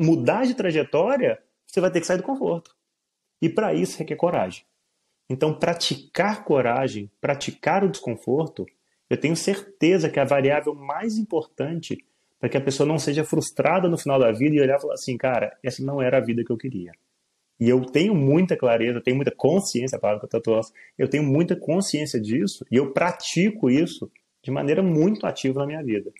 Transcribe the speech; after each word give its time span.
mudar 0.00 0.46
de 0.46 0.54
trajetória, 0.54 1.38
você 1.66 1.80
vai 1.80 1.90
ter 1.90 2.00
que 2.00 2.06
sair 2.06 2.16
do 2.16 2.22
conforto. 2.22 2.74
E 3.40 3.48
para 3.48 3.74
isso 3.74 3.98
requer 3.98 4.16
coragem. 4.16 4.64
Então, 5.28 5.54
praticar 5.54 6.42
coragem, 6.42 7.10
praticar 7.20 7.84
o 7.84 7.88
desconforto, 7.88 8.66
eu 9.08 9.16
tenho 9.16 9.36
certeza 9.36 10.08
que 10.08 10.18
é 10.18 10.22
a 10.22 10.26
variável 10.26 10.74
mais 10.74 11.18
importante 11.18 12.04
para 12.38 12.48
que 12.48 12.56
a 12.56 12.60
pessoa 12.60 12.86
não 12.86 12.98
seja 12.98 13.22
frustrada 13.22 13.88
no 13.88 13.98
final 13.98 14.18
da 14.18 14.32
vida 14.32 14.56
e 14.56 14.60
olhar 14.60 14.78
e 14.78 14.80
falar 14.80 14.94
assim, 14.94 15.16
cara, 15.16 15.56
essa 15.62 15.84
não 15.84 16.00
era 16.00 16.16
a 16.16 16.20
vida 16.20 16.42
que 16.42 16.50
eu 16.50 16.56
queria. 16.56 16.92
E 17.60 17.68
eu 17.68 17.82
tenho 17.82 18.14
muita 18.14 18.56
clareza, 18.56 19.02
tenho 19.02 19.16
muita 19.16 19.30
consciência, 19.30 19.96
a 19.96 20.00
palavra 20.00 20.20
que 20.20 20.34
eu 20.34 20.40
tatuo, 20.40 20.60
eu 20.96 21.08
tenho 21.08 21.22
muita 21.22 21.54
consciência 21.54 22.18
disso 22.18 22.64
e 22.70 22.76
eu 22.76 22.92
pratico 22.92 23.68
isso 23.68 24.10
de 24.42 24.50
maneira 24.50 24.82
muito 24.82 25.26
ativa 25.26 25.60
na 25.60 25.66
minha 25.66 25.84
vida. 25.84 26.10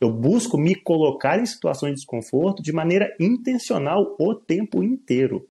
Eu 0.00 0.12
busco 0.12 0.56
me 0.56 0.76
colocar 0.76 1.40
em 1.40 1.46
situações 1.46 1.90
de 1.90 1.96
desconforto 1.96 2.62
de 2.62 2.72
maneira 2.72 3.14
intencional 3.18 4.14
o 4.18 4.34
tempo 4.34 4.82
inteiro. 4.82 5.48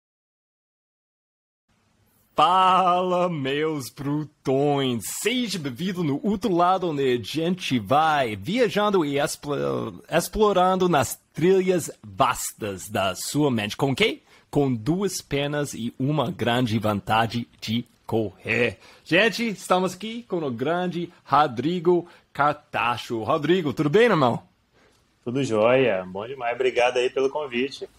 Fala, 2.36 3.30
meus 3.30 3.90
brutões! 3.90 5.04
Seja 5.22 5.58
bem-vindo 5.58 6.04
no 6.04 6.20
outro 6.22 6.54
lado 6.54 6.90
onde 6.90 7.14
a 7.14 7.24
gente 7.24 7.80
vai 7.80 8.36
viajando 8.36 9.06
e 9.06 9.16
explorando 10.10 10.90
nas 10.90 11.18
trilhas 11.34 11.90
vastas 12.04 12.90
da 12.90 13.16
sua 13.16 13.50
mente. 13.50 13.78
Com 13.78 13.96
quem? 13.96 14.22
Com 14.52 14.72
duas 14.72 15.22
penas 15.22 15.74
e 15.74 15.92
uma 15.98 16.30
grande 16.30 16.78
vontade 16.78 17.48
de 17.60 17.86
correr. 18.06 18.78
Gente, 19.04 19.48
estamos 19.48 19.94
aqui 19.96 20.24
com 20.24 20.38
o 20.38 20.52
grande 20.52 21.12
Rodrigo 21.24 22.08
Cartacho. 22.32 23.24
Rodrigo, 23.24 23.74
tudo 23.74 23.90
bem, 23.90 24.04
irmão? 24.04 24.44
Tudo 25.24 25.44
jóia, 25.44 26.06
bom 26.06 26.28
demais. 26.28 26.54
Obrigado 26.54 26.98
aí 26.98 27.10
pelo 27.10 27.30
convite. 27.30 27.90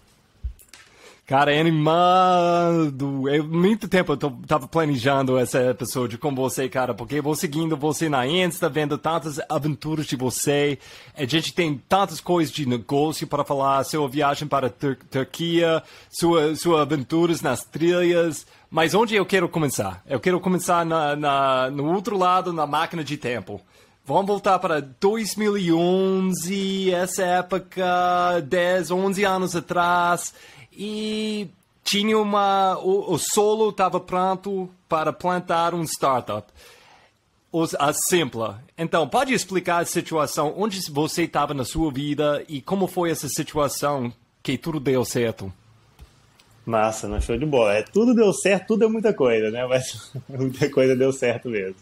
Cara, 1.26 1.52
é 1.52 1.58
animado. 1.58 3.28
Eu, 3.28 3.42
muito 3.42 3.88
tempo 3.88 4.12
eu 4.12 4.16
tô, 4.16 4.30
tava 4.46 4.68
planejando 4.68 5.36
esse 5.40 5.58
episódio 5.58 6.20
com 6.20 6.32
você, 6.32 6.68
cara, 6.68 6.94
porque 6.94 7.20
vou 7.20 7.34
seguindo 7.34 7.76
você 7.76 8.08
na 8.08 8.24
Insta, 8.28 8.68
vendo 8.68 8.96
tantas 8.96 9.40
aventuras 9.48 10.06
de 10.06 10.14
você. 10.14 10.78
A 11.16 11.24
gente 11.24 11.52
tem 11.52 11.82
tantas 11.88 12.20
coisas 12.20 12.54
de 12.54 12.64
negócio 12.64 13.26
para 13.26 13.44
falar, 13.44 13.82
sua 13.82 14.08
viagem 14.08 14.46
para 14.46 14.68
a 14.68 14.70
Tur 14.70 14.96
Turquia, 15.10 15.82
sua, 16.08 16.54
suas 16.54 16.80
aventuras 16.80 17.42
nas 17.42 17.64
trilhas. 17.64 18.46
Mas 18.70 18.94
onde 18.94 19.16
eu 19.16 19.26
quero 19.26 19.48
começar? 19.48 20.04
Eu 20.06 20.20
quero 20.20 20.38
começar 20.38 20.86
na, 20.86 21.16
na, 21.16 21.68
no 21.72 21.92
outro 21.92 22.16
lado, 22.16 22.52
na 22.52 22.68
máquina 22.68 23.02
de 23.02 23.16
tempo. 23.16 23.60
Vamos 24.04 24.26
voltar 24.26 24.60
para 24.60 24.80
2011, 24.80 26.94
essa 26.94 27.24
época, 27.24 28.40
10, 28.46 28.92
11 28.92 29.24
anos 29.24 29.56
atrás 29.56 30.32
e 30.76 31.48
tinha 31.82 32.18
uma. 32.18 32.78
O, 32.78 33.14
o 33.14 33.18
solo 33.18 33.70
estava 33.70 34.00
pronto 34.00 34.68
para 34.88 35.12
plantar 35.12 35.74
um 35.74 35.82
startup. 35.82 36.46
Os, 37.50 37.74
a 37.76 37.92
Simpla. 37.92 38.62
Então, 38.76 39.08
pode 39.08 39.32
explicar 39.32 39.78
a 39.78 39.84
situação, 39.84 40.52
onde 40.56 40.80
você 40.90 41.22
estava 41.22 41.54
na 41.54 41.64
sua 41.64 41.90
vida 41.90 42.44
e 42.48 42.60
como 42.60 42.86
foi 42.86 43.10
essa 43.10 43.28
situação 43.28 44.12
que 44.42 44.58
tudo 44.58 44.78
deu 44.78 45.04
certo? 45.04 45.50
Massa, 46.66 47.06
não 47.08 47.20
show 47.20 47.38
de 47.38 47.46
bola. 47.46 47.74
É, 47.74 47.82
tudo 47.82 48.12
deu 48.12 48.32
certo, 48.32 48.66
tudo 48.66 48.84
é 48.84 48.88
muita 48.88 49.14
coisa, 49.14 49.50
né? 49.50 49.64
Mas 49.66 50.12
muita 50.28 50.68
coisa 50.68 50.96
deu 50.96 51.12
certo 51.12 51.48
mesmo. 51.48 51.76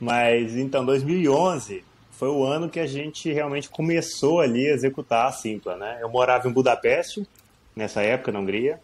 Mas 0.00 0.56
então, 0.56 0.84
2011 0.84 1.84
foi 2.12 2.28
o 2.28 2.44
ano 2.44 2.68
que 2.68 2.78
a 2.78 2.86
gente 2.86 3.32
realmente 3.32 3.68
começou 3.68 4.40
ali 4.40 4.68
a 4.68 4.74
executar 4.74 5.26
a 5.26 5.32
Simpla, 5.32 5.76
né? 5.76 5.98
Eu 6.00 6.08
morava 6.08 6.48
em 6.48 6.52
Budapeste, 6.52 7.26
nessa 7.74 8.02
época, 8.02 8.32
na 8.32 8.40
Hungria. 8.40 8.80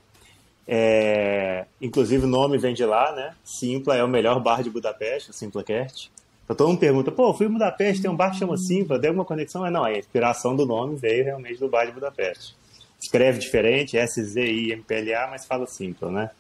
É, 0.67 1.67
inclusive 1.81 2.25
o 2.25 2.29
nome 2.29 2.57
vem 2.57 2.75
de 2.75 2.85
lá, 2.85 3.13
né? 3.13 3.35
Simpla 3.43 3.97
é 3.97 4.05
o 4.05 4.09
melhor 4.09 4.41
bar 4.41 4.63
de 4.63 4.71
Budapeste, 4.71 5.31
o 5.31 5.33
Simplacast. 5.33 6.11
Então 6.45 6.57
todo 6.57 6.69
mundo 6.69 6.79
pergunta, 6.79 7.11
pô, 7.13 7.33
fui 7.35 7.47
em 7.47 7.51
Budapeste, 7.51 8.03
tem 8.03 8.11
um 8.11 8.17
bar 8.17 8.31
que 8.31 8.39
chama 8.39 8.57
Simpla, 8.57 8.99
deu 8.99 9.11
alguma 9.11 9.25
conexão? 9.25 9.63
Mas 9.63 9.73
não, 9.73 9.85
a 9.85 9.97
inspiração 9.97 10.55
do 10.55 10.67
nome 10.67 10.97
veio 10.97 11.25
realmente 11.25 11.59
do 11.59 11.69
bar 11.69 11.87
de 11.87 11.93
Budapeste. 11.93 12.55
Escreve 13.01 13.39
diferente, 13.39 13.97
S-Z-I-M-P-L-A, 13.97 15.29
mas 15.29 15.47
fala 15.47 15.67
Simpla, 15.67 16.11
né? 16.11 16.31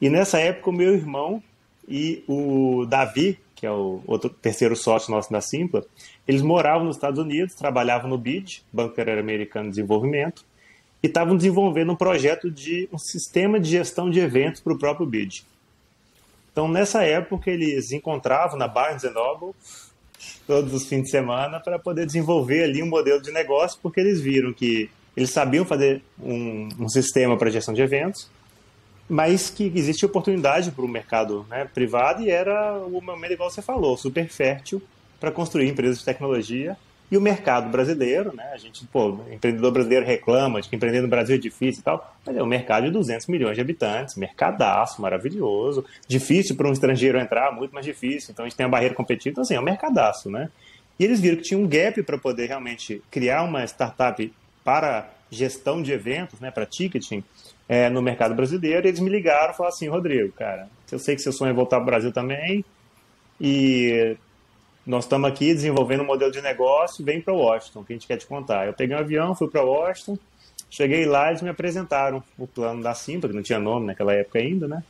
E 0.00 0.08
nessa 0.08 0.38
época 0.38 0.70
o 0.70 0.72
meu 0.72 0.94
irmão 0.94 1.42
e 1.86 2.24
o 2.26 2.86
Davi, 2.86 3.38
que 3.54 3.66
é 3.66 3.70
o 3.70 4.02
outro 4.06 4.30
terceiro 4.30 4.74
sócio 4.74 5.10
nosso 5.10 5.30
da 5.30 5.40
Simpla, 5.40 5.84
eles 6.26 6.42
moravam 6.42 6.86
nos 6.86 6.96
Estados 6.96 7.18
Unidos, 7.18 7.54
trabalhavam 7.54 8.08
no 8.08 8.16
BID, 8.16 8.62
Banco 8.72 8.92
Interamericano 8.92 9.64
de 9.66 9.76
Desenvolvimento, 9.76 10.44
e 11.02 11.06
estavam 11.06 11.36
desenvolvendo 11.36 11.92
um 11.92 11.96
projeto 11.96 12.50
de 12.50 12.88
um 12.92 12.98
sistema 12.98 13.58
de 13.58 13.70
gestão 13.70 14.10
de 14.10 14.20
eventos 14.20 14.60
para 14.60 14.72
o 14.72 14.78
próprio 14.78 15.06
BID. 15.06 15.44
Então, 16.52 16.68
nessa 16.68 17.02
época, 17.04 17.50
eles 17.50 17.92
encontravam 17.92 18.58
na 18.58 18.68
Barnes 18.68 19.02
Noble 19.04 19.54
todos 20.46 20.74
os 20.74 20.86
fins 20.86 21.04
de 21.04 21.10
semana 21.10 21.60
para 21.60 21.78
poder 21.78 22.04
desenvolver 22.04 22.64
ali 22.64 22.82
um 22.82 22.88
modelo 22.88 23.22
de 23.22 23.30
negócio, 23.30 23.78
porque 23.82 24.00
eles 24.00 24.20
viram 24.20 24.52
que 24.52 24.90
eles 25.16 25.30
sabiam 25.30 25.64
fazer 25.64 26.02
um, 26.20 26.68
um 26.78 26.88
sistema 26.88 27.36
para 27.36 27.50
gestão 27.50 27.72
de 27.72 27.80
eventos, 27.80 28.28
mas 29.08 29.50
que 29.50 29.72
existia 29.74 30.06
oportunidade 30.06 30.70
para 30.70 30.84
o 30.84 30.88
mercado 30.88 31.46
né, 31.48 31.68
privado 31.72 32.22
e 32.22 32.30
era 32.30 32.78
o 32.78 33.00
momento, 33.00 33.32
igual 33.32 33.50
você 33.50 33.62
falou, 33.62 33.96
super 33.96 34.28
fértil 34.28 34.82
para 35.18 35.30
construir 35.30 35.68
empresas 35.68 35.98
de 35.98 36.04
tecnologia 36.04 36.76
e 37.10 37.16
o 37.16 37.20
mercado 37.20 37.70
brasileiro, 37.70 38.34
né? 38.34 38.50
A 38.52 38.56
gente, 38.56 38.86
pô, 38.86 39.18
empreendedor 39.30 39.72
brasileiro 39.72 40.06
reclama 40.06 40.60
de 40.60 40.68
que 40.68 40.76
empreender 40.76 41.00
no 41.00 41.08
Brasil 41.08 41.34
é 41.34 41.38
difícil 41.38 41.80
e 41.80 41.84
tal, 41.84 42.16
mas 42.24 42.36
é 42.36 42.42
um 42.42 42.46
mercado 42.46 42.84
de 42.84 42.90
200 42.92 43.26
milhões 43.26 43.56
de 43.56 43.60
habitantes, 43.60 44.14
mercadaço, 44.14 45.02
maravilhoso, 45.02 45.84
difícil 46.06 46.54
para 46.54 46.68
um 46.68 46.72
estrangeiro 46.72 47.18
entrar, 47.18 47.50
muito 47.52 47.72
mais 47.72 47.84
difícil, 47.84 48.30
então 48.32 48.44
a 48.44 48.48
gente 48.48 48.56
tem 48.56 48.66
a 48.66 48.68
barreira 48.68 48.94
competitiva, 48.94 49.32
então 49.32 49.42
assim, 49.42 49.54
é 49.54 49.60
um 49.60 49.64
mercadaço, 49.64 50.30
né? 50.30 50.48
E 50.98 51.04
eles 51.04 51.20
viram 51.20 51.36
que 51.38 51.42
tinha 51.42 51.58
um 51.58 51.66
gap 51.66 52.00
para 52.02 52.16
poder 52.16 52.46
realmente 52.46 53.02
criar 53.10 53.42
uma 53.42 53.64
startup 53.64 54.32
para 54.62 55.10
gestão 55.30 55.82
de 55.82 55.92
eventos, 55.92 56.38
né, 56.40 56.50
para 56.50 56.66
ticketing, 56.66 57.24
é, 57.68 57.88
no 57.88 58.02
mercado 58.02 58.34
brasileiro, 58.34 58.86
eles 58.86 59.00
me 59.00 59.08
ligaram 59.08 59.52
e 59.52 59.56
falaram 59.56 59.74
assim, 59.74 59.88
Rodrigo, 59.88 60.32
cara, 60.32 60.68
eu 60.90 60.98
sei 60.98 61.14
que 61.14 61.22
seu 61.22 61.32
sonho 61.32 61.50
é 61.50 61.52
voltar 61.54 61.76
para 61.76 61.84
o 61.84 61.86
Brasil 61.86 62.12
também, 62.12 62.64
e 63.40 64.16
nós 64.86 65.04
estamos 65.04 65.28
aqui 65.28 65.52
desenvolvendo 65.54 66.02
um 66.02 66.06
modelo 66.06 66.32
de 66.32 66.40
negócio, 66.40 67.04
vem 67.04 67.20
para 67.20 67.34
Washington, 67.34 67.84
que 67.84 67.92
a 67.92 67.96
gente 67.96 68.06
quer 68.06 68.16
te 68.16 68.26
contar. 68.26 68.66
Eu 68.66 68.72
peguei 68.72 68.96
um 68.96 68.98
avião, 68.98 69.34
fui 69.34 69.48
para 69.48 69.62
Washington, 69.62 70.18
cheguei 70.70 71.04
lá, 71.04 71.28
eles 71.28 71.42
me 71.42 71.48
apresentaram 71.48 72.22
o 72.38 72.46
plano 72.46 72.82
da 72.82 72.94
Simpla, 72.94 73.28
que 73.28 73.36
não 73.36 73.42
tinha 73.42 73.58
nome 73.58 73.86
naquela 73.86 74.14
época 74.14 74.38
ainda, 74.38 74.66
né? 74.66 74.82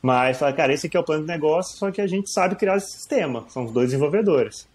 Mas 0.00 0.38
falaram, 0.38 0.56
cara, 0.56 0.72
esse 0.72 0.86
aqui 0.86 0.96
é 0.96 1.00
o 1.00 1.04
plano 1.04 1.22
de 1.22 1.28
negócio, 1.28 1.76
só 1.78 1.90
que 1.90 2.00
a 2.00 2.06
gente 2.06 2.30
sabe 2.30 2.56
criar 2.56 2.76
esse 2.76 2.92
sistema, 2.92 3.44
são 3.48 3.64
os 3.64 3.72
dois 3.72 3.88
desenvolvedores. 3.88 4.68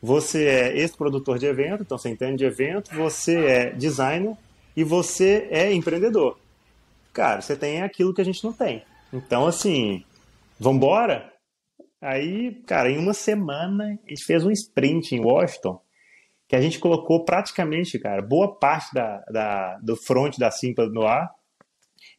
Você 0.00 0.46
é 0.46 0.78
esse 0.78 0.96
produtor 0.96 1.38
de 1.38 1.46
evento, 1.46 1.82
então 1.82 1.98
você 1.98 2.08
entende 2.08 2.38
de 2.38 2.44
evento, 2.44 2.94
você 2.94 3.36
é 3.44 3.70
designer 3.70 4.36
e 4.76 4.84
você 4.84 5.48
é 5.50 5.72
empreendedor. 5.72 6.38
Cara, 7.12 7.40
você 7.40 7.56
tem 7.56 7.82
aquilo 7.82 8.14
que 8.14 8.20
a 8.20 8.24
gente 8.24 8.44
não 8.44 8.52
tem. 8.52 8.82
Então, 9.12 9.46
assim, 9.46 10.04
vambora? 10.60 11.32
Aí, 12.00 12.54
cara, 12.66 12.90
em 12.90 12.98
uma 12.98 13.12
semana, 13.12 13.98
a 14.06 14.08
gente 14.08 14.24
fez 14.24 14.44
um 14.44 14.50
sprint 14.50 15.14
em 15.14 15.20
Washington, 15.20 15.80
que 16.46 16.54
a 16.54 16.60
gente 16.60 16.78
colocou 16.78 17.24
praticamente, 17.24 17.98
cara, 17.98 18.22
boa 18.22 18.56
parte 18.56 18.94
da, 18.94 19.18
da, 19.30 19.78
do 19.78 19.96
front 19.96 20.38
da 20.38 20.50
Simpla 20.50 20.88
no 20.88 21.06
ar. 21.06 21.28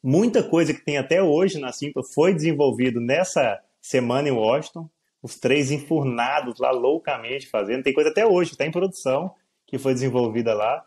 Muita 0.03 0.43
coisa 0.43 0.73
que 0.73 0.83
tem 0.83 0.97
até 0.97 1.23
hoje 1.23 1.59
na 1.59 1.71
Simpla 1.71 2.03
foi 2.13 2.33
desenvolvido 2.33 2.99
nessa 2.99 3.59
semana 3.81 4.27
em 4.27 4.31
Washington. 4.31 4.89
Os 5.21 5.37
três 5.37 5.71
enfurnados 5.71 6.59
lá 6.59 6.71
loucamente 6.71 7.47
fazendo. 7.47 7.83
Tem 7.83 7.93
coisa 7.93 8.09
até 8.09 8.25
hoje 8.25 8.51
está 8.51 8.65
em 8.65 8.71
produção, 8.71 9.33
que 9.65 9.77
foi 9.77 9.93
desenvolvida 9.93 10.53
lá. 10.53 10.85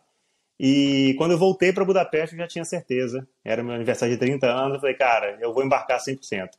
E 0.59 1.15
quando 1.19 1.33
eu 1.33 1.39
voltei 1.39 1.73
para 1.73 1.85
Budapeste, 1.85 2.35
eu 2.35 2.43
já 2.43 2.47
tinha 2.47 2.65
certeza. 2.65 3.27
Era 3.45 3.63
meu 3.63 3.75
aniversário 3.75 4.15
de 4.15 4.21
30 4.21 4.47
anos. 4.47 4.75
Eu 4.75 4.81
falei, 4.81 4.95
cara, 4.95 5.39
eu 5.41 5.53
vou 5.53 5.65
embarcar 5.65 5.99
100%. 5.99 6.51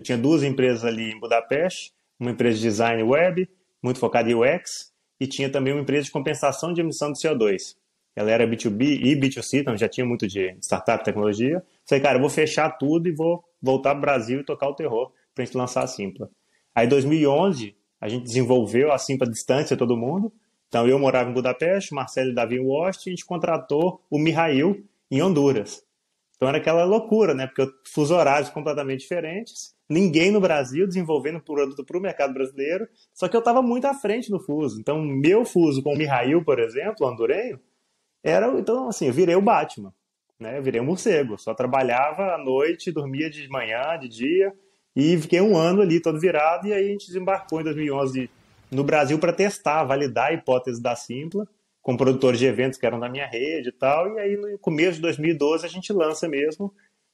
Eu 0.00 0.02
tinha 0.02 0.16
duas 0.16 0.42
empresas 0.42 0.82
ali 0.82 1.12
em 1.12 1.20
Budapeste, 1.20 1.92
uma 2.18 2.30
empresa 2.30 2.56
de 2.56 2.62
design 2.62 3.02
web, 3.02 3.46
muito 3.82 3.98
focada 3.98 4.30
em 4.30 4.34
UX, 4.34 4.94
e 5.20 5.26
tinha 5.26 5.50
também 5.50 5.74
uma 5.74 5.82
empresa 5.82 6.04
de 6.04 6.10
compensação 6.10 6.72
de 6.72 6.80
emissão 6.80 7.12
de 7.12 7.20
CO2. 7.20 7.76
Ela 8.16 8.30
era 8.30 8.48
B2B 8.48 8.98
e 9.02 9.14
B2C, 9.14 9.60
então 9.60 9.76
já 9.76 9.86
tinha 9.90 10.06
muito 10.06 10.26
de 10.26 10.56
startup, 10.62 11.04
tecnologia. 11.04 11.62
Falei, 11.86 12.02
cara, 12.02 12.16
eu 12.16 12.20
vou 12.22 12.30
fechar 12.30 12.70
tudo 12.78 13.10
e 13.10 13.12
vou 13.12 13.44
voltar 13.60 13.90
para 13.90 13.98
o 13.98 14.00
Brasil 14.00 14.40
e 14.40 14.44
tocar 14.44 14.70
o 14.70 14.74
terror 14.74 15.12
para 15.34 15.42
a 15.42 15.44
gente 15.44 15.54
lançar 15.54 15.84
a 15.84 15.86
Simpla. 15.86 16.30
Aí, 16.74 16.86
em 16.86 16.88
2011, 16.88 17.76
a 18.00 18.08
gente 18.08 18.24
desenvolveu 18.24 18.92
a 18.92 18.96
Simpla 18.96 19.28
distância 19.28 19.76
todo 19.76 19.98
mundo. 19.98 20.32
Então, 20.68 20.88
eu 20.88 20.98
morava 20.98 21.28
em 21.28 21.34
Budapeste, 21.34 21.94
Marcelo 21.94 22.30
e 22.30 22.34
Davi 22.34 22.56
em 22.56 22.64
Washington, 22.64 23.10
e 23.10 23.12
a 23.12 23.16
gente 23.16 23.26
contratou 23.26 24.00
o 24.08 24.18
Mihail 24.18 24.82
em 25.10 25.20
Honduras. 25.20 25.84
Então, 26.40 26.48
era 26.48 26.56
aquela 26.56 26.84
loucura, 26.84 27.34
né? 27.34 27.46
Porque 27.46 27.70
fuso 27.84 28.14
horários 28.14 28.48
completamente 28.48 29.00
diferentes 29.00 29.74
ninguém 29.90 30.30
no 30.30 30.40
Brasil 30.40 30.86
desenvolvendo 30.86 31.40
produto 31.40 31.84
para 31.84 31.98
o 31.98 32.00
mercado 32.00 32.32
brasileiro, 32.32 32.88
só 33.12 33.26
que 33.26 33.36
eu 33.36 33.40
estava 33.40 33.60
muito 33.60 33.86
à 33.86 33.92
frente 33.92 34.30
no 34.30 34.38
fuso. 34.38 34.78
Então, 34.78 35.02
meu 35.02 35.44
fuso 35.44 35.82
com 35.82 35.92
o 35.92 35.98
Mihail, 35.98 36.44
por 36.44 36.60
exemplo, 36.60 37.04
o 37.04 37.10
hondurenho, 37.10 37.58
era, 38.22 38.46
então, 38.58 38.88
assim, 38.88 39.08
eu 39.08 39.12
virei 39.12 39.34
o 39.34 39.42
Batman. 39.42 39.92
né? 40.38 40.58
Eu 40.58 40.62
virei 40.62 40.80
um 40.80 40.84
morcego, 40.84 41.36
só 41.36 41.52
trabalhava 41.52 42.34
à 42.34 42.38
noite, 42.38 42.92
dormia 42.92 43.28
de 43.28 43.48
manhã, 43.48 43.98
de 43.98 44.08
dia, 44.08 44.54
e 44.94 45.18
fiquei 45.18 45.40
um 45.40 45.56
ano 45.56 45.82
ali 45.82 46.00
todo 46.00 46.20
virado, 46.20 46.68
e 46.68 46.72
aí 46.72 46.84
a 46.84 46.88
gente 46.88 47.08
desembarcou 47.08 47.60
em 47.60 47.64
2011 47.64 48.30
no 48.70 48.84
Brasil 48.84 49.18
para 49.18 49.32
testar, 49.32 49.82
validar 49.84 50.28
a 50.28 50.32
hipótese 50.32 50.80
da 50.80 50.94
Simpla, 50.94 51.46
com 51.82 51.96
produtores 51.96 52.38
de 52.38 52.46
eventos 52.46 52.78
que 52.78 52.86
eram 52.86 53.00
da 53.00 53.08
minha 53.08 53.26
rede 53.26 53.70
e 53.70 53.72
tal, 53.72 54.14
e 54.14 54.20
aí 54.20 54.36
no 54.36 54.58
começo 54.58 54.96
de 54.96 55.02
2012 55.02 55.64
a 55.64 55.68
gente 55.68 55.92
lança 55.92 56.28
mesmo, 56.28 56.72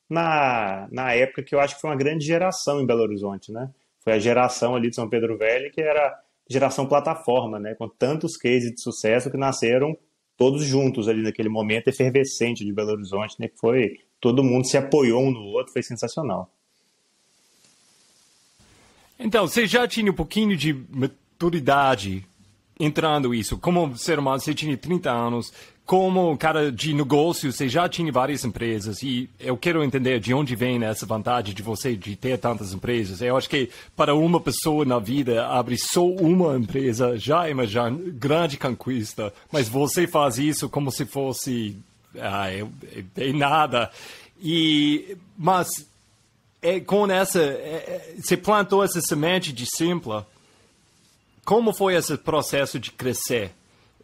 na, 0.08 0.88
na 0.90 1.12
época 1.12 1.42
que 1.42 1.54
eu 1.54 1.60
acho 1.60 1.74
que 1.74 1.80
foi 1.80 1.90
uma 1.90 1.96
grande 1.96 2.24
geração 2.24 2.80
em 2.80 2.86
Belo 2.86 3.02
Horizonte, 3.02 3.52
né? 3.52 3.70
Foi 4.00 4.12
a 4.12 4.18
geração 4.18 4.76
ali 4.76 4.88
de 4.88 4.94
São 4.94 5.08
Pedro 5.08 5.36
Velho, 5.36 5.70
que 5.72 5.80
era 5.80 6.16
geração 6.48 6.86
plataforma, 6.86 7.58
né? 7.58 7.74
Com 7.74 7.88
tantos 7.88 8.36
cases 8.36 8.72
de 8.72 8.80
sucesso 8.80 9.30
que 9.30 9.36
nasceram 9.36 9.96
todos 10.36 10.62
juntos 10.64 11.08
ali 11.08 11.22
naquele 11.22 11.48
momento 11.48 11.88
efervescente 11.88 12.64
de 12.64 12.72
Belo 12.72 12.92
Horizonte, 12.92 13.36
né? 13.40 13.48
Que 13.48 13.58
foi 13.58 13.98
todo 14.20 14.44
mundo 14.44 14.66
se 14.66 14.76
apoiou 14.76 15.22
um 15.22 15.30
no 15.30 15.40
outro, 15.40 15.72
foi 15.72 15.82
sensacional. 15.82 16.50
Então, 19.18 19.48
você 19.48 19.66
já 19.66 19.88
tinha 19.88 20.10
um 20.10 20.14
pouquinho 20.14 20.56
de 20.56 20.72
maturidade 20.90 22.24
entrando 22.78 23.34
isso. 23.34 23.58
Como 23.58 23.96
ser 23.96 24.18
humano, 24.18 24.40
você 24.40 24.54
tinha 24.54 24.76
30 24.76 25.10
anos, 25.10 25.52
como 25.86 26.36
cara 26.36 26.72
de 26.72 26.92
negócio, 26.92 27.52
você 27.52 27.68
já 27.68 27.88
tinha 27.88 28.10
várias 28.10 28.44
empresas 28.44 29.02
e 29.02 29.30
eu 29.38 29.56
quero 29.56 29.84
entender 29.84 30.18
de 30.18 30.34
onde 30.34 30.56
vem 30.56 30.82
essa 30.82 31.06
vantagem 31.06 31.54
de 31.54 31.62
você 31.62 31.94
de 31.94 32.16
ter 32.16 32.38
tantas 32.38 32.72
empresas. 32.72 33.22
Eu 33.22 33.36
acho 33.36 33.48
que 33.48 33.70
para 33.94 34.12
uma 34.12 34.40
pessoa 34.40 34.84
na 34.84 34.98
vida 34.98 35.46
abrir 35.46 35.78
só 35.78 36.04
uma 36.04 36.56
empresa 36.56 37.16
já 37.16 37.48
é 37.48 37.54
uma 37.54 37.66
já 37.66 37.88
grande 37.88 38.56
conquista, 38.58 39.32
mas 39.50 39.68
você 39.68 40.08
faz 40.08 40.38
isso 40.38 40.68
como 40.68 40.90
se 40.90 41.06
fosse 41.06 41.76
ah, 42.18 42.50
é, 42.50 42.66
é, 43.16 43.28
é 43.28 43.32
nada. 43.32 43.88
E 44.42 45.16
mas 45.38 45.68
é, 46.60 46.80
com 46.80 47.08
essa 47.08 47.40
é, 47.40 47.44
é 47.46 48.14
você 48.20 48.36
plantou 48.36 48.82
essa 48.82 49.00
semente 49.00 49.52
de 49.52 49.66
simpla. 49.66 50.26
Como 51.46 51.72
foi 51.72 51.94
esse 51.94 52.18
processo 52.18 52.78
de 52.78 52.90
crescer? 52.90 53.52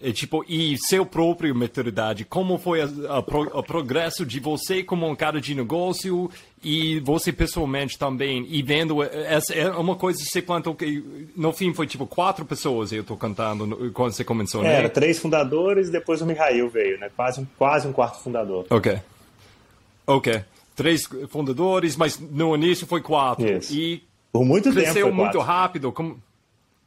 E, 0.00 0.12
tipo, 0.12 0.44
e 0.48 0.76
seu 0.78 1.04
próprio 1.04 1.54
maturidade, 1.54 2.24
como 2.24 2.58
foi 2.58 2.80
o 2.82 3.62
progresso 3.62 4.24
de 4.24 4.40
você 4.40 4.82
como 4.82 5.08
um 5.08 5.14
cara 5.14 5.40
de 5.40 5.54
negócio 5.54 6.28
e 6.62 6.98
você 7.00 7.32
pessoalmente 7.32 7.96
também, 7.96 8.44
e 8.48 8.62
vendo, 8.62 9.00
essa 9.02 9.54
é 9.54 9.70
uma 9.70 9.94
coisa 9.94 10.18
que 10.18 10.24
você 10.24 10.42
plantou 10.42 10.74
que 10.74 11.30
no 11.36 11.52
fim 11.52 11.72
foi 11.72 11.86
tipo 11.86 12.04
quatro 12.04 12.44
pessoas, 12.44 12.90
eu 12.90 13.02
estou 13.02 13.16
cantando 13.16 13.92
quando 13.92 14.12
você 14.12 14.24
começou, 14.24 14.62
né? 14.62 14.74
Era 14.74 14.88
três 14.88 15.20
fundadores, 15.20 15.88
depois 15.90 16.20
o 16.20 16.26
Mihail 16.26 16.68
veio, 16.68 16.98
né? 16.98 17.08
Quase, 17.14 17.46
quase 17.56 17.86
um 17.86 17.92
quarto 17.92 18.20
fundador. 18.22 18.66
Ok. 18.70 18.98
Ok. 20.04 20.44
Três 20.74 21.08
fundadores, 21.28 21.96
mas 21.96 22.18
no 22.18 22.56
início 22.56 22.88
foi 22.88 23.00
quatro. 23.00 23.48
Isso. 23.48 23.72
E 23.72 24.02
Por 24.32 24.44
muito 24.44 24.72
cresceu 24.72 25.06
tempo 25.06 25.16
muito 25.16 25.38
rápido. 25.38 25.92
Como... 25.92 26.20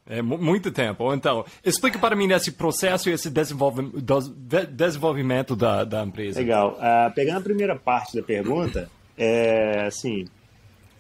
É 0.07 0.22
muito 0.22 0.72
tempo. 0.72 1.12
Então, 1.13 1.44
explica 1.63 1.98
para 1.98 2.16
mim 2.16 2.31
esse 2.31 2.52
processo 2.52 3.10
e 3.10 3.13
esse 3.13 3.28
desenvolvimento 3.28 5.56
da, 5.56 5.84
da 5.84 6.04
empresa. 6.04 6.40
Legal. 6.40 6.78
Uh, 6.78 7.12
pegando 7.16 7.40
a 7.40 7.42
primeira 7.42 7.75
parte 7.75 8.16
da 8.16 8.22
pergunta, 8.22 8.88
é, 9.18 9.86
assim, 9.88 10.28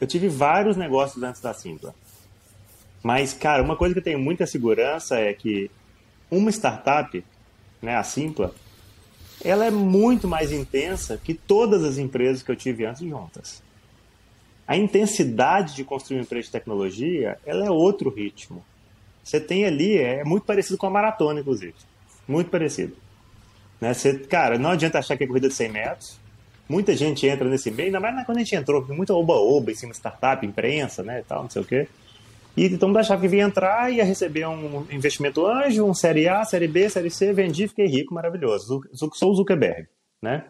eu 0.01 0.07
tive 0.07 0.27
vários 0.27 0.75
negócios 0.75 1.21
antes 1.21 1.39
da 1.39 1.53
Simpla. 1.53 1.93
Mas, 3.03 3.31
cara, 3.31 3.61
uma 3.61 3.75
coisa 3.75 3.93
que 3.93 3.99
eu 3.99 4.03
tenho 4.03 4.17
muita 4.17 4.47
segurança 4.47 5.19
é 5.19 5.31
que 5.33 5.69
uma 6.31 6.49
startup, 6.49 7.23
né, 7.79 7.95
a 7.95 8.03
Simpla, 8.03 8.55
ela 9.43 9.65
é 9.65 9.71
muito 9.71 10.27
mais 10.27 10.51
intensa 10.51 11.21
que 11.23 11.35
todas 11.35 11.83
as 11.83 11.99
empresas 11.99 12.41
que 12.41 12.49
eu 12.49 12.55
tive 12.55 12.87
antes 12.87 13.07
juntas. 13.07 13.61
A 14.67 14.75
intensidade 14.75 15.75
de 15.75 15.83
construir 15.83 16.17
uma 16.17 16.23
empresa 16.23 16.47
de 16.47 16.53
tecnologia, 16.53 17.37
ela 17.45 17.67
é 17.67 17.69
outro 17.69 18.09
ritmo 18.09 18.65
você 19.25 19.39
tem 19.39 19.65
ali, 19.65 19.97
é 19.97 20.23
muito 20.23 20.45
parecido 20.45 20.77
com 20.77 20.85
a 20.85 20.89
maratona, 20.91 21.39
inclusive. 21.39 21.73
Muito 22.27 22.51
parecido. 22.51 22.95
Né? 23.81 23.91
Você, 23.91 24.19
cara, 24.19 24.59
não 24.59 24.69
adianta 24.69 24.99
achar 24.99 25.17
que 25.17 25.23
é 25.23 25.27
corrida 25.27 25.47
de 25.47 25.53
100 25.55 25.71
metros. 25.71 26.19
Muita 26.69 26.95
gente 26.95 27.25
entra 27.25 27.49
nesse 27.49 27.71
meio, 27.71 27.87
ainda 27.87 27.99
mais 27.99 28.23
quando 28.25 28.37
a 28.37 28.41
gente 28.41 28.55
entrou, 28.55 28.85
muita 28.87 29.15
oba-oba 29.15 29.71
em 29.71 29.75
cima 29.75 29.91
de 29.91 29.97
startup, 29.97 30.45
imprensa, 30.45 31.01
né, 31.01 31.21
e 31.21 31.23
tal, 31.23 31.43
não 31.43 31.49
sei 31.49 31.61
o 31.61 31.65
quê. 31.65 31.87
E 32.55 32.69
todo 32.69 32.87
mundo 32.87 32.99
achava 32.99 33.19
que 33.19 33.27
vinha 33.27 33.43
entrar, 33.43 33.91
ia 33.91 34.03
receber 34.03 34.47
um 34.47 34.85
investimento 34.91 35.45
anjo, 35.45 35.83
um 35.83 35.93
série 35.93 36.27
A, 36.27 36.45
série 36.45 36.67
B, 36.67 36.87
série 36.89 37.09
C, 37.09 37.33
vendi, 37.33 37.67
fiquei 37.67 37.87
rico, 37.87 38.13
maravilhoso. 38.13 38.81
Sou 38.93 39.31
o 39.31 39.35
Zuckerberg, 39.35 39.87
né? 40.21 40.45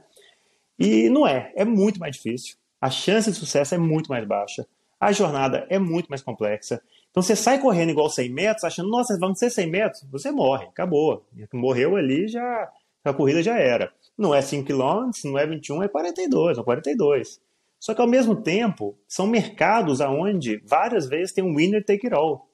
E 0.77 1.09
não 1.09 1.25
é, 1.25 1.51
é 1.55 1.65
muito 1.65 1.99
mais 1.99 2.15
difícil. 2.15 2.57
A 2.79 2.89
chance 2.89 3.31
de 3.31 3.37
sucesso 3.37 3.73
é 3.73 3.77
muito 3.77 4.07
mais 4.09 4.25
baixa. 4.27 4.67
A 4.99 5.11
jornada 5.11 5.65
é 5.69 5.79
muito 5.79 6.07
mais 6.07 6.21
complexa. 6.21 6.81
Então 7.15 7.23
você 7.23 7.33
sai 7.33 7.61
correndo 7.61 7.91
igual 7.91 8.09
100 8.09 8.29
metros, 8.29 8.65
achando, 8.65 8.89
nossa, 8.89 9.17
vão 9.17 9.33
ser 9.33 9.49
100 9.49 9.67
metros, 9.71 10.03
você 10.11 10.31
morre, 10.31 10.65
acabou. 10.65 11.25
Morreu 11.53 11.95
ali, 11.95 12.27
já 12.27 12.69
a 13.05 13.13
corrida 13.13 13.41
já 13.41 13.57
era. 13.57 13.89
Não 14.17 14.35
é 14.35 14.41
5 14.41 14.67
km, 14.67 15.11
não 15.23 15.39
é 15.39 15.47
21, 15.47 15.83
é 15.83 15.87
42, 15.87 16.57
ou 16.57 16.63
42. 16.65 17.39
Só 17.79 17.93
que 17.93 18.01
ao 18.01 18.07
mesmo 18.07 18.35
tempo, 18.35 18.99
são 19.07 19.27
mercados 19.27 20.01
aonde 20.01 20.61
várias 20.65 21.07
vezes 21.07 21.33
tem 21.33 21.41
um 21.41 21.55
winner 21.55 21.85
take 21.85 22.05
it 22.05 22.13
all. 22.13 22.49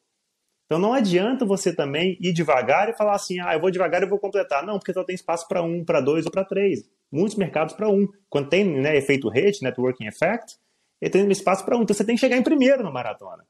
Então 0.67 0.77
não 0.77 0.93
adianta 0.93 1.43
você 1.43 1.75
também 1.75 2.15
ir 2.21 2.31
devagar 2.31 2.87
e 2.87 2.93
falar 2.93 3.15
assim, 3.15 3.39
ah, 3.39 3.55
eu 3.55 3.59
vou 3.59 3.71
devagar 3.71 4.03
e 4.03 4.05
vou 4.05 4.19
completar. 4.19 4.63
Não, 4.63 4.77
porque 4.77 4.93
só 4.93 5.03
tem 5.03 5.15
espaço 5.15 5.47
para 5.47 5.63
um, 5.63 5.83
para 5.83 6.01
dois 6.01 6.27
ou 6.27 6.31
para 6.31 6.45
três. 6.45 6.87
Muitos 7.11 7.35
mercados 7.35 7.73
para 7.73 7.89
um. 7.89 8.07
Quando 8.29 8.47
tem 8.47 8.63
né, 8.63 8.95
efeito 8.95 9.27
rede, 9.27 9.63
networking 9.63 10.05
effect, 10.05 10.55
ele 11.01 11.09
tem 11.09 11.31
espaço 11.31 11.65
para 11.65 11.75
um. 11.75 11.81
Então 11.81 11.95
você 11.95 12.05
tem 12.05 12.13
que 12.13 12.21
chegar 12.21 12.37
em 12.37 12.43
primeiro 12.43 12.83
na 12.83 12.91
maratona. 12.91 13.43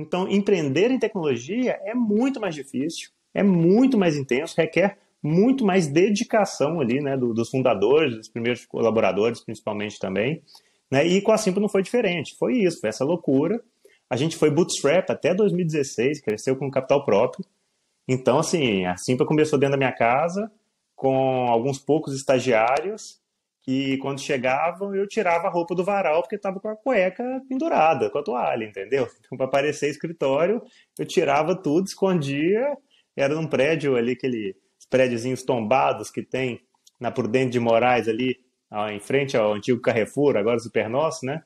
Então, 0.00 0.28
empreender 0.28 0.90
em 0.90 0.98
tecnologia 0.98 1.78
é 1.84 1.94
muito 1.94 2.40
mais 2.40 2.54
difícil, 2.54 3.10
é 3.34 3.42
muito 3.42 3.98
mais 3.98 4.16
intenso, 4.16 4.54
requer 4.56 4.98
muito 5.22 5.64
mais 5.64 5.86
dedicação 5.86 6.80
ali, 6.80 7.00
né, 7.00 7.16
do, 7.16 7.34
dos 7.34 7.50
fundadores, 7.50 8.16
dos 8.16 8.28
primeiros 8.28 8.64
colaboradores, 8.64 9.44
principalmente 9.44 9.98
também. 9.98 10.42
Né, 10.90 11.06
e 11.06 11.20
com 11.20 11.32
a 11.32 11.36
Simpla 11.36 11.60
não 11.60 11.68
foi 11.68 11.82
diferente, 11.82 12.34
foi 12.38 12.54
isso, 12.54 12.80
foi 12.80 12.88
essa 12.88 13.04
loucura. 13.04 13.62
A 14.08 14.16
gente 14.16 14.36
foi 14.36 14.50
bootstrap 14.50 15.10
até 15.10 15.34
2016, 15.34 16.20
cresceu 16.22 16.56
com 16.56 16.70
capital 16.70 17.04
próprio. 17.04 17.44
Então, 18.08 18.38
assim, 18.38 18.86
a 18.86 18.96
Simpla 18.96 19.26
começou 19.26 19.58
dentro 19.58 19.72
da 19.72 19.78
minha 19.78 19.92
casa, 19.92 20.50
com 20.96 21.46
alguns 21.48 21.78
poucos 21.78 22.14
estagiários, 22.14 23.19
que 23.62 23.98
quando 23.98 24.20
chegavam 24.20 24.94
eu 24.94 25.06
tirava 25.06 25.46
a 25.46 25.50
roupa 25.50 25.74
do 25.74 25.84
varal 25.84 26.22
porque 26.22 26.36
estava 26.36 26.58
com 26.58 26.68
a 26.68 26.76
cueca 26.76 27.42
pendurada, 27.48 28.10
com 28.10 28.18
a 28.18 28.22
toalha, 28.22 28.64
entendeu? 28.64 29.06
Então, 29.18 29.36
para 29.36 29.46
aparecer 29.46 29.90
escritório, 29.90 30.62
eu 30.98 31.06
tirava 31.06 31.54
tudo, 31.54 31.86
escondia. 31.86 32.76
Era 33.16 33.34
num 33.34 33.46
prédio 33.46 33.96
ali, 33.96 34.12
aqueles 34.12 34.54
prédiozinhos 34.88 35.42
tombados 35.42 36.10
que 36.10 36.22
tem 36.22 36.60
na 36.98 37.10
Prudente 37.10 37.50
de 37.50 37.60
Moraes 37.60 38.08
ali, 38.08 38.38
em 38.90 39.00
frente 39.00 39.36
ao 39.36 39.52
antigo 39.52 39.80
Carrefour, 39.80 40.36
agora 40.36 40.58
Super 40.58 40.88
Nosso, 40.88 41.26
né? 41.26 41.42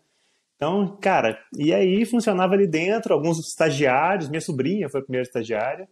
Então, 0.56 0.97
cara, 1.00 1.38
e 1.56 1.75
aí 1.75 2.04
funcionava 2.06 2.54
ali 2.54 2.66
dentro, 2.66 3.12
alguns 3.12 3.38
estagiários, 3.40 4.28
minha 4.28 4.40
sobrinha 4.40 4.88
foi 4.88 5.00
a 5.00 5.02
primeira 5.02 5.26
estagiária, 5.26 5.88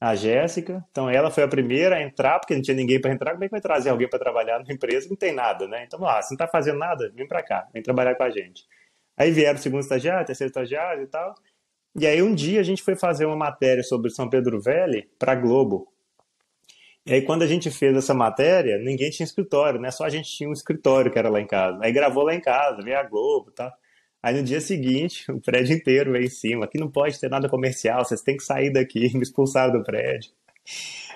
a 0.00 0.14
Jéssica. 0.14 0.84
Então 0.90 1.08
ela 1.08 1.30
foi 1.30 1.42
a 1.42 1.48
primeira 1.48 1.96
a 1.96 2.02
entrar, 2.02 2.38
porque 2.38 2.54
não 2.54 2.62
tinha 2.62 2.76
ninguém 2.76 3.00
para 3.00 3.12
entrar. 3.12 3.32
Como 3.32 3.44
é 3.44 3.48
que 3.48 3.52
vai 3.52 3.60
trazer 3.60 3.90
alguém 3.90 4.08
para 4.08 4.18
trabalhar 4.18 4.58
numa 4.58 4.72
empresa 4.72 5.04
que 5.04 5.10
não 5.10 5.16
tem 5.16 5.32
nada, 5.32 5.66
né? 5.66 5.84
Então, 5.84 6.04
ah, 6.06 6.20
você 6.20 6.34
não 6.34 6.36
está 6.36 6.48
fazendo 6.48 6.78
nada, 6.78 7.10
vem 7.14 7.26
para 7.26 7.42
cá, 7.42 7.66
vem 7.72 7.82
trabalhar 7.82 8.14
com 8.14 8.22
a 8.22 8.30
gente. 8.30 8.64
Aí 9.16 9.30
vieram 9.30 9.58
o 9.58 9.62
segundo 9.62 9.80
estagiário, 9.80 10.26
terceiro 10.26 10.50
estagiário 10.50 11.04
e 11.04 11.06
tal. 11.06 11.34
E 11.98 12.06
aí 12.06 12.22
um 12.22 12.34
dia 12.34 12.60
a 12.60 12.62
gente 12.62 12.82
foi 12.82 12.94
fazer 12.94 13.24
uma 13.24 13.36
matéria 13.36 13.82
sobre 13.82 14.10
São 14.10 14.28
Pedro 14.28 14.60
Velho 14.60 15.02
para 15.18 15.34
Globo. 15.34 15.90
E 17.06 17.14
aí 17.14 17.22
quando 17.22 17.42
a 17.42 17.46
gente 17.46 17.70
fez 17.70 17.96
essa 17.96 18.12
matéria, 18.12 18.76
ninguém 18.78 19.10
tinha 19.10 19.24
escritório, 19.24 19.80
né? 19.80 19.90
Só 19.90 20.04
a 20.04 20.10
gente 20.10 20.28
tinha 20.28 20.48
um 20.48 20.52
escritório 20.52 21.10
que 21.10 21.18
era 21.18 21.30
lá 21.30 21.40
em 21.40 21.46
casa. 21.46 21.78
Aí 21.82 21.92
gravou 21.92 22.24
lá 22.24 22.34
em 22.34 22.40
casa, 22.40 22.82
veio 22.82 22.98
a 22.98 23.02
Globo 23.02 23.50
tal. 23.52 23.72
Aí 24.22 24.34
no 24.34 24.42
dia 24.42 24.60
seguinte, 24.60 25.30
o 25.30 25.40
prédio 25.40 25.76
inteiro 25.76 26.12
veio 26.12 26.24
em 26.24 26.30
cima. 26.30 26.64
Aqui 26.64 26.78
não 26.78 26.90
pode 26.90 27.18
ter 27.18 27.30
nada 27.30 27.48
comercial, 27.48 28.04
vocês 28.04 28.22
têm 28.22 28.36
que 28.36 28.42
sair 28.42 28.72
daqui. 28.72 29.14
Me 29.16 29.22
expulsaram 29.22 29.72
do 29.72 29.84
prédio. 29.84 30.30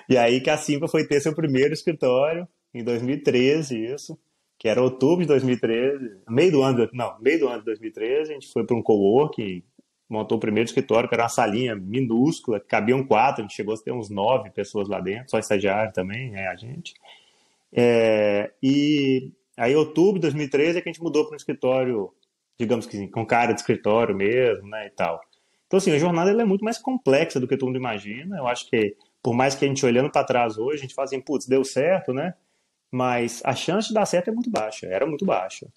E 0.07 0.17
aí 0.17 0.41
que 0.41 0.49
a 0.49 0.57
Simpa 0.57 0.87
foi 0.87 1.05
ter 1.05 1.19
seu 1.21 1.33
primeiro 1.33 1.73
escritório, 1.73 2.47
em 2.73 2.83
2013, 2.83 3.77
isso, 3.93 4.17
que 4.57 4.67
era 4.67 4.81
outubro 4.81 5.21
de 5.21 5.27
2013, 5.27 6.17
meio 6.29 6.51
do 6.51 6.61
ano, 6.61 6.89
não, 6.93 7.19
meio 7.19 7.39
do 7.39 7.47
ano 7.47 7.59
de 7.59 7.65
2013, 7.65 8.31
a 8.31 8.33
gente 8.33 8.51
foi 8.51 8.65
para 8.65 8.77
um 8.77 8.81
coworking, 8.81 9.63
montou 10.09 10.37
o 10.37 10.41
primeiro 10.41 10.67
escritório, 10.67 11.09
que 11.09 11.15
era 11.15 11.23
uma 11.23 11.29
salinha 11.29 11.75
minúscula, 11.75 12.59
cabiam 12.59 13.03
quatro, 13.03 13.41
a 13.41 13.47
gente 13.47 13.55
chegou 13.55 13.73
a 13.73 13.77
ter 13.77 13.91
uns 13.91 14.09
nove 14.09 14.49
pessoas 14.51 14.87
lá 14.87 14.99
dentro, 14.99 15.31
só 15.31 15.39
estagiário 15.39 15.91
também, 15.93 16.35
é 16.35 16.47
a 16.47 16.55
gente. 16.55 16.93
É, 17.73 18.51
e 18.61 19.31
aí, 19.57 19.75
outubro 19.75 20.15
de 20.15 20.21
2013, 20.21 20.77
é 20.77 20.81
que 20.81 20.89
a 20.89 20.91
gente 20.91 21.03
mudou 21.03 21.25
para 21.25 21.33
um 21.33 21.37
escritório 21.37 22.13
digamos 22.61 22.85
que 22.85 23.07
com 23.07 23.25
cara 23.25 23.53
de 23.53 23.59
escritório 23.59 24.15
mesmo, 24.15 24.67
né, 24.67 24.87
e 24.87 24.89
tal. 24.91 25.19
Então, 25.67 25.77
assim, 25.77 25.91
a 25.91 25.99
jornada 25.99 26.29
ela 26.29 26.41
é 26.41 26.45
muito 26.45 26.65
mais 26.65 26.77
complexa 26.77 27.39
do 27.39 27.47
que 27.47 27.57
todo 27.57 27.67
mundo 27.67 27.77
imagina. 27.77 28.37
Eu 28.37 28.47
acho 28.47 28.69
que, 28.69 28.95
por 29.23 29.33
mais 29.33 29.55
que 29.55 29.65
a 29.65 29.67
gente 29.67 29.85
olhando 29.85 30.11
para 30.11 30.25
trás 30.25 30.57
hoje, 30.57 30.79
a 30.79 30.81
gente 30.81 30.93
fala 30.93 31.05
assim, 31.05 31.21
putz, 31.21 31.47
deu 31.47 31.63
certo, 31.63 32.13
né? 32.13 32.33
mas 32.91 33.41
a 33.45 33.55
chance 33.55 33.87
de 33.87 33.93
dar 33.93 34.05
certo 34.05 34.29
é 34.29 34.33
muito 34.33 34.49
baixa, 34.49 34.85
era 34.87 35.05
muito 35.05 35.25
baixa. 35.25 35.67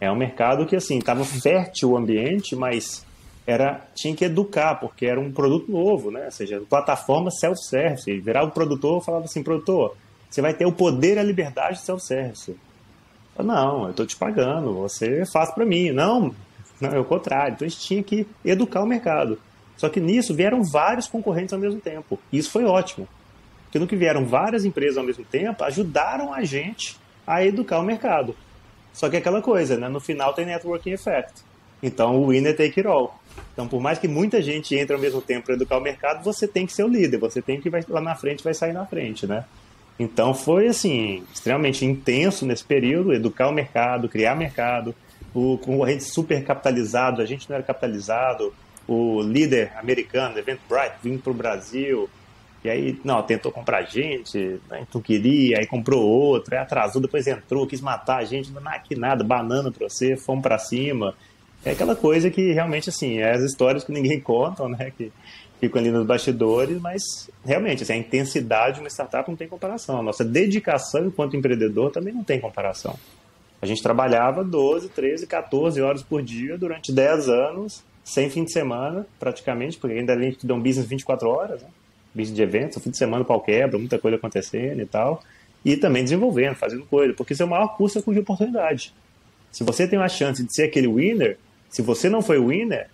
É 0.00 0.10
um 0.10 0.16
mercado 0.16 0.66
que, 0.66 0.74
assim, 0.74 0.98
estava 0.98 1.24
fértil 1.24 1.90
o 1.90 1.96
ambiente, 1.96 2.56
mas 2.56 3.06
era 3.46 3.86
tinha 3.94 4.16
que 4.16 4.24
educar, 4.24 4.74
porque 4.76 5.06
era 5.06 5.20
um 5.20 5.30
produto 5.30 5.70
novo, 5.70 6.10
né? 6.10 6.24
Ou 6.24 6.30
seja, 6.30 6.60
plataforma 6.68 7.30
self-service. 7.30 8.20
Virar 8.20 8.42
o 8.42 8.50
produtor 8.50 9.02
falava 9.02 9.26
assim, 9.26 9.42
produtor, 9.42 9.96
você 10.28 10.40
vai 10.40 10.54
ter 10.54 10.66
o 10.66 10.72
poder 10.72 11.16
e 11.16 11.20
a 11.20 11.22
liberdade 11.22 11.78
de 11.78 11.84
self-service. 11.84 12.56
Não, 13.42 13.84
eu 13.84 13.90
estou 13.90 14.06
te 14.06 14.16
pagando, 14.16 14.74
você 14.74 15.24
faz 15.32 15.50
para 15.50 15.64
mim. 15.64 15.90
Não, 15.90 16.34
não, 16.80 16.90
é 16.90 16.98
o 16.98 17.04
contrário. 17.04 17.54
Então 17.54 17.66
a 17.66 17.68
gente 17.68 17.80
tinha 17.80 18.02
que 18.02 18.26
educar 18.44 18.82
o 18.82 18.86
mercado. 18.86 19.38
Só 19.76 19.88
que 19.88 20.00
nisso 20.00 20.34
vieram 20.34 20.62
vários 20.62 21.06
concorrentes 21.06 21.52
ao 21.52 21.58
mesmo 21.58 21.80
tempo. 21.80 22.18
E 22.32 22.38
isso 22.38 22.50
foi 22.50 22.64
ótimo. 22.64 23.08
Porque 23.64 23.78
no 23.78 23.86
que 23.86 23.96
vieram 23.96 24.24
várias 24.24 24.64
empresas 24.64 24.98
ao 24.98 25.04
mesmo 25.04 25.24
tempo, 25.24 25.62
ajudaram 25.64 26.34
a 26.34 26.42
gente 26.42 26.98
a 27.26 27.44
educar 27.44 27.78
o 27.78 27.84
mercado. 27.84 28.34
Só 28.92 29.08
que 29.08 29.16
é 29.16 29.18
aquela 29.20 29.40
coisa, 29.40 29.76
né? 29.76 29.88
No 29.88 30.00
final 30.00 30.32
tem 30.34 30.44
networking 30.44 30.90
effect. 30.90 31.42
Então 31.82 32.20
o 32.20 32.28
winner 32.28 32.56
take 32.56 32.80
it 32.80 32.86
all. 32.86 33.20
Então, 33.52 33.68
por 33.68 33.80
mais 33.80 33.98
que 33.98 34.08
muita 34.08 34.42
gente 34.42 34.74
entre 34.74 34.94
ao 34.94 35.00
mesmo 35.00 35.20
tempo 35.22 35.46
para 35.46 35.54
educar 35.54 35.78
o 35.78 35.80
mercado, 35.80 36.22
você 36.24 36.46
tem 36.46 36.66
que 36.66 36.72
ser 36.72 36.82
o 36.82 36.88
líder, 36.88 37.18
você 37.18 37.40
tem 37.40 37.60
que 37.60 37.68
ir 37.68 37.86
lá 37.88 38.00
na 38.00 38.14
frente, 38.14 38.42
vai 38.42 38.54
sair 38.54 38.72
na 38.72 38.84
frente, 38.84 39.26
né? 39.26 39.44
Então 40.00 40.32
foi 40.32 40.66
assim, 40.66 41.22
extremamente 41.30 41.84
intenso 41.84 42.46
nesse 42.46 42.64
período, 42.64 43.12
educar 43.12 43.48
o 43.48 43.52
mercado, 43.52 44.08
criar 44.08 44.34
mercado, 44.34 44.94
o 45.34 45.58
concorrente 45.58 46.04
super 46.04 46.42
capitalizado, 46.42 47.20
a 47.20 47.26
gente 47.26 47.46
não 47.50 47.56
era 47.56 47.62
capitalizado, 47.62 48.54
o 48.88 49.20
líder 49.20 49.72
americano, 49.76 50.38
Eventbrite, 50.38 50.94
vindo 51.02 51.22
para 51.22 51.30
o 51.30 51.34
Brasil, 51.34 52.08
e 52.64 52.70
aí, 52.70 52.98
não, 53.04 53.22
tentou 53.22 53.52
comprar 53.52 53.80
a 53.80 53.82
gente, 53.82 54.38
né, 54.70 54.86
então 54.88 55.02
queria, 55.02 55.58
aí 55.58 55.66
comprou 55.66 56.02
outro, 56.02 56.54
aí 56.54 56.62
atrasou, 56.62 57.02
depois 57.02 57.26
entrou, 57.26 57.66
quis 57.66 57.82
matar 57.82 58.20
a 58.20 58.24
gente, 58.24 58.50
não, 58.50 58.62
que 58.82 58.96
nada, 58.96 59.22
banana 59.22 59.70
para 59.70 59.86
você, 59.86 60.16
fomos 60.16 60.42
para 60.42 60.58
cima. 60.58 61.14
É 61.62 61.72
aquela 61.72 61.94
coisa 61.94 62.30
que 62.30 62.52
realmente, 62.52 62.88
assim, 62.88 63.18
é 63.18 63.32
as 63.32 63.42
histórias 63.42 63.84
que 63.84 63.92
ninguém 63.92 64.18
conta, 64.20 64.66
né, 64.66 64.90
que 64.96 65.12
ficam 65.60 65.80
ali 65.80 65.90
nos 65.90 66.06
bastidores, 66.06 66.80
mas 66.80 67.30
realmente, 67.44 67.82
assim, 67.82 67.92
a 67.92 67.96
intensidade 67.96 68.76
de 68.76 68.80
uma 68.80 68.88
startup 68.88 69.28
não 69.28 69.36
tem 69.36 69.46
comparação. 69.46 69.98
A 69.98 70.02
nossa 70.02 70.24
dedicação 70.24 71.06
enquanto 71.06 71.36
empreendedor 71.36 71.92
também 71.92 72.14
não 72.14 72.24
tem 72.24 72.40
comparação. 72.40 72.98
A 73.60 73.66
gente 73.66 73.82
trabalhava 73.82 74.42
12, 74.42 74.88
13, 74.88 75.26
14 75.26 75.82
horas 75.82 76.02
por 76.02 76.22
dia 76.22 76.56
durante 76.56 76.90
10 76.90 77.28
anos, 77.28 77.84
sem 78.02 78.30
fim 78.30 78.44
de 78.44 78.52
semana, 78.52 79.06
praticamente, 79.18 79.76
porque 79.76 79.98
ainda 79.98 80.14
a 80.14 80.18
gente 80.18 80.46
deu 80.46 80.56
um 80.56 80.60
business 80.60 80.86
24 80.86 81.28
horas, 81.28 81.60
né? 81.60 81.68
business 82.14 82.34
de 82.34 82.42
eventos, 82.42 82.82
fim 82.82 82.90
de 82.90 82.96
semana 82.96 83.22
pau 83.22 83.40
quebra, 83.40 83.78
muita 83.78 83.98
coisa 83.98 84.16
acontecendo 84.16 84.80
e 84.80 84.86
tal. 84.86 85.22
E 85.62 85.76
também 85.76 86.02
desenvolvendo, 86.02 86.54
fazendo 86.54 86.86
coisa, 86.86 87.12
porque 87.12 87.34
isso 87.34 87.42
é 87.42 87.46
maior 87.46 87.76
custo 87.76 87.98
é 87.98 88.12
de 88.12 88.18
oportunidade. 88.18 88.94
Se 89.52 89.62
você 89.62 89.86
tem 89.86 89.98
uma 89.98 90.08
chance 90.08 90.42
de 90.42 90.54
ser 90.54 90.64
aquele 90.64 90.88
winner, 90.88 91.38
se 91.68 91.82
você 91.82 92.08
não 92.08 92.22
foi 92.22 92.40
winner, 92.40 92.88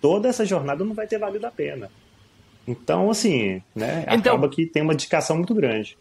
toda 0.00 0.28
essa 0.28 0.46
jornada 0.46 0.84
não 0.84 0.94
vai 0.94 1.06
ter 1.06 1.18
valido 1.18 1.46
a 1.46 1.50
pena. 1.50 1.90
Então, 2.66 3.10
assim, 3.10 3.62
né, 3.74 4.04
então, 4.08 4.34
acaba 4.34 4.48
que 4.48 4.66
tem 4.66 4.82
uma 4.82 4.94
dedicação 4.94 5.36
muito 5.36 5.54
grande. 5.54 5.96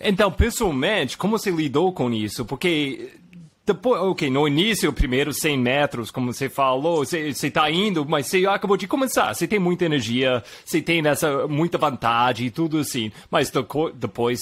Então, 0.00 0.30
pessoalmente, 0.30 1.18
como 1.18 1.38
você 1.38 1.50
lidou 1.50 1.92
com 1.92 2.12
isso? 2.12 2.44
Porque 2.44 3.10
depois, 3.68 4.00
ok, 4.00 4.30
no 4.30 4.48
início, 4.48 4.92
primeiro 4.92 5.32
100 5.32 5.58
metros, 5.58 6.10
como 6.10 6.32
você 6.32 6.48
falou, 6.48 7.04
você 7.04 7.28
está 7.28 7.70
indo, 7.70 8.06
mas 8.06 8.26
você 8.26 8.46
acabou 8.46 8.76
de 8.76 8.86
começar. 8.86 9.34
Você 9.34 9.46
tem 9.46 9.58
muita 9.58 9.84
energia, 9.84 10.42
você 10.64 10.80
tem 10.80 11.06
essa 11.06 11.46
muita 11.46 11.76
vantagem 11.76 12.46
e 12.46 12.50
tudo 12.50 12.78
assim. 12.78 13.12
Mas 13.30 13.52
depois, 13.94 14.40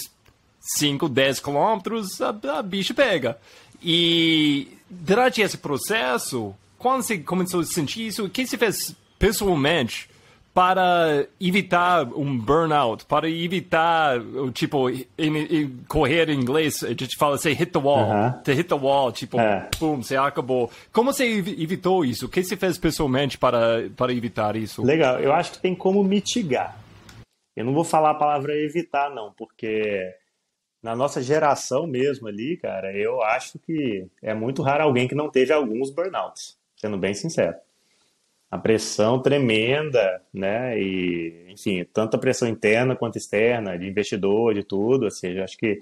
5, 0.77 1.09
10 1.09 1.41
quilômetros, 1.41 2.21
a, 2.21 2.29
a 2.59 2.63
bicha 2.63 2.95
pega. 2.95 3.39
E 3.83 4.69
durante 4.89 5.41
esse 5.41 5.59
processo, 5.59 6.55
quando 6.79 7.03
você 7.03 7.19
começou 7.19 7.61
a 7.61 7.65
sentir 7.65 8.07
isso, 8.07 8.25
o 8.25 8.31
que 8.31 8.47
você 8.47 8.57
fez 8.57 8.95
pessoalmente 9.19 10.09
para 10.57 11.27
evitar 11.39 12.05
um 12.15 12.39
burnout, 12.39 13.05
para 13.05 13.29
evitar, 13.29 14.19
tipo, 14.55 14.89
em, 14.89 15.05
em, 15.19 15.77
correr 15.87 16.31
em 16.31 16.41
inglês, 16.41 16.83
a 16.83 16.89
gente 16.89 17.15
fala, 17.19 17.37
say, 17.37 17.53
hit 17.53 17.71
the 17.73 17.79
wall, 17.79 18.09
uh 18.09 18.15
-huh. 18.15 18.43
to 18.43 18.53
hit 18.53 18.67
the 18.67 18.75
wall, 18.75 19.13
tipo, 19.13 19.39
é. 19.39 19.69
boom, 19.79 20.03
você 20.03 20.17
acabou. 20.17 20.71
Como 20.91 21.13
você 21.13 21.27
evitou 21.27 22.07
isso? 22.07 22.25
O 22.25 22.29
que 22.31 22.43
você 22.43 22.57
fez 22.57 22.79
pessoalmente 22.79 23.37
para, 23.37 23.91
para 23.95 24.15
evitar 24.15 24.57
isso? 24.57 24.83
Legal, 24.83 25.21
eu 25.21 25.31
acho 25.31 25.53
que 25.53 25.59
tem 25.59 25.75
como 25.75 26.03
mitigar. 26.03 26.75
Eu 27.55 27.67
não 27.67 27.75
vou 27.75 27.85
falar 27.85 28.13
a 28.13 28.15
palavra 28.15 28.57
evitar, 28.57 29.15
não, 29.15 29.35
porque 29.35 30.11
na 30.83 30.97
nossa 30.97 31.21
geração 31.21 31.87
mesmo 31.87 32.29
ali, 32.29 32.57
cara, 32.57 32.97
eu 32.97 33.23
acho 33.23 33.59
que 33.59 34.07
é 34.23 34.33
muito 34.33 34.63
raro 34.63 34.85
alguém 34.85 35.07
que 35.07 35.15
não 35.15 35.29
teve 35.29 35.53
alguns 35.53 35.91
burnouts, 35.91 36.57
sendo 36.77 36.97
bem 36.97 37.13
sincero 37.13 37.57
a 38.51 38.59
pressão 38.59 39.21
tremenda, 39.21 40.23
né? 40.33 40.79
E, 40.81 41.47
enfim, 41.51 41.85
tanto 41.93 42.17
a 42.17 42.19
pressão 42.19 42.49
interna 42.49 42.97
quanto 42.97 43.17
externa, 43.17 43.79
de 43.79 43.87
investidor, 43.87 44.55
de 44.55 44.63
tudo. 44.63 45.05
Ou 45.05 45.11
seja, 45.11 45.45
acho 45.45 45.57
que 45.57 45.79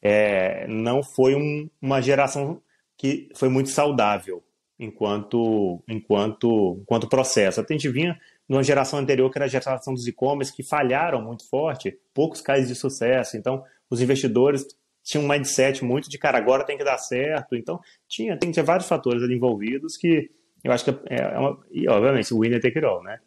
é, 0.00 0.66
não 0.68 1.02
foi 1.02 1.34
um, 1.34 1.68
uma 1.80 2.00
geração 2.00 2.60
que 2.96 3.28
foi 3.34 3.48
muito 3.48 3.68
saudável 3.68 4.42
enquanto, 4.78 5.82
enquanto, 5.88 6.78
enquanto 6.82 7.08
processo. 7.08 7.60
A 7.60 7.66
gente 7.68 7.88
vinha 7.88 8.18
numa 8.48 8.62
geração 8.62 8.98
anterior, 8.98 9.30
que 9.30 9.38
era 9.38 9.46
a 9.46 9.48
geração 9.48 9.92
dos 9.92 10.06
e-commerce, 10.06 10.54
que 10.54 10.62
falharam 10.62 11.20
muito 11.20 11.48
forte, 11.48 11.98
poucos 12.14 12.40
casos 12.40 12.68
de 12.68 12.74
sucesso. 12.74 13.36
Então, 13.36 13.62
os 13.90 14.00
investidores 14.00 14.66
tinham 15.02 15.24
um 15.24 15.28
mindset 15.28 15.84
muito 15.84 16.08
de, 16.08 16.18
cara, 16.18 16.38
agora 16.38 16.64
tem 16.64 16.78
que 16.78 16.84
dar 16.84 16.98
certo. 16.98 17.56
Então, 17.56 17.80
tinha, 18.08 18.36
tem, 18.38 18.50
tinha 18.50 18.64
vários 18.64 18.88
fatores 18.88 19.22
ali 19.22 19.34
envolvidos 19.34 19.96
que 19.96 20.30
eu 20.66 20.72
acho 20.72 20.84
que 20.84 20.90
é, 21.08 21.20
é 21.20 21.38
uma. 21.38 21.58
E, 21.70 21.88
obviamente, 21.88 22.34
o 22.34 22.40
winner 22.40 22.60
take 22.60 22.78
it 22.78 22.86
all, 22.86 23.02
né? 23.02 23.18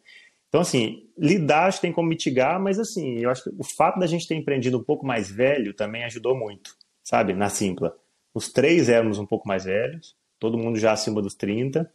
Então, 0.48 0.60
assim, 0.60 1.08
lidar 1.16 1.66
acho 1.66 1.78
que 1.78 1.86
tem 1.86 1.92
como 1.92 2.08
mitigar, 2.08 2.60
mas, 2.60 2.78
assim, 2.78 3.18
eu 3.18 3.30
acho 3.30 3.44
que 3.44 3.50
o 3.58 3.64
fato 3.64 3.98
da 3.98 4.06
gente 4.06 4.26
ter 4.26 4.34
empreendido 4.34 4.78
um 4.78 4.84
pouco 4.84 5.06
mais 5.06 5.30
velho 5.30 5.72
também 5.72 6.04
ajudou 6.04 6.36
muito, 6.36 6.76
sabe? 7.02 7.32
Na 7.32 7.48
Simpla. 7.48 7.96
Os 8.34 8.52
três 8.52 8.88
éramos 8.88 9.18
um 9.18 9.26
pouco 9.26 9.46
mais 9.46 9.64
velhos, 9.64 10.16
todo 10.38 10.58
mundo 10.58 10.78
já 10.78 10.92
acima 10.92 11.22
dos 11.22 11.34
30. 11.34 11.90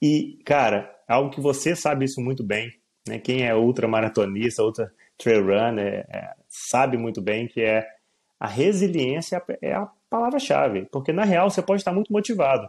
E, 0.00 0.38
cara, 0.44 0.94
algo 1.06 1.30
que 1.30 1.40
você 1.40 1.76
sabe 1.76 2.06
isso 2.06 2.20
muito 2.20 2.42
bem, 2.42 2.72
né? 3.06 3.18
Quem 3.18 3.46
é 3.46 3.54
ultramaratonista, 3.54 4.62
ultra 4.62 4.92
trail 5.18 5.44
runner, 5.44 6.06
é, 6.08 6.34
sabe 6.48 6.96
muito 6.96 7.20
bem 7.20 7.46
que 7.46 7.60
é 7.60 7.86
a 8.40 8.48
resiliência 8.48 9.40
é 9.60 9.72
a 9.72 9.86
palavra-chave, 10.10 10.88
porque 10.90 11.12
na 11.12 11.24
real 11.24 11.48
você 11.48 11.62
pode 11.62 11.80
estar 11.80 11.92
muito 11.92 12.12
motivado, 12.12 12.68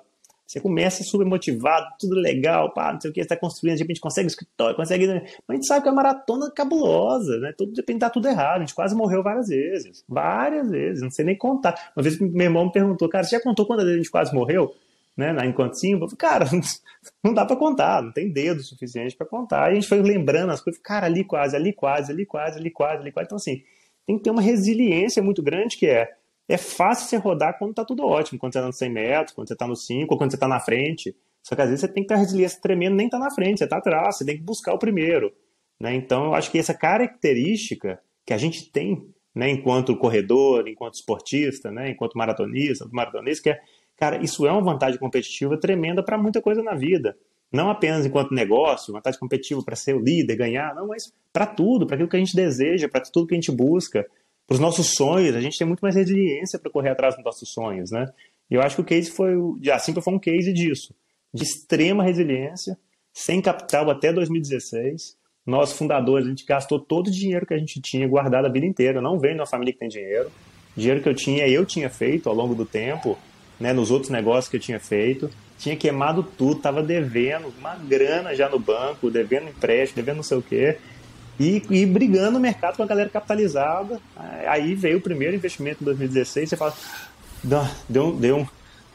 você 0.54 0.62
começa 0.62 1.04
super 1.04 1.26
motivado, 1.26 1.88
tudo 2.00 2.14
legal, 2.14 2.72
pá, 2.72 2.94
não 2.94 3.02
sei 3.02 3.10
o 3.10 3.14
que, 3.14 3.20
está 3.20 3.36
construindo, 3.36 3.78
de 3.78 3.82
repente 3.82 4.00
consegue 4.00 4.28
escritório, 4.28 4.76
consegue. 4.76 5.08
Mas 5.08 5.24
a 5.50 5.54
gente 5.54 5.66
sabe 5.66 5.82
que 5.82 5.88
é 5.88 5.92
uma 5.92 6.04
maratona 6.04 6.52
cabulosa, 6.52 7.40
né? 7.40 7.52
Tudo 7.58 7.74
de 7.74 7.82
tudo 8.12 8.28
errado. 8.28 8.58
A 8.58 8.60
gente 8.60 8.76
quase 8.76 8.96
morreu 8.96 9.24
várias 9.24 9.48
vezes. 9.48 10.04
Várias 10.08 10.70
vezes, 10.70 11.02
não 11.02 11.10
sei 11.10 11.26
nem 11.26 11.36
contar. 11.36 11.92
Uma 11.98 12.04
vez 12.04 12.20
meu 12.20 12.46
irmão 12.46 12.66
me 12.66 12.72
perguntou, 12.72 13.10
cara, 13.10 13.24
você 13.24 13.36
já 13.36 13.42
contou 13.42 13.66
quantas 13.66 13.86
vezes 13.86 14.00
a 14.00 14.04
gente 14.04 14.12
quase 14.12 14.32
morreu? 14.32 14.72
Né, 15.18 15.32
na 15.32 15.46
enquanto 15.46 15.80
falei, 15.80 16.18
cara, 16.18 16.46
não 17.24 17.34
dá 17.36 17.46
para 17.46 17.56
contar, 17.56 18.02
não 18.02 18.12
tem 18.12 18.32
dedo 18.32 18.62
suficiente 18.62 19.16
para 19.16 19.26
contar. 19.26 19.70
E 19.70 19.72
a 19.72 19.76
gente 19.76 19.88
foi 19.88 20.04
lembrando 20.04 20.52
as 20.52 20.62
coisas, 20.62 20.80
cara, 20.82 21.08
ali 21.08 21.24
quase, 21.24 21.56
ali 21.56 21.74
quase, 21.74 22.12
ali 22.12 22.26
quase, 22.26 22.60
ali 22.60 22.70
quase, 22.70 23.02
ali 23.02 23.12
quase. 23.12 23.26
Então, 23.26 23.38
assim, 23.38 23.64
tem 24.06 24.18
que 24.18 24.24
ter 24.24 24.30
uma 24.30 24.42
resiliência 24.42 25.24
muito 25.24 25.42
grande 25.42 25.78
que 25.78 25.88
é 25.88 26.12
é 26.48 26.58
fácil 26.58 27.08
você 27.08 27.18
rodar 27.18 27.58
quando 27.58 27.74
tá 27.74 27.86
tudo 27.86 28.06
ótimo, 28.06 28.40
quando 28.40 28.54
você 28.54 28.60
tá 28.60 28.66
no 28.66 28.74
100 28.74 28.90
metros, 28.90 29.34
quando 29.34 29.48
você 29.48 29.56
tá 29.56 29.68
no 29.68 29.76
5, 29.76 30.14
ou 30.14 30.18
quando 30.18 30.32
você 30.32 30.38
tá 30.38 30.48
na 30.48 30.60
frente. 30.60 31.16
Só 31.42 31.56
que 31.56 31.62
às 31.62 31.70
vezes 31.70 31.82
você 31.82 31.88
tem 31.88 32.04
que 32.04 32.08
ter 32.08 32.16
a 32.16 32.18
resiliência 32.18 32.62
tremenda, 32.62 32.96
nem 32.96 33.10
tá 33.10 33.20
na 33.20 33.32
frente, 33.32 33.60
você 33.60 33.68
tá 33.68 33.78
atrás, 33.78 34.18
você 34.18 34.26
tem 34.26 34.38
que 34.38 34.44
buscar 34.44 34.74
o 34.74 34.80
primeiro. 34.80 35.34
Né? 35.80 35.94
Então, 35.96 36.26
eu 36.26 36.34
acho 36.34 36.52
que 36.52 36.58
essa 36.58 36.74
característica 36.74 38.00
que 38.26 38.34
a 38.34 38.38
gente 38.38 38.72
tem, 38.72 39.06
né, 39.36 39.50
enquanto 39.50 39.98
corredor, 39.98 40.68
enquanto 40.68 40.96
esportista, 40.96 41.72
né, 41.72 41.90
enquanto 41.90 42.18
maratonista, 42.18 42.88
maratonista, 42.92 43.44
que 43.44 43.50
é, 43.50 43.60
cara, 43.98 44.24
isso 44.24 44.48
é 44.48 44.52
uma 44.52 44.62
vantagem 44.62 45.00
competitiva 45.00 45.60
tremenda 45.60 46.04
para 46.04 46.18
muita 46.18 46.42
coisa 46.42 46.64
na 46.64 46.74
vida. 46.74 47.18
Não 47.52 47.70
apenas 47.70 48.06
enquanto 48.06 48.34
negócio, 48.34 48.94
vantagem 48.94 49.20
competitiva 49.20 49.62
para 49.64 49.76
ser 49.76 49.96
o 49.96 50.00
líder, 50.00 50.36
ganhar, 50.36 50.74
não, 50.74 50.88
mas 50.88 51.14
para 51.32 51.46
tudo, 51.46 51.86
para 51.86 51.96
aquilo 51.96 52.10
que 52.10 52.16
a 52.16 52.20
gente 52.20 52.36
deseja, 52.36 52.88
para 52.88 53.02
tudo 53.02 53.28
que 53.28 53.36
a 53.36 53.38
gente 53.38 53.52
busca 53.52 54.08
para 54.48 54.56
os 54.56 54.60
nossos 54.60 54.94
sonhos, 54.94 55.36
a 55.36 55.42
gente 55.42 55.58
tem 55.58 55.66
muito 55.66 55.82
mais 55.82 55.96
resiliência 55.96 56.60
para 56.60 56.72
correr 56.72 56.90
atrás 56.90 57.16
dos 57.16 57.24
nossos 57.24 57.50
sonhos, 57.50 57.92
né? 57.92 58.06
E 58.50 58.56
eu 58.56 58.62
acho 58.62 58.76
que 58.76 58.82
o 58.82 58.86
case 58.86 59.10
foi, 59.10 59.36
a 59.72 59.80
Simpla 59.80 60.02
foi 60.02 60.14
um 60.14 60.20
case 60.20 60.52
disso, 60.52 60.94
de 61.34 61.44
extrema 61.44 62.04
resiliência, 62.04 62.78
sem 63.14 63.42
capital 63.42 63.90
até 63.90 64.12
2016. 64.12 65.18
Nós, 65.46 65.74
fundadores, 65.74 66.26
a 66.26 66.30
gente 66.30 66.46
gastou 66.46 66.80
todo 66.80 67.08
o 67.08 67.12
dinheiro 67.12 67.46
que 67.46 67.54
a 67.54 67.58
gente 67.58 67.82
tinha 67.82 68.08
guardado 68.08 68.46
a 68.46 68.50
vida 68.50 68.66
inteira. 68.66 69.02
não 69.02 69.20
vem 69.20 69.34
de 69.34 69.40
uma 69.40 69.46
família 69.46 69.74
que 69.74 69.80
tem 69.80 69.90
dinheiro. 69.90 70.32
Dinheiro 70.76 71.02
que 71.02 71.10
eu 71.10 71.14
tinha, 71.14 71.48
eu 71.48 71.66
tinha 71.66 71.90
feito 71.90 72.30
ao 72.30 72.36
longo 72.36 72.56
do 72.56 72.66
tempo, 72.66 73.18
né, 73.60 73.74
nos 73.74 73.92
outros 73.92 74.10
negócios 74.10 74.50
que 74.50 74.58
eu 74.58 74.62
tinha 74.62 74.80
feito. 74.80 75.30
Tinha 75.58 75.76
queimado 75.76 76.24
tudo, 76.24 76.58
estava 76.58 76.82
devendo 76.82 77.54
uma 77.60 77.76
grana 77.76 78.34
já 78.36 78.50
no 78.50 78.58
banco, 78.58 79.12
devendo 79.12 79.50
empréstimo, 79.50 79.98
devendo 79.98 80.18
não 80.18 80.24
sei 80.24 80.38
o 80.38 80.42
quê. 80.42 80.78
E, 81.40 81.62
e 81.70 81.86
brigando 81.86 82.32
no 82.32 82.40
mercado 82.40 82.78
com 82.78 82.84
a 82.84 82.88
galera 82.88 83.10
capitalizada. 83.10 84.00
Aí 84.48 84.76
veio 84.76 84.98
o 84.98 85.02
primeiro 85.02 85.36
investimento 85.36 85.82
em 85.82 85.86
2016, 85.86 86.50
você 86.50 86.58
fala, 86.58 86.74
deu, 87.90 88.12
deu 88.16 88.48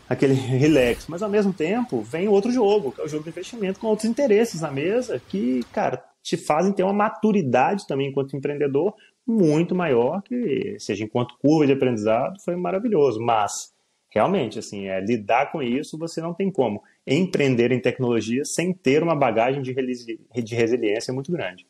aquele 0.08 0.34
relax. 0.34 1.06
Mas 1.08 1.22
ao 1.22 1.28
mesmo 1.28 1.52
tempo 1.52 2.00
vem 2.00 2.28
outro 2.28 2.50
jogo, 2.50 2.92
que 2.92 3.00
é 3.00 3.04
o 3.04 3.08
jogo 3.08 3.24
de 3.24 3.30
investimento 3.30 3.78
com 3.78 3.88
outros 3.88 4.08
interesses 4.08 4.60
na 4.60 4.70
mesa, 4.70 5.20
que, 5.28 5.64
cara, 5.72 6.02
te 6.22 6.36
fazem 6.36 6.72
ter 6.72 6.82
uma 6.82 6.92
maturidade 6.92 7.86
também 7.86 8.08
enquanto 8.08 8.36
empreendedor 8.36 8.94
muito 9.26 9.74
maior 9.74 10.22
que, 10.22 10.76
seja, 10.78 11.04
enquanto 11.04 11.36
curva 11.38 11.66
de 11.66 11.72
aprendizado, 11.72 12.40
foi 12.42 12.56
maravilhoso. 12.56 13.20
Mas, 13.20 13.72
realmente, 14.10 14.58
assim, 14.58 14.88
é, 14.88 15.00
lidar 15.00 15.52
com 15.52 15.62
isso, 15.62 15.98
você 15.98 16.20
não 16.20 16.32
tem 16.32 16.50
como 16.50 16.82
empreender 17.06 17.72
em 17.72 17.80
tecnologia 17.80 18.44
sem 18.44 18.72
ter 18.72 19.02
uma 19.02 19.14
bagagem 19.14 19.60
de, 19.60 19.74
de 19.74 20.54
resiliência 20.54 21.12
muito 21.12 21.30
grande. 21.30 21.66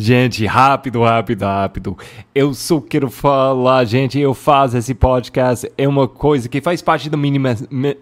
Gente, 0.00 0.46
rápido, 0.46 1.02
rápido, 1.02 1.42
rápido. 1.44 1.98
Eu 2.32 2.54
só 2.54 2.80
quero 2.80 3.10
falar, 3.10 3.84
gente, 3.84 4.16
eu 4.16 4.32
faço 4.32 4.76
esse 4.76 4.94
podcast, 4.94 5.68
é 5.76 5.88
uma 5.88 6.06
coisa 6.06 6.48
que 6.48 6.60
faz 6.60 6.80
parte 6.80 7.10
da 7.10 7.16
minha 7.16 7.40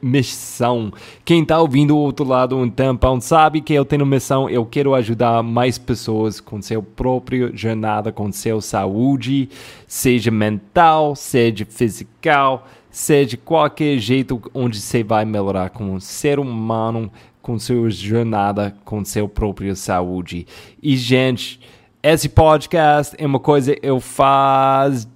missão. 0.03 0.93
Quem 1.25 1.43
tá 1.43 1.59
ouvindo 1.59 1.97
o 1.97 1.99
outro 1.99 2.27
lado 2.27 2.55
um 2.55 2.69
tempão 2.69 3.19
sabe 3.19 3.63
que 3.63 3.73
eu 3.73 3.83
tenho 3.83 4.05
missão, 4.05 4.47
eu 4.47 4.67
quero 4.67 4.95
ajudar 4.95 5.43
mais 5.43 5.79
pessoas 5.79 6.39
com 6.39 6.61
seu 6.61 6.83
próprio 6.83 7.51
jornada, 7.57 8.13
com 8.13 8.31
seu 8.31 8.61
saúde, 8.61 9.49
seja 9.87 10.31
mental, 10.31 11.17
seja 11.17 11.65
physical, 11.65 12.67
seja 12.91 13.39
qualquer 13.39 13.97
jeito 13.97 14.39
onde 14.53 14.79
você 14.79 15.03
vai 15.03 15.25
melhorar 15.25 15.71
como 15.71 15.99
ser 15.99 16.39
humano, 16.39 17.11
com 17.47 17.61
sua 17.61 17.89
jornada, 17.91 18.77
com 18.85 19.05
seu 19.05 19.29
próprio 19.29 19.77
saúde. 19.77 20.49
E, 20.83 20.97
gente, 20.97 21.61
esse 22.03 22.29
podcast 22.29 23.15
é 23.17 23.25
uma 23.25 23.39
coisa 23.39 23.73
que 23.73 23.87
eu 23.87 24.01
faço 24.01 25.09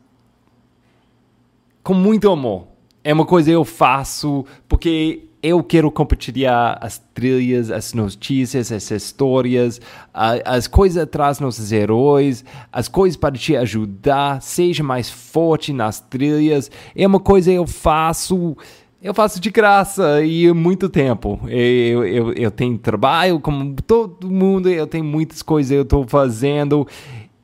com 1.82 1.92
muito 1.92 2.30
amor. 2.30 2.68
É 3.02 3.12
uma 3.12 3.26
coisa 3.26 3.50
que 3.50 3.56
eu 3.56 3.64
faço 3.64 4.46
porque 4.68 5.24
eu 5.42 5.60
quero 5.64 5.90
compartilhar 5.90 6.78
as 6.80 7.02
trilhas, 7.12 7.68
as 7.68 7.94
notícias, 7.94 8.70
as 8.70 8.88
histórias, 8.92 9.80
as 10.14 10.68
coisas 10.68 11.02
atrás 11.02 11.38
dos 11.38 11.46
nossos 11.46 11.72
heróis, 11.72 12.44
as 12.72 12.86
coisas 12.86 13.16
para 13.16 13.34
te 13.34 13.56
ajudar, 13.56 14.40
seja 14.40 14.84
mais 14.84 15.10
forte 15.10 15.72
nas 15.72 15.98
trilhas. 15.98 16.70
É 16.94 17.04
uma 17.04 17.18
coisa 17.18 17.50
que 17.50 17.56
eu 17.56 17.66
faço 17.66 18.56
eu 19.02 19.14
faço 19.14 19.40
de 19.40 19.50
graça 19.50 20.22
e 20.22 20.52
muito 20.52 20.88
tempo. 20.88 21.40
Eu, 21.48 22.04
eu, 22.04 22.32
eu 22.34 22.50
tenho 22.50 22.76
trabalho, 22.76 23.40
como 23.40 23.74
todo 23.86 24.30
mundo, 24.30 24.68
eu 24.68 24.86
tenho 24.86 25.04
muitas 25.04 25.42
coisas 25.42 25.72
eu 25.72 25.82
estou 25.82 26.06
fazendo. 26.06 26.86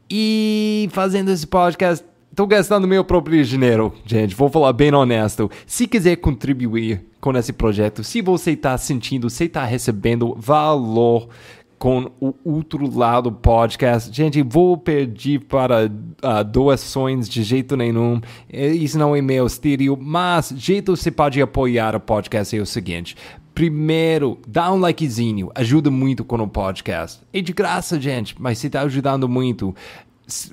E 0.08 0.88
fazendo 0.92 1.30
esse 1.30 1.46
podcast, 1.46 2.04
estou 2.30 2.46
gastando 2.46 2.86
meu 2.86 3.02
próprio 3.02 3.42
dinheiro, 3.42 3.92
gente. 4.04 4.34
Vou 4.34 4.50
falar 4.50 4.72
bem 4.75 4.94
honesto. 4.94 5.50
Se 5.66 5.86
quiser 5.86 6.16
contribuir 6.16 7.02
com 7.20 7.36
esse 7.36 7.52
projeto, 7.52 8.04
se 8.04 8.20
você 8.20 8.52
está 8.52 8.76
sentindo, 8.76 9.30
você 9.30 9.46
está 9.46 9.64
recebendo 9.64 10.36
valor 10.38 11.28
com 11.78 12.11
o 12.21 12.35
outro 12.45 12.90
lado 12.97 13.30
podcast. 13.30 14.14
Gente, 14.14 14.42
vou 14.42 14.76
pedir 14.78 15.40
para 15.40 15.87
uh, 15.87 16.45
doações 16.45 17.28
de 17.28 17.42
jeito 17.42 17.76
nenhum. 17.76 18.21
É, 18.50 18.68
isso 18.68 18.99
não 18.99 19.14
é 19.14 19.21
meu 19.21 19.47
estilo, 19.47 19.97
mas 20.00 20.52
jeito 20.56 20.97
você 20.97 21.11
pode 21.11 21.40
apoiar 21.40 21.95
o 21.95 22.00
podcast 22.00 22.56
é 22.56 22.61
o 22.61 22.66
seguinte. 22.66 23.16
Primeiro, 23.54 24.38
dá 24.47 24.71
um 24.73 24.78
likezinho, 24.78 25.50
ajuda 25.54 25.90
muito 25.90 26.25
com 26.25 26.37
o 26.37 26.49
podcast. 26.49 27.23
É 27.33 27.40
de 27.40 27.52
graça, 27.52 28.00
gente, 28.00 28.35
mas 28.38 28.59
você 28.59 28.66
está 28.66 28.83
ajudando 28.83 29.28
muito. 29.28 29.75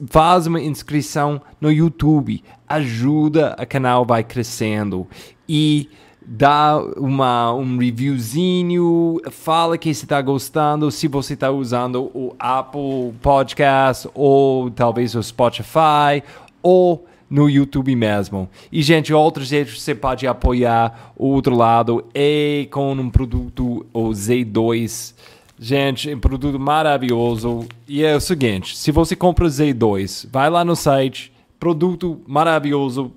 Faz 0.08 0.46
uma 0.48 0.62
inscrição 0.62 1.42
no 1.60 1.72
YouTube, 1.72 2.44
ajuda 2.68 3.56
o 3.60 3.66
canal 3.66 4.06
vai 4.06 4.24
crescendo. 4.24 5.08
E 5.50 5.90
dá 6.26 6.78
uma, 6.98 7.54
um 7.54 7.78
reviewzinho, 7.78 9.20
fala 9.32 9.78
que 9.78 9.94
você 9.94 10.06
está 10.06 10.22
gostando, 10.22 10.92
se 10.92 11.08
você 11.08 11.34
está 11.34 11.52
usando 11.52 12.12
o 12.14 12.36
Apple 12.40 13.14
Podcast 13.22 14.10
ou 14.14 14.72
talvez 14.72 15.16
o 15.16 15.24
Spotify 15.24 16.24
ou 16.62 17.06
no 17.30 17.50
YouTube 17.50 17.96
mesmo. 17.96 18.50
E, 18.72 18.82
gente, 18.84 19.14
outros 19.14 19.48
jeitos 19.48 19.82
você 19.82 19.96
pode 19.96 20.28
apoiar 20.28 21.14
o 21.18 21.28
outro 21.28 21.56
lado 21.56 22.06
é 22.14 22.68
com 22.70 22.92
um 22.94 23.10
produto, 23.10 23.86
o 23.94 24.10
Z2. 24.10 25.16
Gente, 25.58 26.14
um 26.14 26.20
produto 26.20 26.60
maravilhoso. 26.60 27.68
E 27.88 28.04
é 28.04 28.16
o 28.16 28.22
seguinte, 28.22 28.78
se 28.78 28.92
você 28.92 29.16
compra 29.16 29.46
o 29.46 29.48
Z2, 29.48 30.28
vai 30.32 30.50
lá 30.50 30.64
no 30.64 30.76
site, 30.76 31.32
produto 31.60 32.22
maravilhoso, 32.28 33.12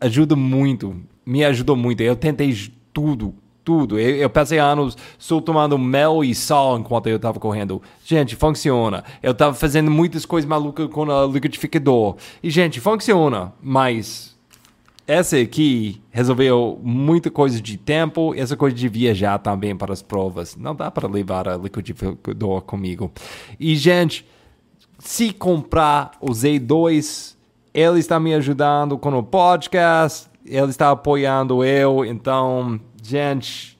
ajuda 0.00 0.36
muito 0.36 0.96
me 1.26 1.44
ajudou 1.44 1.74
muito. 1.74 2.00
Eu 2.00 2.14
tentei 2.14 2.56
tudo, 2.92 3.34
tudo. 3.64 3.98
Eu, 3.98 4.16
eu 4.16 4.30
passei 4.30 4.58
anos 4.58 4.96
só 5.18 5.40
tomando 5.40 5.76
mel 5.76 6.22
e 6.22 6.34
sal 6.34 6.78
enquanto 6.78 7.08
eu 7.08 7.16
estava 7.16 7.40
correndo. 7.40 7.82
Gente, 8.04 8.36
funciona. 8.36 9.02
Eu 9.20 9.32
estava 9.32 9.52
fazendo 9.52 9.90
muitas 9.90 10.24
coisas 10.24 10.48
malucas 10.48 10.88
com 10.88 11.02
o 11.02 11.32
liquidificador. 11.32 12.16
E, 12.40 12.48
gente, 12.48 12.80
funciona. 12.80 13.52
Mas 13.60 14.36
essa 15.04 15.36
aqui 15.36 16.00
resolveu 16.10 16.80
muita 16.82 17.30
coisa 17.30 17.60
de 17.60 17.76
tempo, 17.76 18.32
essa 18.36 18.56
coisa 18.56 18.74
de 18.74 18.88
viajar 18.88 19.38
também 19.38 19.76
para 19.76 19.92
as 19.92 20.00
provas. 20.00 20.56
Não 20.56 20.74
dá 20.74 20.90
para 20.90 21.08
levar 21.08 21.48
o 21.48 21.62
liquidificador 21.64 22.62
comigo. 22.62 23.10
E, 23.58 23.74
gente, 23.74 24.24
se 24.98 25.32
comprar 25.32 26.12
o 26.20 26.30
Z2, 26.30 27.34
ele 27.74 27.98
está 27.98 28.18
me 28.18 28.32
ajudando 28.32 28.96
com 28.96 29.10
o 29.10 29.22
podcast 29.22 30.28
ele 30.46 30.70
está 30.70 30.90
apoiando 30.90 31.64
eu, 31.64 32.04
então, 32.04 32.80
gente, 33.02 33.76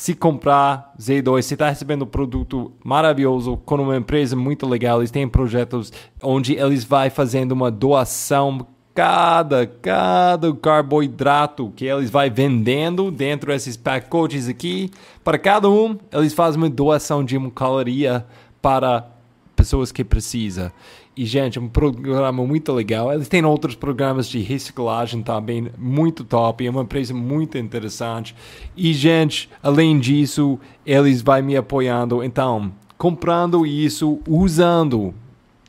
se 0.00 0.14
comprar 0.14 0.94
Z2, 0.98 1.42
você 1.42 1.54
está 1.54 1.68
recebendo 1.68 2.02
um 2.02 2.06
produto 2.06 2.72
maravilhoso 2.82 3.58
com 3.58 3.74
uma 3.76 3.96
empresa 3.96 4.34
muito 4.34 4.66
legal. 4.66 5.00
Eles 5.00 5.10
têm 5.10 5.28
projetos 5.28 5.92
onde 6.22 6.54
eles 6.54 6.84
vão 6.84 7.10
fazendo 7.10 7.52
uma 7.52 7.70
doação 7.70 8.66
cada 8.94 9.66
cada 9.66 10.52
carboidrato 10.54 11.72
que 11.76 11.84
eles 11.84 12.10
vai 12.10 12.28
vendendo 12.28 13.10
dentro 13.10 13.52
desses 13.52 13.76
pacotes 13.76 14.48
aqui 14.48 14.90
para 15.22 15.38
cada 15.38 15.70
um 15.70 15.96
eles 16.12 16.34
fazem 16.34 16.60
uma 16.60 16.68
doação 16.68 17.24
de 17.24 17.36
uma 17.36 17.52
caloria 17.52 18.26
para 18.60 19.06
pessoas 19.54 19.92
que 19.92 20.02
precisam 20.02 20.72
e, 21.16 21.26
gente, 21.26 21.58
é 21.58 21.60
um 21.60 21.68
programa 21.68 22.46
muito 22.46 22.72
legal. 22.72 23.12
Eles 23.12 23.28
têm 23.28 23.44
outros 23.44 23.74
programas 23.74 24.28
de 24.28 24.38
reciclagem 24.40 25.22
também 25.22 25.70
muito 25.76 26.24
top. 26.24 26.64
É 26.64 26.70
uma 26.70 26.82
empresa 26.82 27.12
muito 27.12 27.58
interessante. 27.58 28.34
E, 28.76 28.92
gente, 28.92 29.50
além 29.62 29.98
disso, 29.98 30.58
eles 30.86 31.20
vão 31.20 31.42
me 31.42 31.56
apoiando. 31.56 32.22
Então, 32.22 32.72
comprando 32.96 33.66
isso, 33.66 34.20
usando. 34.26 35.12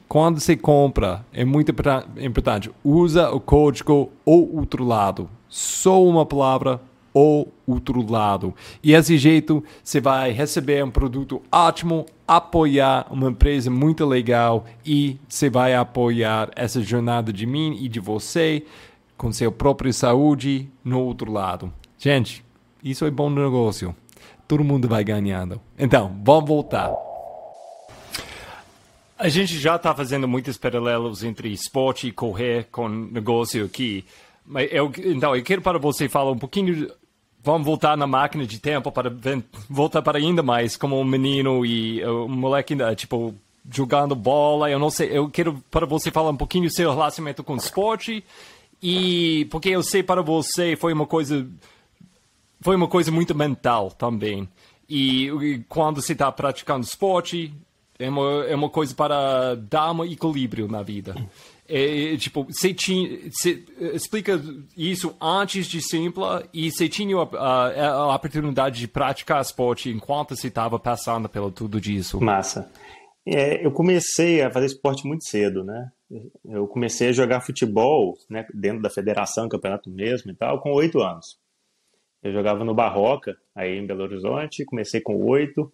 Quando 0.07 0.39
você 0.39 0.55
compra, 0.55 1.25
é 1.33 1.43
muito 1.43 1.73
importante. 2.17 2.69
Usa 2.83 3.31
o 3.31 3.39
código 3.39 4.11
ou 4.23 4.55
outro 4.57 4.83
lado. 4.83 5.29
Só 5.49 6.03
uma 6.03 6.25
palavra 6.25 6.79
o 7.13 7.47
outro 7.67 8.05
lado. 8.09 8.53
E 8.83 8.91
desse 8.93 9.17
jeito 9.17 9.63
você 9.83 9.99
vai 9.99 10.31
receber 10.31 10.83
um 10.83 10.91
produto 10.91 11.41
ótimo, 11.51 12.05
apoiar 12.27 13.07
uma 13.11 13.29
empresa 13.29 13.69
muito 13.69 14.05
legal 14.05 14.65
e 14.85 15.17
você 15.27 15.49
vai 15.49 15.75
apoiar 15.75 16.49
essa 16.55 16.81
jornada 16.81 17.33
de 17.33 17.45
mim 17.45 17.77
e 17.81 17.89
de 17.89 17.99
você 17.99 18.63
com 19.17 19.31
seu 19.31 19.51
próprio 19.51 19.93
saúde 19.93 20.69
no 20.83 20.99
outro 20.99 21.31
lado. 21.31 21.71
Gente, 21.97 22.43
isso 22.83 23.05
é 23.05 23.11
bom 23.11 23.29
negócio. 23.29 23.95
Todo 24.47 24.63
mundo 24.63 24.87
vai 24.87 25.03
ganhando. 25.03 25.61
Então, 25.77 26.19
vamos 26.23 26.47
voltar. 26.47 26.91
A 29.17 29.29
gente 29.29 29.59
já 29.59 29.75
está 29.75 29.93
fazendo 29.93 30.27
muitos 30.27 30.57
paralelos 30.57 31.23
entre 31.23 31.53
esporte 31.53 32.07
e 32.07 32.11
correr 32.11 32.67
com 32.71 32.89
negócio 32.89 33.63
aqui. 33.63 34.03
Mas 34.43 34.67
eu, 34.71 34.91
então, 35.05 35.35
eu 35.35 35.43
quero 35.43 35.61
para 35.61 35.77
você 35.77 36.09
falar 36.09 36.31
um 36.31 36.37
pouquinho 36.39 36.91
vamos 37.43 37.65
voltar 37.65 37.97
na 37.97 38.07
máquina 38.07 38.45
de 38.45 38.59
tempo 38.59 38.91
para 38.91 39.11
voltar 39.69 40.01
para 40.01 40.17
ainda 40.17 40.43
mais 40.43 40.75
como 40.75 40.99
um 40.99 41.03
menino 41.03 41.65
e 41.65 42.03
uh, 42.03 42.25
um 42.25 42.35
moleque 42.35 42.75
tipo 42.95 43.33
jogando 43.69 44.15
bola. 44.15 44.69
Eu 44.69 44.79
não 44.79 44.89
sei 44.89 45.09
eu 45.11 45.29
quero 45.29 45.61
para 45.69 45.85
você 45.85 46.11
falar 46.11 46.31
um 46.31 46.37
pouquinho 46.37 46.65
do 46.65 46.73
seu 46.73 46.89
relacionamento 46.91 47.43
com 47.43 47.53
o 47.53 47.57
esporte 47.57 48.23
e 48.81 49.47
porque 49.51 49.69
eu 49.69 49.83
sei 49.83 50.03
para 50.03 50.21
você 50.21 50.75
foi 50.75 50.93
uma 50.93 51.05
coisa 51.05 51.47
foi 52.61 52.75
uma 52.75 52.87
coisa 52.87 53.11
muito 53.11 53.33
mental 53.33 53.91
também. 53.91 54.47
E, 54.87 55.27
e 55.27 55.59
quando 55.69 56.01
você 56.01 56.13
está 56.13 56.31
praticando 56.31 56.85
esporte 56.85 57.53
é 57.97 58.09
uma, 58.09 58.45
é 58.45 58.55
uma 58.55 58.69
coisa 58.69 58.93
para 58.93 59.55
dar 59.55 59.91
um 59.91 60.03
equilíbrio 60.03 60.67
na 60.67 60.83
vida 60.83 61.15
é, 61.73 62.17
tipo, 62.17 62.43
você 62.43 62.73
tinha, 62.73 63.29
você 63.31 63.63
explica 63.93 64.41
isso 64.75 65.15
antes 65.21 65.67
de 65.67 65.81
Simpla 65.81 66.43
e 66.53 66.69
você 66.69 66.89
tinha 66.89 67.15
a, 67.15 67.37
a, 67.37 67.87
a, 67.87 68.15
oportunidade 68.15 68.79
de 68.79 68.87
praticar 68.89 69.41
esporte 69.41 69.89
enquanto 69.89 70.35
você 70.35 70.49
estava 70.49 70.77
passando 70.77 71.29
pelo 71.29 71.49
tudo 71.49 71.79
disso. 71.79 72.19
Massa. 72.19 72.69
É, 73.25 73.65
eu 73.65 73.71
comecei 73.71 74.41
a 74.41 74.51
fazer 74.51 74.65
esporte 74.65 75.07
muito 75.07 75.23
cedo, 75.23 75.63
né? 75.63 75.89
Eu 76.43 76.67
comecei 76.67 77.09
a 77.09 77.13
jogar 77.13 77.39
futebol, 77.39 78.17
né, 78.29 78.45
dentro 78.53 78.81
da 78.81 78.89
federação, 78.89 79.47
campeonato 79.47 79.89
mesmo 79.89 80.29
e 80.31 80.35
tal, 80.35 80.59
com 80.59 80.73
oito 80.73 80.99
anos. 80.99 81.39
Eu 82.21 82.33
jogava 82.33 82.65
no 82.65 82.75
Barroca, 82.75 83.37
aí 83.55 83.77
em 83.77 83.87
Belo 83.87 84.03
Horizonte, 84.03 84.65
comecei 84.65 84.99
com 84.99 85.15
oito, 85.25 85.71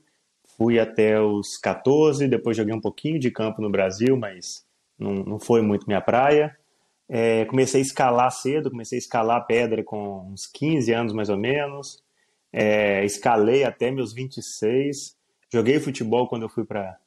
fui 0.55 0.79
até 0.79 1.19
os 1.19 1.57
14, 1.57 2.27
depois 2.27 2.55
joguei 2.55 2.75
um 2.75 2.81
pouquinho 2.81 3.19
de 3.19 3.31
campo 3.31 3.63
no 3.63 3.71
Brasil, 3.71 4.15
mas 4.15 4.66
não, 4.97 5.13
não 5.13 5.39
foi 5.39 5.61
muito 5.61 5.85
minha 5.87 6.01
praia. 6.01 6.55
É, 7.09 7.45
comecei 7.45 7.81
a 7.81 7.83
escalar 7.83 8.31
cedo, 8.31 8.69
comecei 8.69 8.97
a 8.97 8.99
escalar 8.99 9.45
pedra 9.45 9.83
com 9.83 10.29
uns 10.31 10.45
15 10.47 10.91
anos 10.93 11.13
mais 11.13 11.29
ou 11.29 11.37
menos. 11.37 12.03
É, 12.51 13.05
escalei 13.05 13.63
até 13.63 13.91
meus 13.91 14.13
26. 14.13 15.15
Joguei 15.51 15.79
futebol 15.79 16.27
quando 16.27 16.43
eu 16.43 16.49
fui 16.49 16.65
para 16.65 16.97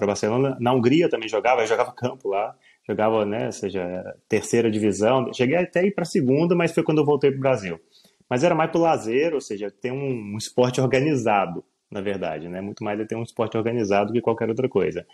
Barcelona. 0.00 0.56
Na 0.60 0.74
Hungria 0.74 1.08
também 1.08 1.28
jogava, 1.28 1.62
eu 1.62 1.66
jogava 1.66 1.92
campo 1.92 2.28
lá. 2.28 2.54
Jogava, 2.86 3.24
né, 3.24 3.50
seja, 3.50 4.14
terceira 4.28 4.70
divisão. 4.70 5.32
Cheguei 5.32 5.56
até 5.56 5.84
ir 5.84 5.92
para 5.92 6.04
segunda, 6.04 6.54
mas 6.54 6.72
foi 6.72 6.84
quando 6.84 6.98
eu 6.98 7.04
voltei 7.04 7.30
para 7.30 7.38
o 7.38 7.40
Brasil. 7.40 7.80
Mas 8.28 8.44
era 8.44 8.54
mais 8.54 8.70
para 8.70 8.80
lazer, 8.80 9.34
ou 9.34 9.40
seja, 9.40 9.70
ter 9.70 9.92
um, 9.92 10.34
um, 10.34 10.36
esporte 10.36 10.80
organizado, 10.80 11.64
na 11.90 12.00
verdade, 12.00 12.48
né? 12.48 12.60
Muito 12.60 12.84
mais 12.84 12.98
é 13.00 13.04
ter 13.04 13.16
um 13.16 13.22
esporte 13.22 13.56
organizado 13.56 14.12
que 14.12 14.20
qualquer 14.20 14.48
outra 14.48 14.68
coisa. 14.68 15.06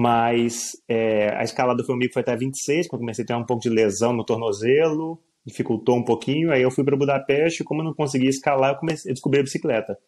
Mas 0.00 0.80
é, 0.86 1.34
a 1.36 1.42
escalada 1.42 1.82
comigo 1.82 2.12
foi 2.12 2.22
até 2.22 2.36
26, 2.36 2.86
quando 2.86 3.00
comecei 3.00 3.24
a 3.24 3.26
ter 3.26 3.34
um 3.34 3.44
pouco 3.44 3.60
de 3.60 3.68
lesão 3.68 4.12
no 4.12 4.24
tornozelo, 4.24 5.20
dificultou 5.44 5.96
um 5.96 6.04
pouquinho. 6.04 6.52
Aí 6.52 6.62
eu 6.62 6.70
fui 6.70 6.84
para 6.84 6.96
Budapeste, 6.96 7.62
e 7.62 7.64
como 7.64 7.80
eu 7.80 7.86
não 7.86 7.92
conseguia 7.92 8.30
escalar, 8.30 8.74
eu, 8.74 8.76
comecei, 8.76 9.10
eu 9.10 9.14
descobri 9.14 9.40
a 9.40 9.42
bicicleta. 9.42 9.98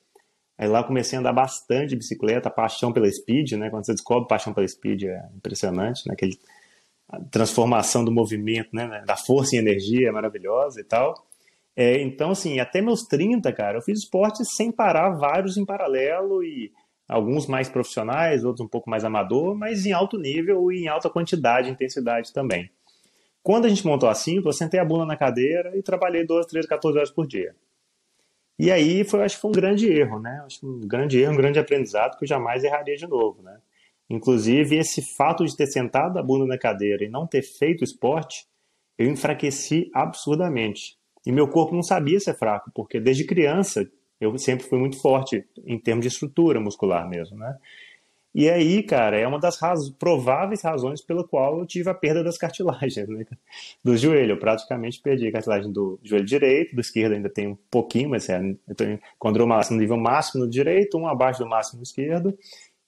Aí 0.57 0.69
lá 0.69 0.85
comecei 0.85 1.17
a 1.17 1.21
andar 1.21 1.33
bastante 1.33 1.89
de 1.89 1.97
bicicleta, 1.97 2.49
paixão 2.49 2.93
pela 2.93 3.11
speed, 3.11 3.55
né? 3.55 3.69
Quando 3.69 3.85
você 3.85 3.91
descobre 3.91 4.29
paixão 4.29 4.55
pela 4.55 4.69
speed 4.69 5.03
é 5.07 5.29
impressionante, 5.37 6.07
né? 6.07 6.15
Aquele, 6.15 6.39
a 7.09 7.19
transformação 7.25 8.05
do 8.05 8.13
movimento, 8.13 8.69
né? 8.73 9.03
Da 9.05 9.17
força 9.17 9.57
em 9.57 9.59
energia 9.59 10.09
é 10.11 10.13
maravilhosa 10.13 10.81
e 10.81 10.85
tal. 10.85 11.15
É, 11.75 12.01
então, 12.01 12.31
assim, 12.31 12.61
até 12.61 12.81
meus 12.81 13.03
30, 13.09 13.53
cara, 13.53 13.79
eu 13.79 13.83
fiz 13.83 13.99
esportes 13.99 14.55
sem 14.55 14.71
parar, 14.71 15.11
vários 15.17 15.57
em 15.57 15.65
paralelo 15.65 16.45
e 16.45 16.71
alguns 17.11 17.49
mais 17.49 17.69
profissionais, 17.69 18.45
outros 18.45 18.65
um 18.65 18.69
pouco 18.69 18.89
mais 18.89 19.05
amador, 19.05 19.55
mas 19.55 19.85
em 19.85 19.93
alto 19.93 20.17
nível 20.17 20.71
e 20.71 20.85
em 20.85 20.89
alta 20.89 21.11
quantidade 21.11 21.69
e 21.69 21.73
intensidade 21.73 22.33
também. 22.33 22.71
Quando 23.43 23.65
a 23.65 23.69
gente 23.69 23.85
montou 23.85 24.09
a 24.09 24.15
eu 24.45 24.53
sentei 24.53 24.79
a 24.79 24.85
bunda 24.85 25.05
na 25.05 25.17
cadeira 25.17 25.77
e 25.77 25.83
trabalhei 25.83 26.25
12, 26.25 26.47
13, 26.47 26.69
14 26.69 26.99
horas 26.99 27.11
por 27.11 27.27
dia. 27.27 27.55
E 28.57 28.71
aí 28.71 29.03
foi, 29.03 29.25
acho 29.25 29.37
que 29.37 29.41
foi 29.41 29.51
um 29.51 29.55
grande 29.55 29.91
erro, 29.91 30.21
né? 30.21 30.43
Acho 30.45 30.65
um 30.65 30.81
grande 30.81 31.19
erro, 31.19 31.33
um 31.33 31.37
grande 31.37 31.59
aprendizado 31.59 32.17
que 32.17 32.25
eu 32.25 32.29
jamais 32.29 32.63
erraria 32.63 32.97
de 32.97 33.07
novo, 33.07 33.43
né? 33.43 33.59
Inclusive, 34.09 34.77
esse 34.77 35.03
fato 35.17 35.45
de 35.45 35.57
ter 35.57 35.67
sentado 35.67 36.19
a 36.19 36.23
bunda 36.23 36.47
na 36.47 36.59
cadeira 36.59 37.05
e 37.05 37.09
não 37.09 37.27
ter 37.27 37.43
feito 37.43 37.83
esporte, 37.83 38.47
eu 38.99 39.09
enfraqueci 39.09 39.91
absurdamente. 39.95 40.97
E 41.27 41.33
meu 41.33 41.49
corpo 41.49 41.75
não 41.75 41.83
sabia 41.83 42.21
ser 42.21 42.35
fraco, 42.35 42.71
porque 42.75 43.01
desde 43.01 43.25
criança 43.25 43.89
eu 44.21 44.37
sempre 44.39 44.67
fui 44.67 44.79
muito 44.79 45.01
forte 45.01 45.45
em 45.65 45.79
termos 45.79 46.03
de 46.03 46.09
estrutura 46.09 46.61
muscular 46.61 47.09
mesmo, 47.09 47.37
né? 47.37 47.57
E 48.33 48.49
aí, 48.49 48.83
cara, 48.85 49.19
é 49.19 49.27
uma 49.27 49.41
das 49.41 49.59
raz... 49.59 49.91
prováveis 49.91 50.63
razões 50.63 51.01
pela 51.01 51.27
qual 51.27 51.59
eu 51.59 51.67
tive 51.67 51.91
a 51.91 51.95
perda 51.95 52.23
das 52.23 52.39
cartilagens, 52.39 53.09
né? 53.09 53.27
Do 53.83 53.97
joelho. 53.97 54.33
Eu 54.33 54.39
praticamente 54.39 55.01
perdi 55.01 55.27
a 55.27 55.33
cartilagem 55.33 55.73
do 55.73 55.99
joelho 56.03 56.25
direito, 56.25 56.75
do 56.75 56.81
esquerdo 56.81 57.15
ainda 57.15 57.29
tem 57.29 57.49
um 57.49 57.59
pouquinho, 57.71 58.11
mas 58.11 58.29
é, 58.29 58.41
eu 58.69 58.75
tenho 58.75 59.01
máximo, 59.47 59.77
no 59.77 59.83
nível 59.83 59.97
máximo 59.97 60.45
no 60.45 60.51
direito, 60.51 60.97
um 60.97 61.09
abaixo 61.09 61.41
do 61.41 61.49
máximo 61.49 61.79
no 61.79 61.83
esquerdo. 61.83 62.39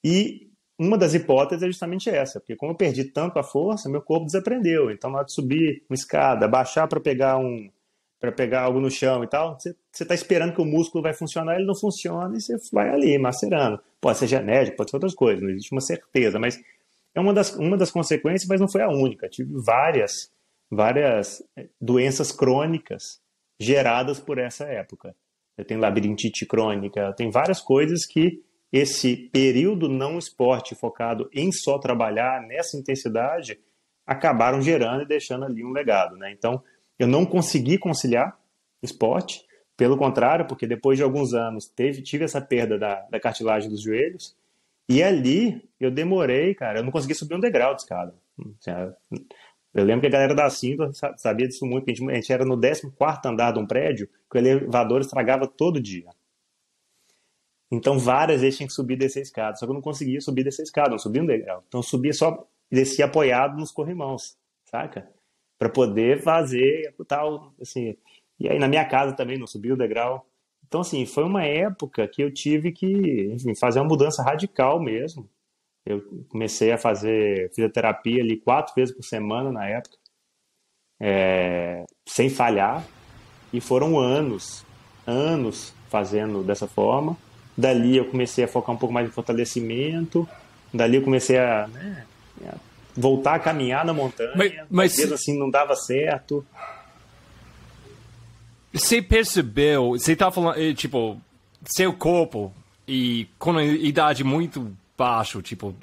E 0.05 0.49
uma 0.79 0.97
das 0.97 1.15
hipóteses 1.15 1.63
é 1.63 1.67
justamente 1.67 2.09
essa, 2.09 2.41
porque 2.41 2.57
como 2.57 2.73
eu 2.73 2.77
perdi 2.77 3.05
tanto 3.05 3.39
a 3.39 3.43
força, 3.43 3.89
meu 3.89 4.03
corpo 4.03 4.27
desaprendeu. 4.27 4.91
Então, 4.91 5.11
na 5.11 5.19
hora 5.19 5.27
de 5.27 5.33
subir 5.33 5.85
uma 5.89 5.95
escada, 5.95 6.49
baixar 6.49 6.87
para 6.89 7.01
pegar 7.01 7.39
um, 7.39 7.69
para 8.23 8.31
pegar 8.31 8.63
algo 8.63 8.79
no 8.79 8.89
chão 8.89 9.25
e 9.25 9.27
tal, 9.27 9.59
você 9.59 9.75
está 10.05 10.15
esperando 10.15 10.55
que 10.55 10.63
o 10.63 10.65
músculo 10.65 11.03
vai 11.03 11.13
funcionar, 11.13 11.57
ele 11.57 11.67
não 11.67 11.75
funciona 11.75 12.37
e 12.37 12.41
você 12.41 12.57
vai 12.73 12.89
ali 12.89 13.19
macerando. 13.19 13.81
Pode 14.01 14.19
ser 14.19 14.29
genético, 14.29 14.77
pode 14.77 14.91
ser 14.91 14.97
outras 14.97 15.13
coisas, 15.13 15.43
não 15.43 15.51
existe 15.51 15.73
uma 15.73 15.81
certeza, 15.81 16.39
mas 16.39 16.57
é 17.17 17.21
uma 17.21 17.35
das, 17.35 17.53
uma 17.57 17.77
das 17.77 17.91
consequências, 17.91 18.49
mas 18.49 18.61
não 18.61 18.69
foi 18.69 18.81
a 18.81 18.89
única. 18.89 19.29
Tive 19.29 19.53
várias, 19.57 20.33
várias 20.71 21.43
eh, 21.57 21.67
doenças 21.81 22.31
crônicas 22.31 23.21
geradas 23.59 24.21
por 24.21 24.39
essa 24.39 24.67
época. 24.67 25.17
Eu 25.59 25.65
tenho 25.65 25.81
labirintite 25.81 26.47
crônica, 26.47 27.13
tenho 27.17 27.33
várias 27.33 27.61
coisas 27.61 28.07
que 28.07 28.41
esse 28.73 29.17
período 29.17 29.89
não 29.89 30.17
esporte 30.17 30.77
focado 30.77 31.29
em 31.35 31.51
só 31.51 31.77
trabalhar 31.77 32.41
nessa 32.41 32.79
intensidade 32.79 33.59
acabaram 34.07 34.63
gerando 34.63 35.03
e 35.03 35.09
deixando 35.09 35.45
ali 35.45 35.65
um 35.65 35.73
legado, 35.73 36.17
né? 36.17 36.31
Então, 36.31 36.63
eu 36.99 37.07
não 37.07 37.25
consegui 37.25 37.79
conciliar 37.79 38.39
esporte, 38.83 39.45
pelo 39.77 39.97
contrário, 39.97 40.47
porque 40.47 40.67
depois 40.67 40.99
de 40.99 41.03
alguns 41.03 41.35
anos 41.35 41.67
teve, 41.67 42.03
tive 42.03 42.25
essa 42.25 42.41
perda 42.41 42.79
da, 42.79 43.07
da 43.11 43.19
cartilagem 43.19 43.71
dos 43.71 43.81
joelhos, 43.81 44.37
e 44.89 45.03
ali 45.03 45.69
eu 45.81 45.91
demorei, 45.91 46.55
cara, 46.55 46.81
eu 46.81 46.85
não 46.85 46.93
consegui 46.93 47.15
subir 47.15 47.35
um 47.35 47.41
degrau 47.41 47.75
de 47.75 47.83
escada. 47.83 48.15
Eu 49.75 49.85
lembro 49.85 50.03
que 50.03 50.07
a 50.07 50.11
galera 50.11 50.35
da 50.35 50.51
Cinto 50.51 50.91
sabia 51.17 51.49
disso 51.49 51.65
muito, 51.65 51.91
a 51.91 51.95
gente, 51.95 52.11
a 52.11 52.15
gente 52.15 52.33
era 52.33 52.45
no 52.45 52.61
14 52.61 52.91
andar 53.25 53.53
de 53.53 53.59
um 53.59 53.67
prédio, 53.67 54.09
que 54.31 54.37
o 54.37 54.39
elevador 54.39 55.01
estragava 55.01 55.47
todo 55.47 55.81
dia. 55.81 56.11
Então 57.71 57.99
várias 57.99 58.43
vezes 58.43 58.59
tinha 58.59 58.67
que 58.67 58.75
subir 58.75 58.95
e 58.95 58.99
descer 58.99 59.21
a 59.21 59.23
escada, 59.23 59.57
só 59.57 59.65
que 59.65 59.71
eu 59.71 59.75
não 59.75 59.81
conseguia 59.81 60.21
subir 60.21 60.43
e 60.43 60.45
descer 60.45 60.63
a 60.63 60.65
escada, 60.65 60.91
não 60.91 60.99
subia 60.99 61.23
um 61.23 61.27
degrau. 61.27 61.65
Então 61.67 61.79
eu 61.79 61.83
subia 61.83 62.13
só, 62.13 62.47
descia 62.71 63.07
apoiado 63.07 63.57
nos 63.59 63.71
corrimãos, 63.71 64.37
saca? 64.67 65.11
Para 65.63 65.69
poder 65.69 66.21
fazer 66.23 66.93
tal, 67.07 67.55
assim. 67.63 67.97
E 68.41 68.49
aí 68.49 68.59
na 68.59 68.67
minha 68.67 68.85
casa 68.85 69.13
também 69.13 69.39
não 69.39 69.47
subiu 69.47 69.75
o 69.75 69.79
degrau. 69.79 70.27
Então 70.67 70.81
assim, 70.81 71.07
foi 71.07 71.23
uma 71.23 71.45
época 71.45 72.09
que 72.09 72.21
eu 72.21 72.35
tive 72.35 72.73
que, 72.73 73.31
enfim, 73.33 73.55
fazer 73.55 73.79
uma 73.79 73.89
mudança 73.89 74.25
radical 74.25 74.83
mesmo. 74.83 75.31
Eu 75.87 76.03
comecei 76.29 76.73
a 76.73 76.79
fazer 76.79 77.49
fisioterapia 77.51 78.21
ali 78.21 78.37
quatro 78.39 78.75
vezes 78.75 78.93
por 78.93 79.05
semana 79.05 79.53
na 79.53 79.69
época, 79.69 79.97
é, 81.01 81.85
sem 82.09 82.29
falhar, 82.29 82.85
e 83.53 83.61
foram 83.61 84.01
anos, 84.01 84.67
anos 85.07 85.73
fazendo 85.89 86.43
dessa 86.43 86.67
forma. 86.67 87.17
Dali 87.57 87.97
eu 87.97 88.11
comecei 88.11 88.43
a 88.43 88.49
focar 88.49 88.75
um 88.75 88.79
pouco 88.79 88.93
mais 88.93 89.07
em 89.07 89.13
fortalecimento, 89.13 90.29
dali 90.75 90.97
eu 90.97 91.03
comecei 91.03 91.39
a, 91.39 91.69
né, 91.69 92.05
a 92.47 92.72
voltar 92.97 93.35
a 93.35 93.39
caminhar 93.39 93.85
na 93.85 93.93
montanha, 93.93 94.33
mas, 94.37 94.53
mas 94.71 94.97
mesmo 94.97 95.15
assim 95.15 95.39
não 95.39 95.51
dava 95.51 95.75
certo. 95.75 96.45
Você 98.73 99.03
percebeu, 99.03 99.91
você 99.91 100.17
tá 100.17 100.31
falando, 100.31 100.59
eh, 100.59 100.73
tipo, 100.73 101.21
seu 101.65 101.93
corpo 101.93 102.53
e 102.89 103.29
com 103.39 103.57
a 103.57 103.65
idade 103.65 104.25
muito 104.25 104.75
baixa, 104.97 105.41
tipo, 105.43 105.75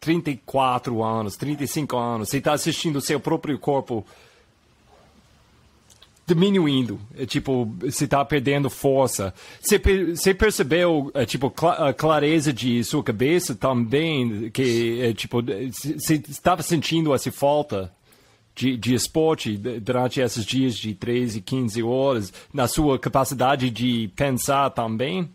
34 0.00 1.02
anos, 1.02 1.36
35 1.36 1.96
anos, 1.96 2.28
você 2.28 2.38
está 2.38 2.52
assistindo 2.52 2.96
o 2.96 3.00
seu 3.00 3.20
próprio 3.20 3.58
corpo 3.58 4.04
diminuindo, 6.26 6.98
é, 7.16 7.24
tipo, 7.24 7.66
você 7.78 8.04
está 8.04 8.24
perdendo 8.24 8.68
força. 8.68 9.32
Você, 9.60 9.78
você 9.78 10.34
percebeu, 10.34 11.10
é, 11.14 11.24
tipo, 11.24 11.52
a 11.68 11.94
clareza 11.94 12.52
de 12.52 12.82
sua 12.82 13.02
cabeça 13.02 13.54
também, 13.54 14.50
que, 14.50 15.00
é, 15.00 15.12
tipo, 15.12 15.40
você 15.40 16.14
estava 16.14 16.62
sentindo 16.62 17.14
essa 17.14 17.30
falta 17.30 17.92
de, 18.56 18.76
de 18.76 18.94
esporte 18.94 19.56
durante 19.56 20.20
esses 20.20 20.44
dias 20.44 20.74
de 20.76 20.94
13, 20.94 21.40
15 21.42 21.82
horas, 21.84 22.32
na 22.52 22.66
sua 22.66 22.98
capacidade 22.98 23.70
de 23.70 24.10
pensar 24.16 24.70
também? 24.70 25.30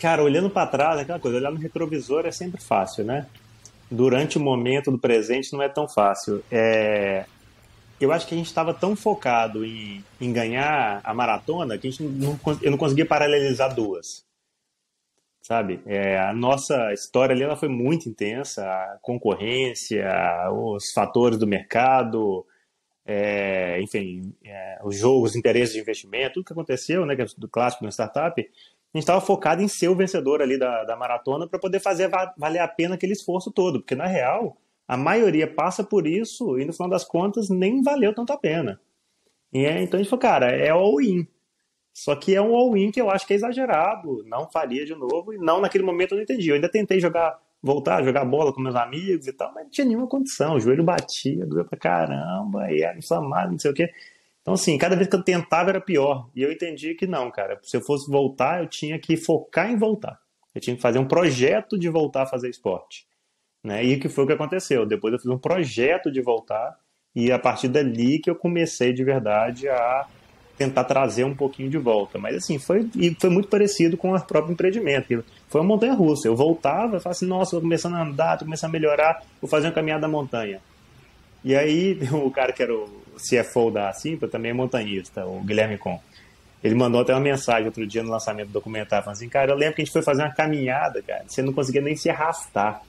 Cara, 0.00 0.22
olhando 0.22 0.50
para 0.50 0.66
trás, 0.66 0.98
aquela 0.98 1.20
coisa, 1.20 1.36
olhar 1.36 1.52
no 1.52 1.58
retrovisor 1.58 2.26
é 2.26 2.32
sempre 2.32 2.60
fácil, 2.60 3.04
né? 3.04 3.26
Durante 3.90 4.36
o 4.36 4.40
momento 4.40 4.90
do 4.90 4.98
presente 4.98 5.52
não 5.52 5.62
é 5.62 5.68
tão 5.68 5.88
fácil. 5.88 6.42
É, 6.50 7.24
eu 8.00 8.12
acho 8.12 8.26
que 8.26 8.34
a 8.34 8.38
gente 8.38 8.46
estava 8.46 8.72
tão 8.72 8.94
focado 8.94 9.64
em, 9.64 10.04
em 10.20 10.32
ganhar 10.32 11.00
a 11.02 11.12
maratona 11.12 11.76
que 11.76 11.88
a 11.88 11.90
gente 11.90 12.02
não, 12.02 12.38
eu 12.62 12.70
não 12.70 12.78
conseguia 12.78 13.06
paralelizar 13.06 13.74
duas. 13.74 14.26
Sabe? 15.42 15.80
É, 15.86 16.18
a 16.18 16.34
nossa 16.34 16.92
história 16.92 17.34
ali 17.34 17.42
ela 17.42 17.56
foi 17.56 17.68
muito 17.68 18.08
intensa, 18.08 18.64
a 18.64 18.98
concorrência, 19.00 20.06
os 20.52 20.92
fatores 20.92 21.38
do 21.38 21.46
mercado, 21.46 22.44
é, 23.06 23.80
enfim, 23.80 24.34
é, 24.44 24.78
os 24.84 24.98
jogos, 24.98 25.30
os 25.30 25.36
interesses 25.36 25.74
de 25.74 25.80
investimento, 25.80 26.34
tudo 26.34 26.44
que 26.44 26.52
aconteceu, 26.52 27.06
né, 27.06 27.16
que 27.16 27.22
é 27.22 27.26
do 27.38 27.48
clássico 27.48 27.82
na 27.82 27.90
startup, 27.90 28.38
a 28.40 28.44
gente 28.98 29.02
estava 29.02 29.20
focado 29.20 29.62
em 29.62 29.68
ser 29.68 29.88
o 29.88 29.96
vencedor 29.96 30.42
ali 30.42 30.58
da, 30.58 30.84
da 30.84 30.94
maratona 30.94 31.48
para 31.48 31.58
poder 31.58 31.80
fazer 31.80 32.10
valer 32.36 32.60
a 32.60 32.68
pena 32.68 32.94
aquele 32.94 33.12
esforço 33.12 33.50
todo, 33.50 33.80
porque 33.80 33.94
na 33.94 34.06
real 34.06 34.56
a 34.88 34.96
maioria 34.96 35.46
passa 35.46 35.84
por 35.84 36.06
isso 36.06 36.58
e 36.58 36.64
no 36.64 36.72
final 36.72 36.88
das 36.88 37.04
contas 37.04 37.50
nem 37.50 37.82
valeu 37.82 38.14
tanto 38.14 38.32
a 38.32 38.38
pena. 38.38 38.80
É, 39.52 39.82
então 39.82 40.00
a 40.00 40.02
gente 40.02 40.08
falou, 40.08 40.22
cara, 40.22 40.50
é 40.50 40.70
all-in. 40.70 41.26
Só 41.92 42.16
que 42.16 42.34
é 42.34 42.40
um 42.40 42.54
all-in 42.54 42.90
que 42.90 43.00
eu 43.00 43.10
acho 43.10 43.26
que 43.26 43.34
é 43.34 43.36
exagerado, 43.36 44.24
não 44.26 44.48
faria 44.50 44.86
de 44.86 44.94
novo, 44.94 45.34
e 45.34 45.38
não 45.38 45.60
naquele 45.60 45.84
momento 45.84 46.12
eu 46.12 46.16
não 46.16 46.22
entendi. 46.22 46.48
Eu 46.48 46.54
ainda 46.54 46.70
tentei 46.70 47.00
jogar, 47.00 47.38
voltar 47.62 47.96
a 47.96 48.02
jogar 48.02 48.24
bola 48.24 48.52
com 48.52 48.60
meus 48.62 48.76
amigos 48.76 49.26
e 49.26 49.32
tal, 49.32 49.52
mas 49.52 49.64
não 49.64 49.70
tinha 49.70 49.86
nenhuma 49.86 50.06
condição. 50.06 50.54
O 50.54 50.60
joelho 50.60 50.84
batia, 50.84 51.44
doeu 51.44 51.64
pra 51.64 51.78
caramba, 51.78 52.70
e 52.72 52.82
era 52.82 52.96
inflamado, 52.96 53.52
não 53.52 53.58
sei 53.58 53.70
o 53.70 53.74
quê. 53.74 53.90
Então, 54.40 54.54
assim, 54.54 54.78
cada 54.78 54.96
vez 54.96 55.08
que 55.08 55.16
eu 55.16 55.22
tentava 55.22 55.70
era 55.70 55.80
pior. 55.80 56.30
E 56.34 56.42
eu 56.42 56.50
entendi 56.50 56.94
que 56.94 57.06
não, 57.06 57.30
cara. 57.30 57.58
Se 57.62 57.76
eu 57.76 57.80
fosse 57.82 58.10
voltar, 58.10 58.62
eu 58.62 58.68
tinha 58.68 58.98
que 58.98 59.16
focar 59.16 59.70
em 59.70 59.76
voltar. 59.76 60.18
Eu 60.54 60.60
tinha 60.60 60.76
que 60.76 60.80
fazer 60.80 60.98
um 60.98 61.06
projeto 61.06 61.78
de 61.78 61.90
voltar 61.90 62.22
a 62.22 62.26
fazer 62.26 62.48
esporte. 62.48 63.06
Né? 63.62 63.84
E 63.84 63.98
que 63.98 64.08
foi 64.08 64.24
o 64.24 64.26
que 64.26 64.32
aconteceu. 64.32 64.86
Depois 64.86 65.12
eu 65.12 65.20
fiz 65.20 65.30
um 65.30 65.38
projeto 65.38 66.10
de 66.10 66.20
voltar, 66.20 66.76
e 67.14 67.32
a 67.32 67.38
partir 67.38 67.68
dali 67.68 68.18
que 68.18 68.30
eu 68.30 68.36
comecei 68.36 68.92
de 68.92 69.02
verdade 69.02 69.68
a 69.68 70.06
tentar 70.56 70.84
trazer 70.84 71.24
um 71.24 71.34
pouquinho 71.34 71.70
de 71.70 71.78
volta. 71.78 72.18
Mas 72.18 72.36
assim, 72.36 72.58
foi, 72.58 72.90
e 72.96 73.16
foi 73.18 73.30
muito 73.30 73.48
parecido 73.48 73.96
com 73.96 74.12
o 74.12 74.20
próprio 74.20 74.52
empreendimento. 74.52 75.24
Foi 75.48 75.60
uma 75.60 75.68
montanha 75.68 75.94
russa. 75.94 76.26
Eu 76.26 76.34
voltava 76.34 76.96
e 76.96 77.00
falava 77.00 77.10
assim, 77.10 77.26
nossa, 77.26 77.52
tô 77.52 77.60
começando 77.60 77.94
a 77.94 78.02
andar, 78.02 78.36
tô 78.36 78.44
começando 78.44 78.70
a 78.70 78.72
melhorar, 78.72 79.22
vou 79.40 79.48
fazer 79.48 79.68
uma 79.68 79.72
caminhada 79.72 80.02
da 80.02 80.08
montanha. 80.08 80.60
E 81.44 81.54
aí 81.54 81.98
o 82.12 82.30
cara 82.30 82.52
que 82.52 82.62
era 82.62 82.74
o 82.74 82.88
CFO 83.16 83.70
da 83.70 83.92
Simpla 83.92 84.28
também 84.28 84.50
é 84.50 84.54
montanhista, 84.54 85.24
o 85.24 85.40
Guilherme 85.40 85.78
Com. 85.78 86.00
Ele 86.62 86.74
mandou 86.74 87.00
até 87.00 87.14
uma 87.14 87.20
mensagem 87.20 87.66
outro 87.66 87.86
dia 87.86 88.02
no 88.02 88.10
lançamento 88.10 88.48
do 88.48 88.52
documentário, 88.52 89.04
falando 89.04 89.16
assim, 89.16 89.28
cara, 89.28 89.52
eu 89.52 89.56
lembro 89.56 89.76
que 89.76 89.82
a 89.82 89.84
gente 89.84 89.92
foi 89.92 90.02
fazer 90.02 90.22
uma 90.22 90.34
caminhada, 90.34 91.00
cara, 91.02 91.24
você 91.26 91.40
não 91.40 91.52
conseguia 91.52 91.80
nem 91.80 91.94
se 91.94 92.10
arrastar, 92.10 92.82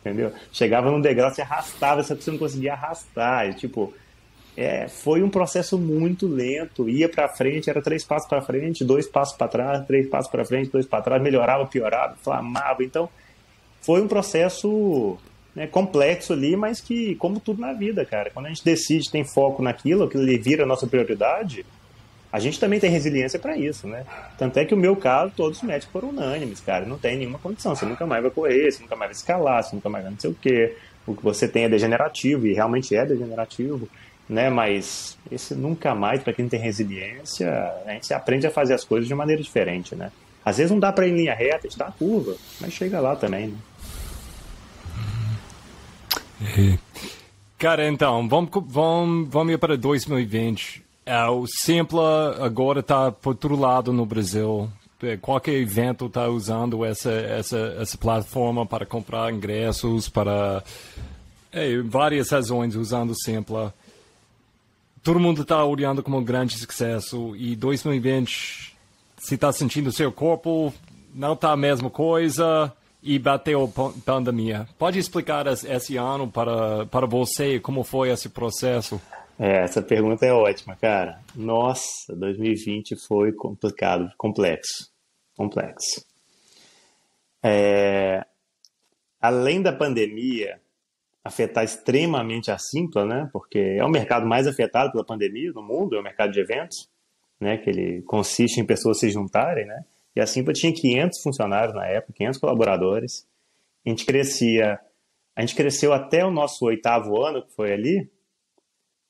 entendeu? 0.00 0.32
Chegava 0.52 0.90
num 0.90 1.00
degrau, 1.00 1.30
se 1.30 1.42
arrastava, 1.42 2.02
só 2.02 2.14
que 2.14 2.22
você 2.22 2.30
não 2.30 2.38
conseguia 2.38 2.72
arrastar, 2.72 3.48
e, 3.48 3.54
tipo, 3.54 3.92
é, 4.56 4.86
foi 4.88 5.22
um 5.22 5.28
processo 5.28 5.76
muito 5.76 6.26
lento. 6.26 6.88
Ia 6.88 7.08
para 7.08 7.28
frente, 7.28 7.68
era 7.68 7.82
três 7.82 8.04
passos 8.04 8.28
para 8.28 8.40
frente, 8.40 8.84
dois 8.84 9.06
passos 9.06 9.36
para 9.36 9.48
trás, 9.48 9.86
três 9.86 10.08
passos 10.08 10.30
para 10.30 10.44
frente, 10.44 10.70
dois 10.70 10.86
para 10.86 11.02
trás, 11.02 11.22
melhorava, 11.22 11.66
piorava, 11.66 12.14
inflamava. 12.14 12.84
Então, 12.84 13.08
foi 13.80 14.00
um 14.00 14.08
processo 14.08 15.18
né, 15.54 15.66
complexo 15.66 16.32
ali, 16.32 16.56
mas 16.56 16.80
que, 16.80 17.14
como 17.16 17.40
tudo 17.40 17.60
na 17.60 17.72
vida, 17.72 18.04
cara, 18.04 18.30
quando 18.30 18.46
a 18.46 18.48
gente 18.48 18.64
decide, 18.64 19.10
tem 19.10 19.24
foco 19.24 19.62
naquilo, 19.62 20.08
que 20.08 20.16
ele 20.16 20.38
vira 20.38 20.62
a 20.62 20.66
nossa 20.66 20.86
prioridade, 20.86 21.66
a 22.34 22.40
gente 22.40 22.58
também 22.58 22.80
tem 22.80 22.90
resiliência 22.90 23.38
para 23.38 23.56
isso, 23.56 23.86
né? 23.86 24.04
Tanto 24.36 24.58
é 24.58 24.64
que 24.64 24.74
o 24.74 24.76
meu 24.76 24.96
caso, 24.96 25.32
todos 25.36 25.58
os 25.58 25.62
médicos 25.62 25.92
foram 25.92 26.08
unânimes, 26.08 26.58
cara, 26.58 26.84
não 26.84 26.98
tem 26.98 27.16
nenhuma 27.16 27.38
condição, 27.38 27.76
você 27.76 27.86
nunca 27.86 28.04
mais 28.04 28.22
vai 28.22 28.30
correr, 28.32 28.72
você 28.72 28.82
nunca 28.82 28.96
mais 28.96 29.10
vai 29.10 29.16
escalar, 29.16 29.62
você 29.62 29.76
nunca 29.76 29.88
mais 29.88 30.02
vai 30.02 30.12
não 30.12 30.18
sei 30.18 30.30
o 30.30 30.34
quê, 30.34 30.76
o 31.06 31.14
que 31.14 31.22
você 31.22 31.46
tem 31.46 31.62
é 31.62 31.68
degenerativo, 31.68 32.44
e 32.48 32.52
realmente 32.52 32.92
é 32.96 33.06
degenerativo, 33.06 33.88
né? 34.28 34.50
Mas 34.50 35.16
esse 35.30 35.54
nunca 35.54 35.94
mais, 35.94 36.24
para 36.24 36.32
quem 36.32 36.48
tem 36.48 36.58
resiliência, 36.58 37.48
a 37.86 37.92
gente 37.92 38.12
aprende 38.12 38.48
a 38.48 38.50
fazer 38.50 38.74
as 38.74 38.82
coisas 38.82 39.06
de 39.06 39.14
maneira 39.14 39.40
diferente, 39.40 39.94
né? 39.94 40.10
Às 40.44 40.56
vezes 40.56 40.72
não 40.72 40.80
dá 40.80 40.90
para 40.92 41.06
ir 41.06 41.12
em 41.12 41.16
linha 41.18 41.34
reta, 41.36 41.68
dá 41.76 41.92
curva, 41.92 42.34
mas 42.60 42.72
chega 42.72 42.98
lá 42.98 43.14
também, 43.14 43.46
né? 43.46 43.58
É. 46.58 46.78
Cara, 47.56 47.86
então, 47.86 48.28
vamos, 48.28 48.50
vamos, 48.66 49.28
vamos 49.28 49.54
ir 49.54 49.58
para 49.58 49.76
2020. 49.76 50.83
É, 51.06 51.24
o 51.26 51.46
Simpla 51.46 52.44
agora 52.44 52.80
está 52.80 53.12
por 53.12 53.34
todo 53.34 53.56
lado 53.56 53.92
no 53.92 54.06
Brasil. 54.06 54.70
É, 55.02 55.16
qualquer 55.16 55.54
evento 55.54 56.06
está 56.06 56.28
usando 56.28 56.84
essa, 56.84 57.10
essa, 57.12 57.58
essa 57.78 57.98
plataforma 57.98 58.64
para 58.64 58.86
comprar 58.86 59.32
ingressos, 59.32 60.08
para 60.08 60.64
é, 61.52 61.78
várias 61.82 62.30
razões 62.30 62.74
usando 62.74 63.10
o 63.10 63.14
Simpla 63.14 63.74
todo 65.04 65.20
mundo 65.20 65.42
está 65.42 65.62
olhando 65.62 66.02
como 66.02 66.16
um 66.16 66.24
grande 66.24 66.56
sucesso 66.56 67.36
e 67.36 67.54
2020 67.54 68.74
se 69.18 69.34
está 69.34 69.52
sentindo 69.52 69.92
seu 69.92 70.10
corpo 70.10 70.72
não 71.14 71.34
está 71.34 71.52
a 71.52 71.56
mesma 71.56 71.90
coisa 71.90 72.72
e 73.02 73.18
bateu 73.18 73.62
a 73.64 74.00
pandemia. 74.00 74.66
Pode 74.78 74.98
explicar 74.98 75.46
esse 75.46 75.96
ano 75.98 76.26
para, 76.26 76.86
para 76.86 77.06
você 77.06 77.60
como 77.60 77.84
foi 77.84 78.08
esse 78.08 78.30
processo? 78.30 78.98
É, 79.38 79.64
essa 79.64 79.82
pergunta 79.82 80.24
é 80.24 80.32
ótima, 80.32 80.76
cara. 80.76 81.20
Nossa, 81.34 82.14
2020 82.14 82.96
foi 83.06 83.32
complicado, 83.32 84.12
complexo, 84.16 84.92
complexo. 85.36 86.04
É, 87.42 88.24
além 89.20 89.60
da 89.60 89.72
pandemia, 89.72 90.60
afetar 91.24 91.64
extremamente 91.64 92.50
a 92.50 92.58
Simpla, 92.58 93.04
né? 93.04 93.28
Porque 93.32 93.58
é 93.58 93.84
o 93.84 93.88
mercado 93.88 94.26
mais 94.26 94.46
afetado 94.46 94.92
pela 94.92 95.04
pandemia 95.04 95.50
no 95.52 95.62
mundo, 95.62 95.96
é 95.96 96.00
o 96.00 96.02
mercado 96.02 96.32
de 96.32 96.40
eventos, 96.40 96.88
né? 97.40 97.56
Que 97.56 97.70
ele 97.70 98.02
consiste 98.02 98.60
em 98.60 98.66
pessoas 98.66 99.00
se 99.00 99.10
juntarem, 99.10 99.66
né? 99.66 99.84
E 100.14 100.20
a 100.20 100.26
Simpla 100.26 100.52
tinha 100.52 100.72
500 100.72 101.22
funcionários 101.22 101.74
na 101.74 101.86
época, 101.86 102.12
500 102.12 102.38
colaboradores. 102.38 103.26
A 103.84 103.88
gente 103.88 104.04
crescia, 104.06 104.78
a 105.34 105.40
gente 105.40 105.56
cresceu 105.56 105.92
até 105.92 106.24
o 106.24 106.30
nosso 106.30 106.64
oitavo 106.66 107.20
ano, 107.20 107.42
que 107.42 107.52
foi 107.54 107.72
ali, 107.72 108.08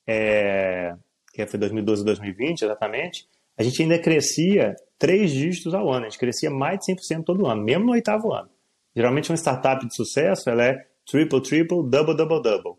é, 0.07 0.95
que 1.33 1.45
foi 1.45 1.59
2012 1.59 2.03
2020, 2.05 2.63
exatamente. 2.63 3.27
A 3.57 3.63
gente 3.63 3.81
ainda 3.81 3.99
crescia 3.99 4.75
três 4.97 5.31
dígitos 5.31 5.73
ao 5.73 5.89
ano, 5.91 6.05
a 6.05 6.09
gente 6.09 6.19
crescia 6.19 6.49
mais 6.49 6.79
de 6.79 6.93
100% 6.93 7.23
todo 7.23 7.47
ano, 7.47 7.63
mesmo 7.63 7.85
no 7.85 7.91
oitavo 7.91 8.33
ano. 8.33 8.49
Geralmente 8.95 9.29
uma 9.29 9.37
startup 9.37 9.85
de 9.85 9.93
sucesso, 9.93 10.49
ela 10.49 10.65
é 10.65 10.87
triple, 11.05 11.41
triple, 11.41 11.89
double, 11.89 12.15
double, 12.15 12.41
double. 12.41 12.73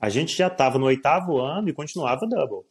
A 0.00 0.08
gente 0.08 0.36
já 0.36 0.48
estava 0.48 0.78
no 0.78 0.86
oitavo 0.86 1.38
ano 1.38 1.68
e 1.68 1.72
continuava 1.72 2.26
double. 2.26 2.66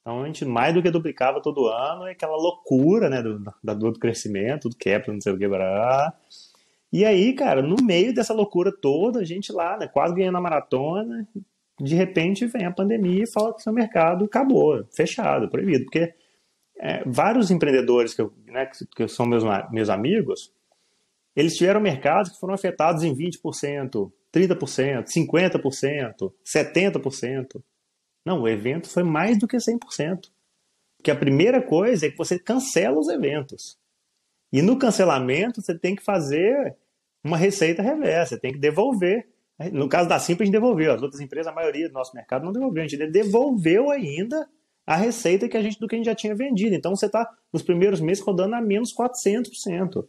Então 0.00 0.22
a 0.22 0.26
gente 0.26 0.44
mais 0.44 0.72
do 0.72 0.82
que 0.82 0.90
duplicava 0.90 1.42
todo 1.42 1.66
ano, 1.66 2.06
é 2.06 2.12
aquela 2.12 2.36
loucura, 2.36 3.10
né, 3.10 3.22
do, 3.22 3.40
do, 3.40 3.92
do 3.92 3.98
crescimento, 3.98 4.68
do 4.68 4.76
Kepler, 4.76 5.14
não 5.14 5.20
sei 5.20 5.32
o 5.32 5.38
que, 5.38 5.48
blá. 5.48 6.14
E 6.92 7.04
aí, 7.04 7.34
cara, 7.34 7.60
no 7.60 7.76
meio 7.82 8.14
dessa 8.14 8.32
loucura 8.32 8.72
toda, 8.72 9.20
a 9.20 9.24
gente 9.24 9.52
lá, 9.52 9.76
né, 9.76 9.88
quase 9.88 10.14
ganhando 10.14 10.38
a 10.38 10.40
maratona, 10.40 11.26
de 11.80 11.94
repente 11.94 12.46
vem 12.46 12.64
a 12.64 12.72
pandemia 12.72 13.24
e 13.24 13.30
fala 13.30 13.54
que 13.54 13.62
seu 13.62 13.72
mercado 13.72 14.24
acabou, 14.24 14.84
fechado, 14.94 15.48
proibido. 15.48 15.84
Porque 15.84 16.14
é, 16.78 17.02
vários 17.04 17.50
empreendedores 17.50 18.14
que, 18.14 18.22
eu, 18.22 18.32
né, 18.46 18.70
que 18.94 19.08
são 19.08 19.26
meus, 19.26 19.44
meus 19.70 19.88
amigos, 19.88 20.52
eles 21.34 21.56
tiveram 21.56 21.80
mercados 21.80 22.32
que 22.32 22.40
foram 22.40 22.54
afetados 22.54 23.02
em 23.02 23.14
20%, 23.14 24.10
30%, 24.32 25.04
50%, 25.04 26.32
70%. 26.44 27.62
Não, 28.24 28.42
o 28.42 28.48
evento 28.48 28.88
foi 28.88 29.02
mais 29.02 29.38
do 29.38 29.46
que 29.46 29.56
100%. 29.56 30.30
Porque 30.96 31.10
a 31.10 31.16
primeira 31.16 31.62
coisa 31.62 32.06
é 32.06 32.10
que 32.10 32.16
você 32.16 32.38
cancela 32.38 32.98
os 32.98 33.08
eventos. 33.08 33.78
E 34.52 34.62
no 34.62 34.78
cancelamento 34.78 35.60
você 35.60 35.78
tem 35.78 35.94
que 35.94 36.02
fazer 36.02 36.74
uma 37.22 37.36
receita 37.36 37.82
reversa, 37.82 38.34
você 38.34 38.40
tem 38.40 38.52
que 38.52 38.58
devolver. 38.58 39.28
No 39.72 39.88
caso 39.88 40.08
da 40.08 40.18
Simples, 40.18 40.42
a 40.42 40.46
gente 40.46 40.60
devolveu. 40.60 40.92
As 40.92 41.02
outras 41.02 41.20
empresas, 41.20 41.50
a 41.50 41.54
maioria 41.54 41.88
do 41.88 41.94
nosso 41.94 42.14
mercado 42.14 42.44
não 42.44 42.52
devolveu. 42.52 42.84
A 42.84 42.86
gente 42.86 43.10
devolveu 43.10 43.90
ainda 43.90 44.46
a 44.86 44.96
receita 44.96 45.48
que 45.48 45.56
a 45.56 45.62
gente, 45.62 45.80
do 45.80 45.88
que 45.88 45.94
a 45.94 45.98
gente 45.98 46.06
já 46.06 46.14
tinha 46.14 46.34
vendido. 46.34 46.74
Então 46.74 46.94
você 46.94 47.06
está 47.06 47.28
nos 47.52 47.62
primeiros 47.62 48.00
meses 48.00 48.22
rodando 48.22 48.54
a 48.54 48.60
menos 48.60 48.94
400% 48.94 50.06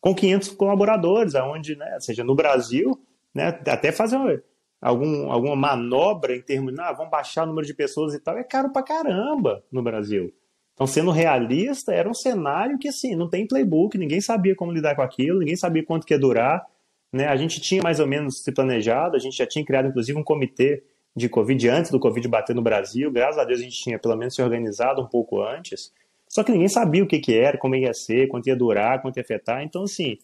com 0.00 0.14
500 0.14 0.50
colaboradores, 0.50 1.34
aonde, 1.34 1.76
né, 1.76 1.98
seja 2.00 2.24
no 2.24 2.34
Brasil, 2.34 2.98
né, 3.34 3.48
até 3.48 3.90
fazer 3.90 4.44
algum, 4.80 5.30
alguma 5.30 5.56
manobra 5.56 6.36
em 6.36 6.40
termos 6.40 6.72
de, 6.72 6.80
ah, 6.80 6.92
vamos 6.92 7.10
baixar 7.10 7.42
o 7.42 7.46
número 7.46 7.66
de 7.66 7.74
pessoas 7.74 8.14
e 8.14 8.20
tal, 8.20 8.38
é 8.38 8.44
caro 8.44 8.72
pra 8.72 8.82
caramba 8.82 9.62
no 9.70 9.82
Brasil. 9.82 10.32
Então, 10.72 10.86
sendo 10.86 11.10
realista, 11.10 11.92
era 11.92 12.08
um 12.08 12.14
cenário 12.14 12.78
que, 12.78 12.86
assim, 12.86 13.16
não 13.16 13.28
tem 13.28 13.46
playbook, 13.46 13.98
ninguém 13.98 14.20
sabia 14.20 14.54
como 14.54 14.70
lidar 14.70 14.94
com 14.94 15.02
aquilo, 15.02 15.40
ninguém 15.40 15.56
sabia 15.56 15.84
quanto 15.84 16.06
que 16.06 16.14
ia 16.14 16.18
durar, 16.18 16.64
né, 17.12 17.26
a 17.26 17.36
gente 17.36 17.60
tinha 17.60 17.82
mais 17.82 18.00
ou 18.00 18.06
menos 18.06 18.42
se 18.42 18.52
planejado, 18.52 19.16
a 19.16 19.18
gente 19.18 19.36
já 19.36 19.46
tinha 19.46 19.64
criado, 19.64 19.88
inclusive, 19.88 20.18
um 20.18 20.24
comitê 20.24 20.84
de 21.16 21.28
Covid 21.28 21.68
antes 21.68 21.90
do 21.90 21.98
Covid 21.98 22.26
bater 22.28 22.54
no 22.54 22.62
Brasil, 22.62 23.10
graças 23.10 23.38
a 23.38 23.44
Deus 23.44 23.60
a 23.60 23.62
gente 23.62 23.82
tinha 23.82 23.98
pelo 23.98 24.16
menos 24.16 24.34
se 24.34 24.42
organizado 24.42 25.02
um 25.02 25.06
pouco 25.06 25.42
antes, 25.42 25.92
só 26.28 26.44
que 26.44 26.52
ninguém 26.52 26.68
sabia 26.68 27.02
o 27.02 27.06
que, 27.06 27.18
que 27.18 27.34
era, 27.34 27.56
como 27.56 27.74
ia 27.74 27.94
ser, 27.94 28.28
quanto 28.28 28.46
ia 28.46 28.56
durar, 28.56 29.00
quanto 29.00 29.16
ia 29.16 29.22
afetar. 29.22 29.62
Então, 29.62 29.84
assim, 29.84 30.18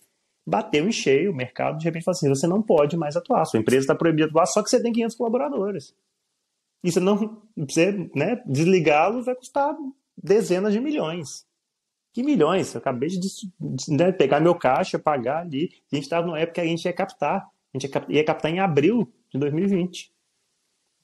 bateu 0.47 0.87
em 0.87 0.93
cheio 0.93 1.33
o 1.33 1.35
mercado, 1.35 1.79
de 1.79 1.85
repente 1.85 2.05
falou 2.05 2.17
assim: 2.17 2.29
você 2.29 2.47
não 2.47 2.63
pode 2.63 2.97
mais 2.97 3.17
atuar, 3.17 3.45
sua 3.47 3.59
empresa 3.59 3.81
está 3.81 3.95
proibida 3.95 4.27
de 4.27 4.31
atuar, 4.31 4.47
só 4.47 4.63
que 4.63 4.69
você 4.69 4.81
tem 4.81 4.93
500 4.93 5.17
colaboradores. 5.17 5.95
E 6.83 6.93
você 6.93 7.01
não, 7.01 7.43
você, 7.57 8.11
né, 8.15 8.43
desligá-lo 8.45 9.23
vai 9.25 9.35
custar 9.35 9.75
dezenas 10.23 10.73
de 10.73 10.81
milhões. 10.81 11.47
Que 12.15 12.23
milhões? 12.23 12.73
Eu 12.73 12.79
acabei 12.79 13.09
de, 13.09 13.19
né, 13.89 14.13
pegar 14.13 14.39
meu 14.39 14.55
caixa, 14.55 15.01
pagar 15.01 15.41
ali. 15.41 15.69
A 15.93 15.97
gente 15.97 16.05
estava 16.05 16.25
numa 16.25 16.39
época 16.39 16.55
que 16.55 16.61
a 16.61 16.65
gente 16.65 16.85
ia 16.85 16.93
captar. 16.93 17.45
A 17.75 17.79
gente 17.79 17.91
ia 18.09 18.25
captar 18.25 18.53
em 18.53 18.61
abril 18.61 19.13
de 19.33 19.39
2020. 19.39 20.05
Então 20.05 20.15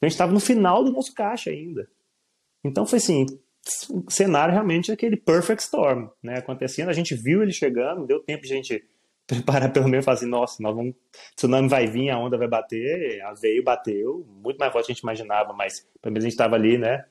a 0.02 0.06
gente 0.06 0.12
estava 0.12 0.32
no 0.32 0.38
final 0.38 0.84
do 0.84 0.92
nosso 0.92 1.12
caixa 1.12 1.50
ainda. 1.50 1.90
Então 2.64 2.86
foi 2.86 2.98
assim, 2.98 3.26
o 3.90 4.08
cenário 4.08 4.52
realmente 4.54 4.92
é 4.92 4.94
aquele 4.94 5.16
perfect 5.16 5.64
storm, 5.64 6.08
né? 6.22 6.38
Acontecendo, 6.38 6.90
a 6.90 6.92
gente 6.94 7.14
viu 7.16 7.42
ele 7.42 7.52
chegando, 7.52 8.06
deu 8.06 8.20
tempo 8.20 8.44
de 8.44 8.52
a 8.52 8.56
gente 8.56 8.84
preparar 9.26 9.72
pelo 9.72 9.88
menos 9.88 10.04
falar 10.04 10.16
assim, 10.16 10.28
nossa, 10.28 10.62
nós 10.62 10.74
vamos, 10.76 10.94
tsunami 11.34 11.68
vai 11.68 11.88
vir, 11.88 12.10
a 12.10 12.18
onda 12.18 12.38
vai 12.38 12.48
bater, 12.48 13.20
a 13.22 13.34
veio, 13.34 13.64
bateu, 13.64 14.24
muito 14.28 14.58
mais 14.58 14.72
forte 14.72 14.84
do 14.84 14.86
que 14.86 14.92
a 14.92 14.94
gente 14.94 15.02
imaginava, 15.02 15.52
mas 15.52 15.86
pelo 16.00 16.12
menos 16.12 16.24
a 16.24 16.28
gente 16.28 16.34
estava 16.34 16.54
ali, 16.54 16.78
né? 16.78 17.04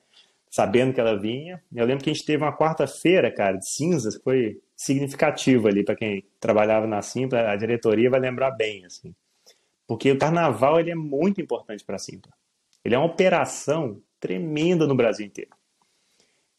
Sabendo 0.49 0.93
que 0.93 0.99
ela 0.99 1.19
vinha. 1.19 1.61
Eu 1.73 1.85
lembro 1.85 2.03
que 2.03 2.09
a 2.09 2.13
gente 2.13 2.25
teve 2.25 2.43
uma 2.43 2.55
quarta-feira, 2.55 3.31
cara, 3.31 3.57
de 3.57 3.69
cinzas, 3.69 4.17
que 4.17 4.23
foi 4.23 4.61
significativa 4.75 5.67
ali 5.67 5.83
para 5.83 5.95
quem 5.95 6.25
trabalhava 6.39 6.87
na 6.87 7.01
Simpla, 7.01 7.51
a 7.51 7.55
diretoria 7.55 8.09
vai 8.09 8.19
lembrar 8.19 8.51
bem, 8.51 8.85
assim. 8.85 9.13
Porque 9.87 10.11
o 10.11 10.17
carnaval 10.17 10.79
ele 10.79 10.91
é 10.91 10.95
muito 10.95 11.41
importante 11.41 11.83
para 11.83 11.95
a 11.95 11.99
Simpla. 11.99 12.31
Ele 12.83 12.95
é 12.95 12.97
uma 12.97 13.07
operação 13.07 14.01
tremenda 14.19 14.87
no 14.87 14.95
Brasil 14.95 15.25
inteiro. 15.25 15.51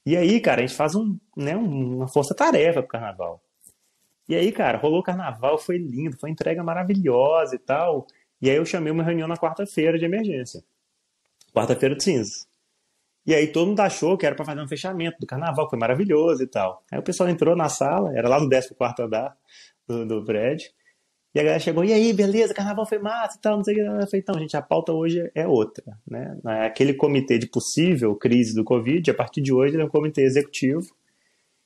E 0.04 0.16
aí, 0.16 0.40
cara, 0.40 0.62
a 0.62 0.66
gente 0.66 0.76
faz 0.76 0.94
um, 0.94 1.18
né, 1.36 1.56
uma 1.56 2.08
força-tarefa 2.08 2.82
pro 2.82 2.90
carnaval. 2.90 3.42
E 4.28 4.34
aí, 4.34 4.52
cara, 4.52 4.78
rolou 4.78 5.00
o 5.00 5.02
carnaval, 5.02 5.58
foi 5.58 5.76
lindo, 5.78 6.18
foi 6.18 6.30
entrega 6.30 6.62
maravilhosa 6.62 7.56
e 7.56 7.58
tal. 7.58 8.06
E 8.40 8.48
aí 8.48 8.56
eu 8.56 8.64
chamei 8.64 8.92
uma 8.92 9.02
reunião 9.02 9.28
na 9.28 9.36
quarta-feira 9.36 9.98
de 9.98 10.04
emergência. 10.04 10.62
Quarta-feira 11.52 11.96
de 11.96 12.04
cinzas. 12.04 12.49
E 13.26 13.34
aí 13.34 13.46
todo 13.48 13.68
mundo 13.68 13.80
achou 13.80 14.16
que 14.16 14.24
era 14.24 14.34
para 14.34 14.44
fazer 14.44 14.60
um 14.60 14.68
fechamento 14.68 15.18
do 15.20 15.26
carnaval, 15.26 15.66
que 15.66 15.70
foi 15.70 15.78
maravilhoso 15.78 16.42
e 16.42 16.46
tal. 16.46 16.82
Aí 16.90 16.98
o 16.98 17.02
pessoal 17.02 17.28
entrou 17.28 17.54
na 17.54 17.68
sala, 17.68 18.12
era 18.16 18.28
lá 18.28 18.40
no 18.40 18.48
14 18.48 18.74
andar 19.02 19.36
do, 19.86 20.06
do 20.06 20.24
prédio. 20.24 20.70
E 21.32 21.38
a 21.38 21.44
galera 21.44 21.60
chegou, 21.60 21.84
e 21.84 21.92
aí, 21.92 22.12
beleza, 22.12 22.52
carnaval 22.52 22.84
foi 22.84 22.98
massa 22.98 23.36
e 23.38 23.40
tal, 23.40 23.56
não 23.56 23.62
sei 23.62 23.74
o 23.74 23.76
que. 23.76 23.82
Eu 23.82 24.06
falei, 24.06 24.20
então, 24.20 24.38
gente, 24.38 24.56
a 24.56 24.62
pauta 24.62 24.92
hoje 24.92 25.30
é 25.32 25.46
outra, 25.46 25.96
né? 26.08 26.36
É 26.44 26.66
aquele 26.66 26.92
comitê 26.92 27.38
de 27.38 27.46
possível 27.46 28.16
crise 28.16 28.52
do 28.52 28.64
Covid, 28.64 29.08
a 29.08 29.14
partir 29.14 29.40
de 29.40 29.52
hoje 29.52 29.74
ele 29.74 29.82
é 29.82 29.86
um 29.86 29.90
comitê 29.90 30.22
executivo. 30.22 30.88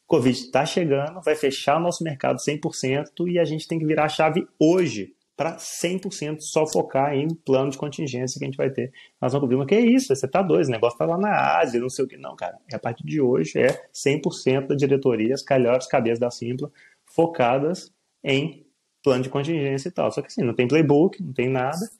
Covid 0.06 0.38
está 0.38 0.66
chegando, 0.66 1.22
vai 1.22 1.34
fechar 1.34 1.78
o 1.78 1.80
nosso 1.80 2.04
mercado 2.04 2.36
100% 2.36 3.26
e 3.26 3.38
a 3.38 3.44
gente 3.44 3.66
tem 3.66 3.78
que 3.78 3.86
virar 3.86 4.04
a 4.04 4.08
chave 4.08 4.46
hoje 4.60 5.13
para 5.36 5.56
100% 5.56 6.40
só 6.40 6.66
focar 6.66 7.14
em 7.14 7.28
plano 7.28 7.70
de 7.70 7.78
contingência 7.78 8.38
que 8.38 8.44
a 8.44 8.48
gente 8.48 8.56
vai 8.56 8.70
ter. 8.70 8.92
Nós 9.20 9.32
vamos 9.32 9.44
cobrir, 9.44 9.56
mas 9.56 9.66
que 9.66 9.74
é 9.74 9.80
isso? 9.80 10.14
Você 10.14 10.28
tá 10.28 10.42
doido, 10.42 10.62
esse 10.62 10.70
negócio 10.70 10.98
tá 10.98 11.04
lá 11.04 11.18
na 11.18 11.58
Ásia, 11.58 11.80
não 11.80 11.88
sei 11.88 12.04
o 12.04 12.08
que. 12.08 12.16
Não, 12.16 12.36
cara, 12.36 12.56
a 12.72 12.78
partir 12.78 13.04
de 13.04 13.20
hoje 13.20 13.58
é 13.58 13.88
100% 13.92 14.68
da 14.68 14.74
diretoria, 14.76 15.34
as 15.34 15.44
melhores 15.48 15.86
cabeças 15.86 16.20
da 16.20 16.30
Simpla, 16.30 16.70
focadas 17.04 17.92
em 18.22 18.64
plano 19.02 19.22
de 19.22 19.28
contingência 19.28 19.88
e 19.88 19.92
tal. 19.92 20.10
Só 20.12 20.22
que 20.22 20.28
assim, 20.28 20.42
não 20.42 20.54
tem 20.54 20.68
playbook, 20.68 21.20
não 21.22 21.32
tem 21.32 21.48
nada. 21.48 21.90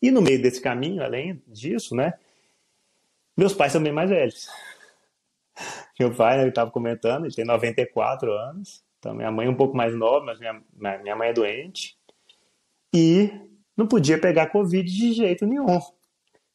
E 0.00 0.10
no 0.10 0.20
meio 0.20 0.40
desse 0.40 0.60
caminho, 0.60 1.02
além 1.02 1.42
disso, 1.46 1.96
né, 1.96 2.12
meus 3.36 3.54
pais 3.54 3.72
são 3.72 3.82
bem 3.82 3.92
mais 3.92 4.10
velhos. 4.10 4.48
Meu 5.98 6.14
pai, 6.14 6.36
né, 6.36 6.42
ele 6.42 6.50
estava 6.50 6.70
comentando, 6.70 7.24
ele 7.24 7.34
tem 7.34 7.44
94 7.44 8.30
anos, 8.30 8.84
então 8.98 9.14
minha 9.14 9.30
mãe 9.30 9.46
é 9.46 9.50
um 9.50 9.56
pouco 9.56 9.76
mais 9.76 9.94
nova, 9.94 10.24
mas 10.24 10.38
minha, 10.38 10.60
minha 10.98 11.16
mãe 11.16 11.30
é 11.30 11.32
doente 11.32 11.96
e 12.94 13.28
não 13.76 13.88
podia 13.88 14.18
pegar 14.18 14.50
Covid 14.50 14.88
de 14.88 15.12
jeito 15.12 15.44
nenhum. 15.44 15.80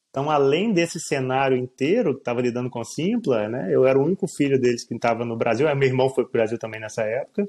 Então, 0.10 0.30
além 0.30 0.72
desse 0.74 1.00
cenário 1.00 1.58
inteiro 1.58 2.12
estava 2.12 2.42
lidando 2.42 2.70
com 2.70 2.84
Simpla, 2.84 3.48
né, 3.48 3.70
eu 3.72 3.86
era 3.86 4.00
o 4.00 4.04
único 4.04 4.28
filho 4.28 4.60
deles 4.60 4.84
que 4.84 4.96
estava 4.96 5.26
no 5.26 5.36
Brasil, 5.36 5.68
meu 5.76 5.88
irmão 5.88 6.10
foi 6.10 6.24
para 6.24 6.30
o 6.30 6.34
Brasil 6.34 6.58
também 6.58 6.80
nessa 6.80 7.04
época. 7.04 7.46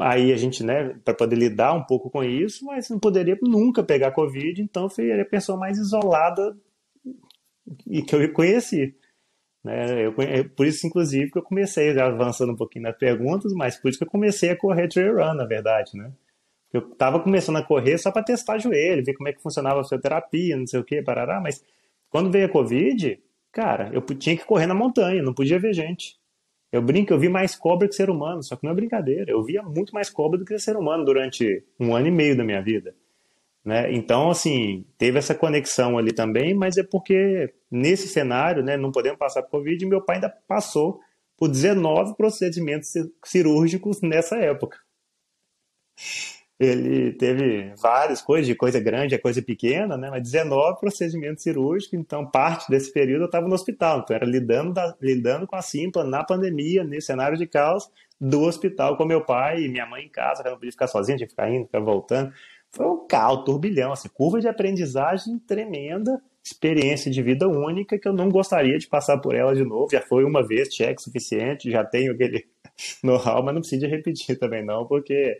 Aí 0.00 0.32
a 0.32 0.36
gente, 0.36 0.62
né, 0.62 0.94
para 1.04 1.14
poder 1.14 1.36
lidar 1.36 1.72
um 1.72 1.82
pouco 1.82 2.08
com 2.08 2.22
isso, 2.22 2.64
mas 2.64 2.88
não 2.88 2.98
poderia 2.98 3.36
nunca 3.42 3.82
pegar 3.82 4.12
Covid, 4.12 4.62
então 4.62 4.88
foi 4.88 5.20
a 5.20 5.24
pessoa 5.24 5.58
mais 5.58 5.76
isolada 5.76 6.56
e 7.86 8.02
que 8.02 8.14
eu 8.14 8.32
conheci. 8.32 8.94
Né? 9.64 10.06
Eu, 10.06 10.14
por 10.56 10.66
isso, 10.66 10.86
inclusive, 10.86 11.30
que 11.30 11.38
eu 11.38 11.42
comecei, 11.42 11.98
avançando 11.98 12.52
um 12.52 12.56
pouquinho 12.56 12.84
nas 12.84 12.96
perguntas, 12.96 13.52
mas 13.52 13.76
por 13.76 13.88
isso 13.88 13.98
que 13.98 14.04
eu 14.04 14.10
comecei 14.10 14.50
a 14.50 14.56
correr 14.56 14.88
trail 14.88 15.16
run, 15.16 15.34
na 15.34 15.44
verdade, 15.44 15.96
né? 15.96 16.12
Eu 16.72 16.82
tava 16.82 17.20
começando 17.20 17.56
a 17.56 17.62
correr 17.62 17.96
só 17.98 18.10
para 18.10 18.22
testar 18.22 18.58
joelho, 18.58 19.04
ver 19.04 19.14
como 19.14 19.28
é 19.28 19.32
que 19.32 19.42
funcionava 19.42 19.80
a 19.80 19.82
fisioterapia, 19.82 20.56
não 20.56 20.66
sei 20.66 20.80
o 20.80 20.84
que, 20.84 21.02
parará, 21.02 21.40
mas 21.40 21.64
quando 22.10 22.30
veio 22.30 22.46
a 22.46 22.48
Covid, 22.48 23.18
cara, 23.50 23.90
eu 23.92 24.02
tinha 24.02 24.36
que 24.36 24.44
correr 24.44 24.66
na 24.66 24.74
montanha, 24.74 25.22
não 25.22 25.32
podia 25.32 25.58
ver 25.58 25.72
gente. 25.72 26.18
Eu 26.70 26.82
brinco, 26.82 27.12
eu 27.12 27.18
vi 27.18 27.30
mais 27.30 27.56
cobra 27.56 27.88
que 27.88 27.94
ser 27.94 28.10
humano, 28.10 28.42
só 28.42 28.54
que 28.54 28.64
não 28.64 28.72
é 28.72 28.74
brincadeira. 28.74 29.30
Eu 29.30 29.42
via 29.42 29.62
muito 29.62 29.94
mais 29.94 30.10
cobra 30.10 30.38
do 30.38 30.44
que 30.44 30.58
ser 30.58 30.76
humano 30.76 31.04
durante 31.04 31.64
um 31.80 31.96
ano 31.96 32.08
e 32.08 32.10
meio 32.10 32.36
da 32.36 32.44
minha 32.44 32.60
vida. 32.60 32.94
Né? 33.64 33.92
Então, 33.94 34.30
assim, 34.30 34.84
teve 34.98 35.18
essa 35.18 35.34
conexão 35.34 35.96
ali 35.96 36.12
também, 36.12 36.54
mas 36.54 36.76
é 36.76 36.82
porque 36.82 37.52
nesse 37.70 38.06
cenário, 38.08 38.62
né, 38.62 38.76
não 38.76 38.92
podemos 38.92 39.18
passar 39.18 39.42
por 39.42 39.52
Covid, 39.52 39.86
meu 39.86 40.02
pai 40.02 40.16
ainda 40.16 40.28
passou 40.46 41.00
por 41.38 41.48
19 41.48 42.14
procedimentos 42.16 42.92
cirúrgicos 43.24 44.02
nessa 44.02 44.36
época 44.36 44.78
ele 46.58 47.12
teve 47.12 47.72
várias 47.80 48.20
coisas, 48.20 48.46
de 48.46 48.54
coisa 48.54 48.80
grande 48.80 49.14
a 49.14 49.20
coisa 49.20 49.40
pequena, 49.40 49.96
né? 49.96 50.10
Mas 50.10 50.22
19 50.22 50.80
procedimentos 50.80 51.42
cirúrgicos, 51.42 51.94
então 51.94 52.26
parte 52.26 52.68
desse 52.68 52.92
período 52.92 53.22
eu 53.22 53.26
estava 53.26 53.46
no 53.46 53.54
hospital, 53.54 54.00
então 54.00 54.16
era 54.16 54.26
lidando, 54.26 54.72
da, 54.72 54.94
lidando 55.00 55.46
com 55.46 55.54
a 55.54 55.62
Simpla 55.62 56.02
na 56.02 56.24
pandemia, 56.24 56.82
nesse 56.82 57.06
cenário 57.06 57.38
de 57.38 57.46
caos, 57.46 57.88
do 58.20 58.42
hospital 58.42 58.96
com 58.96 59.04
meu 59.04 59.24
pai 59.24 59.62
e 59.62 59.68
minha 59.68 59.86
mãe 59.86 60.04
em 60.04 60.08
casa, 60.08 60.42
que 60.42 60.48
não 60.48 60.56
podia 60.56 60.72
ficar 60.72 60.88
sozinha, 60.88 61.16
tinha 61.16 61.28
que 61.28 61.32
ficar 61.32 61.48
indo, 61.48 61.66
ficar 61.66 61.80
voltando. 61.80 62.32
Foi 62.72 62.86
um 62.86 63.06
caos, 63.06 63.44
turbilhão, 63.44 63.92
assim, 63.92 64.08
curva 64.08 64.40
de 64.40 64.48
aprendizagem 64.48 65.38
tremenda, 65.38 66.20
experiência 66.44 67.10
de 67.10 67.22
vida 67.22 67.48
única 67.48 67.98
que 67.98 68.08
eu 68.08 68.12
não 68.12 68.28
gostaria 68.28 68.78
de 68.78 68.88
passar 68.88 69.18
por 69.18 69.34
ela 69.34 69.54
de 69.54 69.64
novo. 69.64 69.88
Já 69.92 70.00
foi 70.00 70.24
uma 70.24 70.46
vez, 70.46 70.74
cheque 70.74 71.00
suficiente, 71.00 71.70
já 71.70 71.84
tenho 71.84 72.12
aquele 72.12 72.46
know-how, 73.02 73.44
mas 73.44 73.54
não 73.54 73.60
precisa 73.60 73.86
repetir 73.86 74.36
também 74.38 74.64
não, 74.64 74.84
porque 74.86 75.38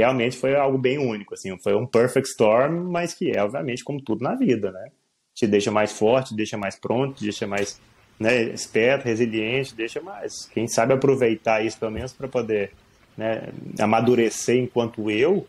realmente 0.00 0.36
foi 0.36 0.56
algo 0.56 0.76
bem 0.76 0.98
único, 0.98 1.34
assim, 1.34 1.56
foi 1.62 1.74
um 1.74 1.86
perfect 1.86 2.28
storm, 2.28 2.90
mas 2.90 3.14
que 3.14 3.30
é, 3.30 3.42
obviamente, 3.42 3.84
como 3.84 4.02
tudo 4.02 4.22
na 4.22 4.34
vida, 4.34 4.70
né? 4.72 4.90
Te 5.34 5.46
deixa 5.46 5.70
mais 5.70 5.92
forte, 5.92 6.30
te 6.30 6.36
deixa 6.36 6.56
mais 6.56 6.76
pronto, 6.76 7.16
te 7.16 7.24
deixa 7.24 7.46
mais 7.46 7.80
né, 8.18 8.42
esperto, 8.42 9.04
resiliente, 9.04 9.74
deixa 9.74 10.00
mais. 10.00 10.46
Quem 10.52 10.68
sabe 10.68 10.92
aproveitar 10.92 11.64
isso, 11.64 11.78
pelo 11.78 11.92
menos, 11.92 12.12
para 12.12 12.28
poder 12.28 12.72
né, 13.16 13.48
amadurecer 13.78 14.56
enquanto 14.56 15.10
eu, 15.10 15.46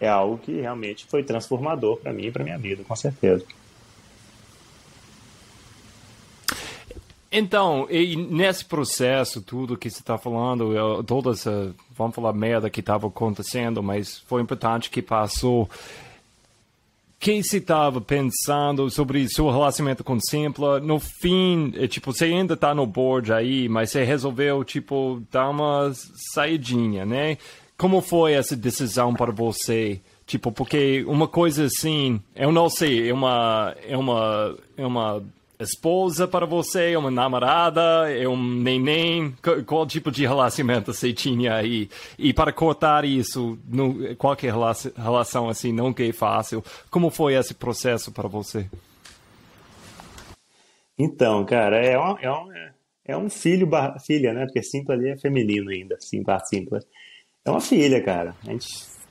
é 0.00 0.08
algo 0.08 0.38
que 0.38 0.60
realmente 0.60 1.06
foi 1.06 1.22
transformador 1.22 1.96
para 1.98 2.12
mim 2.12 2.26
e 2.26 2.30
para 2.30 2.44
minha 2.44 2.58
vida, 2.58 2.84
com 2.84 2.94
certeza. 2.94 3.44
Então, 7.36 7.88
nesse 8.30 8.64
processo, 8.64 9.42
tudo 9.42 9.76
que 9.76 9.90
você 9.90 9.98
está 9.98 10.16
falando, 10.16 11.02
toda 11.02 11.30
essa, 11.30 11.74
vamos 11.90 12.14
falar, 12.14 12.32
merda 12.32 12.70
que 12.70 12.78
estava 12.78 13.08
acontecendo, 13.08 13.82
mas 13.82 14.20
foi 14.28 14.40
importante 14.40 14.88
que 14.88 15.02
passou. 15.02 15.64
O 15.64 15.68
que 17.18 17.42
você 17.42 17.56
estava 17.56 18.00
pensando 18.00 18.88
sobre 18.88 19.28
seu 19.28 19.50
relacionamento 19.50 20.04
com 20.04 20.16
Simpla? 20.20 20.78
No 20.78 21.00
fim, 21.00 21.72
é, 21.74 21.88
tipo, 21.88 22.12
você 22.12 22.26
ainda 22.26 22.54
está 22.54 22.72
no 22.72 22.86
board 22.86 23.32
aí, 23.32 23.68
mas 23.68 23.90
você 23.90 24.04
resolveu, 24.04 24.62
tipo, 24.62 25.20
dar 25.32 25.50
uma 25.50 25.90
saidinha, 26.32 27.04
né? 27.04 27.36
Como 27.76 28.00
foi 28.00 28.34
essa 28.34 28.54
decisão 28.54 29.12
para 29.12 29.32
você? 29.32 30.00
Tipo, 30.24 30.52
porque 30.52 31.04
uma 31.08 31.26
coisa 31.26 31.64
assim, 31.64 32.20
eu 32.36 32.52
não 32.52 32.70
sei, 32.70 33.10
é 33.10 33.12
uma, 33.12 33.74
é 33.88 33.96
uma, 33.96 34.56
é 34.76 34.86
uma 34.86 35.20
esposa 35.58 36.26
para 36.26 36.46
você, 36.46 36.92
é 36.92 36.98
uma 36.98 37.10
namorada, 37.10 38.10
é 38.10 38.28
um 38.28 38.42
neném? 38.42 39.34
Qual 39.66 39.86
tipo 39.86 40.10
de 40.10 40.26
relacionamento 40.26 40.92
você 40.92 41.12
tinha 41.12 41.54
aí? 41.54 41.88
E 42.18 42.32
para 42.32 42.52
cortar 42.52 43.04
isso, 43.04 43.58
no, 43.66 44.16
qualquer 44.16 44.52
relação 44.96 45.48
assim 45.48 45.72
nunca 45.72 46.04
é 46.04 46.12
fácil. 46.12 46.62
Como 46.90 47.10
foi 47.10 47.34
esse 47.34 47.54
processo 47.54 48.12
para 48.12 48.28
você? 48.28 48.68
Então, 50.98 51.44
cara, 51.44 51.76
é 51.84 51.98
um, 51.98 52.18
é 52.18 52.30
um, 52.30 52.48
é 53.04 53.16
um 53.16 53.28
filho, 53.28 53.68
filha, 54.04 54.32
né? 54.32 54.44
Porque 54.46 54.62
simples 54.62 54.98
ali 54.98 55.10
é 55.10 55.16
feminino 55.16 55.70
ainda, 55.70 55.96
simples, 56.00 56.48
simples. 56.48 56.84
É 57.44 57.50
uma 57.50 57.60
filha, 57.60 58.02
cara. 58.02 58.34
A 58.46 58.50
gente 58.50 58.66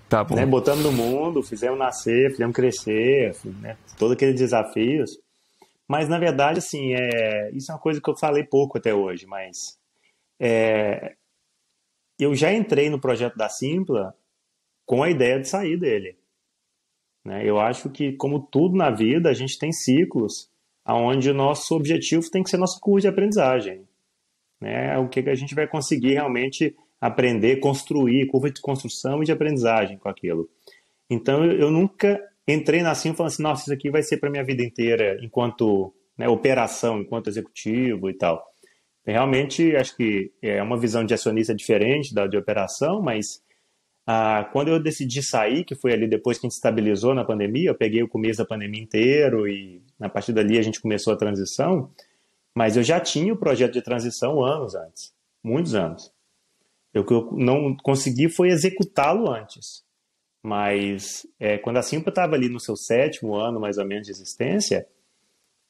tá 0.10 0.24
bom. 0.24 0.36
Né, 0.36 0.46
botando 0.46 0.82
no 0.82 0.92
mundo, 0.92 1.44
fizemos 1.44 1.78
nascer, 1.78 2.32
fizemos 2.32 2.56
crescer, 2.56 3.36
né? 3.62 3.78
Todos 3.98 4.16
aqueles 4.16 4.36
desafios. 4.36 5.23
Mas, 5.88 6.08
na 6.08 6.18
verdade, 6.18 6.60
assim, 6.60 6.94
é, 6.94 7.52
isso 7.54 7.72
é 7.72 7.76
uma 7.76 7.82
coisa 7.82 8.02
que 8.02 8.10
eu 8.10 8.18
falei 8.18 8.44
pouco 8.44 8.78
até 8.78 8.94
hoje, 8.94 9.26
mas 9.26 9.78
é, 10.40 11.16
eu 12.20 12.34
já 12.34 12.54
entrei 12.54 12.90
no 12.90 13.00
projeto 13.00 13.36
da 13.36 13.50
Simpla 13.50 14.16
com 14.86 15.04
a 15.04 15.10
ideia 15.10 15.40
de 15.40 15.48
sair 15.48 15.78
dele. 15.78 16.18
Né? 17.26 17.48
Eu 17.48 17.60
acho 17.60 17.90
que, 17.90 18.14
como 18.14 18.40
tudo 18.40 18.76
na 18.76 18.90
vida, 18.90 19.30
a 19.30 19.34
gente 19.34 19.58
tem 19.58 19.72
ciclos 19.72 20.50
onde 20.86 21.30
o 21.30 21.34
nosso 21.34 21.76
objetivo 21.76 22.30
tem 22.30 22.44
que 22.44 22.50
ser 22.50 22.58
nosso 22.58 22.80
curso 22.80 23.02
de 23.02 23.08
aprendizagem. 23.08 23.88
Né? 24.60 24.98
O 24.98 25.08
que, 25.08 25.24
que 25.24 25.30
a 25.30 25.36
gente 25.36 25.56
vai 25.56 25.68
conseguir 25.68 26.14
realmente 26.14 26.76
aprender, 27.04 27.58
construir, 27.58 28.28
curva 28.28 28.50
de 28.50 28.62
construção 28.62 29.22
e 29.22 29.26
de 29.26 29.32
aprendizagem 29.34 29.98
com 29.98 30.08
aquilo. 30.08 30.50
Então, 31.10 31.44
eu 31.44 31.70
nunca 31.70 32.18
entrei 32.48 32.82
na 32.82 32.96
Sim 32.96 33.14
falando 33.14 33.32
assim, 33.32 33.44
nossa, 33.44 33.62
isso 33.64 33.74
aqui 33.74 33.90
vai 33.90 34.04
ser 34.04 34.18
para 34.18 34.30
minha 34.30 34.44
vida 34.44 34.64
inteira 34.64 35.18
enquanto 35.22 35.94
né, 36.18 36.28
operação, 36.28 37.00
enquanto 37.00 37.28
executivo 37.28 38.10
e 38.10 38.14
tal. 38.14 38.44
Realmente, 39.06 39.76
acho 39.76 39.96
que 39.98 40.32
é 40.42 40.62
uma 40.62 40.80
visão 40.80 41.04
de 41.04 41.14
acionista 41.14 41.54
diferente 41.54 42.14
da 42.14 42.26
de 42.26 42.38
operação, 42.38 43.02
mas 43.02 43.44
ah, 44.06 44.50
quando 44.52 44.70
eu 44.70 44.82
decidi 44.82 45.22
sair, 45.22 45.64
que 45.64 45.76
foi 45.76 45.94
ali 45.94 46.08
depois 46.08 46.38
que 46.38 46.46
a 46.46 46.50
gente 46.50 46.56
estabilizou 46.56 47.14
na 47.14 47.26
pandemia, 47.26 47.70
eu 47.70 47.76
peguei 47.76 48.04
o 48.04 48.08
começo 48.08 48.40
da 48.40 48.46
pandemia 48.46 48.82
inteiro 48.82 49.48
e 49.48 49.82
a 50.00 50.10
partir 50.10 50.34
dali 50.34 50.58
a 50.58 50.62
gente 50.62 50.82
começou 50.82 51.14
a 51.14 51.18
transição, 51.18 51.90
Mas 52.56 52.78
eu 52.78 52.84
já 52.84 53.00
tinha 53.00 53.34
o 53.34 53.38
projeto 53.38 53.74
de 53.74 53.82
transição 53.82 54.44
anos 54.44 54.76
antes, 54.76 55.14
muitos 55.44 55.74
anos. 55.74 56.12
O 56.96 57.04
que 57.04 57.14
eu 57.14 57.32
não 57.32 57.76
consegui 57.78 58.30
foi 58.30 58.50
executá-lo 58.50 59.32
antes. 59.32 59.84
Mas 60.44 61.26
é, 61.40 61.58
quando 61.58 61.78
a 61.78 61.82
Simpla 61.82 62.10
estava 62.10 62.36
ali 62.36 62.50
no 62.50 62.60
seu 62.60 62.76
sétimo 62.76 63.34
ano, 63.34 63.62
mais 63.62 63.78
ou 63.78 63.86
menos, 63.86 64.06
de 64.06 64.12
existência, 64.12 64.86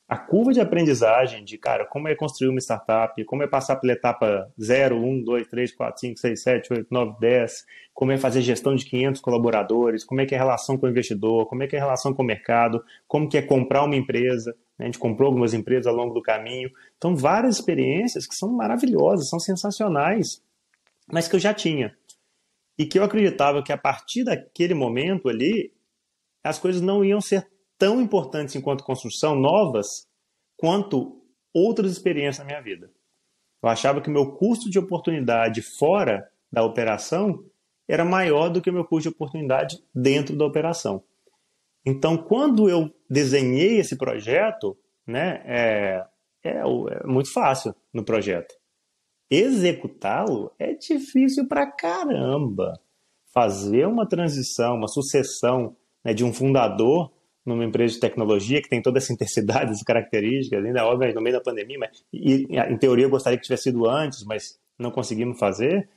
a 0.07 0.17
curva 0.17 0.51
de 0.51 0.59
aprendizagem 0.59 1.43
de, 1.43 1.57
cara, 1.57 1.85
como 1.85 2.07
é 2.07 2.15
construir 2.15 2.49
uma 2.49 2.59
startup, 2.59 3.23
como 3.25 3.43
é 3.43 3.47
passar 3.47 3.77
pela 3.77 3.93
etapa 3.93 4.51
0, 4.61 4.97
1, 4.97 5.23
2, 5.23 5.47
3, 5.47 5.75
4, 5.75 5.99
5, 5.99 6.19
6, 6.19 6.43
7, 6.43 6.73
8, 6.73 6.87
9, 6.91 7.15
10, 7.19 7.65
como 7.93 8.11
é 8.11 8.17
fazer 8.17 8.41
gestão 8.41 8.75
de 8.75 8.85
500 8.85 9.21
colaboradores, 9.21 10.03
como 10.03 10.21
é 10.21 10.25
que 10.25 10.35
é 10.35 10.37
a 10.37 10.41
relação 10.41 10.77
com 10.77 10.87
o 10.87 10.89
investidor, 10.89 11.45
como 11.47 11.63
é 11.63 11.67
que 11.67 11.75
é 11.75 11.79
a 11.79 11.83
relação 11.83 12.13
com 12.13 12.21
o 12.21 12.25
mercado, 12.25 12.83
como 13.07 13.29
que 13.29 13.37
é 13.37 13.41
comprar 13.41 13.83
uma 13.83 13.95
empresa, 13.95 14.55
né? 14.77 14.85
a 14.85 14.85
gente 14.85 14.99
comprou 14.99 15.27
algumas 15.27 15.53
empresas 15.53 15.87
ao 15.87 15.95
longo 15.95 16.13
do 16.13 16.21
caminho. 16.21 16.69
Então, 16.97 17.15
várias 17.15 17.55
experiências 17.55 18.27
que 18.27 18.35
são 18.35 18.51
maravilhosas, 18.51 19.29
são 19.29 19.39
sensacionais, 19.39 20.41
mas 21.11 21.27
que 21.27 21.35
eu 21.35 21.39
já 21.39 21.53
tinha. 21.53 21.95
E 22.77 22.85
que 22.85 22.97
eu 22.97 23.03
acreditava 23.03 23.63
que 23.63 23.71
a 23.71 23.77
partir 23.77 24.23
daquele 24.23 24.73
momento 24.73 25.29
ali, 25.29 25.73
as 26.43 26.57
coisas 26.57 26.81
não 26.81 27.03
iam 27.05 27.21
ser 27.21 27.47
tão 27.77 28.01
importantes 28.01 28.55
enquanto 28.55 28.83
construção, 28.83 29.35
novas, 29.35 30.07
quanto 30.57 31.21
outras 31.53 31.91
experiências 31.91 32.39
na 32.39 32.45
minha 32.45 32.61
vida. 32.61 32.91
Eu 33.61 33.69
achava 33.69 34.01
que 34.01 34.09
o 34.09 34.13
meu 34.13 34.31
custo 34.35 34.69
de 34.69 34.79
oportunidade 34.79 35.61
fora 35.61 36.29
da 36.51 36.63
operação 36.63 37.43
era 37.87 38.03
maior 38.03 38.49
do 38.49 38.61
que 38.61 38.69
o 38.69 38.73
meu 38.73 38.85
custo 38.85 39.09
de 39.09 39.15
oportunidade 39.15 39.83
dentro 39.93 40.35
da 40.35 40.45
operação. 40.45 41.03
Então, 41.85 42.17
quando 42.17 42.69
eu 42.69 42.93
desenhei 43.09 43.77
esse 43.77 43.97
projeto, 43.97 44.77
né, 45.05 45.41
é, 45.45 46.05
é, 46.43 46.57
é 46.59 47.07
muito 47.07 47.31
fácil 47.31 47.75
no 47.93 48.03
projeto. 48.03 48.55
Executá-lo 49.33 50.51
é 50.59 50.75
difícil 50.75 51.47
pra 51.47 51.65
caramba. 51.65 52.79
Fazer 53.33 53.87
uma 53.87 54.07
transição, 54.07 54.75
uma 54.75 54.87
sucessão 54.87 55.75
né, 56.05 56.13
de 56.13 56.23
um 56.23 56.31
fundador 56.31 57.11
numa 57.43 57.65
empresa 57.65 57.95
de 57.95 57.99
tecnologia 57.99 58.61
que 58.61 58.69
tem 58.69 58.79
toda 58.79 58.99
essa 58.99 59.11
intensidade, 59.11 59.71
essas 59.73 59.81
características, 59.81 60.63
ainda 60.63 60.85
óbvio 60.85 61.15
no 61.15 61.21
meio 61.21 61.35
da 61.35 61.41
pandemia, 61.41 61.79
mas 61.79 62.05
e, 62.13 62.45
em 62.47 62.77
teoria 62.77 63.05
eu 63.05 63.09
gostaria 63.09 63.35
que 63.35 63.43
tivesse 63.43 63.63
sido 63.63 63.89
antes, 63.89 64.23
mas 64.23 64.59
não 64.77 64.91
conseguimos 64.91 65.39
fazer. 65.39 65.89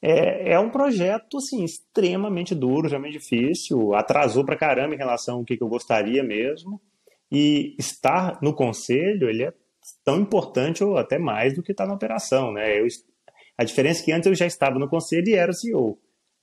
É, 0.00 0.52
é 0.52 0.58
um 0.60 0.70
projeto 0.70 1.38
assim 1.38 1.64
extremamente 1.64 2.54
duro, 2.54 2.86
extremamente 2.86 3.18
difícil, 3.18 3.92
atrasou 3.92 4.44
para 4.44 4.56
caramba 4.56 4.94
em 4.94 4.98
relação 4.98 5.38
ao 5.38 5.44
que, 5.44 5.56
que 5.56 5.64
eu 5.64 5.68
gostaria 5.68 6.22
mesmo. 6.22 6.80
E 7.28 7.74
estar 7.76 8.38
no 8.40 8.54
conselho, 8.54 9.28
ele 9.28 9.42
é 9.42 9.52
tão 10.04 10.20
importante 10.20 10.82
ou 10.82 10.96
até 10.96 11.18
mais 11.18 11.54
do 11.54 11.62
que 11.62 11.72
estar 11.72 11.86
na 11.86 11.94
operação, 11.94 12.52
né? 12.52 12.80
Eu, 12.80 12.86
a 13.56 13.64
diferença 13.64 14.02
é 14.02 14.04
que 14.04 14.12
antes 14.12 14.26
eu 14.26 14.34
já 14.34 14.46
estava 14.46 14.78
no 14.78 14.88
conselho 14.88 15.28
e 15.28 15.34
era 15.34 15.52
CEO. 15.52 15.98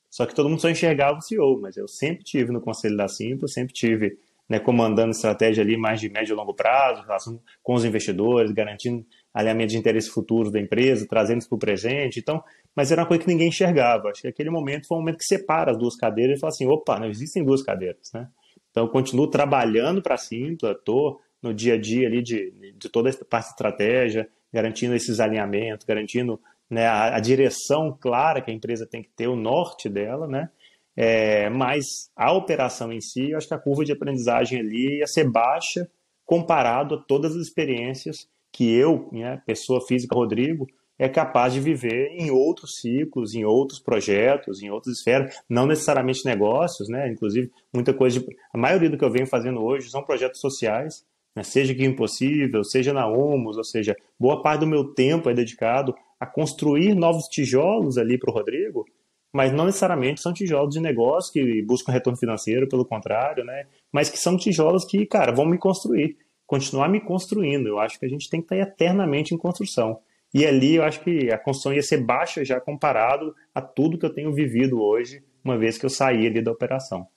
Só 0.09 0.25
que 0.25 0.33
todo 0.33 0.49
mundo 0.49 0.61
só 0.61 0.69
enxergava 0.69 1.17
o 1.17 1.21
CEO, 1.21 1.59
mas 1.61 1.77
eu 1.77 1.87
sempre 1.87 2.23
tive 2.23 2.51
no 2.51 2.61
conselho 2.61 2.97
da 2.97 3.07
Simples, 3.07 3.53
sempre 3.53 3.73
tive 3.73 4.17
né, 4.49 4.59
comandando 4.59 5.11
estratégia 5.11 5.63
ali 5.63 5.77
mais 5.77 6.01
de 6.01 6.09
médio 6.09 6.33
e 6.33 6.35
longo 6.35 6.55
prazo, 6.55 7.03
relação 7.03 7.39
com 7.61 7.75
os 7.75 7.85
investidores, 7.85 8.51
garantindo 8.51 9.05
alinhamento 9.31 9.71
de 9.71 9.77
interesses 9.77 10.09
futuros 10.09 10.51
da 10.51 10.59
empresa, 10.59 11.05
trazendo 11.07 11.39
isso 11.39 11.49
para 11.49 11.55
o 11.55 11.59
presente. 11.59 12.19
Então, 12.19 12.43
mas 12.75 12.91
era 12.91 13.01
uma 13.01 13.07
coisa 13.07 13.23
que 13.23 13.29
ninguém 13.29 13.49
enxergava. 13.49 14.09
Acho 14.09 14.23
que 14.23 14.27
aquele 14.27 14.49
momento 14.49 14.87
foi 14.87 14.97
um 14.97 15.01
momento 15.01 15.19
que 15.19 15.25
separa 15.25 15.71
as 15.71 15.77
duas 15.77 15.95
cadeiras 15.95 16.37
e 16.37 16.39
fala 16.39 16.49
assim, 16.49 16.67
opa, 16.67 16.99
não 16.99 17.07
existem 17.07 17.43
duas 17.43 17.61
cadeiras, 17.61 18.09
né? 18.11 18.27
Então, 18.71 18.85
eu 18.85 18.89
continuo 18.89 19.27
trabalhando 19.27 20.01
para 20.01 20.15
a 20.15 20.17
Simpla, 20.17 20.71
estou 20.71 21.19
no 21.41 21.53
dia 21.53 21.75
a 21.75 21.77
dia 21.79 22.07
ali 22.07 22.21
de, 22.21 22.51
de 22.75 22.89
toda 22.89 23.09
essa 23.09 23.23
parte 23.23 23.45
de 23.45 23.51
estratégia, 23.51 24.29
garantindo 24.51 24.95
esses 24.95 25.19
alinhamentos, 25.19 25.85
garantindo 25.85 26.39
né, 26.69 26.85
a, 26.85 27.15
a, 27.15 27.19
direção 27.19 27.97
clara 27.99 28.41
que 28.41 28.51
a 28.51 28.53
empresa 28.53 28.85
tem 28.85 29.01
que 29.01 29.09
ter, 29.09 29.27
o 29.27 29.35
norte 29.35 29.89
dela, 29.89 30.27
né? 30.27 30.49
É, 30.95 31.49
mas 31.49 31.85
a 32.15 32.33
operação 32.33 32.91
em 32.91 32.99
si, 32.99 33.31
eu 33.31 33.37
acho 33.37 33.47
que 33.47 33.53
a 33.53 33.59
curva 33.59 33.85
de 33.85 33.91
aprendizagem 33.91 34.59
ali 34.59 34.97
ia 34.97 35.07
ser 35.07 35.29
baixa 35.29 35.89
comparado 36.25 36.95
a 36.95 37.01
todas 37.01 37.35
as 37.35 37.47
experiências 37.47 38.27
que 38.51 38.71
eu, 38.75 39.09
né, 39.11 39.41
pessoa 39.45 39.79
física 39.87 40.15
Rodrigo, 40.15 40.67
é 40.99 41.07
capaz 41.07 41.53
de 41.53 41.61
viver 41.61 42.09
em 42.11 42.29
outros 42.29 42.81
ciclos, 42.81 43.33
em 43.33 43.45
outros 43.45 43.79
projetos, 43.79 44.61
em 44.61 44.69
outras 44.69 44.97
esferas, 44.97 45.41
não 45.47 45.65
necessariamente 45.65 46.25
negócios, 46.25 46.89
né? 46.89 47.09
Inclusive, 47.09 47.49
muita 47.73 47.93
coisa 47.93 48.19
de, 48.19 48.35
a 48.53 48.57
maioria 48.57 48.89
do 48.89 48.97
que 48.97 49.05
eu 49.05 49.11
venho 49.11 49.25
fazendo 49.25 49.61
hoje 49.61 49.89
são 49.89 50.03
projetos 50.03 50.41
sociais, 50.41 51.05
né? 51.35 51.43
seja 51.43 51.73
que 51.73 51.85
impossível, 51.85 52.63
seja 52.63 52.93
na 52.93 53.07
Humus, 53.07 53.57
ou 53.57 53.63
seja, 53.63 53.95
boa 54.19 54.41
parte 54.41 54.61
do 54.61 54.67
meu 54.67 54.93
tempo 54.93 55.29
é 55.29 55.33
dedicado 55.33 55.95
a 56.19 56.25
construir 56.25 56.95
novos 56.95 57.25
tijolos 57.25 57.97
ali 57.97 58.17
para 58.17 58.31
o 58.31 58.33
Rodrigo, 58.33 58.85
mas 59.33 59.53
não 59.53 59.65
necessariamente 59.65 60.21
são 60.21 60.33
tijolos 60.33 60.73
de 60.73 60.81
negócio 60.81 61.31
que 61.31 61.61
buscam 61.63 61.91
retorno 61.91 62.17
financeiro, 62.17 62.67
pelo 62.67 62.85
contrário, 62.85 63.45
né? 63.45 63.67
Mas 63.91 64.09
que 64.09 64.17
são 64.17 64.35
tijolos 64.35 64.83
que, 64.85 65.05
cara, 65.05 65.31
vão 65.31 65.45
me 65.45 65.57
construir, 65.57 66.17
continuar 66.47 66.89
me 66.89 66.99
construindo. 66.99 67.67
Eu 67.67 67.79
acho 67.79 67.99
que 67.99 68.05
a 68.05 68.09
gente 68.09 68.29
tem 68.29 68.41
que 68.41 68.45
estar 68.45 68.57
eternamente 68.57 69.33
em 69.33 69.37
construção. 69.37 69.99
E 70.33 70.45
ali 70.45 70.75
eu 70.75 70.83
acho 70.83 71.03
que 71.03 71.31
a 71.31 71.37
construção 71.37 71.73
ia 71.73 71.81
ser 71.81 72.03
baixa 72.03 72.43
já 72.43 72.59
comparado 72.59 73.35
a 73.53 73.61
tudo 73.61 73.97
que 73.97 74.05
eu 74.05 74.13
tenho 74.13 74.33
vivido 74.33 74.81
hoje, 74.81 75.23
uma 75.43 75.57
vez 75.57 75.77
que 75.77 75.85
eu 75.85 75.89
saí 75.89 76.27
ali 76.27 76.41
da 76.41 76.51
operação. 76.51 77.07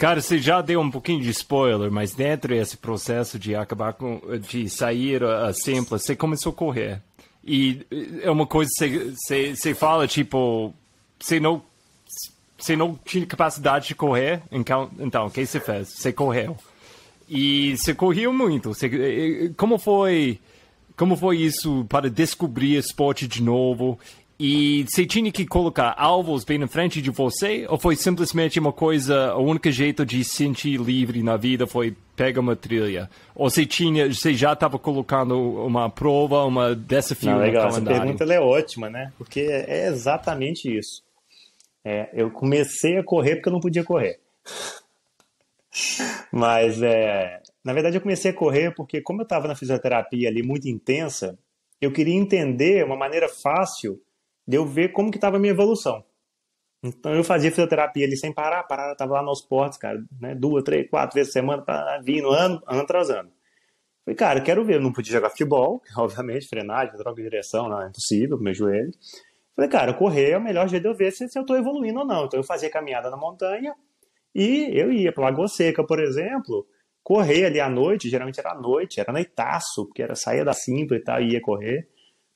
Cara, 0.00 0.22
você 0.22 0.38
já 0.38 0.62
deu 0.62 0.80
um 0.80 0.90
pouquinho 0.90 1.20
de 1.20 1.28
spoiler, 1.28 1.92
mas 1.92 2.14
dentro 2.14 2.54
desse 2.54 2.74
processo 2.74 3.38
de 3.38 3.54
acabar 3.54 3.92
com, 3.92 4.18
de 4.48 4.66
sair 4.70 5.22
a 5.22 5.52
simples, 5.52 6.04
você 6.04 6.16
começou 6.16 6.52
a 6.52 6.54
correr. 6.54 7.02
E 7.44 7.86
é 8.22 8.30
uma 8.30 8.46
coisa 8.46 8.70
que 8.78 9.14
você, 9.14 9.54
você 9.54 9.74
fala, 9.74 10.08
tipo, 10.08 10.72
você 11.20 11.38
não, 11.38 11.62
você 12.56 12.74
não 12.74 12.98
tinha 13.04 13.26
capacidade 13.26 13.88
de 13.88 13.94
correr, 13.94 14.40
então, 14.50 14.90
então 14.98 15.26
o 15.26 15.30
que 15.30 15.44
você 15.44 15.60
fez? 15.60 15.90
Você 15.90 16.10
correu. 16.14 16.56
E 17.28 17.76
você 17.76 17.92
correu 17.92 18.32
muito. 18.32 18.70
Você, 18.70 19.52
como 19.54 19.78
foi, 19.78 20.40
como 20.96 21.14
foi 21.14 21.42
isso 21.42 21.84
para 21.90 22.08
descobrir 22.08 22.76
esporte 22.76 23.28
de 23.28 23.42
novo? 23.42 24.00
E 24.42 24.86
você 24.88 25.04
tinha 25.04 25.30
que 25.30 25.44
colocar 25.44 25.94
alvos 25.98 26.44
bem 26.44 26.56
na 26.56 26.66
frente 26.66 27.02
de 27.02 27.10
você? 27.10 27.66
Ou 27.68 27.78
foi 27.78 27.94
simplesmente 27.94 28.58
uma 28.58 28.72
coisa, 28.72 29.34
o 29.34 29.42
único 29.42 29.70
jeito 29.70 30.06
de 30.06 30.24
se 30.24 30.34
sentir 30.34 30.80
livre 30.80 31.22
na 31.22 31.36
vida 31.36 31.66
foi 31.66 31.94
pegar 32.16 32.40
uma 32.40 32.56
trilha? 32.56 33.10
Ou 33.34 33.50
você, 33.50 33.66
tinha, 33.66 34.10
você 34.10 34.32
já 34.32 34.54
estava 34.54 34.78
colocando 34.78 35.38
uma 35.38 35.90
prova, 35.90 36.42
uma 36.46 36.74
desafio 36.74 37.32
Não, 37.32 37.38
legal, 37.38 37.68
Essa 37.68 37.82
pergunta 37.82 38.24
é 38.24 38.40
ótima, 38.40 38.88
né? 38.88 39.12
Porque 39.18 39.40
é 39.40 39.88
exatamente 39.88 40.74
isso. 40.74 41.02
É, 41.84 42.08
eu 42.14 42.30
comecei 42.30 42.96
a 42.96 43.04
correr 43.04 43.36
porque 43.36 43.50
eu 43.50 43.52
não 43.52 43.60
podia 43.60 43.84
correr. 43.84 44.20
Mas, 46.32 46.80
é, 46.80 47.42
na 47.62 47.74
verdade, 47.74 47.98
eu 47.98 48.00
comecei 48.00 48.30
a 48.30 48.34
correr 48.34 48.74
porque, 48.74 49.02
como 49.02 49.20
eu 49.20 49.24
estava 49.24 49.46
na 49.46 49.54
fisioterapia 49.54 50.30
ali 50.30 50.42
muito 50.42 50.66
intensa, 50.66 51.38
eu 51.78 51.92
queria 51.92 52.14
entender 52.14 52.86
uma 52.86 52.96
maneira 52.96 53.28
fácil 53.28 54.00
de 54.50 54.56
eu 54.56 54.66
ver 54.66 54.88
como 54.88 55.12
que 55.12 55.16
estava 55.16 55.36
a 55.36 55.38
minha 55.38 55.52
evolução. 55.52 56.04
Então 56.82 57.14
eu 57.14 57.22
fazia 57.22 57.50
fisioterapia 57.50 58.04
ali 58.04 58.16
sem 58.16 58.32
parar, 58.32 58.64
parar, 58.64 58.96
tava 58.96 59.14
lá 59.14 59.22
nos 59.22 59.42
portos, 59.42 59.78
cara, 59.78 60.02
né, 60.20 60.34
duas, 60.34 60.64
três, 60.64 60.90
quatro 60.90 61.14
vezes 61.14 61.32
por 61.32 61.38
semana, 61.38 61.62
pra, 61.62 62.00
vindo 62.02 62.28
ano, 62.30 62.60
ano 62.66 62.80
atrás 62.80 63.10
ano. 63.10 63.30
Falei, 64.04 64.16
cara, 64.16 64.40
quero 64.40 64.64
ver, 64.64 64.76
eu 64.76 64.80
não 64.80 64.92
podia 64.92 65.12
jogar 65.12 65.30
futebol, 65.30 65.80
obviamente, 65.96 66.48
frenagem, 66.48 66.96
troca 66.96 67.14
de 67.14 67.22
direção, 67.22 67.68
não, 67.68 67.80
é 67.80 67.88
impossível 67.88 68.38
meu 68.40 68.52
joelho. 68.52 68.90
Falei, 69.54 69.70
cara, 69.70 69.94
correr 69.94 70.30
é 70.30 70.38
o 70.38 70.42
melhor 70.42 70.66
jeito 70.68 70.82
de 70.82 70.88
eu 70.88 70.96
ver 70.96 71.12
se, 71.12 71.28
se 71.28 71.38
eu 71.38 71.46
tô 71.46 71.54
evoluindo 71.54 72.00
ou 72.00 72.06
não. 72.06 72.24
Então 72.24 72.40
eu 72.40 72.44
fazia 72.44 72.70
caminhada 72.70 73.08
na 73.08 73.16
montanha 73.16 73.72
e 74.34 74.68
eu 74.72 74.90
ia 74.90 75.12
pra 75.12 75.24
Lagoa 75.24 75.46
Seca, 75.46 75.84
por 75.84 76.00
exemplo, 76.00 76.66
correr 77.04 77.44
ali 77.44 77.60
à 77.60 77.68
noite, 77.68 78.08
geralmente 78.08 78.40
era 78.40 78.52
à 78.52 78.54
noite, 78.54 78.98
era 78.98 79.12
noitaço, 79.12 79.84
porque 79.86 80.02
era 80.02 80.16
saía 80.16 80.44
da 80.44 80.54
simples 80.54 81.02
e 81.02 81.04
tal, 81.04 81.20
e 81.20 81.34
ia 81.34 81.40
correr 81.40 81.88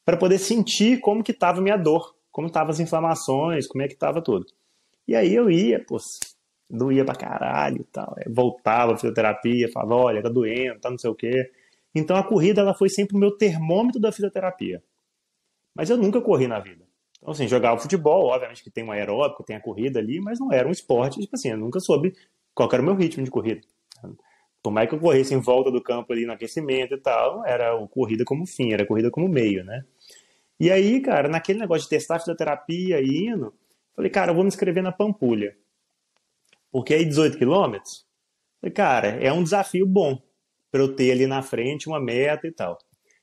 para 0.05 0.17
poder 0.17 0.39
sentir 0.39 1.01
como 1.01 1.23
que 1.23 1.33
estava 1.33 1.59
a 1.59 1.63
minha 1.63 1.77
dor, 1.77 2.15
como 2.31 2.49
estavam 2.49 2.71
as 2.71 2.81
inflamações, 2.81 3.67
como 3.67 3.83
é 3.83 3.89
que 3.89 3.95
estava 3.95 4.23
tudo. 4.23 4.47
E 5.07 5.15
aí 5.15 5.35
eu 5.35 5.51
ia, 5.51 5.85
pô, 5.85 5.99
doía 6.69 7.05
pra 7.05 7.15
caralho 7.15 7.81
e 7.81 7.85
tal. 7.85 8.15
Voltava 8.29 8.93
à 8.93 8.97
fisioterapia, 8.97 9.71
falava, 9.73 9.95
olha, 9.95 10.23
tá 10.23 10.29
doendo, 10.29 10.81
tá 10.81 10.91
não 10.91 10.99
sei 10.99 11.11
o 11.11 11.15
quê. 11.15 11.51
Então 11.95 12.17
a 12.17 12.25
corrida 12.25 12.61
ela 12.61 12.75
foi 12.75 12.89
sempre 12.89 13.17
o 13.17 13.21
meu 13.21 13.37
termômetro 13.37 14.01
da 14.01 14.11
fisioterapia. 14.11 14.83
Mas 15.75 15.91
eu 15.91 15.97
nunca 15.97 16.21
corri 16.21 16.47
na 16.47 16.59
vida. 16.59 16.85
Então, 17.19 17.33
assim, 17.33 17.49
jogava 17.49 17.81
futebol, 17.81 18.27
obviamente 18.27 18.63
que 18.63 18.71
tem 18.71 18.85
um 18.85 18.93
aeróbico, 18.93 19.43
tem 19.43 19.57
a 19.57 19.61
corrida 19.61 19.99
ali, 19.99 20.21
mas 20.21 20.39
não 20.39 20.53
era 20.53 20.69
um 20.69 20.71
esporte, 20.71 21.21
tipo 21.21 21.35
assim, 21.35 21.51
eu 21.51 21.57
nunca 21.57 21.81
soube 21.81 22.15
qual 22.55 22.69
era 22.71 22.83
o 22.83 22.85
meu 22.85 22.95
ritmo 22.95 23.25
de 23.25 23.31
corrida. 23.31 23.63
Por 24.63 24.71
mais 24.71 24.89
que 24.89 24.95
eu 24.95 25.01
corresse 25.01 25.35
em 25.35 25.41
volta 25.41 25.71
do 25.71 25.83
campo 25.83 26.13
ali 26.13 26.27
no 26.27 26.33
aquecimento 26.33 26.95
e 26.95 26.99
tal, 26.99 27.45
era 27.47 27.75
corrida 27.89 28.25
como 28.25 28.47
fim, 28.47 28.73
era 28.73 28.87
corrida 28.87 29.11
como 29.11 29.29
meio, 29.29 29.65
né? 29.65 29.85
E 30.59 30.71
aí, 30.71 31.01
cara, 31.01 31.29
naquele 31.29 31.59
negócio 31.59 31.85
de 31.85 31.91
testar 31.91 32.19
fisioterapia 32.19 33.01
e 33.01 33.27
indo, 33.27 33.53
falei, 33.95 34.11
cara, 34.11 34.31
eu 34.31 34.35
vou 34.35 34.45
me 34.45 34.49
inscrever 34.49 34.83
na 34.83 34.93
Pampulha. 34.93 35.57
Porque 36.71 36.95
aí 36.95 37.05
18 37.05 37.39
quilômetros, 37.39 38.05
Falei, 38.65 38.73
cara, 38.73 39.09
é 39.23 39.31
um 39.31 39.43
desafio 39.43 39.87
bom 39.87 40.19
para 40.73 40.81
eu 40.81 40.97
ter 40.97 41.13
ali 41.13 41.27
na 41.27 41.43
frente 41.43 41.87
uma 41.87 42.01
meta 42.01 42.47
e 42.47 42.51
tal. 42.51 42.79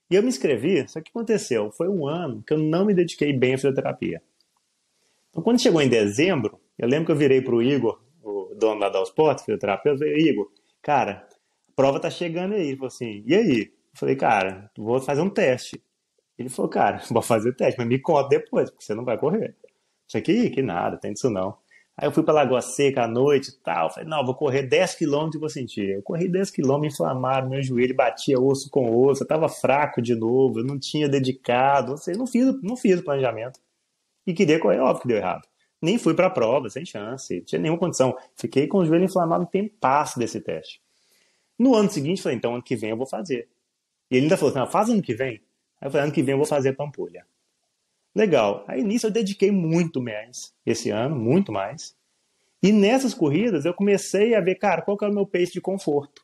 E 0.07 0.13
eu 0.13 0.21
me 0.21 0.29
inscrevi, 0.29 0.87
só 0.87 1.01
que 1.01 1.09
aconteceu? 1.09 1.71
Foi 1.71 1.89
um 1.89 2.07
ano 2.07 2.43
que 2.45 2.53
eu 2.53 2.59
não 2.59 2.85
me 2.85 2.93
dediquei 2.93 3.33
bem 3.33 3.55
à 3.55 3.57
fisioterapia. 3.57 4.21
Então, 5.29 5.41
quando 5.41 5.59
chegou 5.59 5.81
em 5.81 5.89
dezembro, 5.89 6.59
eu 6.77 6.87
lembro 6.87 7.07
que 7.07 7.11
eu 7.11 7.15
virei 7.15 7.41
para 7.41 7.55
o 7.55 7.61
Igor, 7.61 7.99
o 8.21 8.53
dono 8.53 8.81
lá 8.81 8.89
da 8.89 9.01
Sports, 9.01 9.43
fisioterapeuta, 9.43 10.03
eu 10.03 10.09
falei, 10.09 10.29
Igor, 10.29 10.51
cara, 10.79 11.27
a 11.67 11.71
prova 11.75 11.99
tá 11.99 12.11
chegando 12.11 12.53
aí. 12.53 12.67
Ele 12.67 12.75
falou 12.75 12.89
assim, 12.89 13.23
e 13.25 13.33
aí? 13.33 13.61
Eu 13.61 13.99
falei, 13.99 14.15
cara, 14.15 14.69
vou 14.77 15.01
fazer 15.01 15.21
um 15.21 15.29
teste. 15.29 15.81
Ele 16.41 16.49
falou, 16.49 16.69
cara, 16.69 17.01
vou 17.09 17.21
fazer 17.21 17.49
o 17.49 17.55
teste, 17.55 17.77
mas 17.77 17.87
me 17.87 17.99
conta 17.99 18.29
depois, 18.29 18.69
porque 18.69 18.83
você 18.83 18.93
não 18.93 19.05
vai 19.05 19.17
correr. 19.17 19.55
Isso 20.07 20.17
aqui, 20.17 20.49
que 20.49 20.61
nada, 20.61 20.97
tem 20.97 21.13
disso 21.13 21.29
não. 21.29 21.57
Aí 21.97 22.07
eu 22.07 22.11
fui 22.11 22.23
para 22.23 22.33
Lagoa 22.33 22.61
Seca 22.61 23.03
à 23.03 23.07
noite 23.07 23.49
e 23.49 23.63
tal. 23.63 23.93
Falei, 23.93 24.09
não, 24.09 24.25
vou 24.25 24.33
correr 24.33 24.63
10 24.63 24.95
quilômetros 24.95 25.35
e 25.35 25.39
vou 25.39 25.49
sentir. 25.49 25.89
Eu 25.89 26.01
corri 26.01 26.27
10 26.27 26.49
quilômetros, 26.49 26.95
inflamaram 26.95 27.49
meu 27.49 27.61
joelho, 27.61 27.95
batia 27.95 28.39
osso 28.39 28.69
com 28.69 28.89
osso. 29.05 29.23
Eu 29.23 29.27
tava 29.27 29.47
fraco 29.47 30.01
de 30.01 30.15
novo, 30.15 30.59
eu 30.59 30.63
não 30.63 30.79
tinha 30.79 31.07
dedicado. 31.07 31.91
Ou 31.91 32.17
não 32.17 32.25
fiz, 32.25 32.61
não 32.63 32.75
fiz 32.75 32.99
o 32.99 33.03
planejamento. 33.03 33.59
E 34.25 34.33
queria 34.33 34.59
correr, 34.59 34.79
óbvio 34.79 35.01
que 35.01 35.07
deu 35.09 35.17
errado. 35.17 35.47
Nem 35.81 35.97
fui 35.97 36.13
para 36.13 36.27
a 36.27 36.29
prova, 36.29 36.69
sem 36.69 36.85
chance, 36.85 37.37
não 37.37 37.45
tinha 37.45 37.61
nenhuma 37.61 37.79
condição. 37.79 38.15
Fiquei 38.35 38.67
com 38.67 38.79
o 38.79 38.85
joelho 38.85 39.05
inflamado 39.05 39.43
um 39.43 39.47
tempo 39.47 39.73
passo 39.79 40.19
desse 40.19 40.39
teste. 40.39 40.81
No 41.57 41.75
ano 41.75 41.89
seguinte, 41.89 42.21
falei, 42.21 42.37
então 42.37 42.53
ano 42.53 42.63
que 42.63 42.75
vem 42.75 42.91
eu 42.91 42.97
vou 42.97 43.07
fazer. 43.07 43.47
E 44.09 44.15
ele 44.15 44.25
ainda 44.25 44.37
falou, 44.37 44.53
não, 44.53 44.67
faz 44.67 44.89
ano 44.89 45.01
que 45.01 45.13
vem. 45.13 45.41
Aí 45.81 45.87
eu 45.87 45.91
falei, 45.91 46.05
ano 46.05 46.13
que 46.13 46.21
vem 46.21 46.33
eu 46.33 46.37
vou 46.37 46.45
fazer 46.45 46.73
Pampulha. 46.73 47.25
Legal. 48.15 48.63
Aí 48.67 48.83
nisso 48.83 49.07
eu 49.07 49.11
dediquei 49.11 49.51
muito 49.51 50.01
mais 50.01 50.53
esse 50.65 50.91
ano, 50.91 51.15
muito 51.15 51.51
mais. 51.51 51.95
E 52.61 52.71
nessas 52.71 53.13
corridas 53.13 53.65
eu 53.65 53.73
comecei 53.73 54.35
a 54.35 54.41
ver, 54.41 54.55
cara, 54.55 54.83
qual 54.83 54.95
que 54.95 55.03
é 55.03 55.07
o 55.07 55.13
meu 55.13 55.25
pace 55.25 55.51
de 55.51 55.59
conforto. 55.61 56.23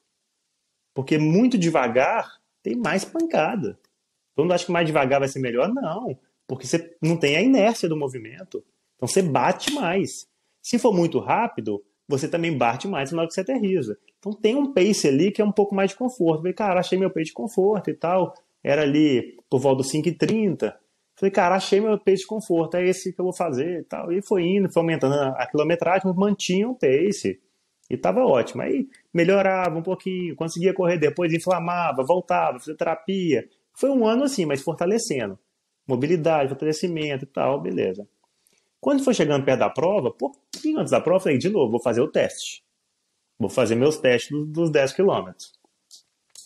Porque 0.94 1.18
muito 1.18 1.58
devagar 1.58 2.40
tem 2.62 2.76
mais 2.76 3.04
pancada. 3.04 3.80
Todo 4.36 4.46
mundo 4.46 4.54
acha 4.54 4.66
que 4.66 4.72
mais 4.72 4.86
devagar 4.86 5.20
vai 5.20 5.30
ser 5.30 5.40
melhor? 5.40 5.74
Não. 5.74 6.18
Porque 6.48 6.68
você 6.68 6.96
não 7.02 7.18
tem 7.18 7.36
a 7.36 7.42
inércia 7.42 7.90
do 7.90 7.98
movimento. 7.98 8.64
Então 8.96 9.08
você 9.08 9.22
bate 9.22 9.72
mais. 9.72 10.28
Se 10.62 10.78
for 10.78 10.94
muito 10.94 11.20
rápido, 11.20 11.84
você 12.08 12.28
também 12.28 12.56
bate 12.56 12.88
mais 12.88 13.12
na 13.12 13.20
hora 13.20 13.28
que 13.28 13.34
você 13.34 13.42
aterriza. 13.42 13.98
Então 14.20 14.34
tem 14.34 14.56
um 14.56 14.74
pace 14.74 15.08
ali 15.08 15.32
que 15.32 15.42
é 15.42 15.46
um 15.46 15.52
pouco 15.52 15.74
mais 15.74 15.92
de 15.92 15.98
conforto. 15.98 16.40
Falei, 16.40 16.54
cara, 16.54 16.80
achei 16.80 16.98
meu 16.98 17.10
pace 17.10 17.26
de 17.26 17.34
conforto 17.34 17.90
e 17.90 17.94
tal. 17.94 18.34
Era 18.64 18.82
ali 18.82 19.38
por 19.50 19.60
volta 19.60 19.84
dos 19.84 19.92
5,30. 19.92 20.74
Falei, 21.16 21.32
cara, 21.32 21.56
achei 21.56 21.80
meu 21.80 21.98
pace 21.98 22.22
de 22.22 22.28
conforto, 22.28 22.76
é 22.76 22.88
esse 22.88 23.12
que 23.12 23.20
eu 23.20 23.26
vou 23.26 23.34
fazer 23.34 23.80
e 23.80 23.84
tal. 23.84 24.12
E 24.12 24.22
foi 24.22 24.44
indo, 24.44 24.72
foi 24.72 24.82
aumentando 24.82 25.16
a 25.16 25.48
quilometragem, 25.48 26.14
mantinha 26.16 26.70
o 26.70 26.76
pace. 26.76 27.40
E 27.90 27.98
tava 27.98 28.22
ótimo. 28.22 28.62
Aí 28.62 28.88
melhorava 29.14 29.78
um 29.78 29.82
pouquinho, 29.82 30.36
conseguia 30.36 30.74
correr 30.74 30.98
depois, 30.98 31.34
inflamava, 31.34 32.04
voltava, 32.04 32.60
fazia 32.60 32.76
terapia. 32.76 33.48
Foi 33.74 33.90
um 33.90 34.06
ano 34.06 34.24
assim, 34.24 34.46
mas 34.46 34.62
fortalecendo. 34.62 35.40
Mobilidade, 35.88 36.50
fortalecimento 36.50 37.24
e 37.24 37.28
tal, 37.28 37.62
beleza. 37.62 38.08
Quando 38.80 39.04
foi 39.04 39.14
chegando 39.14 39.44
perto 39.44 39.60
da 39.60 39.70
prova, 39.70 40.12
pouquinho 40.12 40.80
antes 40.80 40.92
da 40.92 41.02
prova, 41.02 41.24
falei, 41.24 41.38
de 41.38 41.50
novo, 41.50 41.72
vou 41.72 41.82
fazer 41.82 42.02
o 42.02 42.08
teste. 42.08 42.64
Vou 43.40 43.50
fazer 43.50 43.76
meus 43.76 43.98
testes 43.98 44.38
dos 44.50 44.70
10 44.70 44.94
quilômetros. 44.94 45.54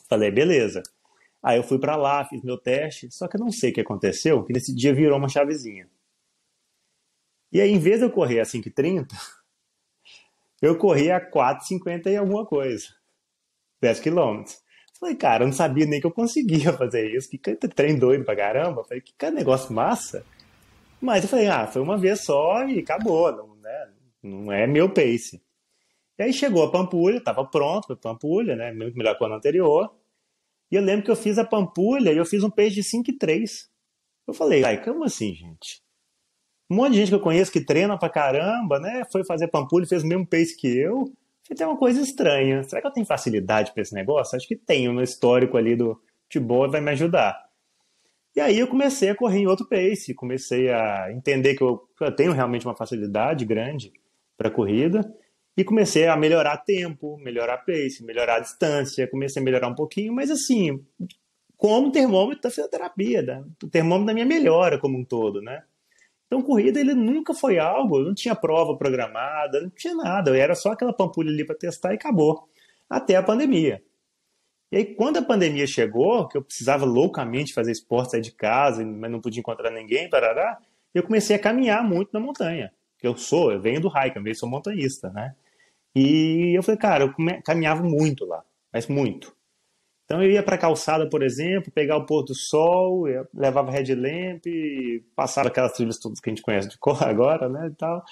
Falei, 0.07 0.31
beleza. 0.31 0.83
Aí 1.43 1.57
eu 1.57 1.63
fui 1.63 1.79
para 1.79 1.95
lá, 1.95 2.23
fiz 2.25 2.43
meu 2.43 2.57
teste, 2.57 3.11
só 3.11 3.27
que 3.27 3.35
eu 3.35 3.39
não 3.39 3.51
sei 3.51 3.71
o 3.71 3.73
que 3.73 3.81
aconteceu, 3.81 4.43
que 4.43 4.53
nesse 4.53 4.73
dia 4.75 4.93
virou 4.93 5.17
uma 5.17 5.29
chavezinha. 5.29 5.89
E 7.51 7.59
aí, 7.59 7.71
em 7.71 7.79
vez 7.79 7.99
de 7.99 8.05
eu 8.05 8.11
correr 8.11 8.39
a 8.39 8.43
5,30, 8.43 9.07
eu 10.61 10.77
corri 10.77 11.11
a 11.11 11.19
4,50 11.19 12.07
e 12.07 12.15
alguma 12.15 12.45
coisa. 12.45 12.87
10 13.81 13.99
quilômetros. 13.99 14.61
Falei, 14.99 15.15
cara, 15.15 15.43
eu 15.43 15.47
não 15.47 15.53
sabia 15.53 15.85
nem 15.87 15.99
que 15.99 16.05
eu 16.05 16.11
conseguia 16.11 16.71
fazer 16.73 17.09
isso. 17.09 17.27
Que 17.29 17.55
trem 17.55 17.97
doido 17.97 18.23
pra 18.23 18.35
caramba. 18.35 18.83
Falei, 18.83 19.01
que 19.01 19.31
negócio 19.31 19.73
massa. 19.73 20.23
Mas 21.01 21.23
eu 21.23 21.29
falei, 21.29 21.47
ah, 21.47 21.65
foi 21.65 21.81
uma 21.81 21.97
vez 21.97 22.23
só 22.23 22.63
e 22.65 22.79
acabou. 22.79 23.31
Não, 23.31 23.55
né? 23.55 23.89
não 24.21 24.51
é 24.51 24.67
meu 24.67 24.87
pace. 24.87 25.41
E 26.19 26.23
aí 26.23 26.31
chegou 26.31 26.63
a 26.63 26.71
Pampulha, 26.71 27.19
tava 27.19 27.43
pronto 27.43 27.87
pra 27.87 27.95
Pampulha, 27.95 28.55
né? 28.55 28.71
Muito 28.71 28.95
melhor 28.95 29.17
que 29.17 29.23
o 29.23 29.25
ano 29.25 29.35
anterior. 29.35 29.91
E 30.71 30.75
eu 30.75 30.81
lembro 30.81 31.03
que 31.03 31.11
eu 31.11 31.15
fiz 31.15 31.37
a 31.37 31.43
Pampulha 31.43 32.13
e 32.13 32.17
eu 32.17 32.25
fiz 32.25 32.43
um 32.43 32.49
peixe 32.49 32.75
de 32.75 32.83
5 32.83 33.11
e 33.11 33.17
3. 33.17 33.69
Eu 34.27 34.33
falei, 34.33 34.63
ai, 34.63 34.81
como 34.81 35.03
assim, 35.03 35.33
gente? 35.33 35.81
Um 36.69 36.75
monte 36.75 36.93
de 36.93 36.99
gente 36.99 37.09
que 37.09 37.15
eu 37.15 37.19
conheço 37.19 37.51
que 37.51 37.59
treina 37.59 37.99
pra 37.99 38.09
caramba, 38.09 38.79
né? 38.79 39.03
Foi 39.11 39.25
fazer 39.25 39.49
Pampulha 39.49 39.83
e 39.83 39.89
fez 39.89 40.03
o 40.03 40.07
mesmo 40.07 40.25
pace 40.25 40.55
que 40.55 40.67
eu. 40.67 41.11
Falei, 41.45 41.57
tem 41.57 41.67
uma 41.67 41.77
coisa 41.77 41.99
estranha. 41.99 42.63
Será 42.63 42.81
que 42.81 42.87
eu 42.87 42.93
tenho 42.93 43.05
facilidade 43.05 43.73
para 43.73 43.81
esse 43.81 43.93
negócio? 43.93 44.37
Acho 44.37 44.47
que 44.47 44.55
tenho 44.55 44.93
no 44.93 45.03
histórico 45.03 45.57
ali 45.57 45.75
do 45.75 46.01
futebol 46.23 46.71
vai 46.71 46.79
me 46.79 46.91
ajudar. 46.91 47.37
E 48.33 48.39
aí 48.39 48.57
eu 48.57 48.67
comecei 48.67 49.09
a 49.09 49.15
correr 49.15 49.39
em 49.39 49.47
outro 49.47 49.67
pace, 49.67 50.13
comecei 50.13 50.69
a 50.69 51.11
entender 51.11 51.55
que 51.55 51.61
eu, 51.61 51.81
eu 51.99 52.15
tenho 52.15 52.31
realmente 52.31 52.65
uma 52.65 52.77
facilidade 52.77 53.43
grande 53.43 53.91
para 54.37 54.49
corrida 54.49 55.01
e 55.55 55.63
comecei 55.63 56.07
a 56.07 56.15
melhorar 56.15 56.57
tempo, 56.57 57.17
melhorar 57.17 57.59
pace, 57.59 58.03
melhorar 58.03 58.39
distância, 58.39 59.07
comecei 59.07 59.41
a 59.41 59.45
melhorar 59.45 59.67
um 59.67 59.75
pouquinho, 59.75 60.13
mas 60.13 60.31
assim, 60.31 60.83
como 61.57 61.91
termômetro 61.91 62.41
da 62.41 62.49
fisioterapia, 62.49 63.43
o 63.63 63.67
termômetro 63.69 64.07
da 64.07 64.13
minha 64.13 64.25
melhora 64.25 64.79
como 64.79 64.97
um 64.97 65.05
todo, 65.05 65.41
né? 65.41 65.63
Então, 66.25 66.41
corrida 66.41 66.79
ele 66.79 66.93
nunca 66.93 67.33
foi 67.33 67.59
algo, 67.59 67.99
não 67.99 68.13
tinha 68.13 68.33
prova 68.33 68.77
programada, 68.77 69.59
não 69.59 69.69
tinha 69.69 69.93
nada, 69.93 70.35
era 70.37 70.55
só 70.55 70.71
aquela 70.71 70.93
pampulha 70.93 71.29
ali 71.29 71.45
para 71.45 71.57
testar 71.57 71.91
e 71.91 71.95
acabou. 71.95 72.47
Até 72.89 73.17
a 73.17 73.23
pandemia. 73.23 73.83
E 74.71 74.77
aí, 74.77 74.95
quando 74.95 75.17
a 75.17 75.21
pandemia 75.21 75.67
chegou, 75.67 76.29
que 76.29 76.37
eu 76.37 76.41
precisava 76.41 76.85
loucamente 76.85 77.53
fazer 77.53 77.73
esporte, 77.73 78.11
sair 78.11 78.21
de 78.21 78.31
casa, 78.31 78.85
mas 78.85 79.11
não 79.11 79.19
podia 79.19 79.41
encontrar 79.41 79.69
ninguém, 79.69 80.09
parará, 80.09 80.57
eu 80.93 81.03
comecei 81.03 81.35
a 81.35 81.39
caminhar 81.39 81.83
muito 81.83 82.11
na 82.13 82.21
montanha. 82.21 82.71
Que 83.01 83.07
eu 83.07 83.17
sou, 83.17 83.51
eu 83.51 83.59
venho 83.59 83.81
do 83.81 83.89
hiking, 83.89 84.21
eu 84.25 84.35
sou 84.35 84.47
montanhista, 84.47 85.09
né? 85.09 85.35
E 85.95 86.57
eu 86.57 86.63
falei, 86.63 86.79
cara, 86.79 87.03
eu 87.03 87.43
caminhava 87.43 87.83
muito 87.83 88.25
lá, 88.25 88.43
mas 88.71 88.87
muito. 88.87 89.35
Então 90.05 90.21
eu 90.21 90.29
ia 90.29 90.43
para 90.43 90.57
calçada, 90.57 91.07
por 91.09 91.23
exemplo, 91.23 91.71
pegar 91.71 91.97
o 91.97 92.05
pôr 92.05 92.23
do 92.23 92.35
sol, 92.35 93.05
levava 93.33 93.71
headlamp, 93.71 94.43
passava 95.15 95.47
aquelas 95.47 95.71
trilhas 95.73 95.97
todas 95.97 96.19
que 96.19 96.29
a 96.29 96.33
gente 96.33 96.41
conhece 96.41 96.67
de 96.69 96.77
cor 96.77 97.01
agora, 97.03 97.49
né, 97.49 97.67
e 97.67 97.75
tal. 97.75 98.03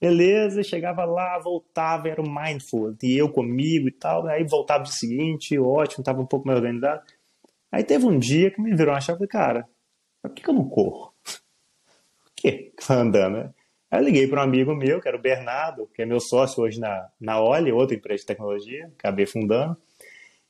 Beleza, 0.00 0.62
chegava 0.62 1.04
lá, 1.04 1.36
voltava, 1.40 2.08
era 2.08 2.22
o 2.22 2.30
mindful, 2.30 2.94
e 3.02 3.16
eu 3.18 3.28
comigo 3.28 3.88
e 3.88 3.92
tal. 3.92 4.26
Aí 4.28 4.44
voltava 4.44 4.84
do 4.84 4.88
seguinte, 4.88 5.58
ótimo, 5.58 6.02
estava 6.02 6.20
um 6.22 6.26
pouco 6.26 6.46
mais 6.46 6.58
organizado. 6.58 7.02
Aí 7.72 7.82
teve 7.84 8.06
um 8.06 8.18
dia 8.18 8.50
que 8.52 8.60
me 8.60 8.74
virou 8.76 8.94
uma 8.94 9.00
chave, 9.00 9.26
cara, 9.26 9.68
por 10.22 10.32
que, 10.32 10.42
que 10.42 10.50
eu 10.50 10.54
não 10.54 10.68
corro? 10.68 11.12
Por 12.24 12.32
que 12.36 12.52
que 12.52 12.72
andando, 12.92 13.36
né? 13.36 13.54
Aí 13.90 14.00
eu 14.00 14.04
liguei 14.04 14.28
para 14.28 14.40
um 14.40 14.44
amigo 14.44 14.74
meu, 14.74 15.00
que 15.00 15.08
era 15.08 15.16
o 15.16 15.20
Bernardo, 15.20 15.88
que 15.94 16.02
é 16.02 16.06
meu 16.06 16.20
sócio 16.20 16.62
hoje 16.62 16.78
na, 16.78 17.08
na 17.20 17.40
Oli, 17.40 17.72
outra 17.72 17.96
empresa 17.96 18.20
de 18.20 18.26
tecnologia, 18.26 18.90
acabei 18.98 19.26
fundando. 19.26 19.76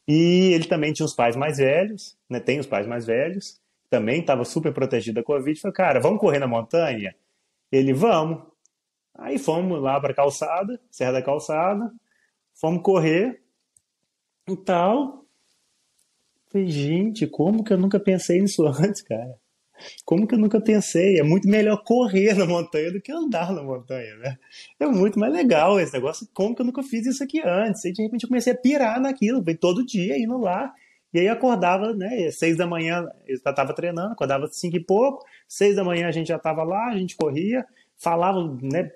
E 0.07 0.53
ele 0.55 0.65
também 0.65 0.93
tinha 0.93 1.07
os 1.07 1.15
pais 1.15 1.37
mais 1.37 1.59
velhos, 1.59 2.17
né? 2.29 2.41
Tem 2.41 2.59
os 2.59 2.67
pais 2.67 2.87
mais 2.87 3.07
velhos, 3.07 3.61
também 3.91 4.21
estava 4.21 4.45
super 4.45 4.73
protegido 4.73 5.17
da 5.17 5.23
Covid. 5.23 5.61
Falei, 5.61 5.75
cara, 5.75 6.01
vamos 6.01 6.19
correr 6.19 6.39
na 6.39 6.47
montanha? 6.47 7.15
Ele, 7.71 7.93
vamos. 7.93 8.43
Aí 9.15 9.39
fomos 9.39 9.81
lá 9.83 10.01
para 10.01 10.13
a 10.13 10.15
calçada, 10.15 10.81
Serra 10.91 11.13
da 11.13 11.23
Calçada, 11.23 11.93
fomos 12.55 12.83
correr 12.83 13.43
e 14.49 14.57
tal. 14.57 15.25
Falei, 16.51 16.69
gente, 16.69 17.27
como 17.27 17.63
que 17.63 17.73
eu 17.73 17.79
nunca 17.79 18.01
pensei 18.01 18.41
nisso 18.41 18.65
antes, 18.67 19.03
cara? 19.03 19.39
Como 20.05 20.27
que 20.27 20.35
eu 20.35 20.39
nunca 20.39 20.61
pensei? 20.61 21.19
É 21.19 21.23
muito 21.23 21.49
melhor 21.49 21.83
correr 21.85 22.35
na 22.35 22.47
montanha 22.47 22.93
do 22.93 23.01
que 23.01 23.13
andar 23.13 23.53
na 23.53 23.63
montanha, 23.63 24.17
né? 24.17 24.37
É 24.79 24.87
muito 24.87 25.19
mais 25.19 25.33
legal 25.33 25.79
esse 25.81 25.93
negócio. 25.93 26.29
Como 26.33 26.55
que 26.55 26.63
eu 26.63 26.67
nunca 26.67 26.83
fiz 26.83 27.07
isso 27.07 27.23
aqui 27.23 27.41
antes? 27.45 27.85
E 27.85 27.93
de 27.93 28.03
repente 28.03 28.25
eu 28.25 28.29
comecei 28.29 28.53
a 28.53 28.57
pirar 28.57 29.01
naquilo, 29.01 29.43
vem 29.43 29.57
todo 29.57 29.85
dia 29.85 30.19
indo 30.19 30.39
lá. 30.39 30.73
E 31.13 31.21
aí 31.21 31.29
acordava, 31.29 31.95
né? 31.95 32.31
Seis 32.31 32.57
da 32.57 32.67
manhã 32.67 33.07
eu 33.27 33.37
já 33.37 33.51
estava 33.51 33.73
treinando, 33.73 34.13
acordava 34.13 34.47
cinco 34.49 34.77
e 34.77 34.85
pouco. 34.85 35.25
Seis 35.47 35.77
da 35.77 35.85
manhã 35.85 36.07
a 36.07 36.13
gente 36.13 36.29
já 36.29 36.37
estava 36.37 36.63
lá, 36.63 36.89
a 36.89 36.99
gente 36.99 37.17
corria, 37.17 37.65
falava, 37.97 38.57
né? 38.63 38.91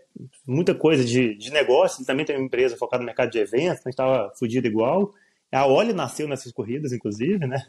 Muita 0.47 0.74
coisa 0.74 1.05
de, 1.05 1.35
de 1.37 1.51
negócio. 1.51 2.05
Também 2.05 2.26
tem 2.26 2.37
uma 2.37 2.45
empresa 2.45 2.76
focada 2.76 3.03
no 3.03 3.07
mercado 3.07 3.30
de 3.30 3.39
eventos, 3.39 3.80
a 3.80 3.89
gente 3.89 3.91
estava 3.91 4.33
fudido 4.39 4.66
igual. 4.66 5.12
A 5.51 5.66
Oli 5.66 5.93
nasceu 5.93 6.26
nessas 6.26 6.51
corridas, 6.51 6.93
inclusive, 6.93 7.47
né? 7.47 7.62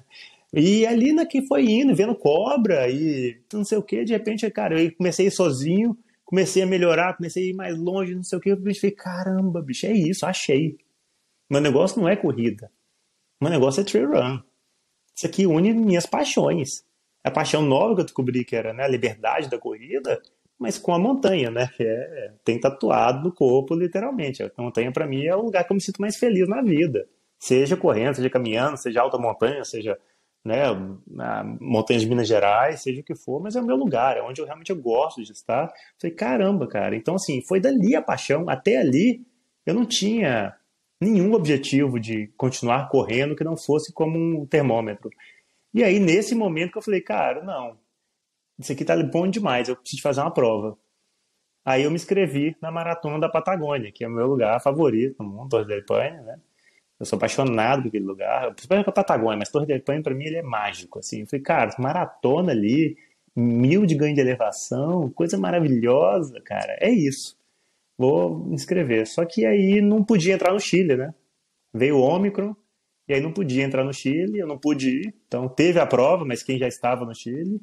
E 0.54 0.86
ali 0.86 1.12
na 1.12 1.26
que 1.26 1.46
foi 1.48 1.66
indo, 1.66 1.96
vendo 1.96 2.16
cobra 2.16 2.88
e 2.88 3.42
não 3.52 3.66
sei 3.66 3.78
o 3.78 3.84
que, 3.84 4.04
de 4.04 4.14
repente, 4.14 4.50
cara, 4.52 4.80
eu 4.80 4.96
comecei 4.96 5.32
sozinho, 5.32 5.98
comecei 6.24 6.62
a 6.62 6.68
melhorar, 6.68 7.18
comecei 7.18 7.46
a 7.46 7.50
ir 7.50 7.54
mais 7.54 7.76
longe, 7.76 8.14
não 8.14 8.24
sei 8.24 8.38
o 8.38 8.42
que, 8.42 8.52
eu 8.52 8.58
falei, 8.58 8.92
caramba, 8.92 9.62
bicho, 9.64 9.88
é 9.88 9.92
isso, 9.92 10.26
achei. 10.26 10.78
Meu 11.50 11.60
negócio 11.60 12.00
não 12.00 12.08
é 12.08 12.16
corrida. 12.16 12.72
Meu 13.42 13.50
negócio 13.50 13.82
é 13.82 13.84
trail 13.84 14.10
run. 14.10 14.40
Isso 15.16 15.26
aqui 15.26 15.46
une 15.46 15.74
minhas 15.74 16.06
paixões. 16.06 16.84
A 17.24 17.32
paixão 17.32 17.62
nova 17.62 17.96
que 17.96 18.02
eu 18.02 18.06
descobri 18.06 18.46
que 18.46 18.56
era 18.56 18.74
né, 18.74 18.84
a 18.84 18.88
liberdade 18.88 19.50
da 19.50 19.58
corrida, 19.58 20.22
mas 20.60 20.78
com 20.78 20.94
a 20.94 21.00
montanha, 21.00 21.50
né? 21.50 21.70
Que 21.76 21.84
é, 21.84 22.34
tem 22.44 22.60
tatuado 22.60 23.24
no 23.24 23.34
corpo, 23.34 23.76
literalmente. 23.76 24.44
A 24.44 24.52
montanha, 24.58 24.92
para 24.92 25.08
mim, 25.08 25.26
é 25.26 25.36
o 25.36 25.42
lugar 25.42 25.64
que 25.66 25.72
eu 25.72 25.76
me 25.76 25.82
sinto 25.82 26.02
mais 26.02 26.16
feliz 26.16 26.48
na 26.48 26.62
vida. 26.62 27.08
Seja 27.40 27.76
correndo, 27.76 28.16
seja 28.16 28.30
caminhando, 28.30 28.78
seja 28.78 29.02
alta 29.02 29.18
montanha, 29.18 29.64
seja 29.66 29.98
né, 30.44 30.64
montanhas 31.60 32.02
de 32.02 32.10
Minas 32.10 32.28
Gerais, 32.28 32.82
seja 32.82 33.02
o 33.02 33.04
que 33.04 33.16
for, 33.16 33.42
mas 33.42 33.56
é 33.56 33.62
o 33.62 33.66
meu 33.66 33.76
lugar, 33.76 34.18
é 34.18 34.22
onde 34.22 34.42
eu 34.42 34.46
realmente 34.46 34.70
eu 34.70 34.76
gosto 34.76 35.24
de 35.24 35.32
estar. 35.32 35.72
Falei, 36.00 36.16
caramba, 36.16 36.68
cara. 36.68 36.96
Então, 36.96 37.16
assim, 37.16 37.42
foi 37.42 37.60
dali 37.60 37.96
a 37.96 38.02
paixão. 38.02 38.50
Até 38.50 38.78
ali, 38.78 39.26
eu 39.66 39.74
não 39.74 39.86
tinha 39.86 40.56
nenhum 41.00 41.34
objetivo 41.34 42.00
de 42.00 42.28
continuar 42.38 42.90
correndo 42.90 43.36
que 43.36 43.44
não 43.44 43.58
fosse 43.58 43.94
como 43.94 44.18
um 44.18 44.46
termômetro. 44.46 45.10
E 45.74 45.84
aí, 45.84 46.00
nesse 46.00 46.36
momento 46.36 46.72
que 46.72 46.78
eu 46.78 46.82
falei, 46.84 47.02
cara, 47.02 47.44
não, 47.44 47.78
isso 48.60 48.72
aqui 48.72 48.86
tá 48.86 49.02
bom 49.04 49.28
demais, 49.28 49.70
eu 49.70 49.76
preciso 49.76 50.02
fazer 50.02 50.22
uma 50.22 50.32
prova. 50.32 50.78
Aí 51.66 51.84
eu 51.84 51.90
me 51.90 51.96
inscrevi 51.96 52.56
na 52.62 52.72
Maratona 52.72 53.20
da 53.20 53.30
Patagônia, 53.30 53.92
que 53.92 54.04
é 54.04 54.08
o 54.08 54.12
meu 54.12 54.28
lugar 54.28 54.62
favorito 54.62 55.24
no 55.24 55.30
mundo, 55.30 55.66
del 55.66 55.86
Paine, 55.86 56.22
né? 56.22 56.40
Eu 57.00 57.06
sou 57.06 57.18
apaixonado 57.18 57.84
por 57.84 57.88
aquele 57.90 58.06
lugar, 58.06 58.54
principalmente 58.54 58.90
a 58.90 58.92
Patagônia, 58.92 59.38
mas 59.38 59.50
Torre 59.50 59.66
del 59.66 59.82
Paine 59.82 60.04
para 60.04 60.16
mim 60.16 60.26
ele 60.26 60.38
é 60.38 60.44
mágico, 60.44 61.00
assim. 61.00 61.22
Eu 61.22 61.28
falei, 61.28 61.44
cara, 61.44 61.76
maratona 61.80 62.52
ali, 62.52 62.96
mil 63.36 63.86
de 63.86 63.96
ganho 63.96 64.16
de 64.16 64.22
elevação, 64.22 65.10
coisa 65.12 65.38
maravilhosa, 65.38 66.40
cara, 66.42 66.78
é 66.80 66.90
isso. 66.90 67.38
Vou 67.98 68.38
me 68.38 68.56
inscrever. 68.56 69.08
Só 69.08 69.26
que 69.26 69.46
aí 69.46 69.82
não 69.82 70.04
podia 70.04 70.34
entrar 70.34 70.54
no 70.54 70.60
Chile, 70.60 70.96
né? 70.96 71.14
Veio 71.74 71.98
o 71.98 72.02
Ômicron, 72.02 72.56
e 73.08 73.14
aí 73.14 73.22
não 73.22 73.34
podia 73.34 73.64
entrar 73.64 73.84
no 73.84 73.94
Chile, 73.94 74.40
eu 74.40 74.48
não 74.48 74.58
pude 74.58 74.90
ir. 74.90 75.16
Então 75.28 75.50
teve 75.50 75.80
a 75.80 75.86
prova, 75.86 76.24
mas 76.26 76.44
quem 76.44 76.58
já 76.58 76.68
estava 76.68 77.06
no 77.06 77.14
Chile. 77.14 77.62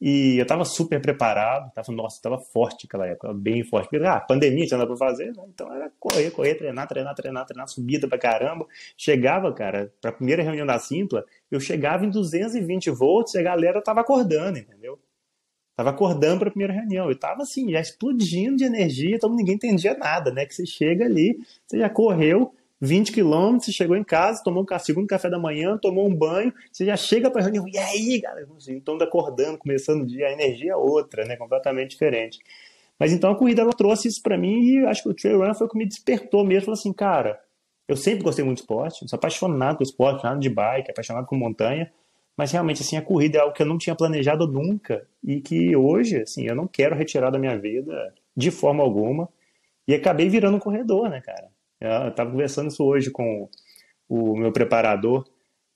E 0.00 0.38
eu 0.38 0.44
estava 0.44 0.64
super 0.64 0.98
preparado, 0.98 1.70
tava, 1.74 1.92
nossa, 1.92 2.16
estava 2.16 2.38
forte 2.38 2.86
naquela 2.86 3.06
época, 3.06 3.34
bem 3.34 3.62
forte. 3.62 3.90
Porque, 3.90 4.02
ah, 4.02 4.18
pandemia, 4.18 4.66
tinha 4.66 4.78
nada 4.78 4.88
para 4.88 4.96
fazer, 4.96 5.26
né? 5.36 5.44
então 5.52 5.70
era 5.74 5.92
correr, 6.00 6.30
correr, 6.30 6.54
treinar, 6.54 6.88
treinar, 6.88 7.14
treinar, 7.14 7.44
treinar, 7.44 7.68
subida 7.68 8.08
pra 8.08 8.16
caramba. 8.16 8.66
Chegava, 8.96 9.52
cara, 9.52 9.92
para 10.00 10.10
a 10.10 10.14
primeira 10.14 10.42
reunião 10.42 10.66
da 10.66 10.78
Simpla, 10.78 11.24
eu 11.50 11.60
chegava 11.60 12.06
em 12.06 12.10
220 12.10 12.90
volts 12.90 13.34
e 13.34 13.38
a 13.38 13.42
galera 13.42 13.82
tava 13.82 14.00
acordando, 14.00 14.58
entendeu? 14.58 14.98
Tava 15.76 15.90
acordando 15.90 16.38
para 16.40 16.48
a 16.48 16.50
primeira 16.50 16.72
reunião. 16.72 17.10
Eu 17.10 17.18
tava 17.18 17.42
assim, 17.42 17.70
já 17.70 17.80
explodindo 17.80 18.56
de 18.56 18.64
energia, 18.64 19.16
então 19.16 19.28
ninguém 19.34 19.56
entendia 19.56 19.94
nada, 19.94 20.30
né? 20.30 20.46
Que 20.46 20.54
você 20.54 20.64
chega 20.64 21.04
ali, 21.04 21.38
você 21.66 21.78
já 21.78 21.90
correu, 21.90 22.54
20 22.80 23.12
quilômetros, 23.12 23.74
chegou 23.74 23.96
em 23.96 24.02
casa, 24.02 24.42
tomou 24.42 24.64
um 24.64 24.78
segundo 24.78 25.06
café 25.06 25.28
da 25.28 25.38
manhã, 25.38 25.76
tomou 25.76 26.08
um 26.08 26.14
banho, 26.14 26.52
você 26.72 26.84
já 26.86 26.96
chega 26.96 27.30
para 27.30 27.42
reunião, 27.42 27.68
e 27.68 27.76
aí, 27.76 28.20
galera? 28.20 28.48
Assim, 28.56 28.74
então, 28.74 28.96
acordando, 28.96 29.58
começando 29.58 30.02
o 30.02 30.06
dia, 30.06 30.28
a 30.28 30.32
energia 30.32 30.72
é 30.72 30.76
outra, 30.76 31.24
né? 31.24 31.36
Completamente 31.36 31.90
diferente. 31.90 32.38
Mas 32.98 33.12
então 33.12 33.30
a 33.30 33.34
corrida 33.34 33.62
ela 33.62 33.72
trouxe 33.72 34.08
isso 34.08 34.22
para 34.22 34.36
mim 34.36 34.60
e 34.62 34.84
acho 34.84 35.02
que 35.02 35.08
o 35.08 35.14
trail 35.14 35.38
run 35.38 35.54
foi 35.54 35.66
o 35.66 35.70
que 35.70 35.78
me 35.78 35.86
despertou 35.86 36.44
mesmo. 36.44 36.66
Falou 36.66 36.78
assim, 36.78 36.92
cara, 36.92 37.40
eu 37.88 37.96
sempre 37.96 38.22
gostei 38.22 38.44
muito 38.44 38.58
de 38.58 38.62
esporte, 38.62 39.08
sou 39.08 39.16
apaixonado 39.16 39.78
por 39.78 39.84
esporte, 39.84 40.18
apaixonado 40.18 40.40
de 40.40 40.50
bike, 40.50 40.90
apaixonado 40.90 41.26
por 41.26 41.38
montanha, 41.38 41.90
mas 42.36 42.52
realmente 42.52 42.82
assim 42.82 42.98
a 42.98 43.02
corrida 43.02 43.38
é 43.38 43.40
algo 43.40 43.54
que 43.54 43.62
eu 43.62 43.66
não 43.66 43.78
tinha 43.78 43.96
planejado 43.96 44.46
nunca 44.46 45.06
e 45.24 45.40
que 45.40 45.74
hoje, 45.74 46.22
assim, 46.22 46.46
eu 46.46 46.54
não 46.54 46.66
quero 46.66 46.94
retirar 46.94 47.30
da 47.30 47.38
minha 47.38 47.58
vida 47.58 48.14
de 48.36 48.50
forma 48.50 48.82
alguma. 48.82 49.28
E 49.88 49.94
acabei 49.94 50.28
virando 50.28 50.58
um 50.58 50.60
corredor, 50.60 51.08
né, 51.08 51.22
cara? 51.22 51.48
Eu 51.80 52.08
estava 52.08 52.30
conversando 52.30 52.68
isso 52.68 52.84
hoje 52.84 53.10
com 53.10 53.48
o 54.08 54.36
meu 54.36 54.52
preparador. 54.52 55.24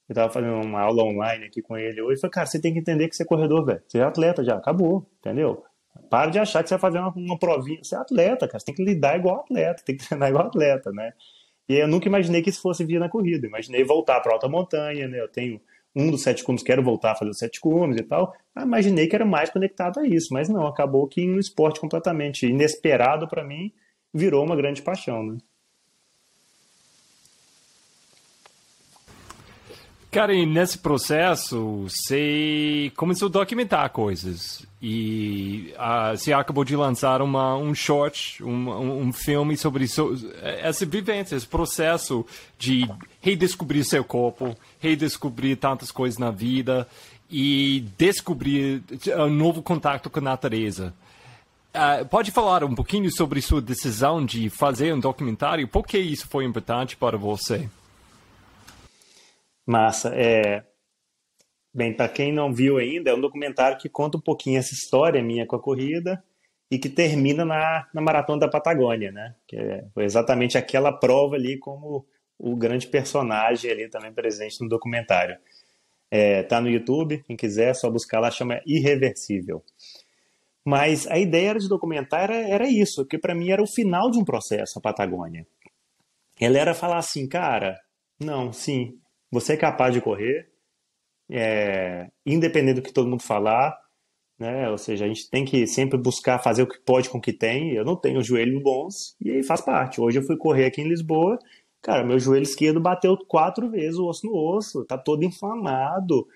Eu 0.09 0.12
estava 0.12 0.30
fazendo 0.30 0.61
uma 0.61 0.80
aula 0.80 1.02
online 1.02 1.46
aqui 1.46 1.62
com 1.62 1.76
ele 1.78 2.02
hoje. 2.02 2.20
Falei, 2.20 2.32
cara, 2.32 2.46
você 2.46 2.61
tem 2.61 2.72
que 2.72 2.78
entender 2.78 3.09
que 3.09 3.16
você 3.16 3.22
é 3.22 3.26
corredor, 3.26 3.64
velho. 3.64 3.82
Você 3.88 3.98
é 3.98 4.02
atleta 4.02 4.44
já, 4.44 4.57
acabou, 4.57 5.07
entendeu? 5.18 5.64
Para 6.11 6.30
de 6.30 6.38
achar 6.38 6.62
que 6.62 6.68
você 6.68 6.74
vai 6.74 6.80
fazer 6.80 6.98
uma, 6.98 7.12
uma 7.16 7.38
provinha. 7.38 7.82
Você 7.82 7.94
é 7.94 7.98
atleta, 7.98 8.46
cara. 8.46 8.59
Você 8.59 8.66
tem 8.66 8.74
que 8.74 8.84
lidar 8.84 9.16
igual 9.16 9.40
atleta, 9.40 9.82
tem 9.84 9.96
que 9.96 10.05
treinar 10.07 10.28
igual 10.28 10.46
atleta, 10.46 10.90
né? 10.92 11.12
E 11.66 11.76
eu 11.76 11.88
nunca 11.88 12.07
imaginei 12.07 12.42
que 12.42 12.50
isso 12.50 12.61
fosse 12.61 12.84
vir 12.84 13.00
na 13.00 13.09
corrida. 13.09 13.46
Imaginei 13.46 13.82
voltar 13.82 14.20
para 14.20 14.32
alta 14.32 14.48
montanha, 14.48 15.09
né? 15.09 15.18
Eu 15.18 15.28
tenho 15.28 15.59
um 15.96 16.11
dos 16.11 16.22
sete 16.22 16.44
cumes, 16.44 16.62
quero 16.62 16.82
voltar 16.82 17.12
a 17.12 17.14
fazer 17.14 17.30
os 17.30 17.38
sete 17.38 17.59
cumes 17.61 17.98
e 17.98 18.02
tal. 18.02 18.34
Eu 18.55 18.62
imaginei 18.62 19.07
que 19.07 19.14
era 19.14 19.24
mais 19.24 19.48
conectado 19.48 20.00
a 20.00 20.07
isso, 20.07 20.34
mas 20.34 20.48
não, 20.48 20.66
acabou 20.66 21.07
que 21.07 21.26
um 21.26 21.38
esporte 21.38 21.80
completamente 21.80 22.46
inesperado 22.46 23.26
para 23.26 23.44
mim 23.44 23.72
virou 24.12 24.44
uma 24.44 24.57
grande 24.57 24.82
paixão, 24.82 25.22
né? 25.22 25.38
Cara, 30.14 30.32
e 30.32 30.46
nesse 30.46 30.78
processo, 30.78 31.88
você 31.88 32.92
começou 32.94 33.26
a 33.26 33.32
documentar 33.32 33.90
coisas. 33.90 34.64
E 34.80 35.74
uh, 35.76 36.16
você 36.16 36.32
acabou 36.32 36.64
de 36.64 36.76
lançar 36.76 37.20
uma, 37.20 37.56
um 37.56 37.74
short, 37.74 38.40
um, 38.44 39.06
um 39.08 39.12
filme 39.12 39.56
sobre 39.56 39.88
so, 39.88 40.16
essa 40.40 40.86
vivência, 40.86 41.34
esse 41.34 41.48
processo 41.48 42.24
de 42.56 42.88
redescobrir 43.20 43.84
seu 43.84 44.04
corpo, 44.04 44.56
redescobrir 44.78 45.56
tantas 45.56 45.90
coisas 45.90 46.16
na 46.16 46.30
vida 46.30 46.86
e 47.28 47.84
descobrir 47.98 48.84
um 49.18 49.30
novo 49.30 49.64
contato 49.64 50.08
com 50.08 50.20
a 50.20 50.22
natureza. 50.22 50.94
Uh, 51.74 52.06
pode 52.06 52.30
falar 52.30 52.62
um 52.62 52.72
pouquinho 52.76 53.10
sobre 53.10 53.42
sua 53.42 53.60
decisão 53.60 54.24
de 54.24 54.48
fazer 54.48 54.94
um 54.94 55.00
documentário? 55.00 55.66
Por 55.66 55.84
que 55.84 55.98
isso 55.98 56.28
foi 56.28 56.44
importante 56.44 56.96
para 56.96 57.18
você? 57.18 57.68
Massa. 59.66 60.14
É... 60.14 60.64
Bem, 61.72 61.92
para 61.92 62.08
quem 62.08 62.32
não 62.32 62.52
viu 62.52 62.78
ainda, 62.78 63.10
é 63.10 63.14
um 63.14 63.20
documentário 63.20 63.78
que 63.78 63.88
conta 63.88 64.16
um 64.16 64.20
pouquinho 64.20 64.58
essa 64.58 64.72
história 64.72 65.22
minha 65.22 65.46
com 65.46 65.56
a 65.56 65.60
corrida 65.60 66.22
e 66.70 66.78
que 66.78 66.88
termina 66.88 67.44
na, 67.44 67.88
na 67.92 68.00
Maratona 68.00 68.40
da 68.40 68.48
Patagônia, 68.48 69.10
né? 69.10 69.34
Que 69.46 69.56
é, 69.56 69.84
foi 69.92 70.04
exatamente 70.04 70.56
aquela 70.56 70.92
prova 70.92 71.34
ali 71.34 71.58
como 71.58 72.06
o 72.38 72.56
grande 72.56 72.86
personagem 72.86 73.70
ali 73.70 73.88
também 73.88 74.12
presente 74.12 74.60
no 74.60 74.68
documentário. 74.68 75.36
É, 76.10 76.42
tá 76.44 76.60
no 76.60 76.70
YouTube, 76.70 77.22
quem 77.26 77.36
quiser, 77.36 77.70
é 77.70 77.74
só 77.74 77.90
buscar 77.90 78.20
lá, 78.20 78.30
chama 78.30 78.60
Irreversível. 78.64 79.64
Mas 80.64 81.06
a 81.08 81.18
ideia 81.18 81.54
de 81.54 81.68
documentar 81.68 82.24
era, 82.24 82.36
era 82.36 82.68
isso, 82.68 83.02
porque 83.02 83.18
para 83.18 83.34
mim 83.34 83.50
era 83.50 83.62
o 83.62 83.66
final 83.66 84.10
de 84.10 84.18
um 84.18 84.24
processo, 84.24 84.78
a 84.78 84.82
Patagônia. 84.82 85.46
Ela 86.40 86.58
era 86.58 86.74
falar 86.74 86.98
assim, 86.98 87.28
cara, 87.28 87.78
não, 88.18 88.52
sim, 88.52 88.98
você 89.35 89.55
é 89.55 89.57
capaz 89.57 89.93
de 89.93 90.01
correr, 90.01 90.49
é, 91.30 92.09
independente 92.24 92.76
do 92.76 92.82
que 92.82 92.93
todo 92.93 93.09
mundo 93.09 93.22
falar, 93.22 93.76
né? 94.39 94.70
Ou 94.70 94.78
seja, 94.78 95.05
a 95.05 95.09
gente 95.09 95.28
tem 95.28 95.45
que 95.45 95.66
sempre 95.66 95.99
buscar 95.99 96.39
fazer 96.39 96.62
o 96.62 96.68
que 96.68 96.78
pode 96.78 97.11
com 97.11 97.18
o 97.18 97.20
que 97.20 97.32
tem. 97.32 97.72
Eu 97.72 97.85
não 97.85 97.97
tenho 97.97 98.22
joelhos 98.22 98.62
bons 98.62 99.16
e 99.20 99.30
aí 99.30 99.43
faz 99.43 99.61
parte. 99.61 100.01
Hoje 100.01 100.18
eu 100.18 100.22
fui 100.22 100.37
correr 100.37 100.66
aqui 100.66 100.80
em 100.80 100.89
Lisboa, 100.89 101.39
cara, 101.82 102.05
meu 102.05 102.18
joelho 102.18 102.43
esquerdo 102.43 102.80
bateu 102.80 103.16
quatro 103.28 103.70
vezes 103.70 103.99
o 103.99 104.07
osso 104.07 104.26
no 104.26 104.35
osso, 104.35 104.85
tá 104.85 104.97
todo 104.97 105.24
inflamado. 105.24 106.26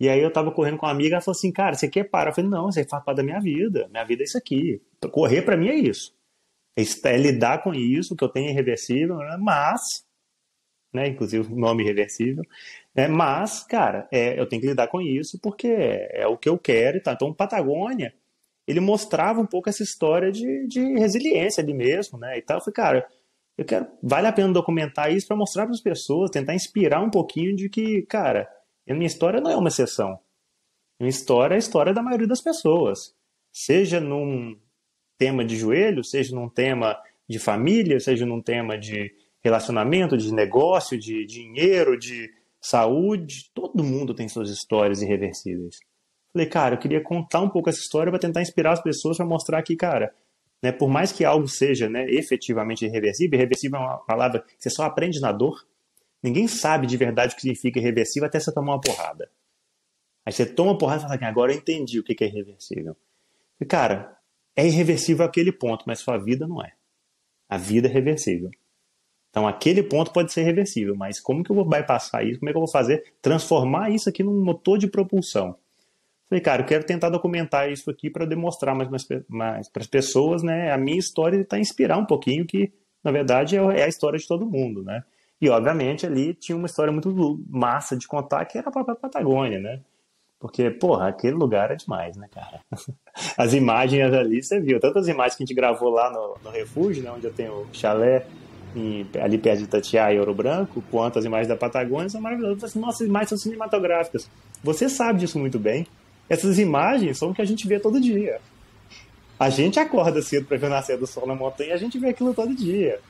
E 0.00 0.08
aí 0.08 0.20
eu 0.20 0.32
tava 0.32 0.50
correndo 0.50 0.78
com 0.78 0.86
uma 0.86 0.92
amiga, 0.92 1.14
ela 1.14 1.22
falou 1.22 1.36
assim, 1.36 1.52
cara, 1.52 1.74
você 1.76 1.88
quer 1.88 2.04
parar? 2.04 2.30
Eu 2.30 2.34
falei, 2.34 2.50
não, 2.50 2.72
você 2.72 2.84
faz 2.84 3.04
parte 3.04 3.18
da 3.18 3.22
minha 3.22 3.40
vida. 3.40 3.88
Minha 3.88 4.04
vida 4.04 4.22
é 4.22 4.24
isso 4.24 4.36
aqui. 4.36 4.82
Correr 5.12 5.42
para 5.42 5.56
mim 5.56 5.68
é 5.68 5.76
isso. 5.76 6.12
É, 6.76 6.82
é 7.10 7.16
lidar 7.16 7.62
com 7.62 7.72
isso, 7.72 8.16
que 8.16 8.24
eu 8.24 8.28
tenho 8.28 8.50
irreversível, 8.50 9.16
né? 9.18 9.36
mas 9.40 10.04
né? 10.92 11.08
Inclusive 11.08 11.52
o 11.52 11.56
nome 11.56 11.82
irreversível. 11.82 12.44
É, 12.94 13.08
mas, 13.08 13.64
cara, 13.64 14.08
é, 14.12 14.38
eu 14.38 14.46
tenho 14.46 14.60
que 14.60 14.68
lidar 14.68 14.88
com 14.88 15.00
isso 15.00 15.38
porque 15.40 15.68
é, 15.68 16.22
é 16.22 16.26
o 16.26 16.36
que 16.36 16.48
eu 16.48 16.58
quero 16.58 16.98
e 16.98 17.00
tá. 17.00 17.12
Então, 17.12 17.32
Patagônia, 17.32 18.14
ele 18.66 18.80
mostrava 18.80 19.40
um 19.40 19.46
pouco 19.46 19.68
essa 19.68 19.82
história 19.82 20.30
de, 20.30 20.66
de 20.66 20.80
resiliência 20.98 21.62
ali 21.62 21.74
mesmo, 21.74 22.18
né? 22.18 22.38
E 22.38 22.42
tal. 22.42 22.58
Eu 22.58 22.60
falei, 22.62 22.74
cara, 22.74 23.08
eu 23.56 23.64
quero, 23.64 23.86
vale 24.02 24.26
a 24.26 24.32
pena 24.32 24.52
documentar 24.52 25.12
isso 25.12 25.26
para 25.26 25.36
mostrar 25.36 25.64
para 25.64 25.74
as 25.74 25.80
pessoas, 25.80 26.30
tentar 26.30 26.54
inspirar 26.54 27.00
um 27.00 27.10
pouquinho 27.10 27.56
de 27.56 27.68
que, 27.68 28.02
cara, 28.02 28.48
a 28.88 28.94
minha 28.94 29.06
história 29.06 29.40
não 29.40 29.50
é 29.50 29.56
uma 29.56 29.68
exceção. 29.68 30.18
Minha 31.00 31.10
história 31.10 31.54
é 31.54 31.56
a 31.56 31.58
história 31.58 31.92
da 31.92 32.02
maioria 32.02 32.26
das 32.26 32.40
pessoas. 32.40 33.14
Seja 33.52 34.00
num 34.00 34.58
tema 35.18 35.44
de 35.44 35.56
joelho, 35.56 36.04
seja 36.04 36.34
num 36.34 36.48
tema 36.48 37.00
de 37.28 37.38
família, 37.38 38.00
seja 38.00 38.26
num 38.26 38.40
tema 38.40 38.78
de 38.78 39.14
relacionamento, 39.42 40.16
de 40.16 40.32
negócio, 40.32 40.98
de 40.98 41.24
dinheiro, 41.26 41.98
de 41.98 42.30
saúde. 42.60 43.50
Todo 43.54 43.82
mundo 43.82 44.14
tem 44.14 44.28
suas 44.28 44.50
histórias 44.50 45.02
irreversíveis. 45.02 45.78
Falei, 46.32 46.48
cara, 46.48 46.74
eu 46.74 46.78
queria 46.78 47.02
contar 47.02 47.40
um 47.40 47.48
pouco 47.48 47.68
essa 47.68 47.80
história 47.80 48.10
para 48.10 48.20
tentar 48.20 48.40
inspirar 48.40 48.72
as 48.72 48.82
pessoas 48.82 49.16
para 49.16 49.26
mostrar 49.26 49.62
que, 49.62 49.76
cara, 49.76 50.14
né, 50.62 50.72
por 50.72 50.88
mais 50.88 51.12
que 51.12 51.24
algo 51.24 51.46
seja 51.48 51.88
né, 51.88 52.06
efetivamente 52.08 52.86
irreversível, 52.86 53.36
irreversível 53.36 53.78
é 53.78 53.82
uma 53.82 53.98
palavra 53.98 54.40
que 54.40 54.54
você 54.58 54.70
só 54.70 54.84
aprende 54.84 55.20
na 55.20 55.32
dor. 55.32 55.66
Ninguém 56.22 56.46
sabe 56.46 56.86
de 56.86 56.96
verdade 56.96 57.32
o 57.32 57.36
que 57.36 57.42
significa 57.42 57.80
irreversível 57.80 58.28
até 58.28 58.38
você 58.38 58.52
tomar 58.52 58.74
uma 58.74 58.80
porrada. 58.80 59.28
Aí 60.24 60.32
você 60.32 60.46
toma 60.46 60.70
uma 60.70 60.78
porrada 60.78 61.00
e 61.00 61.02
fala 61.02 61.14
assim, 61.16 61.24
agora 61.24 61.52
eu 61.52 61.58
entendi 61.58 61.98
o 61.98 62.04
que 62.04 62.22
é 62.22 62.28
irreversível. 62.28 62.96
E, 63.60 63.64
cara, 63.64 64.16
é 64.56 64.66
irreversível 64.66 65.26
aquele 65.26 65.50
ponto, 65.50 65.84
mas 65.86 65.98
sua 65.98 66.16
vida 66.16 66.46
não 66.46 66.62
é. 66.62 66.72
A 67.48 67.58
vida 67.58 67.88
é 67.88 67.90
reversível. 67.90 68.50
Então, 69.32 69.48
aquele 69.48 69.82
ponto 69.82 70.12
pode 70.12 70.30
ser 70.30 70.42
reversível, 70.42 70.94
mas 70.94 71.18
como 71.18 71.42
que 71.42 71.50
eu 71.50 71.56
vou 71.56 71.64
bypassar 71.64 72.22
isso? 72.22 72.38
Como 72.38 72.50
é 72.50 72.52
que 72.52 72.56
eu 72.58 72.60
vou 72.60 72.70
fazer? 72.70 73.02
Transformar 73.22 73.88
isso 73.88 74.06
aqui 74.10 74.22
num 74.22 74.44
motor 74.44 74.76
de 74.76 74.86
propulsão. 74.86 75.56
Falei, 76.28 76.42
cara, 76.42 76.60
eu 76.60 76.66
quero 76.66 76.84
tentar 76.84 77.08
documentar 77.08 77.72
isso 77.72 77.90
aqui 77.90 78.10
para 78.10 78.26
demonstrar 78.26 78.74
mais, 78.74 78.90
mais, 78.90 79.06
mais 79.26 79.68
para 79.70 79.80
as 79.80 79.86
pessoas, 79.86 80.42
né, 80.42 80.70
a 80.70 80.76
minha 80.76 80.98
história 80.98 81.36
e 81.36 81.40
tentar 81.40 81.58
inspirar 81.58 81.96
um 81.96 82.04
pouquinho 82.04 82.44
que, 82.44 82.70
na 83.02 83.10
verdade, 83.10 83.56
é, 83.56 83.60
é 83.60 83.84
a 83.84 83.88
história 83.88 84.18
de 84.18 84.28
todo 84.28 84.44
mundo, 84.44 84.82
né? 84.82 85.02
E, 85.40 85.48
obviamente, 85.48 86.06
ali 86.06 86.34
tinha 86.34 86.56
uma 86.56 86.66
história 86.66 86.92
muito 86.92 87.42
massa 87.48 87.96
de 87.96 88.06
contar, 88.06 88.44
que 88.44 88.58
era 88.58 88.68
a 88.68 88.72
própria 88.72 88.94
Patagônia, 88.94 89.58
né? 89.58 89.80
Porque, 90.38 90.70
porra, 90.70 91.08
aquele 91.08 91.34
lugar 91.34 91.70
é 91.70 91.76
demais, 91.76 92.16
né, 92.16 92.28
cara? 92.30 92.60
As 93.38 93.54
imagens 93.54 94.12
ali, 94.12 94.42
você 94.42 94.60
viu, 94.60 94.78
tantas 94.78 95.08
imagens 95.08 95.36
que 95.36 95.42
a 95.42 95.46
gente 95.46 95.56
gravou 95.56 95.88
lá 95.88 96.10
no, 96.10 96.36
no 96.44 96.50
refúgio, 96.50 97.02
né, 97.02 97.10
onde 97.10 97.26
eu 97.26 97.32
tenho 97.32 97.52
o 97.52 97.68
chalé, 97.72 98.26
em, 98.74 99.06
ali 99.20 99.38
perto 99.38 99.58
de 99.58 99.64
Itatiaia 99.64 100.16
e 100.16 100.18
Ouro 100.18 100.34
Branco, 100.34 100.82
quanto 100.90 101.18
as 101.18 101.24
imagens 101.24 101.48
da 101.48 101.56
Patagônia, 101.56 102.08
são 102.08 102.20
maravilhosas. 102.20 102.64
Assim, 102.64 102.78
Nossa, 102.78 103.02
as 103.02 103.08
imagens 103.08 103.28
são 103.28 103.38
cinematográficas. 103.38 104.28
Você 104.62 104.88
sabe 104.88 105.20
disso 105.20 105.38
muito 105.38 105.58
bem. 105.58 105.86
Essas 106.28 106.58
imagens 106.58 107.18
são 107.18 107.30
o 107.30 107.34
que 107.34 107.42
a 107.42 107.44
gente 107.44 107.66
vê 107.66 107.78
todo 107.78 108.00
dia. 108.00 108.40
A 109.38 109.50
gente 109.50 109.80
acorda 109.80 110.22
cedo 110.22 110.46
para 110.46 110.56
ver 110.56 110.66
o 110.66 110.70
nascer 110.70 110.96
do 110.96 111.06
sol 111.06 111.26
na 111.26 111.34
montanha 111.34 111.70
e 111.70 111.72
a 111.72 111.76
gente 111.76 111.98
vê 111.98 112.10
aquilo 112.10 112.32
todo 112.32 112.54
dia. 112.54 113.00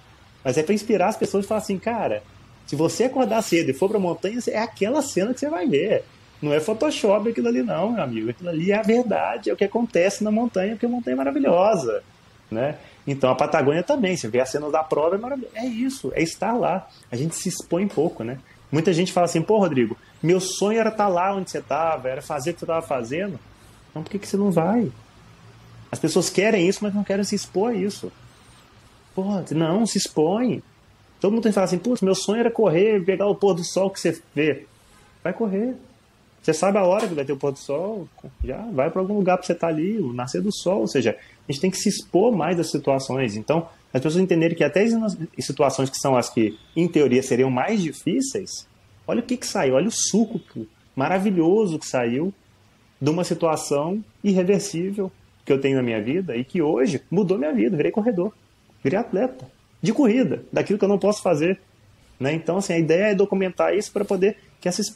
Mas 0.43 0.57
é 0.57 0.63
para 0.63 0.75
inspirar 0.75 1.09
as 1.09 1.17
pessoas 1.17 1.45
e 1.45 1.49
falar 1.49 1.61
assim, 1.61 1.79
cara, 1.79 2.23
se 2.67 2.75
você 2.75 3.05
acordar 3.05 3.43
cedo 3.43 3.71
e 3.71 3.75
for 3.75 3.89
para 3.89 3.99
a 3.99 4.01
montanha, 4.01 4.39
é 4.49 4.59
aquela 4.59 5.03
cena 5.03 5.35
que 5.35 5.41
você 5.41 5.49
vai 5.49 5.67
ver. 5.67 6.05
Não 6.41 6.53
é 6.53 6.59
Photoshop 6.59 7.29
aquilo 7.29 7.49
ali, 7.49 7.63
não, 7.63 7.93
meu 7.93 8.03
amigo. 8.03 8.31
Aquilo 8.31 8.49
ali 8.49 8.73
é 8.73 8.77
a 8.77 8.83
verdade, 8.83 9.51
é 9.51 9.53
o 9.53 9.57
que 9.57 9.65
acontece 9.65 10.25
na 10.25 10.31
montanha, 10.31 10.73
porque 10.73 10.87
a 10.87 10.89
montanha 10.89 11.15
é 11.15 11.17
maravilhosa. 11.17 12.03
Né? 12.51 12.77
Então 13.07 13.31
a 13.31 13.35
Patagônia 13.35 13.83
também, 13.83 14.17
você 14.17 14.29
vê 14.29 14.41
as 14.41 14.51
cenas 14.51 14.71
da 14.71 14.83
prova, 14.83 15.17
é 15.17 15.19
maravilhoso. 15.19 15.55
É 15.57 15.67
isso, 15.67 16.13
é 16.15 16.23
estar 16.23 16.53
lá. 16.53 16.89
A 17.11 17.17
gente 17.17 17.35
se 17.35 17.49
expõe 17.49 17.89
pouco, 17.89 18.23
né? 18.23 18.39
Muita 18.71 18.93
gente 18.93 19.13
fala 19.13 19.27
assim, 19.27 19.43
pô, 19.43 19.59
Rodrigo, 19.59 19.97
meu 20.23 20.41
sonho 20.41 20.81
era 20.81 20.89
estar 20.89 21.09
lá 21.09 21.35
onde 21.35 21.51
você 21.51 21.59
estava, 21.59 22.09
era 22.09 22.23
fazer 22.23 22.51
o 22.51 22.55
que 22.55 22.61
você 22.61 22.65
estava 22.65 22.87
fazendo. 22.87 23.39
Então 23.91 24.03
por 24.03 24.11
que, 24.11 24.19
que 24.19 24.27
você 24.27 24.37
não 24.37 24.51
vai? 24.51 24.91
As 25.91 25.99
pessoas 25.99 26.31
querem 26.31 26.67
isso, 26.67 26.79
mas 26.83 26.95
não 26.95 27.05
querem 27.05 27.25
se 27.25 27.35
expor 27.35 27.73
a 27.73 27.75
isso. 27.75 28.11
Pô, 29.15 29.25
não, 29.51 29.85
se 29.85 29.99
expõe. 29.99 30.63
Todo 31.21 31.33
mundo 31.33 31.43
tem 31.43 31.53
que 31.53 31.55
falar 31.55 31.67
assim, 31.67 31.79
putz, 31.79 32.01
meu 32.01 32.15
sonho 32.15 32.41
era 32.41 32.51
correr, 32.51 33.05
pegar 33.05 33.27
o 33.27 33.35
pôr 33.35 33.55
do 33.55 33.63
sol 33.63 33.91
que 33.91 34.01
você 34.01 34.21
vê. 34.35 34.67
Vai 35.23 35.33
correr. 35.33 35.77
Você 36.43 36.53
sabe 36.53 36.79
a 36.79 36.85
hora 36.85 37.07
que 37.07 37.15
vai 37.15 37.25
ter 37.25 37.33
o 37.33 37.37
pôr 37.37 37.53
do 37.53 37.59
sol, 37.59 38.09
já 38.43 38.57
vai 38.73 38.91
para 38.91 39.01
algum 39.01 39.15
lugar 39.15 39.37
para 39.37 39.47
você 39.47 39.53
estar 39.53 39.69
tá 39.69 39.73
ali, 39.73 39.99
o 39.99 40.13
nascer 40.13 40.43
do 40.43 40.53
sol. 40.53 40.81
Ou 40.81 40.89
seja, 40.89 41.17
a 41.49 41.53
gente 41.53 41.61
tem 41.61 41.71
que 41.71 41.77
se 41.77 41.89
expor 41.89 42.35
mais 42.35 42.59
às 42.59 42.71
situações. 42.71 43.37
Então, 43.37 43.69
as 43.93 44.01
pessoas 44.01 44.23
entenderem 44.23 44.57
que 44.57 44.65
até 44.65 44.85
em 44.85 45.43
situações 45.43 45.91
que 45.91 45.99
são 45.99 46.17
as 46.17 46.31
que, 46.31 46.57
em 46.75 46.89
teoria, 46.89 47.23
seriam 47.23 47.51
mais 47.51 47.83
difíceis, 47.83 48.67
olha 49.07 49.21
o 49.21 49.23
que, 49.23 49.37
que 49.37 49.47
saiu, 49.47 49.75
olha 49.75 49.89
o 49.89 49.93
suco 49.93 50.41
maravilhoso 50.95 51.79
que 51.79 51.87
saiu 51.87 52.33
de 53.01 53.11
uma 53.11 53.25
situação 53.25 54.03
irreversível 54.23 55.11
que 55.45 55.53
eu 55.53 55.61
tenho 55.61 55.77
na 55.77 55.83
minha 55.83 56.01
vida 56.01 56.37
e 56.37 56.45
que 56.45 56.63
hoje 56.63 57.03
mudou 57.11 57.37
minha 57.37 57.53
vida, 57.53 57.77
virei 57.77 57.91
corredor, 57.91 58.33
virei 58.83 58.99
atleta 58.99 59.51
de 59.83 59.93
corrida, 59.93 60.45
daquilo 60.53 60.79
que 60.79 60.85
eu 60.85 60.89
não 60.89 60.99
posso 60.99 61.21
fazer. 61.23 61.61
Né? 62.21 62.33
Então, 62.33 62.59
assim, 62.59 62.75
a 62.75 62.79
ideia 62.79 63.07
é 63.07 63.15
documentar 63.15 63.77
isso 63.77 63.91
para 63.93 64.05
poder 64.05 64.37
que 64.61 64.69
essas 64.69 64.87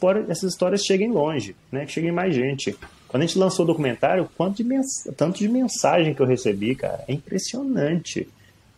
histórias, 0.43 0.85
cheguem 0.85 1.11
longe, 1.11 1.53
né? 1.69 1.85
que 1.85 1.91
cheguem 1.91 2.11
mais 2.11 2.33
gente. 2.33 2.73
Quando 3.07 3.23
a 3.23 3.25
gente 3.25 3.39
lançou 3.39 3.63
o 3.63 3.67
documentário, 3.67 4.29
quanto 4.35 4.57
de 4.57 4.63
mens... 4.63 5.03
tanto 5.15 5.39
de 5.39 5.47
mensagem 5.47 6.13
que 6.13 6.21
eu 6.21 6.25
recebi, 6.25 6.75
cara, 6.75 7.03
é 7.07 7.13
impressionante. 7.13 8.27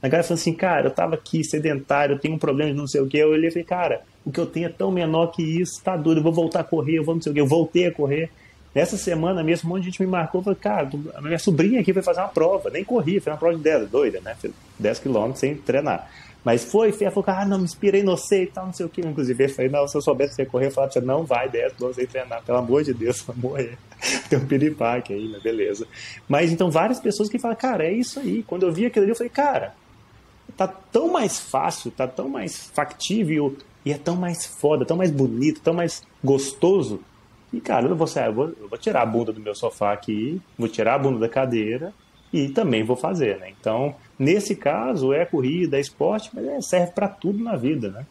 A 0.01 0.07
galera 0.07 0.23
falou 0.23 0.39
assim, 0.39 0.53
cara, 0.53 0.87
eu 0.87 0.91
tava 0.91 1.15
aqui 1.15 1.43
sedentário, 1.43 2.15
eu 2.15 2.19
tenho 2.19 2.35
um 2.35 2.39
problema 2.39 2.71
de 2.71 2.77
não 2.77 2.87
sei 2.87 3.01
o 3.01 3.07
que. 3.07 3.17
Eu 3.17 3.31
olhei 3.31 3.49
e 3.49 3.51
falei, 3.51 3.65
cara, 3.65 4.01
o 4.25 4.31
que 4.31 4.39
eu 4.39 4.45
tenho 4.45 4.67
é 4.67 4.69
tão 4.69 4.91
menor 4.91 5.27
que 5.27 5.41
isso, 5.43 5.81
tá 5.83 5.97
doido, 5.97 6.19
eu 6.19 6.23
vou 6.23 6.31
voltar 6.31 6.61
a 6.61 6.63
correr, 6.63 6.97
eu 6.97 7.03
vou 7.03 7.15
não 7.15 7.21
sei 7.21 7.31
o 7.31 7.33
que. 7.33 7.41
Eu 7.41 7.47
voltei 7.47 7.87
a 7.87 7.91
correr. 7.91 8.29
Nessa 8.73 8.97
semana 8.97 9.43
mesmo, 9.43 9.67
um 9.67 9.73
monte 9.73 9.81
de 9.81 9.89
gente 9.89 10.01
me 10.01 10.07
marcou, 10.07 10.43
falou, 10.43 10.55
cara, 10.55 10.89
a 11.15 11.21
minha 11.21 11.39
sobrinha 11.39 11.81
aqui 11.81 11.91
vai 11.91 12.03
fazer 12.03 12.19
uma 12.19 12.27
prova, 12.27 12.69
nem 12.69 12.83
corri, 12.83 13.19
foi 13.19 13.33
uma 13.33 13.39
prova 13.39 13.57
de 13.57 13.63
10, 13.63 13.89
doida, 13.89 14.21
né? 14.21 14.35
10 14.77 14.99
quilômetros 14.99 15.39
sem 15.39 15.55
treinar. 15.55 16.07
Mas 16.43 16.63
foi, 16.63 16.91
Fê 16.91 17.11
falou, 17.11 17.25
ah, 17.27 17.45
não, 17.45 17.57
me 17.57 17.65
inspirei 17.65 18.01
no 18.01 18.15
sei 18.15 18.43
e 18.43 18.47
tal, 18.47 18.67
não 18.67 18.73
sei 18.73 18.85
o 18.85 18.89
que. 18.89 19.01
Inclusive, 19.01 19.43
eu 19.43 19.49
falei, 19.49 19.69
não, 19.69 19.87
se 19.87 19.97
eu 19.97 20.01
soubesse 20.01 20.35
que 20.35 20.45
correr, 20.45 20.67
eu 20.67 20.71
falava, 20.71 20.93
você 20.93 21.01
não 21.01 21.25
vai 21.25 21.49
10 21.49 21.73
quilômetros 21.73 21.95
sem 21.95 22.07
treinar, 22.07 22.41
pelo 22.43 22.57
amor 22.57 22.83
de 22.83 22.93
Deus, 22.93 23.21
vai 23.27 23.35
morrer. 23.35 23.77
Tem 24.29 24.39
um 24.39 24.45
piripaque 24.45 25.13
aí, 25.13 25.27
né? 25.27 25.39
Beleza. 25.43 25.85
Mas 26.27 26.51
então, 26.51 26.71
várias 26.71 26.99
pessoas 26.99 27.29
que 27.29 27.37
falam, 27.37 27.57
cara, 27.57 27.83
é 27.83 27.91
isso 27.91 28.19
aí. 28.19 28.43
Quando 28.43 28.65
eu 28.65 28.71
vi 28.71 28.85
aquilo 28.85 29.03
ali, 29.03 29.11
eu 29.11 29.15
falei, 29.15 29.29
cara, 29.29 29.75
tá 30.55 30.67
tão 30.67 31.11
mais 31.11 31.39
fácil, 31.39 31.91
tá 31.91 32.07
tão 32.07 32.29
mais 32.29 32.69
factível 32.73 33.55
e 33.85 33.91
é 33.91 33.97
tão 33.97 34.15
mais 34.15 34.45
foda, 34.45 34.85
tão 34.85 34.95
mais 34.95 35.11
bonito, 35.11 35.61
tão 35.61 35.73
mais 35.73 36.01
gostoso. 36.23 37.01
E, 37.51 37.59
cara, 37.59 37.87
eu 37.87 37.95
vou, 37.95 38.07
eu 38.07 38.33
vou, 38.33 38.45
eu 38.61 38.67
vou 38.69 38.77
tirar 38.77 39.01
a 39.01 39.05
bunda 39.05 39.33
do 39.33 39.41
meu 39.41 39.55
sofá 39.55 39.91
aqui, 39.91 40.41
vou 40.57 40.69
tirar 40.69 40.95
a 40.95 40.99
bunda 40.99 41.19
da 41.19 41.27
cadeira 41.27 41.93
e 42.31 42.47
também 42.49 42.83
vou 42.83 42.95
fazer, 42.95 43.37
né? 43.39 43.51
Então, 43.59 43.95
Nesse 44.19 44.53
caso, 44.53 45.13
é 45.13 45.25
corrida, 45.25 45.77
é 45.77 45.79
esporte, 45.79 46.29
mas 46.33 46.45
é, 46.45 46.59
serve 46.59 46.91
para 46.91 47.07
tudo 47.07 47.41
na 47.41 47.55
vida, 47.55 47.89
né? 47.89 48.05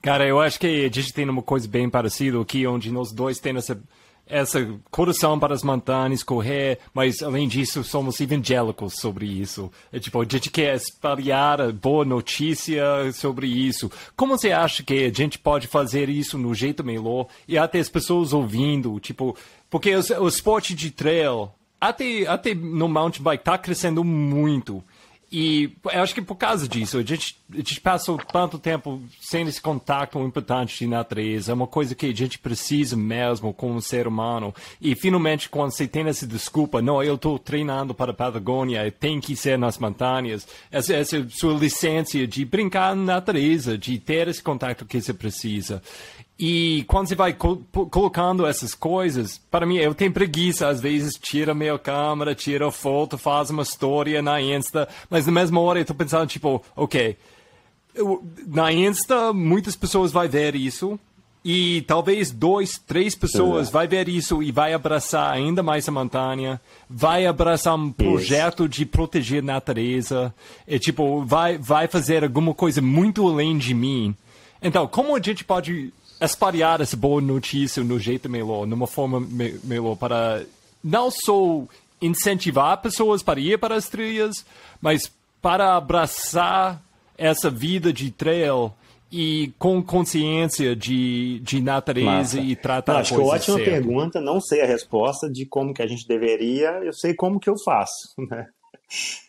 Cara, 0.00 0.26
eu 0.26 0.40
acho 0.40 0.58
que 0.58 0.66
a 0.66 0.88
gente 0.88 1.12
tem 1.12 1.28
uma 1.28 1.42
coisa 1.42 1.68
bem 1.68 1.88
parecida 1.90 2.40
aqui, 2.40 2.66
onde 2.66 2.90
nós 2.90 3.12
dois 3.12 3.38
temos 3.38 3.70
essa, 3.70 3.80
essa 4.26 4.80
coração 4.90 5.38
para 5.38 5.54
as 5.54 5.62
montanhas, 5.62 6.24
correr, 6.24 6.78
mas 6.94 7.22
além 7.22 7.46
disso 7.46 7.84
somos 7.84 8.18
evangélicos 8.20 8.94
sobre 8.94 9.26
isso. 9.26 9.70
É, 9.92 10.00
tipo, 10.00 10.20
a 10.20 10.24
gente 10.24 10.50
quer 10.50 10.74
espalhar 10.74 11.70
boa 11.72 12.06
notícia 12.06 13.12
sobre 13.12 13.46
isso. 13.46 13.92
Como 14.16 14.36
você 14.36 14.50
acha 14.50 14.82
que 14.82 15.04
a 15.04 15.12
gente 15.12 15.38
pode 15.38 15.68
fazer 15.68 16.08
isso 16.08 16.36
no 16.36 16.54
jeito 16.54 16.82
melhor 16.82 17.28
e 17.46 17.56
até 17.56 17.78
as 17.78 17.90
pessoas 17.90 18.32
ouvindo, 18.32 18.98
tipo, 18.98 19.36
porque 19.70 19.94
o, 19.94 20.22
o 20.22 20.26
esporte 20.26 20.74
de 20.74 20.90
trail 20.90 21.52
até, 21.88 22.26
até 22.28 22.54
no 22.54 22.88
mountain 22.88 23.22
bike 23.22 23.40
está 23.40 23.58
crescendo 23.58 24.04
muito. 24.04 24.84
E 25.32 25.72
eu 25.90 26.02
acho 26.02 26.14
que 26.14 26.20
por 26.20 26.36
causa 26.36 26.68
disso, 26.68 26.98
a 26.98 27.02
gente, 27.02 27.36
a 27.50 27.56
gente 27.56 27.80
passou 27.80 28.18
tanto 28.18 28.58
tempo 28.58 29.00
sem 29.18 29.48
esse 29.48 29.60
contato 29.62 30.18
importante 30.20 30.78
de 30.78 30.86
natureza, 30.86 31.50
é 31.50 31.54
uma 31.54 31.66
coisa 31.66 31.94
que 31.94 32.04
a 32.04 32.14
gente 32.14 32.38
precisa 32.38 32.96
mesmo 32.96 33.52
como 33.54 33.80
ser 33.80 34.06
humano. 34.06 34.54
E 34.78 34.94
finalmente, 34.94 35.48
quando 35.48 35.72
você 35.72 35.88
tem 35.88 36.06
essa 36.06 36.26
desculpa, 36.26 36.82
não, 36.82 37.02
eu 37.02 37.14
estou 37.14 37.38
treinando 37.38 37.94
para 37.94 38.10
a 38.10 38.14
Patagônia, 38.14 38.92
tem 38.92 39.20
que 39.20 39.34
ser 39.34 39.58
nas 39.58 39.78
montanhas, 39.78 40.46
essa, 40.70 40.94
essa 40.94 41.26
sua 41.30 41.54
licença 41.54 42.26
de 42.26 42.44
brincar 42.44 42.94
na 42.94 43.14
natureza, 43.14 43.78
de 43.78 43.98
ter 43.98 44.28
esse 44.28 44.42
contato 44.42 44.84
que 44.84 45.00
você 45.00 45.14
precisa. 45.14 45.82
E 46.38 46.84
quando 46.88 47.08
você 47.08 47.14
vai 47.14 47.32
co 47.32 47.56
colocando 47.90 48.46
essas 48.46 48.74
coisas, 48.74 49.40
para 49.50 49.66
mim, 49.66 49.76
eu 49.76 49.94
tenho 49.94 50.12
preguiça, 50.12 50.68
às 50.68 50.80
vezes 50.80 51.14
tira 51.14 51.54
minha 51.54 51.78
câmera, 51.78 52.34
tira 52.34 52.70
foto, 52.70 53.16
faz 53.18 53.50
uma 53.50 53.62
história 53.62 54.20
na 54.22 54.40
Insta, 54.40 54.88
mas 55.08 55.26
na 55.26 55.32
mesma 55.32 55.60
hora 55.60 55.78
eu 55.78 55.84
tô 55.84 55.94
pensando, 55.94 56.26
tipo, 56.26 56.62
ok, 56.74 57.16
eu, 57.94 58.24
na 58.46 58.72
Insta 58.72 59.32
muitas 59.32 59.76
pessoas 59.76 60.10
vão 60.10 60.28
ver 60.28 60.56
isso, 60.56 60.98
e 61.44 61.82
talvez 61.82 62.30
dois, 62.30 62.78
três 62.78 63.14
pessoas 63.16 63.68
vai 63.68 63.88
ver 63.88 64.08
isso 64.08 64.42
e 64.42 64.52
vai 64.52 64.72
abraçar 64.72 65.32
ainda 65.32 65.62
mais 65.62 65.88
a 65.88 65.92
montanha, 65.92 66.60
vai 66.88 67.26
abraçar 67.26 67.74
um 67.74 67.90
projeto 67.90 68.68
de 68.68 68.86
proteger 68.86 69.42
a 69.42 69.46
natureza, 69.46 70.34
e 70.66 70.78
tipo, 70.78 71.24
vai, 71.24 71.58
vai 71.58 71.88
fazer 71.88 72.24
alguma 72.24 72.54
coisa 72.54 72.80
muito 72.80 73.28
além 73.28 73.58
de 73.58 73.74
mim. 73.74 74.14
Então, 74.62 74.86
como 74.86 75.16
a 75.16 75.20
gente 75.20 75.44
pode 75.44 75.92
espalhar 76.24 76.80
essa 76.80 76.96
boa 76.96 77.20
notícia 77.20 77.82
no 77.82 77.98
jeito 77.98 78.28
melhor, 78.28 78.66
numa 78.66 78.86
forma 78.86 79.20
me 79.20 79.58
melhor, 79.64 79.96
para 79.96 80.44
não 80.82 81.10
só 81.10 81.64
incentivar 82.00 82.80
pessoas 82.82 83.22
para 83.22 83.40
ir 83.40 83.58
para 83.58 83.76
as 83.76 83.88
trilhas, 83.88 84.44
mas 84.80 85.10
para 85.40 85.76
abraçar 85.76 86.82
essa 87.16 87.50
vida 87.50 87.92
de 87.92 88.10
trail 88.10 88.72
e 89.10 89.52
com 89.58 89.82
consciência 89.82 90.74
de, 90.74 91.38
de 91.40 91.60
natureza 91.60 92.38
Massa. 92.38 92.40
e 92.40 92.56
tratar 92.56 93.00
Acho 93.00 93.14
que 93.14 93.20
é 93.20 93.24
ótima 93.24 93.56
certo. 93.58 93.70
pergunta, 93.70 94.20
não 94.20 94.40
sei 94.40 94.62
a 94.62 94.66
resposta 94.66 95.30
de 95.30 95.44
como 95.44 95.74
que 95.74 95.82
a 95.82 95.86
gente 95.86 96.08
deveria, 96.08 96.80
eu 96.82 96.94
sei 96.94 97.14
como 97.14 97.38
que 97.38 97.50
eu 97.50 97.54
faço, 97.62 98.14
né? 98.30 98.46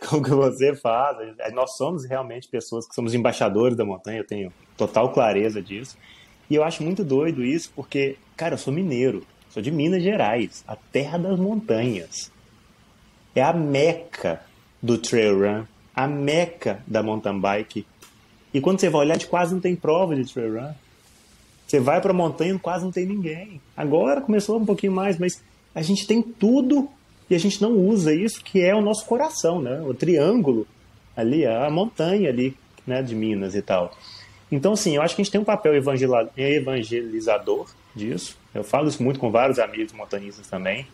Como 0.09 0.21
que 0.21 0.29
você 0.29 0.75
faz, 0.75 1.17
nós 1.53 1.77
somos 1.77 2.05
realmente 2.05 2.49
pessoas 2.49 2.85
que 2.85 2.93
somos 2.93 3.13
embaixadores 3.13 3.77
da 3.77 3.85
montanha, 3.85 4.19
eu 4.19 4.27
tenho 4.27 4.51
total 4.75 5.13
clareza 5.13 5.61
disso, 5.61 5.97
e 6.49 6.55
eu 6.55 6.63
acho 6.63 6.83
muito 6.83 7.03
doido 7.03 7.43
isso 7.43 7.71
porque, 7.75 8.17
cara, 8.35 8.55
eu 8.55 8.57
sou 8.57 8.73
mineiro, 8.73 9.25
sou 9.49 9.61
de 9.61 9.71
Minas 9.71 10.03
Gerais, 10.03 10.63
a 10.67 10.75
terra 10.75 11.17
das 11.17 11.39
montanhas. 11.39 12.31
É 13.35 13.41
a 13.41 13.53
meca 13.53 14.41
do 14.81 14.97
trail 14.97 15.39
run, 15.39 15.63
a 15.95 16.07
meca 16.07 16.83
da 16.85 17.01
mountain 17.01 17.39
bike. 17.39 17.85
E 18.53 18.61
quando 18.61 18.79
você 18.79 18.89
vai 18.89 19.01
olhar, 19.01 19.19
quase 19.25 19.53
não 19.53 19.61
tem 19.61 19.75
prova 19.75 20.15
de 20.15 20.31
trail 20.31 20.53
run. 20.53 20.73
Você 21.65 21.79
vai 21.79 21.99
para 22.01 22.11
a 22.11 22.15
montanha, 22.15 22.57
quase 22.59 22.83
não 22.83 22.91
tem 22.91 23.05
ninguém. 23.05 23.59
Agora 23.75 24.21
começou 24.21 24.59
um 24.59 24.65
pouquinho 24.65 24.91
mais, 24.91 25.17
mas 25.17 25.41
a 25.73 25.81
gente 25.81 26.05
tem 26.05 26.21
tudo 26.21 26.87
e 27.29 27.35
a 27.35 27.39
gente 27.39 27.61
não 27.61 27.71
usa 27.71 28.13
isso, 28.13 28.43
que 28.43 28.61
é 28.61 28.75
o 28.75 28.81
nosso 28.81 29.05
coração, 29.05 29.61
né? 29.61 29.81
O 29.81 29.93
triângulo 29.93 30.67
ali, 31.15 31.45
a 31.45 31.69
montanha 31.69 32.29
ali, 32.29 32.55
né, 32.85 33.01
de 33.01 33.15
Minas 33.15 33.55
e 33.55 33.61
tal. 33.61 33.91
Então, 34.53 34.73
assim, 34.73 34.95
eu 34.95 35.01
acho 35.01 35.15
que 35.15 35.21
a 35.21 35.25
gente 35.25 35.31
tem 35.31 35.41
um 35.41 35.43
papel 35.43 35.73
evangelizador 35.75 37.67
disso. 37.95 38.37
Eu 38.53 38.63
falo 38.63 38.87
isso 38.87 39.01
muito 39.01 39.19
com 39.19 39.31
vários 39.31 39.57
amigos 39.57 39.91
montanhistas 39.93 40.45
também. 40.45 40.85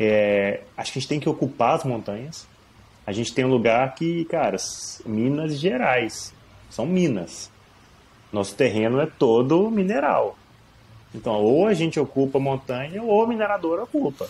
É, 0.00 0.62
acho 0.74 0.90
que 0.90 0.98
a 0.98 1.00
gente 1.00 1.08
tem 1.10 1.20
que 1.20 1.28
ocupar 1.28 1.74
as 1.74 1.84
montanhas. 1.84 2.48
A 3.06 3.12
gente 3.12 3.34
tem 3.34 3.44
um 3.44 3.50
lugar 3.50 3.94
que, 3.94 4.24
cara, 4.24 4.56
Minas 5.04 5.58
Gerais 5.58 6.32
são 6.70 6.86
minas. 6.86 7.50
Nosso 8.32 8.54
terreno 8.54 8.98
é 8.98 9.06
todo 9.06 9.70
mineral. 9.70 10.38
Então, 11.14 11.34
ou 11.34 11.66
a 11.66 11.74
gente 11.74 12.00
ocupa 12.00 12.38
a 12.38 12.40
montanha 12.40 13.02
ou 13.02 13.22
o 13.22 13.26
minerador 13.26 13.80
ocupa. 13.80 14.26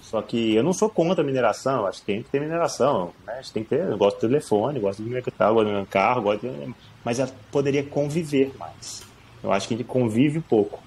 Só 0.00 0.22
que 0.22 0.54
eu 0.54 0.62
não 0.62 0.72
sou 0.72 0.88
contra 0.88 1.22
a 1.22 1.26
mineração, 1.26 1.86
acho 1.86 2.00
que 2.00 2.06
tem 2.06 2.22
que 2.22 2.30
ter 2.30 2.40
mineração. 2.40 3.12
Né? 3.26 3.34
A 3.34 3.42
gente 3.42 3.52
tem 3.52 3.62
que 3.62 3.68
ter, 3.68 3.80
eu 3.80 3.98
gosto 3.98 4.16
de 4.16 4.22
telefone, 4.22 4.80
gosto 4.80 5.02
de 5.02 5.10
mercado, 5.10 5.54
gosto 5.54 5.80
de 5.80 5.86
carro, 5.86 6.22
gosto 6.22 6.48
de, 6.48 6.74
mas 7.04 7.18
ela 7.18 7.30
poderia 7.50 7.82
conviver 7.82 8.52
mais. 8.58 9.02
Eu 9.42 9.52
acho 9.52 9.66
que 9.66 9.74
gente 9.74 9.86
convive 9.86 10.40
pouco. 10.40 10.82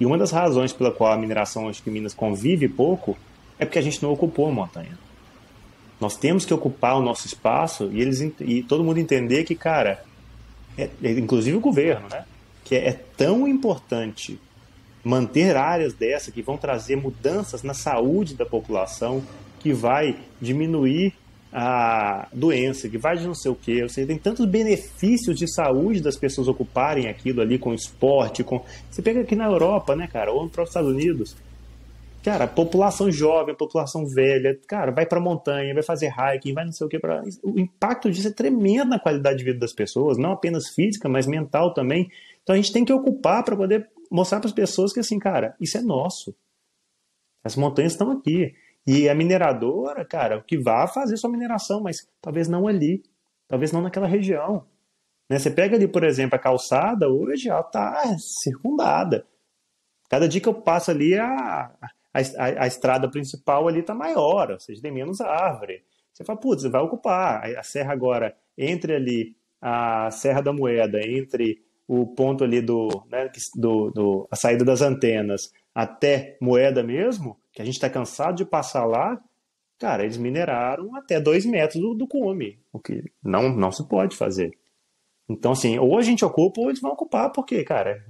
E 0.00 0.06
uma 0.06 0.16
das 0.16 0.30
razões 0.30 0.72
pela 0.72 0.92
qual 0.92 1.12
a 1.12 1.16
mineração, 1.16 1.70
que 1.72 1.90
Minas 1.90 2.14
convive 2.14 2.68
pouco, 2.68 3.16
é 3.58 3.64
porque 3.64 3.78
a 3.78 3.82
gente 3.82 4.02
não 4.02 4.12
ocupou 4.12 4.48
a 4.48 4.52
montanha. 4.52 4.98
Nós 6.00 6.16
temos 6.16 6.44
que 6.44 6.54
ocupar 6.54 6.96
o 6.96 7.02
nosso 7.02 7.26
espaço 7.26 7.90
e 7.92 8.00
eles 8.00 8.20
e 8.40 8.62
todo 8.62 8.84
mundo 8.84 8.98
entender 8.98 9.44
que, 9.44 9.54
cara, 9.54 10.04
é, 10.76 10.88
inclusive 11.02 11.56
o 11.56 11.60
governo, 11.60 12.06
né? 12.08 12.24
Que 12.64 12.76
é, 12.76 12.88
é 12.88 12.92
tão 12.92 13.48
importante 13.48 14.40
manter 15.02 15.56
áreas 15.56 15.92
dessa 15.92 16.30
que 16.30 16.40
vão 16.40 16.56
trazer 16.56 16.96
mudanças 16.96 17.62
na 17.62 17.74
saúde 17.74 18.34
da 18.34 18.46
população, 18.46 19.22
que 19.58 19.72
vai 19.72 20.16
diminuir 20.40 21.14
a 21.52 22.28
doença, 22.32 22.88
que 22.88 22.98
vai 22.98 23.16
de 23.16 23.26
não 23.26 23.34
sei 23.34 23.50
o 23.50 23.54
quê. 23.54 23.82
Ou 23.82 23.88
seja, 23.88 24.06
tem 24.06 24.18
tantos 24.18 24.46
benefícios 24.46 25.36
de 25.36 25.52
saúde 25.52 26.00
das 26.00 26.16
pessoas 26.16 26.48
ocuparem 26.48 27.08
aquilo 27.08 27.40
ali 27.40 27.58
com 27.58 27.72
esporte, 27.72 28.44
com. 28.44 28.64
Você 28.90 29.02
pega 29.02 29.20
aqui 29.20 29.34
na 29.34 29.46
Europa, 29.46 29.96
né, 29.96 30.06
cara, 30.06 30.32
ou 30.32 30.48
para 30.48 30.62
os 30.62 30.68
Estados 30.68 30.90
Unidos. 30.90 31.36
Cara, 32.22 32.46
população 32.46 33.10
jovem, 33.10 33.54
população 33.54 34.04
velha, 34.04 34.58
cara, 34.66 34.90
vai 34.90 35.06
para 35.06 35.20
montanha, 35.20 35.72
vai 35.72 35.82
fazer 35.82 36.12
hiking, 36.12 36.52
vai 36.52 36.64
não 36.64 36.72
sei 36.72 36.86
o 36.86 36.90
que 36.90 36.98
para 36.98 37.22
o 37.42 37.58
impacto 37.58 38.10
disso 38.10 38.28
é 38.28 38.32
tremendo 38.32 38.90
na 38.90 38.98
qualidade 38.98 39.38
de 39.38 39.44
vida 39.44 39.58
das 39.58 39.72
pessoas, 39.72 40.18
não 40.18 40.32
apenas 40.32 40.68
física, 40.68 41.08
mas 41.08 41.26
mental 41.26 41.72
também. 41.72 42.10
Então 42.42 42.54
a 42.54 42.56
gente 42.56 42.72
tem 42.72 42.84
que 42.84 42.92
ocupar 42.92 43.44
para 43.44 43.56
poder 43.56 43.88
mostrar 44.10 44.40
para 44.40 44.48
as 44.48 44.52
pessoas 44.52 44.92
que 44.92 45.00
assim, 45.00 45.18
cara, 45.18 45.54
isso 45.60 45.78
é 45.78 45.80
nosso. 45.80 46.34
As 47.44 47.56
montanhas 47.56 47.92
estão 47.92 48.10
aqui. 48.10 48.54
E 48.86 49.08
a 49.08 49.14
mineradora, 49.14 50.04
cara, 50.04 50.42
que 50.42 50.58
vá 50.58 50.86
fazer 50.86 51.16
sua 51.16 51.30
mineração, 51.30 51.82
mas 51.82 52.08
talvez 52.20 52.48
não 52.48 52.66
ali, 52.66 53.02
talvez 53.46 53.70
não 53.72 53.82
naquela 53.82 54.06
região. 54.06 54.66
Né? 55.28 55.38
Você 55.38 55.50
pega 55.50 55.76
ali, 55.76 55.86
por 55.86 56.04
exemplo, 56.04 56.36
a 56.36 56.38
calçada, 56.38 57.08
hoje 57.08 57.48
ela 57.48 57.60
está 57.60 58.02
circundada. 58.18 59.26
Cada 60.08 60.26
dia 60.26 60.40
que 60.40 60.48
eu 60.48 60.54
passo 60.54 60.90
ali, 60.90 61.18
a, 61.18 61.26
a, 61.26 62.20
a, 62.20 62.64
a 62.64 62.66
estrada 62.66 63.10
principal 63.10 63.68
ali 63.68 63.80
está 63.80 63.94
maior, 63.94 64.50
ou 64.50 64.58
seja, 64.58 64.80
tem 64.80 64.92
menos 64.92 65.20
árvore. 65.20 65.84
Você 66.12 66.24
fala, 66.24 66.40
putz, 66.40 66.64
vai 66.64 66.80
ocupar. 66.80 67.44
A 67.56 67.62
serra 67.62 67.92
agora, 67.92 68.34
entre 68.56 68.94
ali 68.94 69.36
a 69.60 70.10
Serra 70.10 70.40
da 70.40 70.52
Moeda, 70.52 71.00
entre 71.04 71.62
o 71.86 72.06
ponto 72.06 72.44
ali 72.44 72.60
do, 72.60 72.88
né, 73.10 73.30
do, 73.56 73.90
do, 73.90 74.28
a 74.30 74.36
saída 74.36 74.64
das 74.64 74.82
antenas 74.82 75.52
até 75.74 76.36
moeda 76.40 76.82
mesmo, 76.82 77.38
que 77.58 77.62
a 77.62 77.64
gente 77.64 77.74
está 77.74 77.90
cansado 77.90 78.36
de 78.36 78.44
passar 78.44 78.86
lá, 78.86 79.20
cara, 79.80 80.04
eles 80.04 80.16
mineraram 80.16 80.94
até 80.94 81.20
dois 81.20 81.44
metros 81.44 81.82
do, 81.82 81.92
do 81.92 82.06
cume, 82.06 82.56
o 82.72 82.78
que 82.78 83.02
não, 83.20 83.48
não 83.48 83.72
se 83.72 83.82
pode 83.88 84.16
fazer. 84.16 84.56
Então, 85.28 85.50
assim, 85.50 85.76
ou 85.76 85.98
a 85.98 86.02
gente 86.02 86.24
ocupa 86.24 86.60
ou 86.60 86.68
eles 86.68 86.80
vão 86.80 86.92
ocupar, 86.92 87.32
porque, 87.32 87.64
cara. 87.64 88.06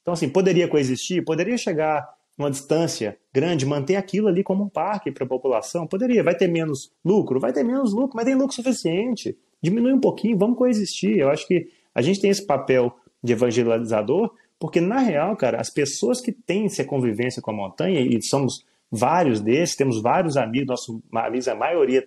Então, 0.00 0.14
assim, 0.14 0.28
poderia 0.28 0.66
coexistir, 0.66 1.24
poderia 1.24 1.56
chegar 1.56 2.12
uma 2.36 2.50
distância 2.50 3.16
grande, 3.32 3.64
manter 3.64 3.94
aquilo 3.94 4.26
ali 4.26 4.42
como 4.42 4.64
um 4.64 4.68
parque 4.68 5.12
para 5.12 5.24
a 5.24 5.28
população, 5.28 5.86
poderia. 5.86 6.24
Vai 6.24 6.34
ter 6.34 6.48
menos 6.48 6.92
lucro? 7.04 7.38
Vai 7.38 7.52
ter 7.52 7.62
menos 7.62 7.92
lucro, 7.92 8.16
mas 8.16 8.24
tem 8.24 8.34
lucro 8.34 8.52
suficiente. 8.52 9.38
Diminui 9.62 9.92
um 9.92 10.00
pouquinho, 10.00 10.36
vamos 10.36 10.58
coexistir. 10.58 11.18
Eu 11.18 11.30
acho 11.30 11.46
que 11.46 11.70
a 11.94 12.02
gente 12.02 12.20
tem 12.20 12.30
esse 12.30 12.44
papel 12.44 12.92
de 13.22 13.32
evangelizador, 13.32 14.34
porque 14.58 14.80
na 14.80 14.98
real, 14.98 15.36
cara, 15.36 15.60
as 15.60 15.70
pessoas 15.70 16.20
que 16.20 16.32
têm 16.32 16.66
essa 16.66 16.82
convivência 16.82 17.40
com 17.40 17.52
a 17.52 17.54
montanha, 17.54 18.00
e 18.00 18.20
somos 18.20 18.66
vários 18.92 19.40
desses, 19.40 19.74
temos 19.74 20.02
vários 20.02 20.36
amigos, 20.36 20.68
nosso, 20.68 21.02
a 21.50 21.54
maioria 21.54 22.06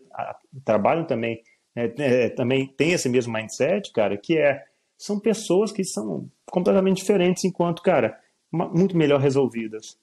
trabalham 0.64 1.04
também, 1.04 1.42
é, 1.76 1.92
é, 1.98 2.30
também 2.30 2.68
tem 2.68 2.92
esse 2.92 3.10
mesmo 3.10 3.34
mindset, 3.34 3.92
cara, 3.92 4.16
que 4.16 4.38
é, 4.38 4.64
são 4.96 5.20
pessoas 5.20 5.72
que 5.72 5.84
são 5.84 6.30
completamente 6.46 6.98
diferentes, 6.98 7.44
enquanto, 7.44 7.82
cara, 7.82 8.20
muito 8.52 8.96
melhor 8.96 9.20
resolvidas. 9.20 9.98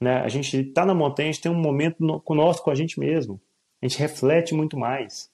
Né? 0.00 0.20
A 0.20 0.28
gente 0.28 0.56
está 0.56 0.86
na 0.86 0.94
montanha, 0.94 1.28
a 1.28 1.32
gente 1.32 1.42
tem 1.42 1.50
um 1.50 1.60
momento 1.60 1.96
no, 1.98 2.20
conosco 2.20 2.64
com 2.64 2.70
a 2.70 2.74
gente 2.74 3.00
mesmo. 3.00 3.40
A 3.82 3.86
gente 3.86 3.98
reflete 3.98 4.54
muito 4.54 4.78
mais. 4.78 5.30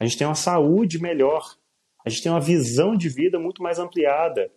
A 0.00 0.04
gente 0.04 0.18
tem 0.18 0.26
uma 0.26 0.34
saúde 0.34 1.00
melhor. 1.00 1.56
A 2.04 2.10
gente 2.10 2.22
tem 2.22 2.32
uma 2.32 2.40
visão 2.40 2.96
de 2.96 3.08
vida 3.08 3.38
muito 3.38 3.62
mais 3.62 3.78
ampliada. 3.78 4.50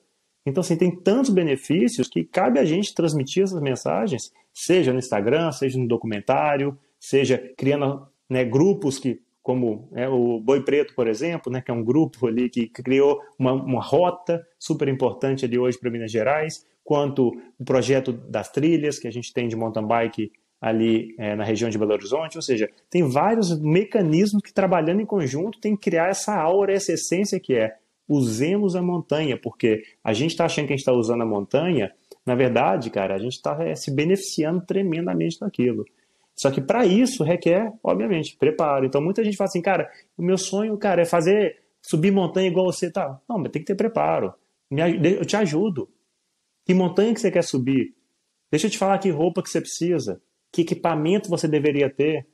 Então, 0.46 0.62
assim, 0.62 0.76
tem 0.76 0.94
tantos 0.96 1.30
benefícios 1.30 2.08
que 2.08 2.24
cabe 2.24 2.60
a 2.60 2.66
gente 2.66 2.94
transmitir 2.94 3.44
essas 3.44 3.62
mensagens, 3.62 4.32
seja 4.54 4.92
no 4.92 5.00
Instagram, 5.00 5.52
seja 5.52 5.80
no 5.80 5.88
documentário, 5.88 6.78
seja 7.00 7.38
criando 7.58 8.08
né, 8.30 8.46
grupos 8.46 9.00
que, 9.00 9.22
como 9.42 9.90
né, 9.92 10.08
o 10.08 10.40
Boi 10.40 10.64
Preto, 10.64 10.94
por 10.96 11.08
exemplo, 11.08 11.52
né, 11.52 11.62
que 11.62 11.72
é 11.72 11.74
um 11.74 11.84
grupo 11.84 12.28
ali 12.28 12.50
que 12.50 12.68
criou 12.68 13.20
uma, 13.38 13.54
uma 13.54 13.82
rota 13.82 14.46
super 14.60 14.88
importante 14.88 15.46
ali 15.46 15.58
hoje 15.58 15.80
para 15.80 15.90
Minas 15.90 16.12
Gerais, 16.12 16.66
quanto 16.84 17.30
o 17.60 17.66
projeto 17.66 18.12
das 18.12 18.52
trilhas 18.52 19.00
que 19.00 19.08
a 19.08 19.12
gente 19.12 19.34
tem 19.34 19.48
de 19.48 19.56
mountain 19.56 19.86
bike 19.86 20.32
ali 20.60 21.16
é, 21.18 21.36
na 21.36 21.44
região 21.44 21.70
de 21.70 21.78
Belo 21.78 21.94
Horizonte, 21.94 22.38
ou 22.38 22.42
seja, 22.42 22.70
tem 22.90 23.02
vários 23.02 23.60
mecanismos 23.60 24.44
que 24.44 24.54
trabalhando 24.54 25.02
em 25.02 25.06
conjunto 25.06 25.60
tem 25.60 25.76
que 25.76 25.90
criar 25.90 26.10
essa 26.10 26.36
aura, 26.36 26.72
essa 26.72 26.94
essência 26.94 27.40
que 27.40 27.56
é 27.56 27.76
usemos 28.08 28.76
a 28.76 28.82
montanha, 28.82 29.38
porque 29.38 29.84
a 30.04 30.14
gente 30.14 30.32
está 30.32 30.46
achando 30.46 30.68
que 30.68 30.74
a 30.74 30.76
gente 30.76 30.82
está 30.82 30.94
usando 30.94 31.22
a 31.22 31.26
montanha, 31.26 31.92
na 32.26 32.36
verdade, 32.36 32.90
cara, 32.90 33.16
a 33.16 33.20
gente 33.20 33.34
está 33.34 33.58
é, 33.64 33.76
se 33.76 33.94
beneficiando 33.94 34.66
tremendamente 34.66 35.40
daquilo. 35.40 35.86
Só 36.36 36.50
que 36.50 36.62
para 36.62 36.86
isso 36.86 37.24
requer, 37.24 37.72
obviamente, 37.84 38.36
preparo. 38.38 38.86
Então 38.86 39.02
muita 39.02 39.24
gente 39.24 39.38
fala 39.38 39.48
assim, 39.48 39.62
cara, 39.62 39.90
o 40.18 40.24
meu 40.24 40.38
sonho, 40.38 40.78
cara, 40.78 41.02
é 41.02 41.06
fazer 41.06 41.60
subir 41.82 42.12
montanha 42.12 42.48
igual 42.48 42.66
você 42.66 42.92
tá. 42.92 43.20
Não, 43.28 43.38
mas 43.38 43.52
tem 43.52 43.62
que 43.62 43.68
ter 43.68 43.76
preparo. 43.76 44.34
Eu 44.72 45.26
te 45.26 45.36
ajudo. 45.36 45.90
Que 46.66 46.74
montanha 46.74 47.14
que 47.14 47.20
você 47.20 47.32
quer 47.32 47.44
subir? 47.44 47.94
Deixa 48.50 48.68
eu 48.68 48.72
te 48.72 48.78
falar 48.78 48.98
que 49.00 49.10
roupa 49.10 49.42
que 49.42 49.50
você 49.50 49.60
precisa, 49.60 50.22
que 50.52 50.62
equipamento 50.62 51.30
você 51.30 51.48
deveria 51.48 51.90
ter. 51.90 52.28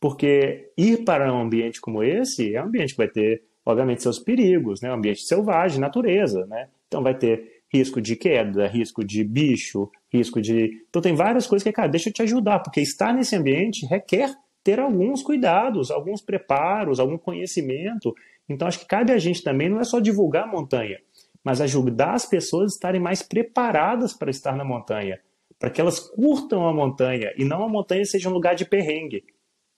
Porque 0.00 0.72
ir 0.78 1.04
para 1.04 1.32
um 1.32 1.42
ambiente 1.42 1.80
como 1.80 2.02
esse 2.02 2.54
é 2.54 2.62
um 2.62 2.66
ambiente 2.66 2.92
que 2.92 2.96
vai 2.96 3.08
ter 3.08 3.42
obviamente, 3.64 4.02
seus 4.02 4.18
perigos, 4.18 4.80
né? 4.80 4.90
Um 4.90 4.96
ambiente 4.96 5.22
selvagem, 5.22 5.80
natureza, 5.80 6.46
né? 6.46 6.68
Então 6.88 7.02
vai 7.02 7.16
ter 7.16 7.59
risco 7.72 8.00
de 8.00 8.16
queda, 8.16 8.66
risco 8.66 9.04
de 9.04 9.22
bicho, 9.22 9.90
risco 10.12 10.40
de. 10.40 10.82
Então 10.88 11.00
tem 11.00 11.14
várias 11.14 11.46
coisas 11.46 11.62
que, 11.62 11.72
cara, 11.72 11.88
deixa 11.88 12.08
eu 12.08 12.12
te 12.12 12.22
ajudar, 12.22 12.58
porque 12.60 12.80
estar 12.80 13.14
nesse 13.14 13.36
ambiente 13.36 13.86
requer 13.86 14.34
ter 14.62 14.78
alguns 14.78 15.22
cuidados, 15.22 15.90
alguns 15.90 16.20
preparos, 16.20 17.00
algum 17.00 17.16
conhecimento. 17.16 18.14
Então 18.48 18.66
acho 18.66 18.80
que 18.80 18.86
cabe 18.86 19.12
a 19.12 19.18
gente 19.18 19.42
também 19.42 19.68
não 19.68 19.80
é 19.80 19.84
só 19.84 20.00
divulgar 20.00 20.44
a 20.44 20.50
montanha, 20.50 20.98
mas 21.44 21.60
ajudar 21.60 22.14
as 22.14 22.26
pessoas 22.26 22.72
a 22.72 22.74
estarem 22.74 23.00
mais 23.00 23.22
preparadas 23.22 24.12
para 24.12 24.30
estar 24.30 24.56
na 24.56 24.64
montanha, 24.64 25.20
para 25.58 25.70
que 25.70 25.80
elas 25.80 26.00
curtam 26.00 26.66
a 26.66 26.74
montanha 26.74 27.32
e 27.38 27.44
não 27.44 27.62
a 27.62 27.68
montanha 27.68 28.04
seja 28.04 28.28
um 28.28 28.32
lugar 28.32 28.54
de 28.54 28.64
perrengue, 28.64 29.24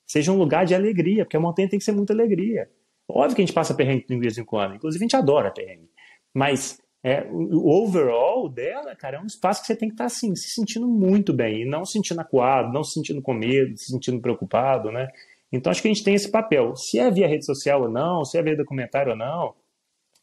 seja 0.07 0.33
um 0.33 0.39
lugar 0.39 0.65
de 0.65 0.75
alegria, 0.75 1.25
porque 1.25 1.37
a 1.37 1.41
montanha 1.41 1.69
tem 1.69 1.79
que 1.79 1.85
ser 1.85 1.93
muita 1.93 2.13
alegria. 2.13 2.69
Óbvio 3.07 3.37
que 3.37 3.43
a 3.43 3.45
gente 3.45 3.55
passa 3.55 3.75
perrengue 3.75 4.07
de 4.09 4.19
vez 4.19 4.39
em 4.39 4.45
quando, 4.45 4.77
inclusive 4.77 5.03
a 5.03 5.07
gente 5.07 5.17
adora 5.17 5.51
perrengue. 5.51 5.91
Mas 6.35 6.81
é, 7.05 7.27
o 7.31 7.69
overall 7.69 8.49
dela, 8.49 8.95
cara, 8.95 9.17
é 9.17 9.21
um 9.21 9.27
espaço 9.27 9.61
que 9.61 9.67
você 9.67 9.75
tem 9.75 9.89
que 9.89 9.95
estar 9.95 10.05
assim, 10.05 10.37
se 10.37 10.51
sentindo 10.51 10.87
muito 10.87 11.33
bem, 11.33 11.63
e 11.63 11.65
não 11.65 11.85
se 11.85 11.95
sentindo 11.95 12.21
acuado, 12.21 12.73
não 12.73 12.85
se 12.85 12.93
sentindo 12.93 13.21
com 13.21 13.35
medo, 13.35 13.77
se 13.77 13.87
sentindo 13.87 14.21
preocupado, 14.21 14.93
né? 14.93 15.09
Então 15.51 15.71
acho 15.71 15.83
que 15.83 15.89
a 15.89 15.93
gente 15.93 16.05
tem 16.05 16.15
esse 16.15 16.31
papel. 16.31 16.77
Se 16.77 16.99
é 16.99 17.11
via 17.11 17.27
rede 17.27 17.45
social 17.45 17.83
ou 17.83 17.89
não, 17.89 18.25
se 18.25 18.39
é 18.39 18.43
via 18.43 18.57
documentário 18.57 19.13
ou 19.13 19.19
não, 19.19 19.55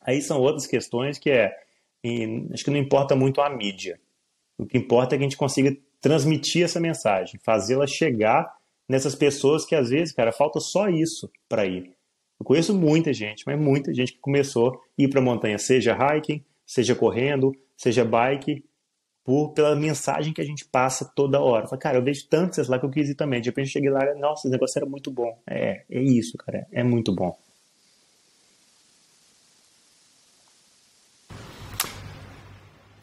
aí 0.01 0.21
são 0.21 0.39
outras 0.39 0.65
questões 0.65 1.19
que 1.19 1.29
é. 1.29 1.53
acho 2.53 2.63
que 2.63 2.71
não 2.71 2.77
importa 2.77 3.15
muito 3.15 3.41
a 3.41 3.49
mídia. 3.49 3.99
O 4.57 4.65
que 4.65 4.77
importa 4.77 5.15
é 5.15 5.17
que 5.17 5.23
a 5.23 5.27
gente 5.27 5.37
consiga 5.37 5.75
transmitir 6.01 6.63
essa 6.63 6.79
mensagem, 6.79 7.39
fazê-la 7.43 7.85
chegar 7.85 8.57
nessas 8.87 9.15
pessoas 9.15 9.65
que 9.65 9.75
às 9.75 9.89
vezes, 9.89 10.13
cara, 10.13 10.31
falta 10.31 10.59
só 10.59 10.87
isso 10.87 11.29
para 11.47 11.65
ir. 11.65 11.93
Eu 12.39 12.45
conheço 12.45 12.73
muita 12.73 13.11
gente, 13.13 13.43
mas 13.45 13.59
muita 13.59 13.93
gente 13.93 14.13
que 14.13 14.19
começou 14.19 14.71
a 14.71 14.79
ir 14.97 15.09
para 15.09 15.21
montanha, 15.21 15.57
seja 15.57 15.93
hiking, 15.93 16.43
seja 16.69 16.93
correndo, 16.93 17.51
seja 17.75 18.05
bike, 18.05 18.63
por, 19.23 19.53
pela 19.53 19.75
mensagem 19.75 20.31
que 20.31 20.39
a 20.39 20.45
gente 20.45 20.63
passa 20.65 21.11
toda 21.15 21.41
hora. 21.41 21.67
Fala, 21.67 21.81
cara, 21.81 21.97
eu 21.97 22.03
vejo 22.03 22.27
tantos 22.29 22.67
lá 22.67 22.77
que 22.77 22.85
eu 22.85 22.91
quis 22.91 23.09
ir 23.09 23.15
também. 23.15 23.41
De 23.41 23.49
repente 23.49 23.65
eu 23.65 23.71
cheguei 23.71 23.89
lá, 23.89 24.01
nossa, 24.15 24.41
esse 24.41 24.51
negócio 24.51 24.77
era 24.77 24.87
muito 24.87 25.09
bom. 25.09 25.35
É, 25.49 25.83
é 25.89 25.99
isso, 25.99 26.37
cara, 26.37 26.67
é 26.71 26.83
muito 26.83 27.13
bom. 27.13 27.35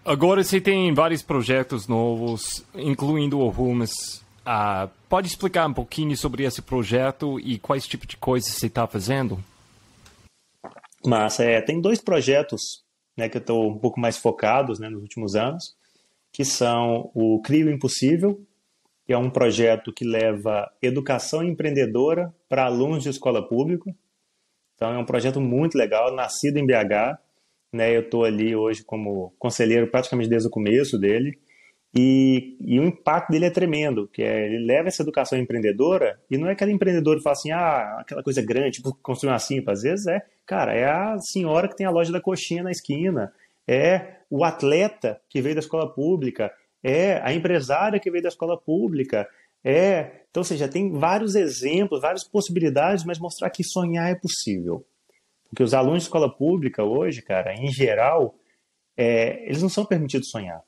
Agora 0.04 0.44
você 0.44 0.60
tem 0.60 0.94
vários 0.94 1.22
projetos 1.22 1.88
novos, 1.88 2.64
incluindo 2.72 3.40
o 3.40 3.48
Rumas. 3.48 4.24
Uh, 4.46 4.88
pode 5.08 5.26
explicar 5.26 5.68
um 5.68 5.74
pouquinho 5.74 6.16
sobre 6.16 6.44
esse 6.44 6.62
projeto 6.62 7.40
e 7.40 7.58
quais 7.58 7.84
tipos 7.84 8.06
de 8.06 8.16
coisas 8.16 8.52
você 8.52 8.68
está 8.68 8.86
fazendo? 8.86 9.42
Massa, 11.04 11.42
é, 11.42 11.60
tem 11.60 11.80
dois 11.80 12.00
projetos 12.00 12.85
né, 13.16 13.28
que 13.28 13.36
eu 13.36 13.40
estou 13.40 13.70
um 13.70 13.78
pouco 13.78 13.98
mais 13.98 14.18
focados 14.18 14.78
né, 14.78 14.88
nos 14.88 15.02
últimos 15.02 15.34
anos, 15.34 15.76
que 16.32 16.44
são 16.44 17.10
o 17.14 17.40
Crio 17.40 17.70
Impossível, 17.70 18.40
que 19.04 19.12
é 19.12 19.18
um 19.18 19.30
projeto 19.30 19.92
que 19.92 20.04
leva 20.04 20.70
educação 20.82 21.42
empreendedora 21.42 22.34
para 22.48 22.66
alunos 22.66 23.04
de 23.04 23.08
escola 23.08 23.46
pública. 23.46 23.94
Então 24.74 24.92
é 24.92 24.98
um 24.98 25.06
projeto 25.06 25.40
muito 25.40 25.78
legal, 25.78 26.14
nascido 26.14 26.58
em 26.58 26.66
BH. 26.66 27.18
Né, 27.72 27.96
eu 27.96 28.02
estou 28.02 28.24
ali 28.24 28.54
hoje 28.54 28.84
como 28.84 29.32
conselheiro 29.38 29.90
praticamente 29.90 30.28
desde 30.28 30.48
o 30.48 30.50
começo 30.50 30.98
dele. 30.98 31.38
E, 31.98 32.58
e, 32.60 32.78
o 32.78 32.84
impacto 32.84 33.30
dele 33.30 33.46
é 33.46 33.50
tremendo, 33.50 34.06
que 34.12 34.22
é, 34.22 34.44
ele 34.44 34.66
leva 34.66 34.88
essa 34.88 35.02
educação 35.02 35.38
empreendedora 35.38 36.20
e 36.30 36.36
não 36.36 36.46
é 36.46 36.52
aquele 36.52 36.72
empreendedor 36.72 37.16
que 37.16 37.22
fala 37.22 37.32
assim, 37.32 37.52
ah, 37.52 37.98
aquela 38.00 38.22
coisa 38.22 38.42
grande, 38.42 38.72
tipo, 38.72 38.94
construir 39.02 39.30
uma 39.30 39.38
simples. 39.38 39.78
Às 39.78 39.82
vezes 39.82 40.06
é, 40.06 40.22
cara, 40.44 40.74
é 40.74 40.84
a 40.84 41.18
senhora 41.18 41.68
que 41.68 41.76
tem 41.76 41.86
a 41.86 41.90
loja 41.90 42.12
da 42.12 42.20
coxinha 42.20 42.62
na 42.62 42.70
esquina, 42.70 43.32
é 43.66 44.16
o 44.28 44.44
atleta 44.44 45.18
que 45.30 45.40
veio 45.40 45.54
da 45.54 45.60
escola 45.60 45.88
pública, 45.90 46.52
é 46.84 47.20
a 47.22 47.32
empresária 47.32 47.98
que 47.98 48.10
veio 48.10 48.22
da 48.22 48.28
escola 48.28 48.60
pública, 48.60 49.26
é. 49.64 50.20
Então, 50.30 50.42
ou 50.42 50.44
seja, 50.44 50.68
tem 50.68 50.92
vários 50.92 51.34
exemplos, 51.34 52.00
várias 52.00 52.22
possibilidades, 52.22 53.04
mas 53.04 53.18
mostrar 53.18 53.50
que 53.50 53.64
sonhar 53.64 54.10
é 54.10 54.14
possível. 54.14 54.86
Porque 55.48 55.62
os 55.62 55.74
alunos 55.74 56.02
de 56.02 56.08
escola 56.08 56.30
pública 56.32 56.84
hoje, 56.84 57.22
cara, 57.22 57.54
em 57.54 57.72
geral, 57.72 58.36
é, 58.96 59.44
eles 59.44 59.62
não 59.62 59.68
são 59.68 59.84
permitidos 59.84 60.30
sonhar. 60.30 60.62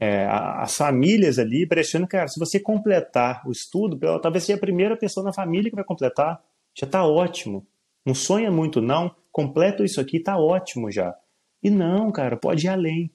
É, 0.00 0.26
as 0.26 0.76
famílias 0.76 1.38
ali 1.38 1.66
pressionam, 1.66 2.06
cara, 2.06 2.28
se 2.28 2.38
você 2.38 2.60
completar 2.60 3.42
o 3.46 3.50
estudo, 3.50 3.98
talvez 4.20 4.44
seja 4.44 4.56
a 4.56 4.60
primeira 4.60 4.96
pessoa 4.96 5.24
na 5.24 5.32
família 5.32 5.70
que 5.70 5.76
vai 5.76 5.84
completar, 5.84 6.40
já 6.74 6.86
está 6.86 7.04
ótimo. 7.04 7.66
Não 8.06 8.14
sonha 8.14 8.50
muito, 8.50 8.80
não. 8.80 9.14
Completa 9.32 9.84
isso 9.84 10.00
aqui, 10.00 10.18
está 10.18 10.38
ótimo 10.38 10.90
já. 10.90 11.14
E 11.62 11.68
não, 11.68 12.12
cara, 12.12 12.36
pode 12.36 12.66
ir 12.66 12.68
além. 12.68 13.10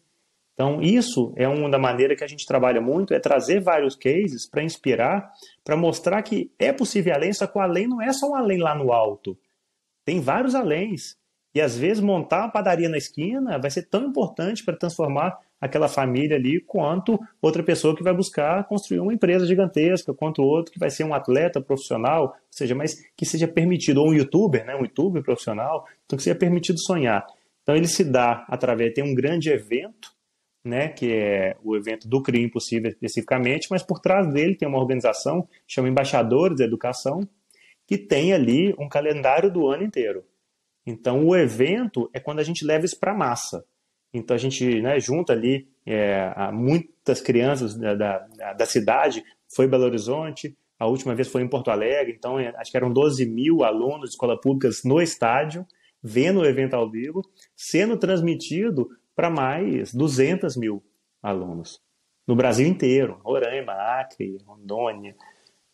Então, 0.54 0.82
isso 0.82 1.34
é 1.36 1.48
uma 1.48 1.70
da 1.70 1.80
maneira 1.80 2.16
que 2.16 2.24
a 2.24 2.28
gente 2.28 2.46
trabalha 2.46 2.80
muito, 2.80 3.14
é 3.14 3.20
trazer 3.20 3.60
vários 3.60 3.96
cases 3.96 4.46
para 4.46 4.64
inspirar, 4.64 5.32
para 5.64 5.76
mostrar 5.76 6.22
que 6.22 6.52
é 6.60 6.72
possível 6.72 7.14
além, 7.14 7.34
só 7.34 7.48
que 7.48 7.58
o 7.58 7.62
além 7.62 7.88
não 7.88 8.02
é 8.02 8.14
só 8.14 8.30
um 8.30 8.36
além 8.36 8.60
lá 8.60 8.76
no 8.76 8.92
alto. 8.92 9.38
Tem 10.06 10.20
vários 10.20 10.54
aléns. 10.54 11.18
E 11.56 11.62
às 11.62 11.78
vezes 11.78 12.04
montar 12.04 12.42
uma 12.42 12.52
padaria 12.52 12.90
na 12.90 12.98
esquina 12.98 13.60
vai 13.60 13.72
ser 13.72 13.84
tão 13.84 14.06
importante 14.06 14.64
para 14.64 14.76
transformar 14.76 15.40
aquela 15.64 15.88
família 15.88 16.36
ali 16.36 16.60
quanto 16.60 17.18
outra 17.42 17.64
pessoa 17.64 17.96
que 17.96 18.04
vai 18.04 18.14
buscar 18.14 18.68
construir 18.68 19.00
uma 19.00 19.14
empresa 19.14 19.46
gigantesca, 19.46 20.14
quanto 20.14 20.42
outro 20.42 20.74
que 20.74 20.80
vai 20.80 20.90
ser 20.90 21.06
um 21.06 21.14
atleta 21.14 21.62
profissional, 21.62 22.24
ou 22.24 22.36
seja, 22.52 22.76
mas 22.76 22.96
que 23.16 23.26
seja 23.26 23.48
permitido, 23.48 24.02
ou 24.02 24.10
um 24.10 24.14
youtuber, 24.14 24.66
né, 24.66 24.76
um 24.76 24.82
youtuber 24.82 25.24
profissional, 25.24 25.86
então 26.04 26.18
que 26.18 26.24
seja 26.24 26.36
permitido 26.36 26.78
sonhar. 26.82 27.26
Então 27.62 27.78
ele 27.78 27.88
se 27.88 28.04
dá 28.04 28.46
através, 28.50 28.94
tem 28.94 29.06
um 29.06 29.16
grande 29.16 29.50
evento, 29.50 30.12
né, 30.66 30.90
que 30.90 31.14
é 31.14 31.56
o 31.64 31.78
evento 31.78 32.10
do 32.10 32.22
CRI 32.22 32.44
Impossível 32.44 32.90
especificamente, 32.90 33.68
mas 33.72 33.82
por 33.82 34.02
trás 34.02 34.28
dele 34.34 34.56
tem 34.56 34.68
uma 34.68 34.80
organização 34.80 35.48
chama 35.66 35.88
Embaixadores 35.88 36.58
da 36.58 36.66
Educação, 36.66 37.22
que 37.88 37.98
tem 37.98 38.34
ali 38.34 38.76
um 38.78 38.90
calendário 38.90 39.50
do 39.50 39.66
ano 39.70 39.84
inteiro. 39.84 40.26
Então 40.86 41.26
o 41.26 41.34
evento 41.34 42.10
é 42.14 42.20
quando 42.20 42.40
a 42.40 42.44
gente 42.44 42.66
leva 42.66 42.84
isso 42.84 43.00
para 43.00 43.14
a 43.14 43.18
massa. 43.18 43.64
Então 44.14 44.36
a 44.36 44.40
gente 44.40 44.82
né, 44.82 45.00
junta 45.00 45.34
ali 45.34 45.68
é, 45.86 46.32
muitas 46.52 47.20
crianças 47.20 47.76
da, 47.76 47.96
da, 47.96 48.54
da, 48.54 48.66
cidade, 48.66 49.24
foi 49.54 49.68
Belo 49.68 49.86
Horizonte, 49.86 50.56
a 50.80 50.86
última 50.86 51.16
vez 51.16 51.28
foi 51.28 51.42
em 51.42 51.48
Porto 51.48 51.72
Alegre, 51.72 52.14
então 52.18 52.40
é, 52.40 52.54
acho 52.58 52.72
que 52.72 52.78
eram 52.78 52.92
12 52.92 53.26
mil 53.26 53.64
alunos 53.64 54.10
de 54.10 54.16
escolas 54.16 54.40
públicas 54.40 54.82
no 54.84 55.02
estádio, 55.02 55.66
vendo 56.02 56.42
o 56.42 56.46
evento 56.46 56.76
ao 56.76 56.90
vivo, 56.90 57.22
sendo 57.56 57.98
transmitido 57.98 58.90
para 59.16 59.30
mais 59.30 59.94
200 59.94 60.56
mil 60.58 60.84
alunos 61.22 61.82
no 62.28 62.36
Brasil 62.36 62.68
inteiro, 62.68 63.20
Roraima, 63.24 63.74
Acre, 63.74 64.38
Rondônia, 64.46 65.16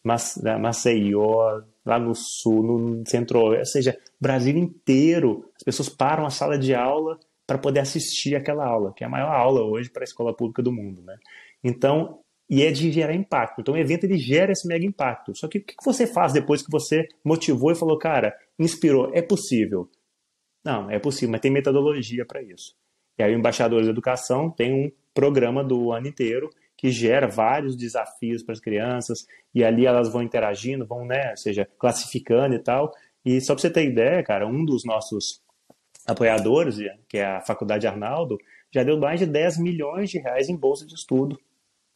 né, 0.03 0.57
Maceió, 0.57 1.61
lá 1.85 1.99
no 1.99 2.15
sul, 2.15 2.63
no 2.63 3.03
centro, 3.07 3.39
ou 3.39 3.65
seja, 3.65 3.97
Brasil 4.19 4.57
inteiro. 4.57 5.45
As 5.55 5.63
pessoas 5.63 5.89
param 5.89 6.25
a 6.25 6.29
sala 6.29 6.57
de 6.57 6.73
aula 6.73 7.19
para 7.49 7.57
poder 7.57 7.79
assistir 7.79 8.35
aquela 8.35 8.63
aula, 8.63 8.93
que 8.95 9.03
é 9.03 9.07
a 9.07 9.09
maior 9.09 9.31
aula 9.31 9.61
hoje 9.61 9.89
para 9.89 10.03
a 10.03 10.05
escola 10.05 10.35
pública 10.35 10.61
do 10.61 10.71
mundo, 10.71 11.01
né? 11.01 11.17
Então, 11.63 12.19
e 12.47 12.61
é 12.61 12.71
de 12.71 12.91
gerar 12.91 13.15
impacto. 13.15 13.59
Então, 13.59 13.73
o 13.73 13.77
evento 13.77 14.03
ele 14.03 14.19
gera 14.19 14.51
esse 14.51 14.67
mega 14.67 14.85
impacto. 14.85 15.35
Só 15.35 15.47
que 15.47 15.57
o 15.57 15.63
que 15.63 15.73
você 15.83 16.05
faz 16.05 16.31
depois 16.31 16.61
que 16.61 16.69
você 16.71 17.07
motivou 17.25 17.71
e 17.71 17.75
falou, 17.75 17.97
cara, 17.97 18.35
inspirou, 18.59 19.09
é 19.15 19.21
possível? 19.23 19.89
Não, 20.63 20.91
é 20.91 20.99
possível, 20.99 21.31
mas 21.31 21.41
tem 21.41 21.49
metodologia 21.49 22.23
para 22.23 22.39
isso. 22.43 22.75
E 23.17 23.23
aí 23.23 23.33
o 23.33 23.39
Embaixadores 23.39 23.87
da 23.87 23.93
Educação 23.93 24.51
tem 24.51 24.71
um 24.71 24.91
programa 25.11 25.63
do 25.63 25.91
ano 25.91 26.07
inteiro 26.07 26.51
que 26.77 26.91
gera 26.91 27.27
vários 27.27 27.75
desafios 27.75 28.43
para 28.43 28.53
as 28.53 28.59
crianças, 28.59 29.25
e 29.55 29.63
ali 29.63 29.87
elas 29.87 30.07
vão 30.13 30.21
interagindo, 30.21 30.85
vão, 30.85 31.03
né, 31.03 31.35
seja, 31.35 31.67
classificando 31.79 32.53
e 32.53 32.59
tal. 32.59 32.93
E 33.25 33.41
só 33.41 33.55
para 33.55 33.61
você 33.61 33.71
ter 33.71 33.85
ideia, 33.85 34.21
cara, 34.21 34.45
um 34.47 34.63
dos 34.63 34.85
nossos 34.85 35.41
apoiadores, 36.09 36.77
que 37.07 37.17
é 37.17 37.25
a 37.25 37.41
Faculdade 37.41 37.87
Arnaldo, 37.87 38.37
já 38.71 38.83
deu 38.83 38.97
mais 38.99 39.19
de 39.19 39.25
10 39.25 39.59
milhões 39.59 40.09
de 40.09 40.19
reais 40.19 40.49
em 40.49 40.55
bolsa 40.55 40.85
de 40.85 40.93
estudo 40.93 41.39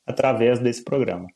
através 0.06 0.60
desse 0.60 0.84
programa. 0.84 1.28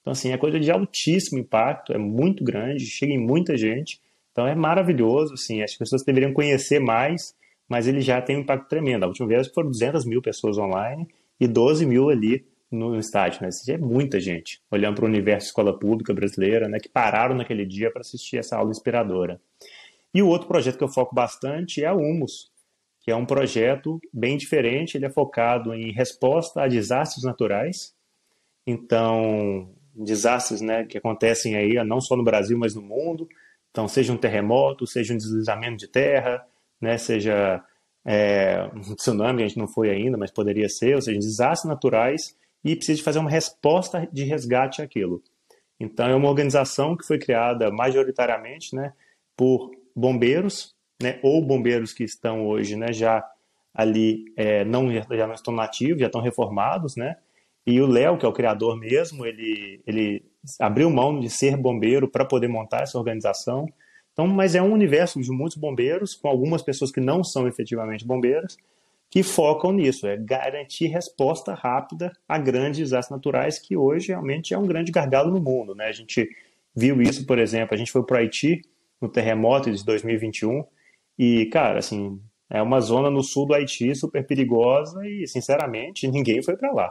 Então, 0.00 0.12
assim, 0.12 0.32
é 0.32 0.36
coisa 0.36 0.60
de 0.60 0.70
altíssimo 0.70 1.38
impacto, 1.38 1.92
é 1.92 1.98
muito 1.98 2.44
grande, 2.44 2.84
chega 2.84 3.12
em 3.12 3.18
muita 3.18 3.56
gente, 3.56 4.00
então 4.32 4.46
é 4.46 4.54
maravilhoso, 4.54 5.34
assim, 5.34 5.62
as 5.62 5.74
pessoas 5.74 6.02
deveriam 6.04 6.32
conhecer 6.32 6.78
mais 6.78 7.34
mas 7.68 7.86
ele 7.86 8.00
já 8.00 8.20
tem 8.20 8.36
um 8.36 8.40
impacto 8.40 8.68
tremendo. 8.68 9.04
A 9.04 9.08
última 9.08 9.28
vez 9.28 9.48
foram 9.48 9.70
200 9.70 10.04
mil 10.04 10.20
pessoas 10.20 10.58
online 10.58 11.06
e 11.40 11.46
12 11.46 11.86
mil 11.86 12.08
ali 12.10 12.44
no 12.70 12.98
estádio, 12.98 13.42
né? 13.42 13.48
Isso 13.48 13.70
é 13.70 13.78
muita 13.78 14.18
gente 14.18 14.60
olhando 14.70 14.96
para 14.96 15.04
o 15.04 15.08
universo 15.08 15.48
escola 15.48 15.78
pública 15.78 16.12
brasileira, 16.12 16.68
né? 16.68 16.78
Que 16.78 16.88
pararam 16.88 17.34
naquele 17.34 17.64
dia 17.64 17.90
para 17.90 18.00
assistir 18.00 18.36
essa 18.36 18.56
aula 18.56 18.70
inspiradora. 18.70 19.40
E 20.14 20.22
o 20.22 20.28
outro 20.28 20.46
projeto 20.46 20.78
que 20.78 20.84
eu 20.84 20.88
foco 20.88 21.14
bastante 21.14 21.82
é 21.82 21.88
a 21.88 21.94
Humus, 21.94 22.50
que 23.00 23.10
é 23.10 23.16
um 23.16 23.26
projeto 23.26 24.00
bem 24.12 24.36
diferente. 24.36 24.96
Ele 24.96 25.06
é 25.06 25.10
focado 25.10 25.74
em 25.74 25.92
resposta 25.92 26.62
a 26.62 26.68
desastres 26.68 27.24
naturais. 27.24 27.92
Então, 28.64 29.68
desastres, 29.94 30.60
né? 30.60 30.84
Que 30.84 30.96
acontecem 30.96 31.56
aí 31.56 31.74
não 31.84 32.00
só 32.00 32.16
no 32.16 32.22
Brasil, 32.22 32.56
mas 32.56 32.74
no 32.74 32.82
mundo. 32.82 33.28
Então, 33.74 33.88
seja 33.88 34.12
um 34.12 34.16
terremoto, 34.16 34.86
seja 34.86 35.12
um 35.12 35.16
deslizamento 35.16 35.78
de 35.78 35.88
terra, 35.88 36.46
né, 36.80 36.96
seja 36.96 37.60
é, 38.04 38.70
um 38.72 38.94
tsunami, 38.94 39.42
a 39.42 39.48
gente 39.48 39.58
não 39.58 39.66
foi 39.66 39.90
ainda, 39.90 40.16
mas 40.16 40.30
poderia 40.30 40.68
ser, 40.68 40.94
ou 40.94 41.02
seja, 41.02 41.18
desastres 41.18 41.68
naturais, 41.68 42.36
e 42.62 42.76
precisa 42.76 43.02
fazer 43.02 43.18
uma 43.18 43.30
resposta 43.30 44.08
de 44.12 44.22
resgate 44.22 44.80
àquilo. 44.80 45.20
Então, 45.80 46.06
é 46.06 46.14
uma 46.14 46.28
organização 46.28 46.96
que 46.96 47.04
foi 47.04 47.18
criada 47.18 47.68
majoritariamente 47.72 48.76
né, 48.76 48.92
por 49.36 49.72
bombeiros, 49.94 50.74
né, 51.02 51.18
ou 51.22 51.44
bombeiros 51.44 51.92
que 51.92 52.04
estão 52.04 52.46
hoje 52.46 52.76
né, 52.76 52.92
já 52.92 53.24
ali, 53.72 54.24
é, 54.36 54.64
não, 54.64 54.92
já 54.92 55.26
não 55.26 55.34
estão 55.34 55.54
nativos, 55.54 56.00
já 56.00 56.06
estão 56.06 56.20
reformados, 56.20 56.96
né, 56.96 57.16
e 57.66 57.80
o 57.80 57.86
Léo, 57.86 58.18
que 58.18 58.26
é 58.26 58.28
o 58.28 58.32
criador 58.32 58.78
mesmo, 58.78 59.24
ele, 59.24 59.80
ele 59.86 60.22
abriu 60.60 60.90
mão 60.90 61.18
de 61.18 61.30
ser 61.30 61.56
bombeiro 61.56 62.08
para 62.08 62.24
poder 62.24 62.48
montar 62.48 62.82
essa 62.82 62.98
organização. 62.98 63.66
Então, 64.12 64.26
mas 64.26 64.54
é 64.54 64.62
um 64.62 64.72
universo 64.72 65.20
de 65.20 65.30
muitos 65.30 65.56
bombeiros, 65.56 66.14
com 66.14 66.28
algumas 66.28 66.62
pessoas 66.62 66.92
que 66.92 67.00
não 67.00 67.24
são 67.24 67.48
efetivamente 67.48 68.06
bombeiros, 68.06 68.56
que 69.10 69.22
focam 69.22 69.72
nisso, 69.72 70.06
é 70.06 70.16
garantir 70.16 70.88
resposta 70.88 71.54
rápida 71.54 72.12
a 72.28 72.36
grandes 72.36 72.80
desastres 72.80 73.16
naturais, 73.16 73.58
que 73.58 73.76
hoje 73.76 74.08
realmente 74.08 74.52
é 74.52 74.58
um 74.58 74.66
grande 74.66 74.92
gargalo 74.92 75.30
no 75.30 75.40
mundo. 75.40 75.74
Né? 75.74 75.86
A 75.86 75.92
gente 75.92 76.28
viu 76.76 77.00
isso, 77.00 77.24
por 77.24 77.38
exemplo, 77.38 77.74
a 77.74 77.78
gente 77.78 77.92
foi 77.92 78.04
para 78.04 78.16
o 78.16 78.18
Haiti 78.18 78.60
no 79.04 79.10
terremoto 79.10 79.70
de 79.70 79.84
2021, 79.84 80.64
e, 81.18 81.46
cara, 81.46 81.78
assim, 81.78 82.20
é 82.50 82.60
uma 82.62 82.80
zona 82.80 83.10
no 83.10 83.22
sul 83.22 83.46
do 83.46 83.54
Haiti 83.54 83.94
super 83.94 84.26
perigosa 84.26 85.06
e, 85.06 85.26
sinceramente, 85.28 86.08
ninguém 86.08 86.42
foi 86.42 86.56
para 86.56 86.72
lá. 86.72 86.90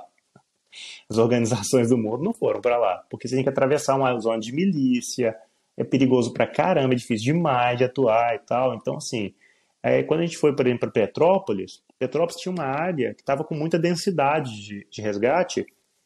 As 1.09 1.17
organizações 1.17 1.89
do 1.89 1.97
mundo 1.97 2.23
não 2.23 2.33
foram 2.33 2.61
para 2.61 2.77
lá, 2.77 3.03
porque 3.09 3.27
você 3.27 3.35
tem 3.35 3.43
que 3.43 3.49
atravessar 3.49 3.95
uma 3.95 4.17
zona 4.19 4.39
de 4.39 4.53
milícia, 4.53 5.35
é 5.75 5.83
perigoso 5.83 6.31
pra 6.33 6.47
caramba, 6.47 6.93
é 6.93 6.97
difícil 6.97 7.33
demais 7.33 7.77
de 7.77 7.83
atuar 7.83 8.35
e 8.35 8.39
tal. 8.39 8.75
Então, 8.75 8.97
assim, 8.97 9.33
é, 9.81 10.03
quando 10.03 10.21
a 10.21 10.25
gente 10.25 10.37
foi, 10.37 10.55
por 10.55 10.65
exemplo, 10.65 10.81
para 10.81 10.91
Petrópolis, 10.91 11.83
Petrópolis 11.97 12.41
tinha 12.41 12.53
uma 12.53 12.65
área 12.65 13.13
que 13.13 13.21
estava 13.21 13.43
com 13.43 13.55
muita 13.55 13.79
densidade 13.79 14.51
de, 14.63 14.87
de, 14.89 15.01
resgate, 15.01 15.65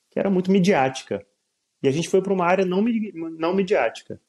que 0.10 0.20
era 0.20 0.30
muito 0.30 0.52
midiática. 0.52 1.26
E 1.84 1.88
a 1.88 1.92
gente 1.92 2.10
foi 2.10 2.22
para 2.22 2.34
uma 2.34 2.46
área 2.46 2.66
não, 2.66 2.82
não 2.82 3.54
midiática. 3.54 4.20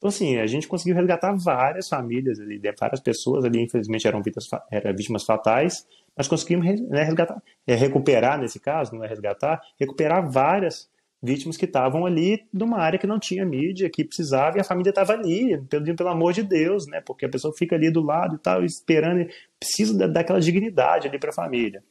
Então, 0.00 0.08
assim, 0.08 0.38
a 0.38 0.46
gente 0.46 0.66
conseguiu 0.66 0.96
resgatar 0.96 1.36
várias 1.36 1.86
famílias 1.86 2.40
ali, 2.40 2.58
várias 2.80 3.00
pessoas 3.00 3.44
ali, 3.44 3.62
infelizmente 3.62 4.08
eram 4.08 4.22
vítimas, 4.22 4.48
eram 4.70 4.96
vítimas 4.96 5.24
fatais, 5.24 5.86
nós 6.16 6.26
conseguimos 6.26 6.64
né, 6.88 7.02
resgatar, 7.02 7.42
é, 7.66 7.74
recuperar, 7.74 8.40
nesse 8.40 8.58
caso, 8.58 8.94
não 8.94 9.04
é 9.04 9.06
resgatar, 9.06 9.60
recuperar 9.78 10.26
várias 10.30 10.88
vítimas 11.22 11.58
que 11.58 11.66
estavam 11.66 12.06
ali 12.06 12.42
numa 12.50 12.78
área 12.78 12.98
que 12.98 13.06
não 13.06 13.18
tinha 13.18 13.44
mídia, 13.44 13.90
que 13.90 14.02
precisava, 14.02 14.56
e 14.56 14.60
a 14.62 14.64
família 14.64 14.88
estava 14.88 15.12
ali, 15.12 15.60
pedindo 15.68 15.96
pelo 15.96 16.08
amor 16.08 16.32
de 16.32 16.42
Deus, 16.42 16.86
né? 16.86 17.02
Porque 17.02 17.26
a 17.26 17.28
pessoa 17.28 17.52
fica 17.54 17.76
ali 17.76 17.90
do 17.90 18.00
lado 18.00 18.36
e 18.36 18.38
tal, 18.38 18.64
esperando, 18.64 19.28
precisa 19.58 20.08
daquela 20.08 20.40
dignidade 20.40 21.08
ali 21.08 21.18
para 21.18 21.28
a 21.28 21.34
família. 21.34 21.84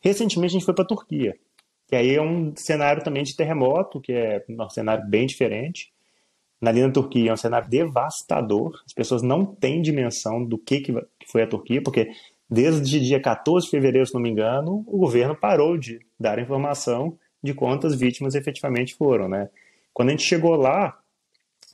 Recentemente 0.00 0.50
a 0.50 0.58
gente 0.58 0.64
foi 0.64 0.74
para 0.74 0.82
a 0.82 0.88
Turquia, 0.88 1.36
que 1.86 1.94
aí 1.94 2.16
é 2.16 2.20
um 2.20 2.52
cenário 2.56 3.04
também 3.04 3.22
de 3.22 3.36
terremoto, 3.36 4.00
que 4.00 4.12
é 4.12 4.44
um 4.48 4.68
cenário 4.68 5.08
bem 5.08 5.26
diferente. 5.26 5.91
Na 6.62 6.70
linha 6.70 6.86
da 6.86 6.92
Turquia 6.92 7.30
é 7.30 7.32
um 7.32 7.36
cenário 7.36 7.68
devastador, 7.68 8.80
as 8.86 8.92
pessoas 8.92 9.20
não 9.20 9.44
têm 9.44 9.82
dimensão 9.82 10.44
do 10.44 10.56
que, 10.56 10.80
que 10.80 10.94
foi 11.26 11.42
a 11.42 11.46
Turquia, 11.46 11.82
porque 11.82 12.12
desde 12.48 13.00
dia 13.00 13.20
14 13.20 13.66
de 13.66 13.70
fevereiro, 13.72 14.06
se 14.06 14.14
não 14.14 14.20
me 14.20 14.30
engano, 14.30 14.84
o 14.86 14.96
governo 14.96 15.34
parou 15.34 15.76
de 15.76 15.98
dar 16.20 16.38
informação 16.38 17.18
de 17.42 17.52
quantas 17.52 17.96
vítimas 17.96 18.36
efetivamente 18.36 18.94
foram, 18.94 19.28
né? 19.28 19.50
Quando 19.92 20.10
a 20.10 20.12
gente 20.12 20.22
chegou 20.22 20.54
lá, 20.54 20.96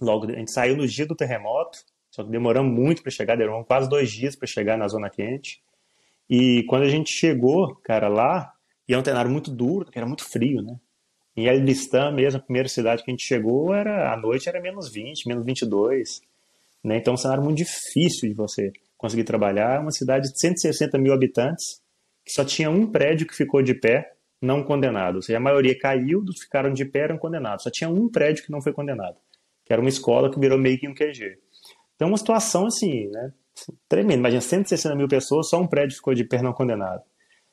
logo 0.01 0.27
a 0.27 0.37
gente 0.37 0.51
saiu 0.51 0.75
no 0.75 0.89
dia 0.89 1.05
do 1.05 1.15
terremoto, 1.15 1.81
só 2.11 2.25
que 2.25 2.31
demoramos 2.31 2.73
muito 2.73 3.03
para 3.03 3.13
chegar, 3.13 3.37
demoramos 3.37 3.67
quase 3.67 3.91
dois 3.91 4.11
dias 4.11 4.35
para 4.35 4.49
chegar 4.49 4.79
na 4.79 4.89
zona 4.89 5.11
quente. 5.11 5.61
E 6.31 6.63
quando 6.63 6.85
a 6.85 6.89
gente 6.89 7.13
chegou, 7.13 7.77
cara, 7.85 8.09
lá, 8.09 8.55
e 8.89 8.95
é 8.95 8.99
um 8.99 9.05
cenário 9.05 9.31
muito 9.31 9.51
duro, 9.51 9.85
porque 9.85 9.99
era 9.99 10.07
muito 10.07 10.25
frio, 10.25 10.63
né? 10.63 10.81
Em 11.39 11.47
Elbistan 11.47 12.11
mesmo, 12.11 12.41
a 12.41 12.43
primeira 12.43 12.69
cidade 12.69 13.05
que 13.05 13.09
a 13.09 13.13
gente 13.13 13.25
chegou, 13.25 13.73
era 13.73 14.13
à 14.13 14.17
noite 14.17 14.49
era 14.49 14.61
menos 14.61 14.91
20, 14.93 15.29
menos 15.29 15.45
22, 15.47 16.21
né? 16.83 16.97
Então 16.97 17.13
é 17.13 17.15
um 17.15 17.17
cenário 17.17 17.45
muito 17.45 17.59
difícil 17.59 18.29
de 18.29 18.35
você 18.35 18.73
conseguir 18.97 19.23
trabalhar. 19.23 19.77
É 19.77 19.79
uma 19.79 19.93
cidade 19.93 20.33
de 20.33 20.37
160 20.37 20.99
mil 20.99 21.13
habitantes, 21.13 21.81
que 22.27 22.33
só 22.33 22.45
tinha 22.45 22.69
um 22.69 22.91
prédio 22.91 23.25
que 23.25 23.37
ficou 23.37 23.63
de 23.63 23.73
pé, 23.73 24.15
não 24.43 24.65
condenado. 24.65 25.15
Ou 25.15 25.23
seja, 25.23 25.37
a 25.37 25.41
maioria 25.41 25.79
caiu, 25.79 26.25
dos 26.25 26.41
que 26.41 26.47
ficaram 26.47 26.73
de 26.73 26.85
pé 26.85 27.03
eram 27.03 27.17
condenados. 27.17 27.63
Só 27.63 27.71
tinha 27.71 27.89
um 27.89 28.11
prédio 28.11 28.45
que 28.45 28.51
não 28.51 28.61
foi 28.61 28.73
condenado, 28.73 29.15
que 29.65 29.73
era 29.73 29.81
uma 29.81 29.89
escola 29.89 30.33
que 30.33 30.41
virou 30.41 30.59
meio 30.59 30.77
que 30.77 30.89
um 30.89 30.95
QG. 30.95 31.39
Então, 31.95 32.09
uma 32.09 32.19
situação 32.19 32.67
assim, 32.67 33.07
né, 33.13 33.33
tremenda. 33.89 34.19
Imagina, 34.19 34.41
160 34.41 34.97
mil 34.97 35.07
pessoas, 35.07 35.49
só 35.49 35.61
um 35.61 35.69
prédio 35.69 35.95
ficou 35.95 36.15
de 36.15 36.25
pé 36.25 36.43
não 36.43 36.53
condenado. 36.53 37.05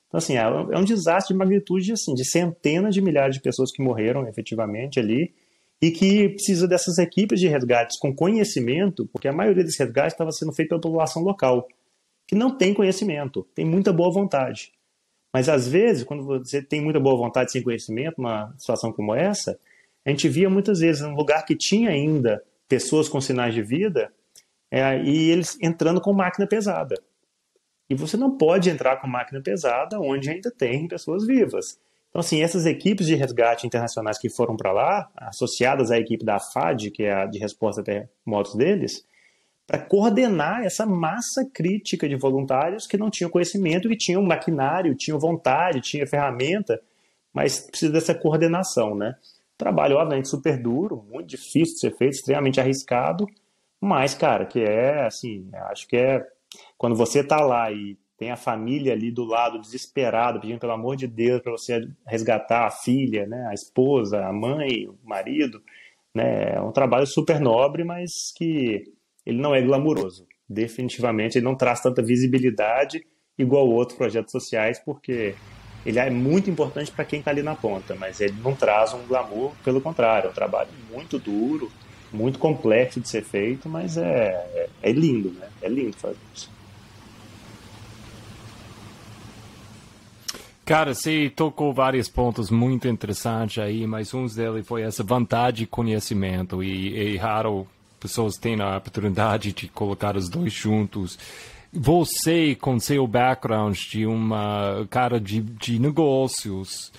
Então, 0.07 0.17
assim, 0.17 0.37
é, 0.37 0.41
é 0.41 0.77
um 0.77 0.83
desastre 0.83 1.33
de 1.33 1.37
magnitude 1.37 1.91
assim, 1.91 2.13
de 2.13 2.23
centenas 2.25 2.93
de 2.93 3.01
milhares 3.01 3.35
de 3.35 3.41
pessoas 3.41 3.71
que 3.71 3.83
morreram 3.83 4.27
efetivamente 4.27 4.99
ali 4.99 5.33
e 5.81 5.91
que 5.91 6.29
precisa 6.29 6.67
dessas 6.67 6.97
equipes 6.97 7.39
de 7.39 7.47
resgates 7.47 7.99
com 7.99 8.15
conhecimento, 8.15 9.07
porque 9.11 9.27
a 9.27 9.33
maioria 9.33 9.63
desses 9.63 9.79
resgates 9.79 10.13
estava 10.13 10.31
sendo 10.31 10.53
feito 10.53 10.69
pela 10.69 10.81
população 10.81 11.21
local, 11.21 11.67
que 12.27 12.35
não 12.35 12.57
tem 12.57 12.73
conhecimento, 12.73 13.45
tem 13.53 13.65
muita 13.65 13.91
boa 13.91 14.11
vontade. 14.11 14.71
Mas 15.33 15.49
às 15.49 15.67
vezes, 15.67 16.03
quando 16.03 16.23
você 16.23 16.61
tem 16.61 16.81
muita 16.81 16.99
boa 16.99 17.17
vontade 17.17 17.51
sem 17.51 17.61
conhecimento, 17.61 18.19
uma 18.19 18.53
situação 18.57 18.91
como 18.91 19.13
essa, 19.13 19.59
a 20.05 20.09
gente 20.09 20.29
via 20.29 20.49
muitas 20.49 20.79
vezes 20.79 21.01
um 21.01 21.13
lugar 21.13 21.45
que 21.45 21.57
tinha 21.57 21.89
ainda 21.89 22.41
pessoas 22.69 23.09
com 23.09 23.19
sinais 23.19 23.53
de 23.53 23.61
vida 23.61 24.11
é, 24.71 25.03
e 25.03 25.29
eles 25.31 25.57
entrando 25.61 25.99
com 25.99 26.13
máquina 26.13 26.47
pesada. 26.47 26.95
E 27.89 27.95
você 27.95 28.17
não 28.17 28.37
pode 28.37 28.69
entrar 28.69 28.97
com 28.97 29.07
máquina 29.07 29.41
pesada 29.41 29.99
onde 29.99 30.29
ainda 30.29 30.51
tem 30.51 30.87
pessoas 30.87 31.25
vivas. 31.25 31.79
Então, 32.09 32.19
assim, 32.21 32.41
essas 32.41 32.65
equipes 32.65 33.07
de 33.07 33.15
resgate 33.15 33.67
internacionais 33.67 34.17
que 34.17 34.29
foram 34.29 34.55
para 34.55 34.71
lá, 34.71 35.09
associadas 35.17 35.91
à 35.91 35.99
equipe 35.99 36.23
da 36.23 36.39
FAD, 36.39 36.91
que 36.91 37.03
é 37.03 37.13
a 37.13 37.25
de 37.25 37.37
resposta 37.37 37.81
a 37.81 37.83
terremotos 37.83 38.55
deles, 38.55 39.05
para 39.67 39.79
coordenar 39.79 40.63
essa 40.63 40.85
massa 40.85 41.45
crítica 41.53 42.07
de 42.07 42.15
voluntários 42.15 42.87
que 42.87 42.97
não 42.97 43.09
tinham 43.09 43.29
conhecimento, 43.29 43.89
que 43.89 43.97
tinham 43.97 44.23
maquinário, 44.23 44.95
tinham 44.95 45.19
vontade, 45.19 45.81
tinham 45.81 46.07
ferramenta, 46.07 46.79
mas 47.33 47.59
precisa 47.59 47.91
dessa 47.91 48.15
coordenação, 48.15 48.95
né? 48.95 49.15
Trabalho, 49.57 49.97
obviamente, 49.97 50.29
super 50.29 50.57
duro, 50.57 51.05
muito 51.11 51.27
difícil 51.27 51.73
de 51.75 51.79
ser 51.79 51.97
feito, 51.97 52.13
extremamente 52.13 52.59
arriscado, 52.59 53.27
mas, 53.81 54.13
cara, 54.15 54.45
que 54.45 54.61
é, 54.61 55.05
assim, 55.05 55.49
acho 55.69 55.87
que 55.87 55.97
é 55.97 56.25
quando 56.77 56.95
você 56.95 57.19
está 57.19 57.41
lá 57.41 57.71
e 57.71 57.97
tem 58.17 58.31
a 58.31 58.37
família 58.37 58.93
ali 58.93 59.11
do 59.11 59.25
lado 59.25 59.59
desesperada, 59.59 60.39
pedindo 60.39 60.59
pelo 60.59 60.71
amor 60.71 60.95
de 60.95 61.07
Deus 61.07 61.41
para 61.41 61.51
você 61.51 61.87
resgatar 62.07 62.65
a 62.65 62.71
filha, 62.71 63.25
né, 63.25 63.47
a 63.49 63.53
esposa, 63.53 64.25
a 64.25 64.31
mãe, 64.31 64.87
o 64.87 64.97
marido, 65.03 65.61
né, 66.13 66.55
é 66.55 66.61
um 66.61 66.71
trabalho 66.71 67.05
super 67.05 67.39
nobre, 67.39 67.83
mas 67.83 68.31
que 68.35 68.83
ele 69.25 69.37
não 69.39 69.53
é 69.53 69.61
glamuroso. 69.61 70.25
Definitivamente, 70.47 71.37
ele 71.37 71.45
não 71.45 71.55
traz 71.55 71.81
tanta 71.81 72.01
visibilidade 72.01 73.05
igual 73.37 73.67
outros 73.67 73.97
projetos 73.97 74.31
sociais, 74.31 74.79
porque 74.79 75.35
ele 75.85 75.99
é 75.99 76.09
muito 76.09 76.49
importante 76.49 76.91
para 76.91 77.03
quem 77.03 77.19
está 77.19 77.31
ali 77.31 77.43
na 77.43 77.55
ponta, 77.55 77.95
mas 77.95 78.21
ele 78.21 78.35
não 78.41 78.55
traz 78.55 78.93
um 78.93 79.05
glamour, 79.05 79.51
pelo 79.63 79.81
contrário, 79.81 80.27
é 80.27 80.31
um 80.31 80.33
trabalho 80.33 80.69
muito 80.89 81.19
duro, 81.19 81.69
muito 82.13 82.39
complexo 82.39 83.01
de 83.01 83.09
ser 83.09 83.23
feito, 83.23 83.67
mas 83.67 83.97
é, 83.97 84.29
é, 84.53 84.69
é 84.83 84.91
lindo, 84.91 85.31
né? 85.31 85.49
É 85.61 85.67
lindo 85.67 85.97
fazer 85.97 86.17
isso. 86.33 86.54
Cara, 90.65 90.95
você 90.95 91.29
tocou 91.29 91.71
vários 91.71 92.09
pontos 92.09 92.49
muito 92.49 92.87
interessantes 92.87 93.59
aí, 93.59 93.85
mas 93.85 94.11
um 94.15 94.25
deles 94.25 94.67
foi 94.67 94.81
essa 94.81 95.03
vantagem 95.03 95.59
de 95.59 95.67
conhecimento 95.67 96.63
e 96.63 97.15
é 97.15 97.17
raro 97.19 97.67
pessoas 97.99 98.35
têm 98.35 98.59
a 98.59 98.77
oportunidade 98.77 99.53
de 99.53 99.67
colocar 99.67 100.17
os 100.17 100.27
dois 100.27 100.51
juntos. 100.51 101.19
Você, 101.71 102.55
com 102.55 102.79
seu 102.79 103.05
background 103.05 103.77
de 103.77 104.07
uma 104.07 104.87
cara 104.89 105.19
de, 105.19 105.39
de 105.39 105.77
negócios, 105.77 106.91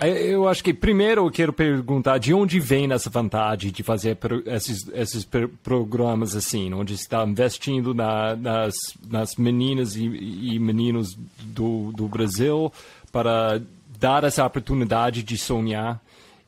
eu 0.00 0.46
acho 0.46 0.62
que 0.62 0.72
primeiro 0.72 1.26
eu 1.26 1.30
quero 1.30 1.52
perguntar 1.52 2.18
de 2.18 2.32
onde 2.32 2.60
vem 2.60 2.90
essa 2.92 3.10
vantagem 3.10 3.72
de 3.72 3.82
fazer 3.82 4.16
esses, 4.46 4.88
esses 4.94 5.28
programas 5.62 6.36
assim, 6.36 6.72
onde 6.72 6.94
está 6.94 7.24
investindo 7.24 7.92
na, 7.92 8.36
nas, 8.36 8.74
nas 9.10 9.34
meninas 9.34 9.96
e, 9.96 10.04
e 10.04 10.58
meninos 10.60 11.18
do, 11.40 11.90
do 11.92 12.06
Brasil 12.06 12.72
para 13.10 13.60
dar 13.98 14.22
essa 14.22 14.46
oportunidade 14.46 15.24
de 15.24 15.36
sonhar 15.36 16.00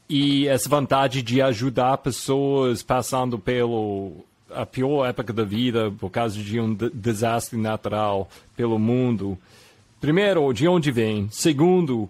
e 0.09 0.47
essa 0.47 0.69
vontade 0.69 1.21
de 1.21 1.43
ajudar 1.43 1.99
pessoas 1.99 2.83
passando 2.83 3.39
pelo 3.39 4.25
a 4.53 4.67
pior 4.67 5.07
época 5.07 5.33
da 5.33 5.45
vida 5.45 5.93
por 5.99 6.11
causa 6.11 6.41
de 6.41 6.61
um 6.61 6.75
desastre 6.75 7.59
natural 7.59 8.29
pelo 8.57 8.79
mundo. 8.79 9.39
Primeiro, 10.01 10.53
de 10.53 10.67
onde 10.67 10.91
vem? 10.91 11.29
Segundo, 11.31 12.09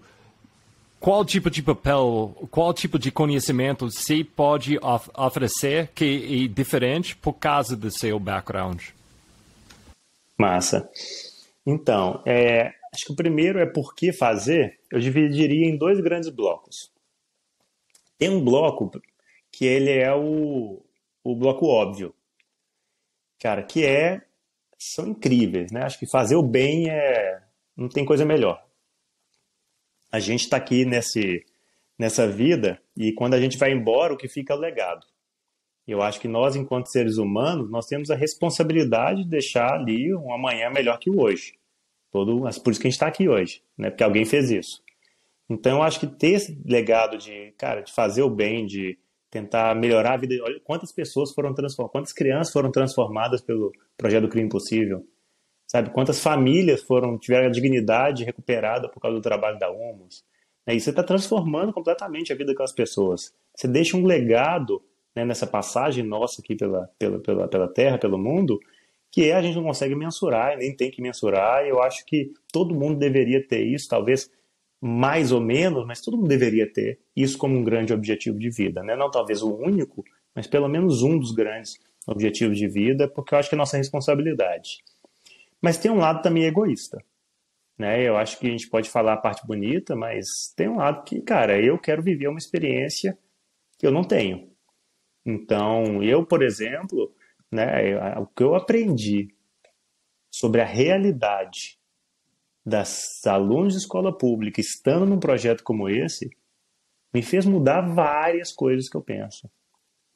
qual 1.01 1.25
tipo 1.25 1.51
de 1.51 1.63
papel, 1.63 2.37
qual 2.51 2.75
tipo 2.75 2.99
de 2.99 3.11
conhecimento 3.11 3.91
você 3.91 4.23
pode 4.23 4.79
of 4.83 5.11
oferecer 5.17 5.89
que 5.95 6.45
é 6.45 6.49
diferente 6.49 7.17
por 7.17 7.33
causa 7.33 7.75
do 7.75 7.91
seu 7.91 8.21
background? 8.21 8.83
Massa. 10.39 10.89
Então, 11.67 12.23
é, 12.27 12.67
acho 12.93 13.07
que 13.07 13.13
o 13.13 13.17
primeiro 13.17 13.59
é 13.59 13.67
por 13.67 13.95
que 13.95 14.13
fazer. 14.13 14.79
Eu 14.91 15.01
dividiria 15.01 15.67
em 15.67 15.79
dois 15.79 15.99
grandes 16.01 16.29
blocos. 16.29 16.77
Tem 18.19 18.29
um 18.29 18.45
bloco 18.45 18.91
que 19.51 19.65
ele 19.65 19.91
é 19.91 20.15
o, 20.15 20.83
o 21.25 21.35
bloco 21.35 21.67
óbvio, 21.67 22.15
cara, 23.41 23.63
que 23.63 23.87
é 23.87 24.23
são 24.79 25.09
incríveis, 25.09 25.73
né? 25.73 25.83
Acho 25.83 25.99
que 25.99 26.07
fazer 26.07 26.37
o 26.37 26.43
bem 26.43 26.91
é 26.91 27.43
não 27.77 27.89
tem 27.89 28.05
coisa 28.05 28.25
melhor. 28.25 28.63
A 30.11 30.19
gente 30.19 30.41
está 30.41 30.57
aqui 30.57 30.85
nesse 30.85 31.45
nessa 31.99 32.27
vida 32.27 32.81
e 32.97 33.13
quando 33.13 33.35
a 33.35 33.41
gente 33.41 33.59
vai 33.59 33.73
embora 33.73 34.15
o 34.15 34.17
que 34.17 34.27
fica 34.27 34.55
é 34.55 34.57
o 34.57 34.59
legado. 34.59 35.07
Eu 35.87 36.01
acho 36.01 36.19
que 36.19 36.29
nós, 36.29 36.57
enquanto 36.57 36.91
seres 36.91 37.19
humanos, 37.19 37.71
nós 37.71 37.85
temos 37.85 38.11
a 38.11 38.17
responsabilidade 38.17 39.25
de 39.25 39.29
deixar 39.29 39.75
ali 39.75 40.15
um 40.15 40.33
amanhã 40.33 40.71
melhor 40.71 40.99
que 40.99 41.11
o 41.11 41.21
hoje. 41.21 41.53
Todo, 42.11 42.41
por 42.63 42.71
isso 42.71 42.81
que 42.81 42.87
a 42.87 42.91
gente 42.91 42.97
está 42.97 43.07
aqui 43.07 43.29
hoje, 43.29 43.63
né? 43.77 43.91
Porque 43.91 44.03
alguém 44.03 44.25
fez 44.25 44.51
isso. 44.51 44.83
Então, 45.49 45.79
eu 45.79 45.83
acho 45.83 46.01
que 46.01 46.07
ter 46.07 46.31
esse 46.31 46.61
legado 46.65 47.19
de, 47.19 47.53
cara, 47.59 47.83
de 47.83 47.93
fazer 47.93 48.23
o 48.23 48.31
bem, 48.31 48.65
de 48.65 48.99
tentar 49.31 49.75
melhorar 49.75 50.15
a 50.15 50.17
vida. 50.17 50.37
Olha 50.43 50.61
quantas 50.61 50.93
pessoas 50.93 51.33
foram 51.33 51.53
transformadas, 51.53 51.93
quantas 51.93 52.13
crianças 52.13 52.53
foram 52.53 52.71
transformadas 52.71 53.43
pelo 53.43 53.73
projeto 53.97 54.23
do 54.23 54.29
crime 54.29 54.49
possível. 54.49 55.05
Sabe, 55.71 55.91
quantas 55.91 56.21
famílias 56.21 56.83
foram 56.83 57.17
tiveram 57.17 57.47
a 57.47 57.51
dignidade 57.51 58.25
recuperada 58.25 58.89
por 58.89 58.99
causa 58.99 59.17
do 59.17 59.23
trabalho 59.23 59.57
da 59.57 59.71
OMUS. 59.71 60.25
Né? 60.67 60.75
E 60.75 60.81
você 60.81 60.91
está 60.91 61.01
transformando 61.01 61.73
completamente 61.73 62.33
a 62.33 62.35
vida 62.35 62.51
daquelas 62.51 62.73
pessoas. 62.73 63.33
Você 63.55 63.69
deixa 63.69 63.97
um 63.97 64.05
legado 64.05 64.83
né, 65.15 65.25
nessa 65.25 65.47
passagem 65.47 66.05
nossa 66.05 66.43
aqui 66.43 66.57
pela, 66.57 66.91
pela, 66.99 67.21
pela, 67.21 67.47
pela 67.47 67.69
Terra, 67.73 67.99
pelo 67.99 68.19
mundo, 68.19 68.59
que 69.13 69.31
a 69.31 69.41
gente 69.41 69.55
não 69.55 69.63
consegue 69.63 69.95
mensurar, 69.95 70.59
nem 70.59 70.75
tem 70.75 70.91
que 70.91 71.01
mensurar. 71.01 71.65
E 71.65 71.69
eu 71.69 71.81
acho 71.81 72.05
que 72.05 72.33
todo 72.53 72.75
mundo 72.75 72.99
deveria 72.99 73.41
ter 73.47 73.63
isso, 73.63 73.89
talvez 73.89 74.29
mais 74.81 75.31
ou 75.31 75.41
menos, 75.41 75.87
mas 75.87 76.01
todo 76.01 76.17
mundo 76.17 76.27
deveria 76.27 76.69
ter 76.69 76.99
isso 77.15 77.39
como 77.39 77.57
um 77.57 77.63
grande 77.63 77.93
objetivo 77.93 78.41
de 78.41 78.51
vida, 78.51 78.83
né? 78.83 78.97
Não 78.97 79.09
talvez 79.09 79.41
o 79.41 79.55
único, 79.55 80.03
mas 80.35 80.49
pelo 80.49 80.67
menos 80.67 81.05
um 81.05 81.17
dos 81.17 81.31
grandes 81.31 81.79
objetivos 82.09 82.59
de 82.59 82.67
vida, 82.67 83.07
porque 83.07 83.37
eu 83.37 83.39
acho 83.39 83.49
que 83.49 83.55
é 83.55 83.59
nossa 83.59 83.77
responsabilidade. 83.77 84.83
Mas 85.61 85.79
tem 85.79 85.91
um 85.91 85.99
lado 85.99 86.23
também 86.23 86.45
egoísta. 86.45 86.99
né? 87.79 88.03
Eu 88.07 88.17
acho 88.17 88.39
que 88.39 88.47
a 88.47 88.51
gente 88.51 88.69
pode 88.69 88.91
falar 88.91 89.15
a 89.15 89.21
parte 89.21 89.47
bonita, 89.47 89.97
mas 89.97 90.53
tem 90.57 90.69
um 90.69 90.77
lado 90.77 91.03
que, 91.05 91.21
cara, 91.23 91.61
eu 91.61 91.79
quero 91.79 92.03
viver 92.03 92.29
uma 92.29 92.39
experiência 92.39 93.19
que 93.79 93.87
eu 93.87 93.91
não 93.91 94.05
tenho. 94.05 94.51
Então, 95.25 96.03
eu, 96.03 96.25
por 96.25 96.43
exemplo, 96.43 97.15
né, 97.51 98.17
o 98.19 98.27
que 98.27 98.43
eu 98.43 98.55
aprendi 98.55 99.35
sobre 100.31 100.61
a 100.61 100.65
realidade 100.65 101.79
das 102.65 103.27
alunos 103.27 103.73
de 103.73 103.81
escola 103.81 104.17
pública 104.17 104.61
estando 104.61 105.07
num 105.07 105.19
projeto 105.19 105.65
como 105.65 105.89
esse 105.89 106.31
me 107.13 107.23
fez 107.23 107.45
mudar 107.45 107.81
várias 107.81 108.53
coisas 108.53 108.89
que 108.89 108.97
eu 108.97 109.03
penso. 109.03 109.51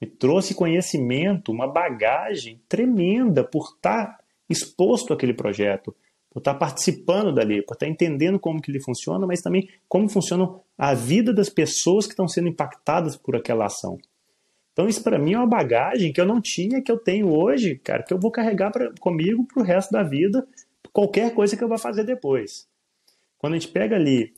Me 0.00 0.06
trouxe 0.06 0.54
conhecimento, 0.54 1.50
uma 1.50 1.66
bagagem 1.66 2.62
tremenda 2.68 3.42
por 3.42 3.74
estar 3.74 4.23
exposto 4.48 5.12
àquele 5.12 5.34
projeto, 5.34 5.94
por 6.30 6.40
estar 6.40 6.54
participando 6.54 7.32
dali, 7.32 7.62
por 7.62 7.74
estar 7.74 7.86
entendendo 7.86 8.40
como 8.40 8.60
que 8.60 8.70
ele 8.70 8.80
funciona, 8.80 9.26
mas 9.26 9.40
também 9.40 9.68
como 9.88 10.08
funciona 10.08 10.48
a 10.76 10.92
vida 10.92 11.32
das 11.32 11.48
pessoas 11.48 12.06
que 12.06 12.12
estão 12.12 12.26
sendo 12.26 12.48
impactadas 12.48 13.16
por 13.16 13.36
aquela 13.36 13.66
ação. 13.66 13.98
Então 14.72 14.88
isso 14.88 15.04
para 15.04 15.18
mim 15.18 15.34
é 15.34 15.38
uma 15.38 15.46
bagagem 15.46 16.12
que 16.12 16.20
eu 16.20 16.26
não 16.26 16.40
tinha, 16.40 16.82
que 16.82 16.90
eu 16.90 16.98
tenho 16.98 17.32
hoje, 17.32 17.76
cara, 17.76 18.02
que 18.02 18.12
eu 18.12 18.18
vou 18.18 18.32
carregar 18.32 18.72
pra, 18.72 18.92
comigo 18.98 19.46
para 19.46 19.62
o 19.62 19.64
resto 19.64 19.92
da 19.92 20.02
vida, 20.02 20.44
qualquer 20.92 21.32
coisa 21.32 21.56
que 21.56 21.62
eu 21.62 21.68
vá 21.68 21.78
fazer 21.78 22.04
depois. 22.04 22.66
Quando 23.38 23.54
a 23.54 23.58
gente 23.58 23.70
pega 23.70 23.94
ali 23.94 24.34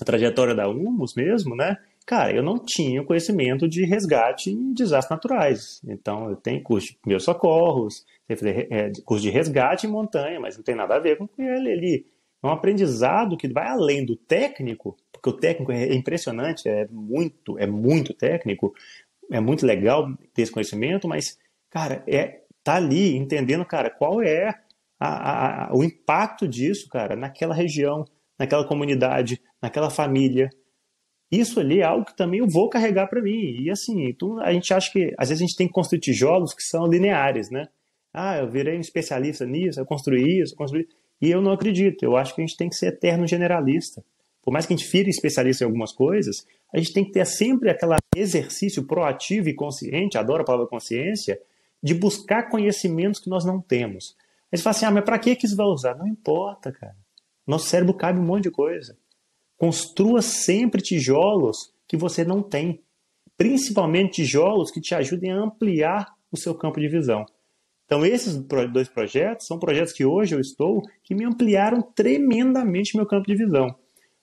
a 0.00 0.04
trajetória 0.04 0.54
da 0.54 0.68
Humus 0.68 1.14
mesmo, 1.14 1.56
né? 1.56 1.76
Cara, 2.06 2.32
eu 2.32 2.42
não 2.42 2.56
tinha 2.56 3.02
conhecimento 3.02 3.68
de 3.68 3.84
resgate 3.84 4.50
em 4.50 4.72
desastres 4.72 5.10
naturais. 5.10 5.80
Então, 5.84 6.30
eu 6.30 6.36
tenho 6.36 6.62
curso 6.62 6.92
de 6.92 6.98
primeiros 6.98 7.24
socorros, 7.24 8.06
é, 8.28 8.92
curso 9.04 9.22
de 9.22 9.30
resgate 9.30 9.86
em 9.86 9.90
montanha, 9.90 10.40
mas 10.40 10.56
não 10.56 10.64
tem 10.64 10.74
nada 10.74 10.96
a 10.96 11.00
ver 11.00 11.16
com 11.16 11.28
ele 11.38 11.72
ali. 11.72 12.06
É 12.42 12.46
um 12.46 12.50
aprendizado 12.50 13.36
que 13.36 13.48
vai 13.48 13.66
além 13.66 14.04
do 14.04 14.16
técnico, 14.16 14.96
porque 15.12 15.30
o 15.30 15.32
técnico 15.32 15.72
é 15.72 15.94
impressionante, 15.94 16.68
é 16.68 16.86
muito, 16.90 17.58
é 17.58 17.66
muito 17.66 18.12
técnico, 18.14 18.74
é 19.30 19.40
muito 19.40 19.66
legal 19.66 20.08
ter 20.34 20.42
esse 20.42 20.52
conhecimento, 20.52 21.08
mas, 21.08 21.38
cara, 21.70 22.04
é 22.06 22.42
tá 22.62 22.74
ali 22.74 23.16
entendendo, 23.16 23.64
cara, 23.64 23.88
qual 23.88 24.20
é 24.20 24.48
a, 24.98 25.68
a, 25.68 25.76
o 25.76 25.84
impacto 25.84 26.48
disso, 26.48 26.88
cara, 26.88 27.14
naquela 27.14 27.54
região, 27.54 28.04
naquela 28.38 28.66
comunidade, 28.66 29.40
naquela 29.62 29.88
família. 29.88 30.50
Isso 31.30 31.60
ali 31.60 31.80
é 31.80 31.84
algo 31.84 32.04
que 32.04 32.16
também 32.16 32.40
eu 32.40 32.48
vou 32.48 32.68
carregar 32.68 33.08
para 33.08 33.22
mim. 33.22 33.62
E 33.62 33.70
assim, 33.70 34.08
então 34.08 34.40
a 34.40 34.52
gente 34.52 34.72
acha 34.72 34.90
que 34.90 35.14
às 35.18 35.28
vezes 35.28 35.42
a 35.42 35.46
gente 35.46 35.56
tem 35.56 35.66
que 35.66 35.72
construir 35.72 36.00
tijolos 36.00 36.54
que 36.54 36.62
são 36.62 36.86
lineares, 36.86 37.50
né? 37.50 37.68
Ah, 38.18 38.38
eu 38.38 38.50
virei 38.50 38.78
um 38.78 38.80
especialista 38.80 39.44
nisso, 39.44 39.78
eu 39.78 39.84
construí 39.84 40.40
isso, 40.40 40.54
eu 40.54 40.56
construí. 40.56 40.88
E 41.20 41.30
eu 41.30 41.42
não 41.42 41.52
acredito. 41.52 42.02
Eu 42.02 42.16
acho 42.16 42.34
que 42.34 42.40
a 42.40 42.46
gente 42.46 42.56
tem 42.56 42.70
que 42.70 42.74
ser 42.74 42.86
eterno 42.86 43.26
generalista. 43.26 44.02
Por 44.42 44.50
mais 44.50 44.64
que 44.64 44.72
a 44.72 44.76
gente 44.76 44.90
vire 44.90 45.10
especialista 45.10 45.64
em 45.64 45.66
algumas 45.66 45.92
coisas, 45.92 46.46
a 46.72 46.78
gente 46.78 46.94
tem 46.94 47.04
que 47.04 47.12
ter 47.12 47.26
sempre 47.26 47.68
aquele 47.68 47.96
exercício 48.16 48.86
proativo 48.86 49.50
e 49.50 49.54
consciente, 49.54 50.16
adoro 50.16 50.40
a 50.40 50.46
palavra 50.46 50.66
consciência, 50.66 51.38
de 51.82 51.92
buscar 51.92 52.48
conhecimentos 52.48 53.20
que 53.20 53.28
nós 53.28 53.44
não 53.44 53.60
temos. 53.60 54.16
Aí 54.50 54.56
você 54.56 54.62
fala 54.62 54.76
assim, 54.76 54.86
ah, 54.86 54.90
mas 54.92 55.04
para 55.04 55.18
que 55.18 55.36
isso 55.44 55.54
vai 55.54 55.66
usar? 55.66 55.94
Não 55.94 56.06
importa, 56.06 56.72
cara. 56.72 56.96
Nosso 57.46 57.66
cérebro 57.66 57.92
cabe 57.92 58.18
um 58.18 58.24
monte 58.24 58.44
de 58.44 58.50
coisa. 58.50 58.96
Construa 59.58 60.22
sempre 60.22 60.80
tijolos 60.80 61.70
que 61.86 61.98
você 61.98 62.24
não 62.24 62.42
tem. 62.42 62.82
Principalmente 63.36 64.22
tijolos 64.22 64.70
que 64.70 64.80
te 64.80 64.94
ajudem 64.94 65.32
a 65.32 65.38
ampliar 65.38 66.14
o 66.32 66.38
seu 66.38 66.54
campo 66.54 66.80
de 66.80 66.88
visão. 66.88 67.26
Então, 67.86 68.04
esses 68.04 68.36
dois 68.72 68.88
projetos 68.88 69.46
são 69.46 69.58
projetos 69.58 69.92
que 69.92 70.04
hoje 70.04 70.34
eu 70.34 70.40
estou 70.40 70.82
que 71.04 71.14
me 71.14 71.24
ampliaram 71.24 71.80
tremendamente 71.80 72.96
meu 72.96 73.06
campo 73.06 73.28
de 73.28 73.36
visão. 73.36 73.68
O 73.68 73.76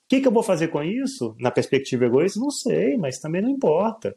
que, 0.06 0.20
que 0.20 0.28
eu 0.28 0.32
vou 0.32 0.42
fazer 0.42 0.68
com 0.68 0.82
isso? 0.82 1.34
Na 1.40 1.50
perspectiva 1.50 2.04
egoísta, 2.04 2.38
não 2.38 2.50
sei, 2.50 2.98
mas 2.98 3.18
também 3.18 3.40
não 3.40 3.48
importa. 3.48 4.14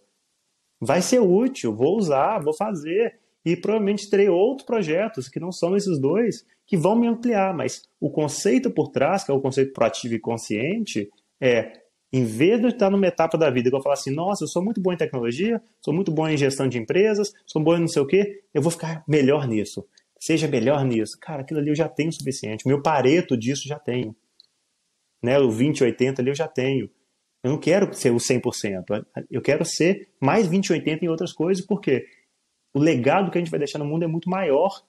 Vai 0.82 1.02
ser 1.02 1.20
útil, 1.20 1.74
vou 1.74 1.98
usar, 1.98 2.44
vou 2.44 2.54
fazer. 2.54 3.20
E 3.46 3.56
provavelmente 3.56 4.10
terei 4.10 4.28
outros 4.28 4.66
projetos 4.66 5.30
que 5.30 5.40
não 5.40 5.52
são 5.52 5.78
esses 5.78 5.98
dois 5.98 6.46
que 6.66 6.76
vão 6.76 6.98
me 6.98 7.08
ampliar, 7.08 7.56
mas 7.56 7.84
o 8.02 8.12
conceito 8.12 8.70
por 8.70 8.90
trás, 8.90 9.24
que 9.24 9.32
é 9.32 9.34
o 9.34 9.40
conceito 9.40 9.72
proativo 9.72 10.16
e 10.16 10.20
consciente, 10.20 11.10
é 11.40 11.72
em 12.12 12.24
vez 12.24 12.62
de 12.62 12.68
estar 12.68 12.90
numa 12.90 13.08
etapa 13.08 13.38
da 13.38 13.50
vida 13.50 13.70
que 13.70 13.76
eu 13.76 13.82
falar 13.82 13.96
assim, 13.96 14.14
nossa, 14.14 14.44
eu 14.44 14.48
sou 14.48 14.64
muito 14.64 14.80
bom 14.80 14.94
em 14.94 14.98
tecnologia, 14.98 15.62
sou 15.82 15.94
muito 15.94 16.12
bom 16.12 16.28
em 16.28 16.38
gestão 16.38 16.68
de 16.68 16.78
empresas, 16.78 17.34
sou 17.46 17.62
bom 17.62 17.76
em 17.76 17.82
não 17.82 17.88
sei 17.88 18.02
o 18.02 18.08
quê, 18.08 18.44
eu 18.54 18.62
vou 18.62 18.72
ficar 18.72 19.04
melhor 19.08 19.48
nisso. 19.48 19.86
Seja 20.20 20.48
melhor 20.48 20.84
nisso. 20.84 21.18
Cara, 21.20 21.42
aquilo 21.42 21.60
ali 21.60 21.70
eu 21.70 21.76
já 21.76 21.88
tenho 21.88 22.10
o 22.10 22.14
suficiente. 22.14 22.68
Meu 22.68 22.82
pareto 22.82 23.38
disso 23.38 23.68
já 23.68 23.78
tenho. 23.78 24.16
Né? 25.22 25.38
O 25.38 25.50
20-80 25.50 26.20
ali 26.20 26.30
eu 26.30 26.36
já 26.36 26.48
tenho. 26.48 26.90
Eu 27.44 27.52
não 27.52 27.60
quero 27.60 27.94
ser 27.94 28.12
o 28.12 28.18
100%. 28.18 29.06
Eu 29.30 29.42
quero 29.42 29.64
ser 29.64 30.10
mais 30.20 30.48
20-80 30.48 31.04
em 31.04 31.08
outras 31.08 31.32
coisas, 31.32 31.64
porque 31.64 32.06
o 32.74 32.80
legado 32.80 33.30
que 33.30 33.38
a 33.38 33.42
gente 33.42 33.52
vai 33.52 33.60
deixar 33.60 33.80
no 33.80 33.86
mundo 33.86 34.04
é 34.04 34.08
muito 34.08 34.30
maior 34.30 34.84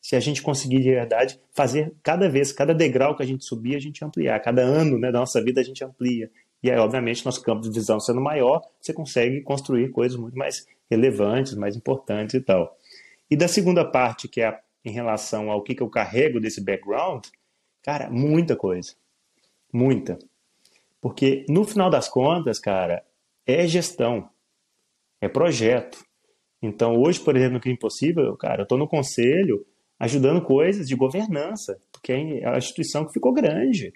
se 0.00 0.16
a 0.16 0.20
gente 0.20 0.40
conseguir 0.42 0.78
de 0.80 0.90
verdade 0.90 1.38
fazer 1.52 1.94
cada 2.02 2.28
vez, 2.28 2.52
cada 2.52 2.74
degrau 2.74 3.14
que 3.14 3.22
a 3.22 3.26
gente 3.26 3.44
subir, 3.44 3.76
a 3.76 3.78
gente 3.78 4.02
ampliar. 4.02 4.40
Cada 4.40 4.62
ano 4.62 4.98
né, 4.98 5.12
da 5.12 5.20
nossa 5.20 5.42
vida 5.42 5.60
a 5.60 5.64
gente 5.64 5.84
amplia. 5.84 6.30
E 6.62 6.70
aí, 6.70 6.78
obviamente, 6.78 7.24
nosso 7.24 7.42
campo 7.42 7.62
de 7.62 7.70
visão 7.70 7.98
sendo 7.98 8.20
maior, 8.20 8.60
você 8.80 8.92
consegue 8.92 9.40
construir 9.42 9.90
coisas 9.90 10.18
muito 10.18 10.36
mais 10.36 10.66
relevantes, 10.90 11.54
mais 11.54 11.76
importantes 11.76 12.34
e 12.34 12.40
tal. 12.40 12.76
E 13.30 13.36
da 13.36 13.48
segunda 13.48 13.84
parte, 13.84 14.28
que 14.28 14.42
é 14.42 14.60
em 14.84 14.90
relação 14.90 15.50
ao 15.50 15.62
que, 15.62 15.74
que 15.74 15.82
eu 15.82 15.88
carrego 15.88 16.40
desse 16.40 16.62
background, 16.62 17.26
cara, 17.82 18.10
muita 18.10 18.56
coisa. 18.56 18.94
Muita. 19.72 20.18
Porque 21.00 21.46
no 21.48 21.64
final 21.64 21.88
das 21.88 22.08
contas, 22.08 22.58
cara, 22.58 23.04
é 23.46 23.66
gestão, 23.66 24.28
é 25.20 25.28
projeto. 25.28 26.04
Então, 26.62 27.00
hoje, 27.00 27.20
por 27.20 27.36
exemplo, 27.36 27.60
no 27.64 27.70
é 27.70 27.72
impossível, 27.72 28.36
cara, 28.36 28.62
eu 28.62 28.64
estou 28.64 28.76
no 28.76 28.88
conselho 28.88 29.64
ajudando 29.98 30.42
coisas 30.42 30.88
de 30.88 30.96
governança, 30.96 31.78
porque 31.92 32.12
é 32.12 32.48
a 32.48 32.58
instituição 32.58 33.06
que 33.06 33.12
ficou 33.12 33.32
grande. 33.32 33.92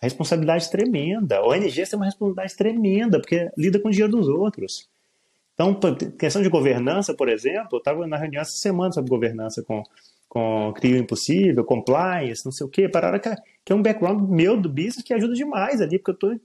A 0.00 0.06
responsabilidade 0.06 0.70
tremenda. 0.70 1.38
A 1.38 1.46
ONG 1.46 1.86
tem 1.86 1.98
uma 1.98 2.04
responsabilidade 2.04 2.56
tremenda, 2.56 3.20
porque 3.20 3.50
lida 3.56 3.80
com 3.80 3.88
o 3.88 3.90
dinheiro 3.90 4.12
dos 4.12 4.28
outros. 4.28 4.88
Então, 5.54 5.74
questão 6.18 6.42
de 6.42 6.50
governança, 6.50 7.14
por 7.14 7.30
exemplo, 7.30 7.70
eu 7.72 7.78
estava 7.78 8.06
na 8.06 8.18
reunião 8.18 8.42
essa 8.42 8.58
semana 8.58 8.92
sobre 8.92 9.08
governança 9.08 9.62
com, 9.62 9.82
com 10.28 10.70
Crio 10.76 10.98
Impossível, 10.98 11.64
Compliance, 11.64 12.44
não 12.44 12.52
sei 12.52 12.66
o 12.66 12.68
quê, 12.68 12.90
para 12.90 13.18
que, 13.18 13.34
que 13.64 13.72
é 13.72 13.74
um 13.74 13.80
background 13.80 14.28
meu 14.28 14.60
do 14.60 14.68
business 14.68 15.02
que 15.02 15.14
ajuda 15.14 15.32
demais 15.32 15.80
ali, 15.80 15.98
porque 15.98 16.10
eu 16.10 16.14
tô, 16.14 16.38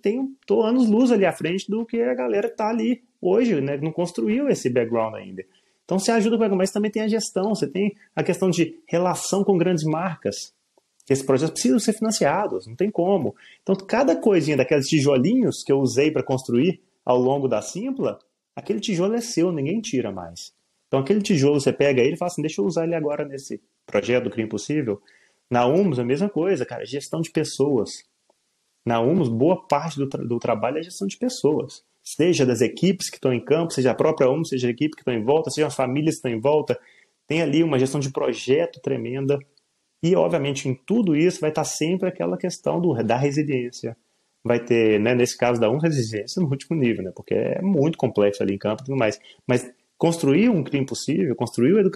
tô 0.47 0.63
anos 0.63 0.89
luz 0.89 1.11
ali 1.11 1.25
à 1.25 1.33
frente 1.33 1.69
do 1.69 1.85
que 1.85 2.01
a 2.01 2.13
galera 2.13 2.47
está 2.47 2.69
ali 2.69 3.03
hoje, 3.21 3.59
né, 3.59 3.77
não 3.77 3.91
construiu 3.91 4.47
esse 4.47 4.69
background 4.69 5.15
ainda. 5.15 5.43
Então 5.83 5.99
você 5.99 6.09
ajuda 6.11 6.37
com 6.37 6.55
mas 6.55 6.71
também 6.71 6.89
tem 6.89 7.01
a 7.01 7.07
gestão, 7.09 7.53
você 7.53 7.67
tem 7.67 7.93
a 8.15 8.23
questão 8.23 8.49
de 8.49 8.79
relação 8.87 9.43
com 9.43 9.57
grandes 9.57 9.83
marcas. 9.83 10.53
Esses 11.11 11.25
projetos 11.25 11.53
precisam 11.53 11.79
ser 11.79 11.93
financiados, 11.93 12.67
não 12.67 12.75
tem 12.75 12.89
como. 12.89 13.35
Então 13.61 13.75
cada 13.75 14.15
coisinha 14.15 14.57
daqueles 14.57 14.87
tijolinhos 14.87 15.63
que 15.63 15.71
eu 15.71 15.79
usei 15.79 16.11
para 16.11 16.23
construir 16.23 16.81
ao 17.03 17.17
longo 17.17 17.47
da 17.47 17.61
Simpla, 17.61 18.19
aquele 18.55 18.79
tijolo 18.79 19.15
é 19.15 19.21
seu, 19.21 19.51
ninguém 19.51 19.81
tira 19.81 20.11
mais. 20.11 20.53
Então 20.87 20.99
aquele 20.99 21.21
tijolo 21.21 21.59
você 21.59 21.73
pega 21.73 22.01
ele 22.01 22.13
e 22.13 22.17
fala 22.17 22.31
assim, 22.31 22.41
deixa 22.41 22.61
eu 22.61 22.65
usar 22.65 22.85
ele 22.85 22.95
agora 22.95 23.25
nesse 23.25 23.61
projeto 23.85 24.25
do 24.25 24.29
Crime 24.29 24.45
Impossível. 24.47 25.01
Na 25.49 25.65
Humus 25.65 25.99
a 25.99 26.05
mesma 26.05 26.29
coisa, 26.29 26.65
cara, 26.65 26.85
gestão 26.85 27.21
de 27.21 27.31
pessoas. 27.31 28.03
Na 28.85 28.99
Humus, 28.99 29.29
boa 29.29 29.67
parte 29.67 29.97
do, 29.97 30.07
tra 30.07 30.23
do 30.23 30.39
trabalho 30.39 30.77
é 30.77 30.83
gestão 30.83 31.07
de 31.07 31.17
pessoas 31.17 31.83
seja 32.03 32.45
das 32.45 32.61
equipes 32.61 33.09
que 33.09 33.17
estão 33.17 33.33
em 33.33 33.43
campo, 33.43 33.73
seja 33.73 33.91
a 33.91 33.95
própria 33.95 34.29
ONU, 34.29 34.45
seja 34.45 34.67
a 34.67 34.71
equipe 34.71 34.95
que 34.95 35.01
estão 35.01 35.13
em 35.13 35.23
volta, 35.23 35.49
seja 35.49 35.67
as 35.67 35.75
famílias 35.75 36.15
que 36.15 36.19
estão 36.19 36.31
em 36.31 36.39
volta. 36.39 36.79
Tem 37.27 37.41
ali 37.41 37.63
uma 37.63 37.79
gestão 37.79 37.99
de 37.99 38.11
projeto 38.11 38.81
tremenda. 38.81 39.39
E, 40.03 40.15
obviamente, 40.15 40.67
em 40.67 40.73
tudo 40.73 41.15
isso 41.15 41.39
vai 41.39 41.49
estar 41.49 41.63
sempre 41.63 42.09
aquela 42.09 42.37
questão 42.37 42.81
do, 42.81 42.93
da 43.03 43.17
resiliência. 43.17 43.95
Vai 44.43 44.59
ter, 44.59 44.99
né, 44.99 45.13
nesse 45.13 45.37
caso 45.37 45.61
da 45.61 45.69
ONU, 45.69 45.79
resiliência 45.79 46.41
no 46.41 46.49
último 46.49 46.75
nível, 46.75 47.03
né, 47.03 47.11
porque 47.15 47.35
é 47.35 47.61
muito 47.61 47.97
complexo 47.97 48.41
ali 48.41 48.55
em 48.55 48.57
campo 48.57 48.81
e 48.81 48.85
tudo 48.85 48.97
mais. 48.97 49.19
Mas 49.47 49.71
construir 49.97 50.49
um 50.49 50.63
crime 50.63 50.85
possível, 50.85 51.35
construir 51.35 51.73
o, 51.73 51.91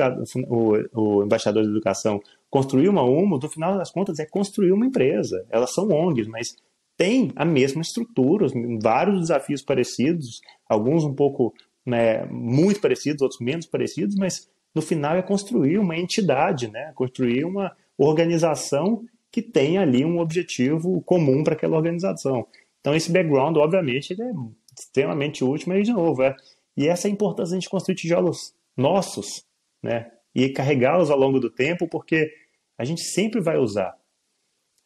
o, 0.47 0.83
o 0.93 1.23
embaixador 1.23 1.63
de 1.63 1.69
educação, 1.69 2.21
construir 2.51 2.87
uma 2.87 3.01
UMO, 3.01 3.39
no 3.39 3.49
final 3.49 3.75
das 3.77 3.91
contas, 3.91 4.19
é 4.19 4.25
construir 4.27 4.71
uma 4.71 4.85
empresa. 4.85 5.43
Elas 5.49 5.73
são 5.73 5.89
ONGs, 5.89 6.27
mas 6.27 6.55
tem 6.95 7.31
a 7.35 7.43
mesma 7.43 7.81
estrutura, 7.81 8.45
vários 8.81 9.19
desafios 9.21 9.63
parecidos, 9.63 10.39
alguns 10.69 11.03
um 11.03 11.15
pouco 11.15 11.51
né, 11.85 12.25
muito 12.27 12.79
parecidos, 12.79 13.21
outros 13.21 13.41
menos 13.41 13.65
parecidos, 13.65 14.15
mas 14.15 14.49
no 14.73 14.81
final 14.81 15.15
é 15.15 15.21
construir 15.21 15.77
uma 15.77 15.97
entidade, 15.97 16.69
né, 16.69 16.91
construir 16.95 17.43
uma 17.43 17.75
organização 17.97 19.03
que 19.31 19.41
tem 19.41 19.77
ali 19.77 20.05
um 20.05 20.19
objetivo 20.19 21.01
comum 21.01 21.43
para 21.43 21.53
aquela 21.53 21.75
organização. 21.75 22.47
Então 22.79 22.95
esse 22.95 23.11
background, 23.11 23.57
obviamente, 23.57 24.11
ele 24.11 24.23
é 24.23 24.31
extremamente 24.79 25.43
útil, 25.43 25.69
mas 25.69 25.85
de 25.85 25.93
novo, 25.93 26.23
é, 26.23 26.35
e 26.77 26.87
essa 26.87 27.07
é 27.07 27.11
a 27.11 27.13
importância 27.13 27.51
de 27.51 27.57
a 27.57 27.59
gente 27.59 27.69
construir 27.69 27.95
tijolos 27.95 28.53
nossos, 28.77 29.45
né, 29.81 30.11
e 30.33 30.49
carregá-los 30.49 31.09
ao 31.09 31.17
longo 31.17 31.39
do 31.39 31.49
tempo, 31.49 31.87
porque 31.87 32.31
a 32.77 32.83
gente 32.83 33.01
sempre 33.01 33.39
vai 33.41 33.57
usar 33.57 33.97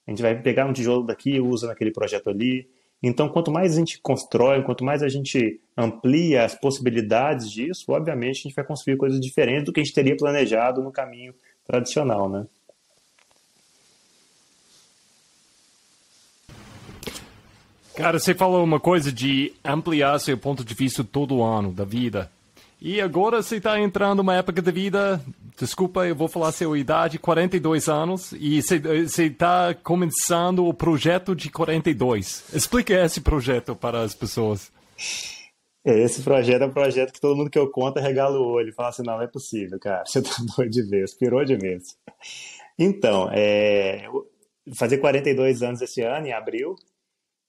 A 0.06 0.12
gente 0.12 0.24
vai 0.24 0.42
pegar 0.42 0.66
um 0.66 0.74
tijolo 0.74 1.06
daqui 1.06 1.34
e 1.36 1.40
usa 1.40 1.68
naquele 1.68 1.92
projeto 1.92 2.32
ali. 2.32 2.68
Então, 3.02 3.30
quanto 3.30 3.52
mais 3.52 3.74
a 3.74 3.80
gente 3.80 4.02
constrói, 4.02 4.64
quanto 4.64 4.84
mais 4.84 5.04
a 5.04 5.08
gente 5.08 5.62
amplia 5.78 6.44
as 6.44 6.56
possibilidades 6.56 7.50
disso, 7.52 7.86
obviamente 7.90 8.40
a 8.40 8.44
gente 8.44 8.56
vai 8.56 8.66
construir 8.66 8.98
coisas 8.98 9.20
diferentes 9.22 9.66
do 9.66 9.72
que 9.72 9.80
a 9.80 9.84
gente 9.84 9.94
teria 9.94 10.18
planejado 10.18 10.82
no 10.82 10.92
caminho 10.92 11.34
tradicional, 11.64 12.28
né? 12.28 12.48
Cara, 18.00 18.18
você 18.18 18.34
falou 18.34 18.64
uma 18.64 18.80
coisa 18.80 19.12
de 19.12 19.52
ampliar 19.62 20.18
seu 20.20 20.38
ponto 20.38 20.64
de 20.64 20.74
vista 20.74 21.04
todo 21.04 21.44
ano 21.44 21.74
da 21.74 21.84
vida. 21.84 22.32
E 22.80 23.02
agora 23.02 23.44
você 23.44 23.58
está 23.58 23.78
entrando 23.78 24.20
numa 24.20 24.38
época 24.38 24.62
da 24.62 24.72
vida, 24.72 25.22
desculpa, 25.60 26.08
eu 26.08 26.16
vou 26.16 26.30
falar 26.30 26.54
sua 26.54 26.80
idade, 26.80 27.20
42 27.20 27.90
anos, 27.90 28.32
e 28.40 28.62
você 28.62 29.26
está 29.26 29.74
começando 29.74 30.66
o 30.66 30.74
projeto 30.74 31.36
de 31.36 31.50
42. 31.50 32.46
Explique 32.54 32.94
esse 32.94 33.20
projeto 33.20 33.76
para 33.76 34.02
as 34.02 34.16
pessoas. 34.16 34.72
É, 35.86 36.02
esse 36.02 36.22
projeto 36.22 36.62
é 36.62 36.68
um 36.68 36.72
projeto 36.72 37.12
que 37.12 37.20
todo 37.20 37.36
mundo 37.36 37.50
que 37.50 37.60
eu 37.60 37.70
conto 37.70 38.00
regala 38.00 38.40
o 38.40 38.48
olho 38.48 38.74
fala 38.74 38.90
assim, 38.90 39.04
não, 39.06 39.22
é 39.22 39.28
possível, 39.28 39.78
cara, 39.78 40.04
você 40.08 40.22
tá 40.22 40.38
doido 40.56 40.72
de 40.72 40.84
vez, 40.84 41.14
pirou 41.14 41.44
de 41.44 41.58
vez. 41.58 41.84
Então, 42.80 43.30
é, 43.34 44.08
fazer 44.74 45.00
42 45.00 45.62
anos 45.64 45.82
esse 45.82 46.02
ano, 46.02 46.28
em 46.28 46.32
abril, 46.32 46.78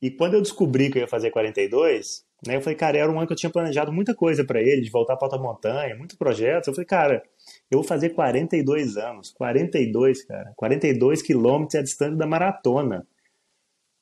e 0.03 0.11
quando 0.11 0.35
eu 0.35 0.41
descobri 0.43 0.91
que 0.91 0.99
eu 0.99 1.03
ia 1.03 1.09
fazer 1.09 1.31
42, 1.31 2.25
né, 2.47 2.57
eu 2.57 2.63
falei, 2.63 2.77
cara, 2.77 2.99
era 2.99 3.11
um 3.11 3.19
ano 3.19 3.27
que 3.27 3.33
eu 3.33 3.37
tinha 3.37 3.51
planejado 3.51 3.93
muita 3.93 4.15
coisa 4.15 4.45
para 4.45 4.61
ele, 4.61 4.81
de 4.81 4.91
voltar 4.91 5.17
para 5.17 5.27
alta 5.27 5.39
montanha, 5.39 5.95
muitos 5.95 6.17
projetos. 6.17 6.69
Eu 6.69 6.75
falei, 6.75 6.87
cara, 6.87 7.23
eu 7.71 7.79
vou 7.79 7.87
fazer 7.87 8.11
42 8.11 8.97
anos, 8.97 9.31
42, 9.31 10.25
cara, 10.25 10.53
42 10.57 11.21
quilômetros 11.23 11.75
é 11.75 11.79
a 11.79 11.83
distância 11.83 12.17
da 12.17 12.27
maratona. 12.27 13.07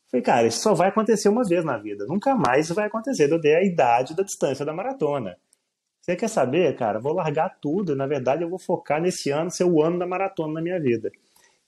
Eu 0.06 0.10
falei, 0.10 0.22
cara, 0.24 0.46
isso 0.46 0.60
só 0.60 0.72
vai 0.72 0.88
acontecer 0.88 1.28
uma 1.28 1.44
vez 1.44 1.64
na 1.64 1.76
vida, 1.78 2.06
nunca 2.06 2.34
mais 2.34 2.68
vai 2.70 2.86
acontecer. 2.86 3.30
Eu 3.30 3.40
dei 3.40 3.56
a 3.56 3.64
idade 3.64 4.14
da 4.14 4.22
distância 4.22 4.64
da 4.64 4.72
maratona. 4.72 5.36
Você 6.00 6.16
quer 6.16 6.28
saber, 6.28 6.74
cara? 6.74 6.98
Vou 6.98 7.12
largar 7.12 7.58
tudo. 7.60 7.94
Na 7.94 8.06
verdade, 8.06 8.42
eu 8.42 8.48
vou 8.48 8.58
focar 8.58 8.98
nesse 8.98 9.30
ano 9.30 9.50
ser 9.50 9.64
o 9.64 9.82
ano 9.82 9.98
da 9.98 10.06
maratona 10.06 10.54
na 10.54 10.62
minha 10.62 10.80
vida. 10.80 11.10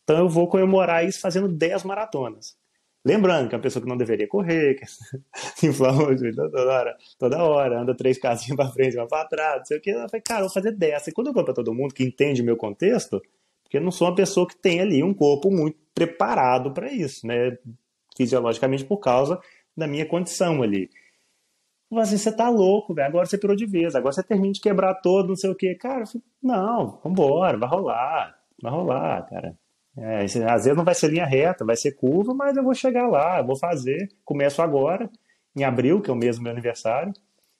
Então, 0.02 0.20
eu 0.20 0.28
vou 0.30 0.48
comemorar 0.48 1.04
isso 1.04 1.20
fazendo 1.20 1.46
10 1.46 1.84
maratonas. 1.84 2.56
Lembrando 3.04 3.48
que 3.48 3.54
é 3.54 3.56
uma 3.56 3.62
pessoa 3.62 3.82
que 3.82 3.88
não 3.88 3.96
deveria 3.96 4.28
correr, 4.28 4.74
que 4.74 4.84
se 4.86 5.66
inflama 5.66 6.14
toda 6.34 6.64
hora, 6.66 6.96
toda 7.18 7.42
hora, 7.42 7.80
anda 7.80 7.96
três 7.96 8.18
casinhas 8.18 8.56
para 8.56 8.70
frente, 8.70 8.96
uma 8.96 9.08
para 9.08 9.26
trás, 9.26 9.58
não 9.58 9.64
sei 9.64 9.78
o 9.78 9.80
que. 9.80 9.90
Eu 9.90 10.08
falei, 10.08 10.20
cara, 10.20 10.40
eu 10.40 10.44
vou 10.44 10.52
fazer 10.52 10.72
dessa. 10.72 11.08
E 11.08 11.12
quando 11.12 11.28
eu 11.28 11.32
vou 11.32 11.44
para 11.44 11.54
todo 11.54 11.74
mundo 11.74 11.94
que 11.94 12.04
entende 12.04 12.42
o 12.42 12.44
meu 12.44 12.56
contexto, 12.56 13.22
porque 13.62 13.78
eu 13.78 13.80
não 13.80 13.90
sou 13.90 14.08
uma 14.08 14.14
pessoa 14.14 14.46
que 14.46 14.56
tem 14.56 14.80
ali 14.80 15.02
um 15.02 15.14
corpo 15.14 15.50
muito 15.50 15.78
preparado 15.94 16.72
para 16.72 16.92
isso, 16.92 17.26
né? 17.26 17.56
Fisiologicamente 18.16 18.84
por 18.84 18.98
causa 18.98 19.40
da 19.76 19.86
minha 19.86 20.04
condição 20.04 20.62
ali. 20.62 20.90
Eu 21.90 21.98
assim, 21.98 22.18
você 22.18 22.30
tá 22.30 22.48
louco, 22.48 22.94
velho. 22.94 23.08
Agora 23.08 23.26
você 23.26 23.38
pirou 23.38 23.56
de 23.56 23.66
vez, 23.66 23.94
agora 23.94 24.12
você 24.12 24.22
termina 24.22 24.52
de 24.52 24.60
quebrar 24.60 24.94
todo, 24.96 25.28
não 25.28 25.36
sei 25.36 25.50
o 25.50 25.54
que. 25.54 25.74
Cara, 25.74 26.06
falei, 26.06 26.22
não, 26.42 27.00
vambora, 27.02 27.56
vai 27.56 27.68
rolar, 27.68 28.38
vai 28.62 28.72
rolar, 28.72 29.26
cara. 29.26 29.58
É, 29.96 30.24
às 30.24 30.64
vezes 30.64 30.76
não 30.76 30.84
vai 30.84 30.94
ser 30.94 31.08
linha 31.08 31.26
reta, 31.26 31.64
vai 31.64 31.76
ser 31.76 31.92
curva, 31.92 32.32
mas 32.32 32.56
eu 32.56 32.62
vou 32.62 32.74
chegar 32.74 33.08
lá, 33.08 33.38
eu 33.38 33.46
vou 33.46 33.56
fazer. 33.56 34.08
Começo 34.24 34.62
agora, 34.62 35.10
em 35.56 35.64
abril, 35.64 36.00
que 36.00 36.10
é 36.10 36.12
o 36.12 36.16
mesmo 36.16 36.44
meu 36.44 36.52
aniversário. 36.52 37.12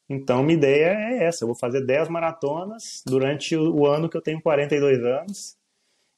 Então, 0.09 0.43
minha 0.43 0.57
ideia 0.57 0.97
é 0.97 1.24
essa: 1.24 1.44
eu 1.44 1.48
vou 1.48 1.57
fazer 1.57 1.85
10 1.85 2.09
maratonas 2.09 3.02
durante 3.07 3.57
o, 3.57 3.86
ano 3.86 4.09
que 4.09 4.16
eu 4.16 4.23
tenho 4.23 4.40
42 4.43 5.05
anos. 5.05 5.57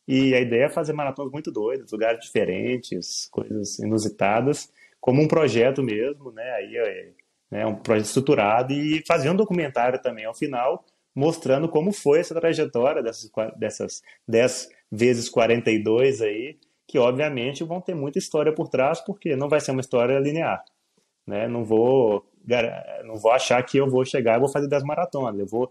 E 0.08 0.34
a 0.34 0.40
ideia 0.40 0.64
é 0.64 0.68
fazer 0.68 0.92
maratonas 0.92 1.32
muito 1.32 1.52
doidas, 1.52 1.92
lugares 1.92 2.24
diferentes, 2.24 3.28
coisas 3.30 3.78
inusitadas, 3.78 4.72
como 5.00 5.22
um 5.22 5.28
projeto 5.28 5.82
mesmo, 5.82 6.32
né? 6.32 6.50
Aí 6.54 6.76
é 6.76 7.12
né, 7.50 7.66
um 7.66 7.76
projeto 7.76 8.06
estruturado 8.06 8.72
e 8.72 9.02
fazer 9.06 9.30
um 9.30 9.36
documentário 9.36 10.00
também 10.00 10.24
ao 10.24 10.34
final, 10.34 10.84
mostrando 11.14 11.68
como 11.68 11.92
foi 11.92 12.20
essa 12.20 12.34
trajetória 12.34 13.02
dessas, 13.02 13.30
dessas 13.56 14.02
10 14.26 14.68
vezes 14.92 15.30
42 15.30 16.20
aí, 16.20 16.58
que 16.86 16.98
obviamente 16.98 17.64
vão 17.64 17.80
ter 17.80 17.94
muita 17.94 18.18
história 18.18 18.52
por 18.52 18.68
trás, 18.68 19.00
porque 19.00 19.34
não 19.34 19.48
vai 19.48 19.58
ser 19.58 19.70
uma 19.70 19.80
história 19.80 20.18
linear. 20.18 20.62
Né? 21.26 21.48
Não 21.48 21.64
vou 21.64 22.28
não 23.04 23.16
vou 23.16 23.30
achar 23.30 23.62
que 23.62 23.78
eu 23.78 23.88
vou 23.88 24.04
chegar 24.04 24.36
e 24.36 24.40
vou 24.40 24.48
fazer 24.48 24.68
10 24.68 24.82
maratonas. 24.82 25.38
Eu 25.38 25.46
vou 25.46 25.70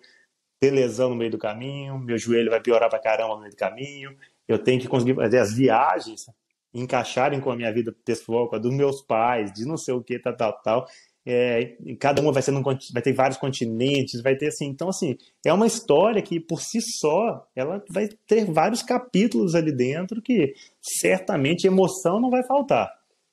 ter 0.60 0.72
lesão 0.72 1.10
no 1.10 1.16
meio 1.16 1.30
do 1.30 1.38
caminho, 1.38 2.00
meu 2.00 2.18
joelho 2.18 2.50
vai 2.50 2.62
piorar 2.62 2.90
pra 2.90 3.00
caramba 3.00 3.36
no 3.36 3.42
meio 3.42 3.52
do 3.52 3.58
caminho, 3.58 4.16
eu 4.48 4.60
tenho 4.60 4.80
que 4.80 4.88
conseguir 4.88 5.16
fazer 5.16 5.40
as 5.40 5.54
viagens 5.54 6.28
encaixarem 6.74 7.42
com 7.42 7.52
a 7.52 7.56
minha 7.56 7.72
vida 7.74 7.94
pessoal, 8.06 8.48
com 8.48 8.56
a 8.56 8.60
dos 8.60 8.74
meus 8.74 9.02
pais, 9.02 9.52
de 9.52 9.66
não 9.66 9.76
sei 9.76 9.94
o 9.94 10.02
que, 10.02 10.18
tal, 10.20 10.36
tal, 10.36 10.62
tal. 10.62 10.88
É, 11.26 11.76
cada 12.00 12.22
uma 12.22 12.32
vai 12.32 12.42
ser 12.42 12.52
num, 12.52 12.64
vai 12.64 13.02
ter 13.02 13.14
vários 13.14 13.38
continentes, 13.38 14.22
vai 14.22 14.36
ter 14.36 14.48
assim. 14.48 14.66
Então, 14.66 14.90
assim, 14.90 15.18
é 15.46 15.54
uma 15.54 15.68
história 15.68 16.22
que 16.22 16.40
por 16.40 16.62
si 16.62 16.80
só 16.82 17.48
ela 17.56 17.84
vai 17.90 18.10
ter 18.28 18.46
vários 18.46 18.82
capítulos 18.82 19.54
ali 19.54 19.72
dentro 19.72 20.22
que 20.22 20.54
certamente 20.82 21.68
emoção 21.68 22.20
não 22.20 22.30
vai 22.30 22.44
faltar. 22.44 22.92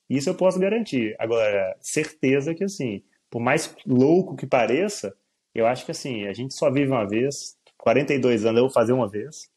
Isso 0.09 0.29
eu 0.29 0.35
posso 0.35 0.59
garantir. 0.59 1.15
Agora, 1.19 1.77
certeza 1.81 2.55
que 2.55 2.65
assim, 2.65 3.03
por 3.31 3.41
mais 3.41 3.75
louco 3.87 4.37
que 4.37 4.47
pareça, 4.47 5.15
eu 5.55 5.67
acho 5.67 5.85
que 5.85 5.91
assim, 5.91 6.27
a 6.27 6.33
gente 6.33 6.55
só 6.55 6.71
vive 6.71 6.91
uma 6.91 7.07
vez, 7.07 7.57
42 7.79 8.45
anos 8.45 8.59
eu 8.59 8.65
vou 8.65 8.73
fazer 8.73 8.93
uma 8.93 9.09
vez. 9.09 9.51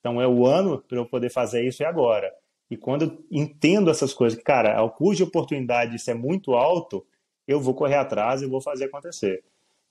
Então 0.00 0.20
é 0.20 0.26
o 0.26 0.46
ano 0.46 0.82
para 0.82 0.98
eu 0.98 1.06
poder 1.06 1.30
fazer 1.30 1.66
isso 1.66 1.82
e 1.82 1.86
agora. 1.86 2.32
E 2.70 2.76
quando 2.76 3.02
eu 3.02 3.24
entendo 3.30 3.90
essas 3.90 4.14
coisas, 4.14 4.40
cara, 4.42 4.82
a 4.82 4.88
cuja 4.88 5.24
oportunidade 5.24 5.96
isso 5.96 6.10
é 6.10 6.14
muito 6.14 6.54
alto, 6.54 7.06
eu 7.46 7.60
vou 7.60 7.74
correr 7.74 7.96
atrás 7.96 8.42
e 8.42 8.46
vou 8.46 8.60
fazer 8.60 8.86
acontecer. 8.86 9.42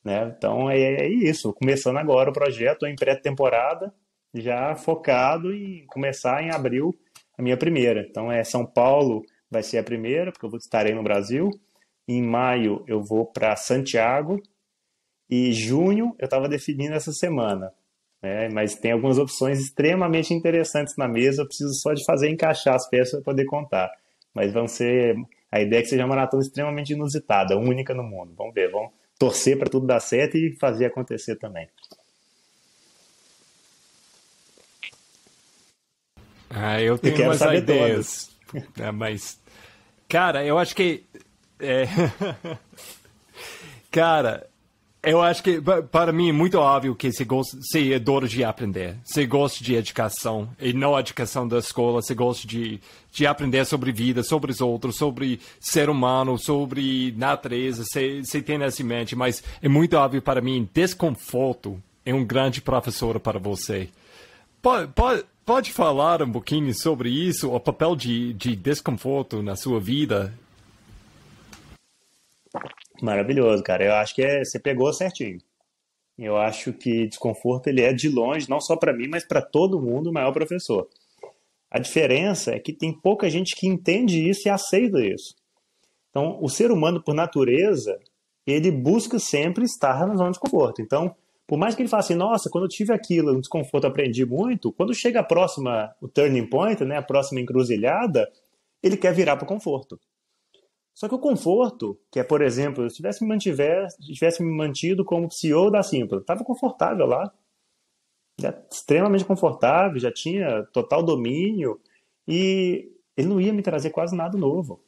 Né? 0.03 0.33
Então 0.35 0.69
é, 0.69 0.79
é 0.79 1.07
isso. 1.07 1.53
Começando 1.53 1.97
agora 1.97 2.29
o 2.29 2.33
projeto 2.33 2.85
em 2.85 2.95
pré-temporada, 2.95 3.93
já 4.33 4.75
focado 4.75 5.53
em 5.53 5.85
começar 5.87 6.41
em 6.43 6.51
abril 6.51 6.95
a 7.37 7.41
minha 7.41 7.57
primeira. 7.57 8.05
Então 8.09 8.31
é 8.31 8.43
São 8.43 8.65
Paulo 8.65 9.21
vai 9.49 9.61
ser 9.61 9.77
a 9.77 9.83
primeira, 9.83 10.31
porque 10.31 10.45
eu 10.45 10.57
estarei 10.57 10.93
no 10.93 11.03
Brasil. 11.03 11.49
Em 12.07 12.21
maio 12.21 12.83
eu 12.87 13.01
vou 13.01 13.25
para 13.25 13.55
Santiago 13.55 14.41
e 15.29 15.53
junho 15.53 16.15
eu 16.19 16.25
estava 16.25 16.49
definindo 16.49 16.95
essa 16.95 17.11
semana. 17.11 17.71
Né? 18.21 18.49
Mas 18.49 18.75
tem 18.75 18.91
algumas 18.91 19.17
opções 19.17 19.59
extremamente 19.59 20.33
interessantes 20.33 20.95
na 20.97 21.07
mesa. 21.07 21.41
Eu 21.41 21.47
preciso 21.47 21.73
só 21.75 21.93
de 21.93 22.03
fazer 22.05 22.29
encaixar 22.29 22.75
as 22.75 22.89
peças 22.89 23.13
para 23.13 23.33
poder 23.33 23.45
contar. 23.45 23.91
Mas 24.33 24.53
vão 24.53 24.67
ser 24.67 25.15
a 25.51 25.59
ideia 25.59 25.79
é 25.79 25.83
que 25.83 25.89
seja 25.89 26.03
uma 26.03 26.15
maratona 26.15 26.41
extremamente 26.41 26.93
inusitada, 26.93 27.57
única 27.57 27.93
no 27.93 28.03
mundo. 28.03 28.33
Vamos 28.37 28.53
ver, 28.53 28.71
vamos 28.71 28.91
torcer 29.19 29.57
para 29.57 29.69
tudo 29.69 29.85
dar 29.85 29.99
certo 29.99 30.37
e 30.37 30.55
fazer 30.57 30.85
acontecer 30.85 31.35
também. 31.35 31.67
Ah, 36.49 36.81
eu 36.81 36.97
tenho 36.97 37.23
umas 37.23 37.41
ideias. 37.41 38.31
É, 38.79 38.91
mas, 38.91 39.39
cara, 40.07 40.45
eu 40.45 40.57
acho 40.57 40.75
que. 40.75 41.05
É... 41.59 41.85
cara, 43.91 44.49
eu 45.03 45.19
acho 45.21 45.41
que, 45.41 45.59
para 45.91 46.11
mim, 46.11 46.29
é 46.29 46.31
muito 46.31 46.59
óbvio 46.59 46.95
que 46.95 47.11
você, 47.11 47.25
gosta, 47.25 47.57
você 47.57 47.93
adora 47.95 48.27
de 48.27 48.43
aprender. 48.43 48.97
Você 49.03 49.25
gosta 49.25 49.63
de 49.63 49.73
educação, 49.73 50.47
e 50.59 50.73
não 50.73 50.95
a 50.95 50.99
educação 50.99 51.47
da 51.47 51.57
escola. 51.57 52.03
Você 52.03 52.13
gosta 52.13 52.47
de, 52.47 52.79
de 53.11 53.25
aprender 53.25 53.65
sobre 53.65 53.91
vida, 53.91 54.21
sobre 54.21 54.51
os 54.51 54.61
outros, 54.61 54.97
sobre 54.97 55.39
ser 55.59 55.89
humano, 55.89 56.37
sobre 56.37 57.13
natureza. 57.17 57.83
Você, 57.83 58.23
você 58.23 58.43
tem 58.43 58.61
essa 58.61 58.83
mente, 58.83 59.15
mas 59.15 59.43
é 59.59 59.67
muito 59.67 59.97
óbvio 59.97 60.21
para 60.21 60.39
mim, 60.39 60.69
desconforto 60.71 61.81
é 62.05 62.13
um 62.13 62.25
grande 62.25 62.61
professor 62.61 63.19
para 63.19 63.39
você. 63.39 63.89
Pode, 64.61 64.91
pode, 64.93 65.25
pode 65.45 65.71
falar 65.71 66.21
um 66.21 66.31
pouquinho 66.31 66.73
sobre 66.75 67.09
isso, 67.09 67.51
o 67.51 67.59
papel 67.59 67.95
de, 67.95 68.33
de 68.33 68.55
desconforto 68.55 69.41
na 69.41 69.55
sua 69.55 69.79
vida 69.79 70.33
Maravilhoso, 73.01 73.63
cara. 73.63 73.83
Eu 73.83 73.93
acho 73.93 74.13
que 74.13 74.21
é, 74.21 74.43
você 74.43 74.59
pegou 74.59 74.93
certinho. 74.93 75.39
Eu 76.17 76.37
acho 76.37 76.71
que 76.73 77.07
desconforto 77.07 77.67
ele 77.67 77.81
é 77.81 77.91
de 77.91 78.07
longe, 78.07 78.49
não 78.49 78.61
só 78.61 78.75
para 78.75 78.93
mim, 78.93 79.07
mas 79.07 79.25
para 79.25 79.41
todo 79.41 79.81
mundo, 79.81 80.09
o 80.09 80.13
maior 80.13 80.31
professor. 80.31 80.87
A 81.69 81.79
diferença 81.79 82.51
é 82.51 82.59
que 82.59 82.73
tem 82.73 82.93
pouca 82.93 83.29
gente 83.29 83.55
que 83.55 83.65
entende 83.65 84.29
isso 84.29 84.47
e 84.47 84.51
aceita 84.51 84.99
isso. 84.99 85.35
Então, 86.09 86.37
o 86.41 86.49
ser 86.49 86.69
humano, 86.69 87.01
por 87.01 87.15
natureza, 87.15 87.97
ele 88.45 88.69
busca 88.69 89.17
sempre 89.17 89.63
estar 89.63 90.05
na 90.05 90.15
zona 90.15 90.31
de 90.31 90.39
conforto. 90.39 90.81
Então, 90.81 91.15
por 91.47 91.57
mais 91.57 91.73
que 91.73 91.81
ele 91.81 91.89
fale 91.89 92.01
assim, 92.01 92.15
nossa, 92.15 92.49
quando 92.49 92.65
eu 92.65 92.69
tive 92.69 92.93
aquilo, 92.93 93.33
um 93.33 93.39
desconforto, 93.39 93.87
aprendi 93.87 94.25
muito, 94.25 94.71
quando 94.71 94.93
chega 94.93 95.21
a 95.21 95.23
próxima, 95.23 95.93
o 96.01 96.07
turning 96.07 96.45
point, 96.45 96.83
né, 96.83 96.97
a 96.97 97.01
próxima 97.01 97.39
encruzilhada, 97.39 98.29
ele 98.83 98.97
quer 98.97 99.13
virar 99.13 99.37
para 99.37 99.45
o 99.45 99.47
conforto. 99.47 99.99
Só 101.01 101.09
que 101.09 101.15
o 101.15 101.19
conforto, 101.19 101.99
que 102.11 102.19
é, 102.19 102.23
por 102.23 102.43
exemplo, 102.43 102.87
se 102.87 102.97
tivesse 102.97 103.23
me, 103.23 103.27
mantiver, 103.27 103.87
tivesse 103.99 104.43
me 104.43 104.55
mantido 104.55 105.03
como 105.03 105.31
CEO 105.31 105.71
da 105.71 105.81
Simpla, 105.81 106.19
estava 106.19 106.43
confortável 106.43 107.07
lá, 107.07 107.33
extremamente 108.69 109.25
confortável, 109.25 109.99
já 109.99 110.11
tinha 110.11 110.63
total 110.71 111.01
domínio, 111.01 111.81
e 112.27 112.91
ele 113.17 113.27
não 113.27 113.41
ia 113.41 113.51
me 113.51 113.63
trazer 113.63 113.89
quase 113.89 114.15
nada 114.15 114.37
novo. 114.37 114.79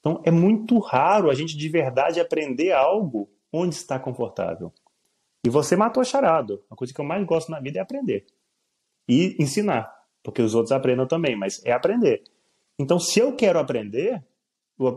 Então 0.00 0.22
é 0.24 0.30
muito 0.30 0.78
raro 0.78 1.28
a 1.28 1.34
gente 1.34 1.58
de 1.58 1.68
verdade 1.68 2.20
aprender 2.20 2.72
algo 2.72 3.28
onde 3.52 3.74
está 3.74 3.98
confortável. 3.98 4.72
E 5.44 5.50
você 5.50 5.76
matou 5.76 6.00
a 6.00 6.04
charado. 6.04 6.64
A 6.70 6.74
coisa 6.74 6.94
que 6.94 7.02
eu 7.02 7.04
mais 7.04 7.22
gosto 7.26 7.50
na 7.50 7.60
vida 7.60 7.78
é 7.78 7.82
aprender. 7.82 8.24
E 9.06 9.36
ensinar. 9.38 9.94
Porque 10.22 10.40
os 10.40 10.54
outros 10.54 10.72
aprendam 10.72 11.06
também, 11.06 11.36
mas 11.36 11.62
é 11.66 11.72
aprender. 11.72 12.24
Então, 12.78 12.98
se 12.98 13.20
eu 13.20 13.36
quero 13.36 13.58
aprender, 13.58 14.24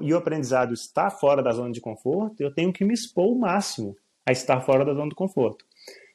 e 0.02 0.14
o 0.14 0.18
aprendizado 0.18 0.74
está 0.74 1.10
fora 1.10 1.42
da 1.42 1.52
zona 1.52 1.72
de 1.72 1.82
conforto, 1.82 2.42
eu 2.42 2.54
tenho 2.54 2.72
que 2.72 2.86
me 2.86 2.94
expor 2.94 3.32
o 3.32 3.40
máximo 3.40 3.96
a 4.26 4.32
estar 4.32 4.62
fora 4.62 4.86
da 4.86 4.94
zona 4.94 5.10
de 5.10 5.16
conforto. 5.16 5.66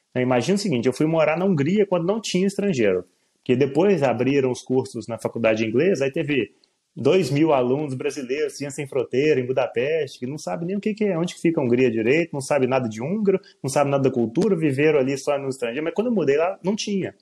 Então, 0.09 0.21
imagina 0.21 0.55
o 0.55 0.59
seguinte: 0.59 0.87
eu 0.87 0.93
fui 0.93 1.05
morar 1.05 1.37
na 1.37 1.45
Hungria 1.45 1.85
quando 1.85 2.05
não 2.05 2.21
tinha 2.21 2.47
estrangeiro. 2.47 3.05
Porque 3.35 3.55
depois 3.55 4.03
abriram 4.03 4.51
os 4.51 4.61
cursos 4.61 5.07
na 5.07 5.17
faculdade 5.17 5.59
de 5.59 5.69
inglês, 5.69 6.01
aí 6.01 6.11
teve 6.11 6.53
dois 6.95 7.29
mil 7.29 7.53
alunos 7.53 7.93
brasileiros, 7.93 8.57
Ciência 8.57 8.75
Sem 8.75 8.87
Fronteira, 8.87 9.39
em 9.39 9.45
Budapeste, 9.45 10.19
que 10.19 10.27
não 10.27 10.37
sabe 10.37 10.65
nem 10.65 10.75
o 10.75 10.81
que, 10.81 10.93
que 10.93 11.05
é, 11.05 11.17
onde 11.17 11.35
que 11.35 11.39
fica 11.39 11.61
a 11.61 11.63
Hungria 11.63 11.89
direito, 11.89 12.33
não 12.33 12.41
sabe 12.41 12.67
nada 12.67 12.89
de 12.89 13.01
húngaro, 13.01 13.39
não 13.63 13.69
sabe 13.69 13.89
nada 13.89 14.03
da 14.03 14.11
cultura, 14.11 14.55
viveram 14.55 14.99
ali 14.99 15.17
só 15.17 15.37
no 15.37 15.47
estrangeiro. 15.47 15.83
Mas 15.83 15.93
quando 15.93 16.07
eu 16.07 16.13
mudei 16.13 16.35
lá, 16.35 16.59
não 16.63 16.75
tinha. 16.75 17.15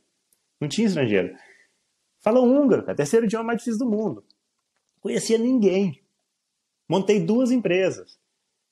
Não 0.60 0.68
tinha 0.68 0.88
estrangeiro. 0.88 1.36
Fala 2.22 2.40
húngaro, 2.40 2.86
é 2.88 2.94
o 2.94 2.96
terceiro 2.96 3.26
idioma 3.26 3.46
mais 3.46 3.60
difícil 3.60 3.86
do 3.86 3.92
mundo. 3.92 4.24
Conhecia 5.00 5.38
ninguém. 5.38 6.00
Montei 6.90 7.20
duas 7.20 7.52
empresas. 7.52 8.20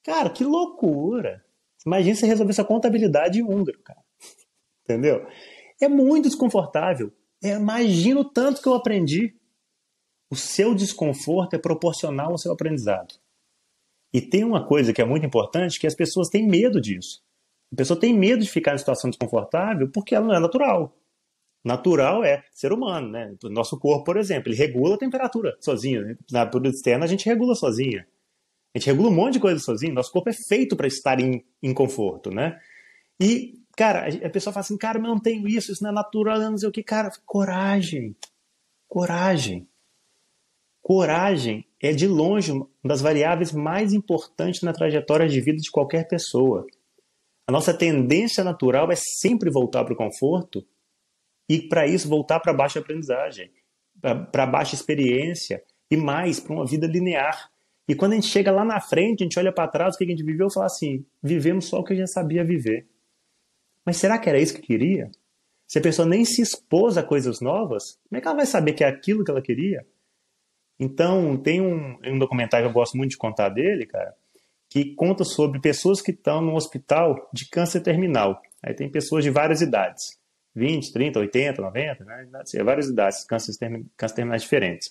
Cara, 0.03 0.29
que 0.29 0.43
loucura! 0.43 1.43
Imagina 1.85 2.15
você 2.15 2.25
resolver 2.25 2.51
essa 2.51 2.63
contabilidade 2.63 3.39
em 3.39 3.43
húngaro, 3.43 3.79
cara. 3.83 3.99
Entendeu? 4.83 5.25
É 5.81 5.87
muito 5.87 6.25
desconfortável. 6.25 7.11
É, 7.43 7.55
imagina 7.55 8.21
o 8.21 8.29
tanto 8.29 8.61
que 8.61 8.67
eu 8.67 8.73
aprendi. 8.73 9.35
O 10.29 10.35
seu 10.35 10.73
desconforto 10.73 11.55
é 11.55 11.59
proporcional 11.59 12.31
ao 12.31 12.37
seu 12.37 12.53
aprendizado. 12.53 13.15
E 14.13 14.21
tem 14.21 14.43
uma 14.43 14.65
coisa 14.65 14.93
que 14.93 15.01
é 15.01 15.05
muito 15.05 15.25
importante, 15.25 15.79
que 15.79 15.87
as 15.87 15.95
pessoas 15.95 16.29
têm 16.29 16.47
medo 16.47 16.79
disso. 16.79 17.21
A 17.71 17.75
pessoa 17.75 17.99
tem 17.99 18.17
medo 18.17 18.43
de 18.43 18.49
ficar 18.49 18.75
em 18.75 18.77
situação 18.77 19.09
desconfortável 19.09 19.89
porque 19.91 20.13
ela 20.13 20.27
não 20.27 20.35
é 20.35 20.39
natural. 20.39 20.95
Natural 21.63 22.23
é 22.25 22.43
ser 22.51 22.73
humano, 22.73 23.09
né? 23.09 23.33
Nosso 23.43 23.79
corpo, 23.79 24.03
por 24.03 24.17
exemplo, 24.17 24.49
ele 24.49 24.57
regula 24.57 24.95
a 24.95 24.99
temperatura 24.99 25.55
sozinho. 25.61 26.01
Né? 26.01 26.17
Na 26.31 26.45
produção 26.45 26.75
externa 26.75 27.05
a 27.05 27.07
gente 27.07 27.25
regula 27.25 27.55
sozinha. 27.55 28.05
A 28.75 28.79
gente 28.79 28.87
regula 28.87 29.09
um 29.09 29.15
monte 29.15 29.33
de 29.33 29.39
coisa 29.39 29.59
sozinho. 29.59 29.93
Nosso 29.93 30.11
corpo 30.11 30.29
é 30.29 30.33
feito 30.33 30.75
para 30.75 30.87
estar 30.87 31.19
em, 31.19 31.45
em 31.61 31.73
conforto, 31.73 32.31
né? 32.31 32.59
E, 33.19 33.61
cara, 33.77 34.07
a 34.25 34.29
pessoa 34.29 34.51
fala 34.51 34.61
assim, 34.61 34.77
cara, 34.77 34.97
eu 34.97 35.03
não 35.03 35.19
tenho 35.19 35.47
isso, 35.47 35.71
isso 35.71 35.83
não 35.83 35.91
é 35.91 35.93
natural, 35.93 36.39
não 36.39 36.57
sei 36.57 36.67
o 36.67 36.71
que. 36.71 36.83
Cara, 36.83 37.09
coragem. 37.25 38.15
Coragem. 38.89 39.67
Coragem 40.81 41.65
é, 41.81 41.93
de 41.93 42.07
longe, 42.07 42.51
uma 42.51 42.67
das 42.83 42.99
variáveis 42.99 43.53
mais 43.53 43.93
importantes 43.93 44.63
na 44.63 44.73
trajetória 44.73 45.29
de 45.29 45.39
vida 45.39 45.59
de 45.59 45.71
qualquer 45.71 46.07
pessoa. 46.09 46.65
A 47.47 47.51
nossa 47.51 47.73
tendência 47.73 48.43
natural 48.43 48.91
é 48.91 48.95
sempre 48.95 49.49
voltar 49.49 49.85
para 49.85 49.93
o 49.93 49.97
conforto 49.97 50.65
e, 51.47 51.61
para 51.61 51.85
isso, 51.85 52.07
voltar 52.07 52.39
para 52.39 52.53
baixa 52.53 52.79
aprendizagem, 52.79 53.51
para 54.31 54.45
baixa 54.45 54.75
experiência 54.75 55.63
e 55.89 55.97
mais, 55.97 56.39
para 56.39 56.53
uma 56.53 56.65
vida 56.65 56.87
linear. 56.87 57.49
E 57.87 57.93
quando 57.93 58.13
a 58.13 58.15
gente 58.15 58.27
chega 58.27 58.51
lá 58.51 58.63
na 58.63 58.79
frente, 58.79 59.21
a 59.21 59.25
gente 59.25 59.37
olha 59.37 59.51
para 59.51 59.67
trás, 59.67 59.95
o 59.95 59.97
que 59.97 60.03
a 60.03 60.07
gente 60.07 60.23
viveu, 60.23 60.49
fala 60.49 60.67
assim: 60.67 61.05
vivemos 61.21 61.65
só 61.65 61.79
o 61.79 61.83
que 61.83 61.93
a 61.93 61.95
gente 61.95 62.11
sabia 62.11 62.43
viver. 62.43 62.87
Mas 63.85 63.97
será 63.97 64.17
que 64.17 64.29
era 64.29 64.39
isso 64.39 64.53
que 64.53 64.61
queria? 64.61 65.11
Se 65.67 65.79
a 65.79 65.81
pessoa 65.81 66.07
nem 66.07 66.23
se 66.23 66.41
expôs 66.41 66.97
a 66.97 67.03
coisas 67.03 67.41
novas, 67.41 67.99
como 68.07 68.17
é 68.17 68.21
que 68.21 68.27
ela 68.27 68.37
vai 68.37 68.45
saber 68.45 68.73
que 68.73 68.83
é 68.83 68.87
aquilo 68.87 69.23
que 69.23 69.31
ela 69.31 69.41
queria? 69.41 69.85
Então, 70.79 71.37
tem 71.37 71.61
um, 71.61 71.97
um 72.05 72.19
documentário 72.19 72.65
que 72.65 72.69
eu 72.69 72.73
gosto 72.73 72.97
muito 72.97 73.11
de 73.11 73.17
contar 73.17 73.49
dele, 73.49 73.85
cara, 73.85 74.13
que 74.69 74.95
conta 74.95 75.23
sobre 75.23 75.59
pessoas 75.59 76.01
que 76.01 76.11
estão 76.11 76.41
no 76.41 76.55
hospital 76.55 77.29
de 77.33 77.47
câncer 77.49 77.81
terminal. 77.81 78.41
Aí 78.61 78.73
tem 78.73 78.89
pessoas 78.89 79.23
de 79.23 79.29
várias 79.29 79.61
idades: 79.61 80.19
20, 80.55 80.93
30, 80.93 81.19
80, 81.19 81.61
90, 81.61 82.05
né? 82.05 82.27
várias 82.63 82.87
idades, 82.87 83.23
cânceres, 83.23 83.59
câncer 83.97 84.15
terminais 84.15 84.43
diferentes. 84.43 84.89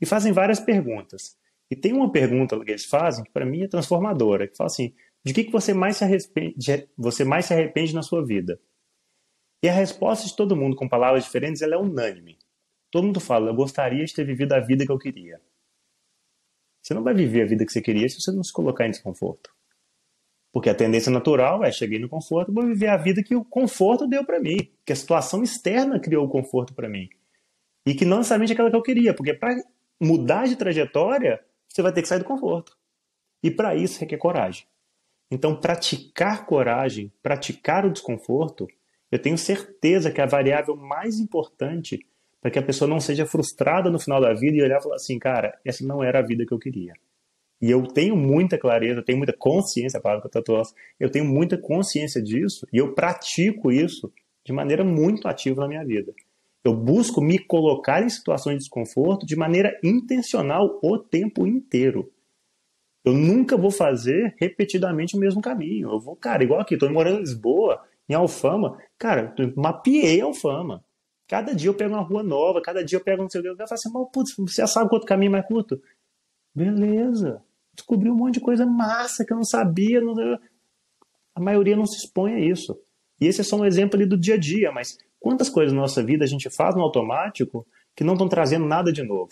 E 0.00 0.06
fazem 0.06 0.32
várias 0.32 0.60
perguntas. 0.60 1.36
E 1.70 1.76
tem 1.76 1.92
uma 1.92 2.10
pergunta 2.10 2.62
que 2.64 2.70
eles 2.70 2.84
fazem 2.84 3.24
que 3.24 3.30
para 3.30 3.46
mim 3.46 3.62
é 3.62 3.68
transformadora, 3.68 4.48
que 4.48 4.56
fala 4.56 4.68
assim: 4.68 4.94
de 5.24 5.32
que, 5.32 5.44
que 5.44 5.52
você, 5.52 5.72
mais 5.72 5.96
se 5.96 6.04
arrepende, 6.04 6.88
você 6.96 7.24
mais 7.24 7.46
se 7.46 7.54
arrepende 7.54 7.94
na 7.94 8.02
sua 8.02 8.24
vida? 8.24 8.60
E 9.62 9.68
a 9.68 9.72
resposta 9.72 10.26
de 10.26 10.36
todo 10.36 10.56
mundo 10.56 10.76
com 10.76 10.88
palavras 10.88 11.24
diferentes 11.24 11.62
ela 11.62 11.74
é 11.74 11.78
unânime. 11.78 12.38
Todo 12.90 13.06
mundo 13.06 13.20
fala: 13.20 13.50
eu 13.50 13.54
gostaria 13.54 14.04
de 14.04 14.12
ter 14.12 14.24
vivido 14.24 14.52
a 14.52 14.60
vida 14.60 14.84
que 14.84 14.92
eu 14.92 14.98
queria. 14.98 15.40
Você 16.82 16.92
não 16.92 17.02
vai 17.02 17.14
viver 17.14 17.42
a 17.42 17.46
vida 17.46 17.64
que 17.64 17.72
você 17.72 17.80
queria 17.80 18.08
se 18.08 18.20
você 18.20 18.30
não 18.30 18.44
se 18.44 18.52
colocar 18.52 18.86
em 18.86 18.90
desconforto. 18.90 19.53
Porque 20.54 20.70
a 20.70 20.74
tendência 20.74 21.10
natural 21.10 21.64
é 21.64 21.72
cheguei 21.72 21.98
no 21.98 22.08
conforto, 22.08 22.52
vou 22.52 22.64
viver 22.64 22.86
a 22.86 22.96
vida 22.96 23.24
que 23.24 23.34
o 23.34 23.44
conforto 23.44 24.06
deu 24.06 24.24
para 24.24 24.38
mim, 24.38 24.70
que 24.86 24.92
a 24.92 24.96
situação 24.96 25.42
externa 25.42 25.98
criou 25.98 26.24
o 26.24 26.28
conforto 26.28 26.72
para 26.72 26.88
mim. 26.88 27.08
E 27.84 27.92
que 27.92 28.04
não 28.04 28.18
necessariamente 28.18 28.52
é 28.52 28.54
aquela 28.54 28.70
que 28.70 28.76
eu 28.76 28.82
queria, 28.82 29.12
porque 29.12 29.34
para 29.34 29.52
mudar 30.00 30.46
de 30.46 30.54
trajetória, 30.54 31.40
você 31.68 31.82
vai 31.82 31.92
ter 31.92 32.02
que 32.02 32.08
sair 32.08 32.20
do 32.20 32.24
conforto. 32.24 32.76
E 33.42 33.50
para 33.50 33.74
isso 33.74 33.98
requer 33.98 34.16
coragem. 34.16 34.64
Então, 35.28 35.56
praticar 35.56 36.46
coragem, 36.46 37.12
praticar 37.20 37.84
o 37.84 37.90
desconforto, 37.90 38.68
eu 39.10 39.18
tenho 39.18 39.36
certeza 39.36 40.12
que 40.12 40.20
é 40.20 40.24
a 40.24 40.28
variável 40.28 40.76
mais 40.76 41.18
importante 41.18 42.06
para 42.40 42.52
que 42.52 42.60
a 42.60 42.62
pessoa 42.62 42.88
não 42.88 43.00
seja 43.00 43.26
frustrada 43.26 43.90
no 43.90 43.98
final 43.98 44.20
da 44.20 44.32
vida 44.32 44.56
e 44.56 44.62
olhar 44.62 44.78
e 44.78 44.82
falar 44.84 44.94
assim, 44.94 45.18
cara, 45.18 45.58
essa 45.64 45.84
não 45.84 46.00
era 46.00 46.20
a 46.20 46.22
vida 46.22 46.46
que 46.46 46.54
eu 46.54 46.60
queria. 46.60 46.94
E 47.64 47.70
eu 47.70 47.82
tenho 47.86 48.14
muita 48.14 48.58
clareza, 48.58 49.02
tenho 49.02 49.16
muita 49.16 49.32
consciência, 49.32 49.96
a 49.96 50.02
palavra 50.02 50.28
que 50.28 50.36
eu 50.36 50.62
eu 51.00 51.10
tenho 51.10 51.24
muita 51.24 51.56
consciência 51.56 52.20
disso 52.22 52.66
e 52.70 52.76
eu 52.76 52.94
pratico 52.94 53.72
isso 53.72 54.12
de 54.44 54.52
maneira 54.52 54.84
muito 54.84 55.26
ativa 55.26 55.62
na 55.62 55.68
minha 55.68 55.82
vida. 55.82 56.12
Eu 56.62 56.76
busco 56.76 57.22
me 57.22 57.38
colocar 57.38 58.02
em 58.02 58.08
situações 58.10 58.56
de 58.56 58.64
desconforto 58.64 59.24
de 59.24 59.34
maneira 59.34 59.80
intencional 59.82 60.78
o 60.82 60.98
tempo 60.98 61.46
inteiro. 61.46 62.12
Eu 63.02 63.14
nunca 63.14 63.56
vou 63.56 63.70
fazer 63.70 64.34
repetidamente 64.38 65.16
o 65.16 65.18
mesmo 65.18 65.40
caminho. 65.40 65.90
Eu 65.90 65.98
vou, 65.98 66.16
cara, 66.16 66.44
igual 66.44 66.60
aqui, 66.60 66.74
estou 66.74 66.92
morando 66.92 67.16
em 67.16 67.20
Lisboa, 67.20 67.82
em 68.06 68.12
Alfama. 68.12 68.76
Cara, 68.98 69.34
eu 69.38 69.54
mapeei 69.56 70.20
Alfama. 70.20 70.84
Cada 71.26 71.54
dia 71.54 71.70
eu 71.70 71.74
pego 71.74 71.94
uma 71.94 72.02
rua 72.02 72.22
nova, 72.22 72.60
cada 72.60 72.84
dia 72.84 72.98
eu 72.98 73.02
pego 73.02 73.22
não 73.22 73.30
sei 73.30 73.40
o 73.40 73.42
que. 73.42 73.48
Eu 73.48 73.56
falo 73.56 73.68
assim, 73.72 73.90
mas 73.90 74.08
putz, 74.12 74.34
você 74.36 74.60
já 74.60 74.66
sabe 74.66 74.90
quanto 74.90 75.06
caminho 75.06 75.32
mais 75.32 75.46
curto? 75.46 75.80
Beleza. 76.54 77.42
Descobri 77.74 78.10
um 78.10 78.14
monte 78.14 78.34
de 78.34 78.40
coisa 78.40 78.64
massa 78.64 79.24
que 79.24 79.32
eu 79.32 79.36
não 79.36 79.44
sabia. 79.44 80.00
Não... 80.00 80.14
A 81.34 81.40
maioria 81.40 81.76
não 81.76 81.86
se 81.86 81.98
expõe 81.98 82.34
a 82.34 82.40
isso. 82.40 82.78
E 83.20 83.26
esse 83.26 83.40
é 83.40 83.44
só 83.44 83.56
um 83.56 83.64
exemplo 83.64 83.96
ali 83.96 84.06
do 84.06 84.18
dia 84.18 84.34
a 84.34 84.38
dia, 84.38 84.72
mas 84.72 84.96
Quantas 85.24 85.48
coisas 85.48 85.72
na 85.72 85.80
nossa 85.80 86.02
vida 86.02 86.22
a 86.22 86.28
gente 86.28 86.50
faz 86.50 86.74
no 86.74 86.82
automático 86.82 87.66
que 87.96 88.04
não 88.04 88.12
estão 88.12 88.28
trazendo 88.28 88.66
nada 88.66 88.92
de 88.92 89.02
novo? 89.02 89.30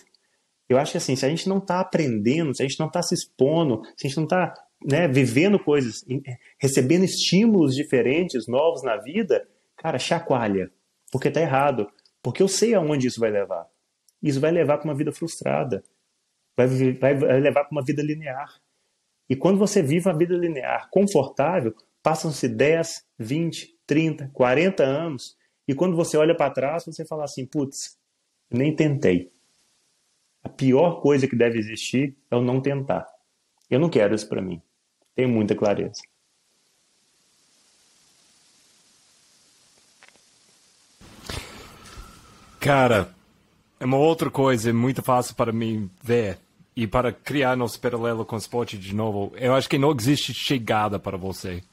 Eu 0.67 0.79
acho 0.79 0.93
que 0.93 0.97
assim, 0.97 1.15
se 1.15 1.27
a 1.27 1.29
gente 1.29 1.47
não 1.47 1.59
está 1.59 1.81
aprendendo, 1.81 2.57
se 2.57 2.63
a 2.63 2.67
gente 2.67 2.81
não 2.81 2.87
está 2.87 3.03
se 3.03 3.15
expondo, 3.15 3.83
se 3.95 4.07
a 4.07 4.09
gente 4.09 4.17
não 4.17 4.25
está 4.25 4.55
né, 4.83 5.07
vivendo 5.07 5.59
coisas, 5.59 6.03
é, 6.09 6.39
recebendo 6.59 7.05
estímulos 7.05 7.75
diferentes, 7.75 8.49
novos 8.49 8.83
na 8.83 8.97
vida, 8.97 9.47
cara, 9.77 9.99
chacoalha. 9.99 10.71
Porque 11.11 11.29
está 11.29 11.43
errado. 11.43 11.87
Porque 12.23 12.43
eu 12.43 12.49
sei 12.49 12.73
aonde 12.73 13.09
isso 13.09 13.21
vai 13.21 13.31
levar. 13.31 13.67
Isso 14.23 14.41
vai 14.41 14.51
levar 14.51 14.79
para 14.79 14.89
uma 14.89 14.97
vida 14.97 15.13
frustrada. 15.13 15.85
Vai, 16.57 17.15
vai, 17.15 17.41
levar 17.41 17.65
para 17.65 17.73
uma 17.73 17.85
vida 17.85 18.03
linear. 18.03 18.55
E 19.29 19.37
quando 19.37 19.59
você 19.59 19.83
vive 19.83 20.09
uma 20.09 20.17
vida 20.17 20.35
linear, 20.35 20.89
confortável, 20.91 21.75
passam-se 22.03 22.49
10, 22.49 23.07
20, 23.19 23.79
30, 23.87 24.31
40 24.33 24.83
anos 24.83 25.37
e 25.67 25.75
quando 25.75 25.97
você 25.97 26.17
olha 26.17 26.37
para 26.37 26.53
trás, 26.53 26.85
você 26.85 27.05
fala 27.05 27.25
assim: 27.25 27.47
putz, 27.47 27.97
nem 28.51 28.75
tentei. 28.75 29.33
A 30.43 30.49
pior 30.49 31.01
coisa 31.01 31.29
que 31.29 31.37
deve 31.37 31.59
existir 31.59 32.17
é 32.31 32.37
o 32.37 32.43
não 32.43 32.61
tentar. 32.61 33.07
Eu 33.71 33.79
não 33.79 33.89
quero 33.89 34.15
isso 34.15 34.29
para 34.29 34.43
mim. 34.43 34.61
Tenho 35.15 35.29
muita 35.29 35.55
clareza. 35.55 36.03
Cara, 42.59 43.13
é 43.83 43.85
uma 43.85 43.97
outra 43.97 44.31
coisa 44.31 44.73
muito 44.73 45.03
fácil 45.03 45.35
para 45.35 45.51
mim 45.51 45.91
ver 46.01 46.39
e 46.77 46.87
para 46.87 47.11
criar 47.11 47.57
nosso 47.57 47.81
paralelo 47.81 48.25
com 48.25 48.37
o 48.37 48.39
esporte 48.39 48.79
de 48.79 48.95
novo. 48.95 49.33
Eu 49.35 49.57
acho 49.57 49.69
que 49.69 49.77
não 49.77 49.91
existe 49.91 50.33
chegada 50.33 51.01
para 51.01 51.17
você. 51.17 51.65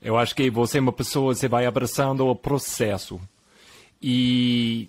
Eu 0.00 0.16
acho 0.16 0.34
que 0.34 0.48
você 0.48 0.78
é 0.78 0.80
uma 0.80 0.90
pessoa, 0.90 1.34
você 1.34 1.48
vai 1.48 1.66
abraçando 1.66 2.26
o 2.26 2.34
processo. 2.34 3.20
E 4.00 4.88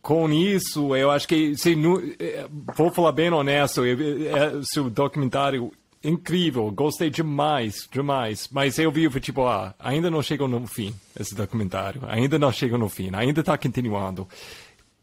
com 0.00 0.30
isso, 0.30 0.94
eu 0.94 1.10
acho 1.10 1.26
que, 1.26 1.56
se, 1.56 1.76
é, 2.20 2.46
vou 2.76 2.92
falar 2.92 3.10
bem 3.10 3.32
honesto, 3.32 3.84
é, 3.84 3.90
é, 3.90 4.60
seu 4.62 4.88
documentário 4.88 5.72
incrível, 6.04 6.70
gostei 6.70 7.10
demais, 7.10 7.88
demais. 7.90 8.48
Mas 8.52 8.78
eu 8.78 8.92
vi, 8.92 9.10
tipo, 9.18 9.44
ah, 9.48 9.74
ainda 9.80 10.08
não 10.12 10.22
chegou 10.22 10.46
no 10.46 10.64
fim, 10.64 10.94
esse 11.18 11.34
documentário. 11.34 12.02
Ainda 12.06 12.38
não 12.38 12.52
chegou 12.52 12.78
no 12.78 12.88
fim, 12.88 13.10
ainda 13.12 13.40
está 13.40 13.58
continuando. 13.58 14.28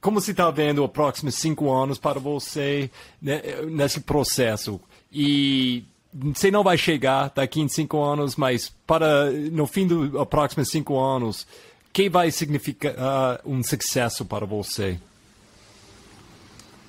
Como 0.05 0.21
você 0.21 0.29
está 0.29 0.51
vendo 0.51 0.85
os 0.85 0.91
próximos 0.91 1.33
cinco 1.33 1.73
anos 1.73 1.97
para 1.97 2.19
você 2.19 2.91
né, 3.19 3.41
nesse 3.71 4.01
processo? 4.01 4.79
E 5.11 5.83
você 6.13 6.51
não 6.51 6.63
vai 6.63 6.77
chegar 6.77 7.31
daqui 7.33 7.59
em 7.59 7.67
cinco 7.67 7.99
anos, 8.03 8.35
mas 8.35 8.69
para 8.85 9.31
no 9.31 9.65
fim 9.65 9.87
dos 9.87 10.27
próximos 10.27 10.69
cinco 10.69 10.99
anos, 10.99 11.47
que 11.91 12.07
vai 12.07 12.29
significar 12.29 12.93
uh, 12.93 13.49
um 13.49 13.63
sucesso 13.63 14.23
para 14.23 14.45
você? 14.45 14.99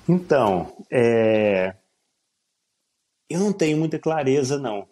Então, 0.07 0.77
é... 0.91 1.73
eu 3.27 3.39
não 3.39 3.51
tenho 3.51 3.79
muita 3.79 3.97
clareza, 3.97 4.59
não, 4.59 4.87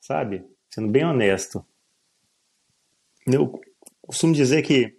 sabe? 0.00 0.42
Sendo 0.70 0.88
bem 0.88 1.04
honesto. 1.04 1.62
Eu 3.26 3.60
costumo 4.06 4.32
dizer 4.32 4.62
que 4.62 4.97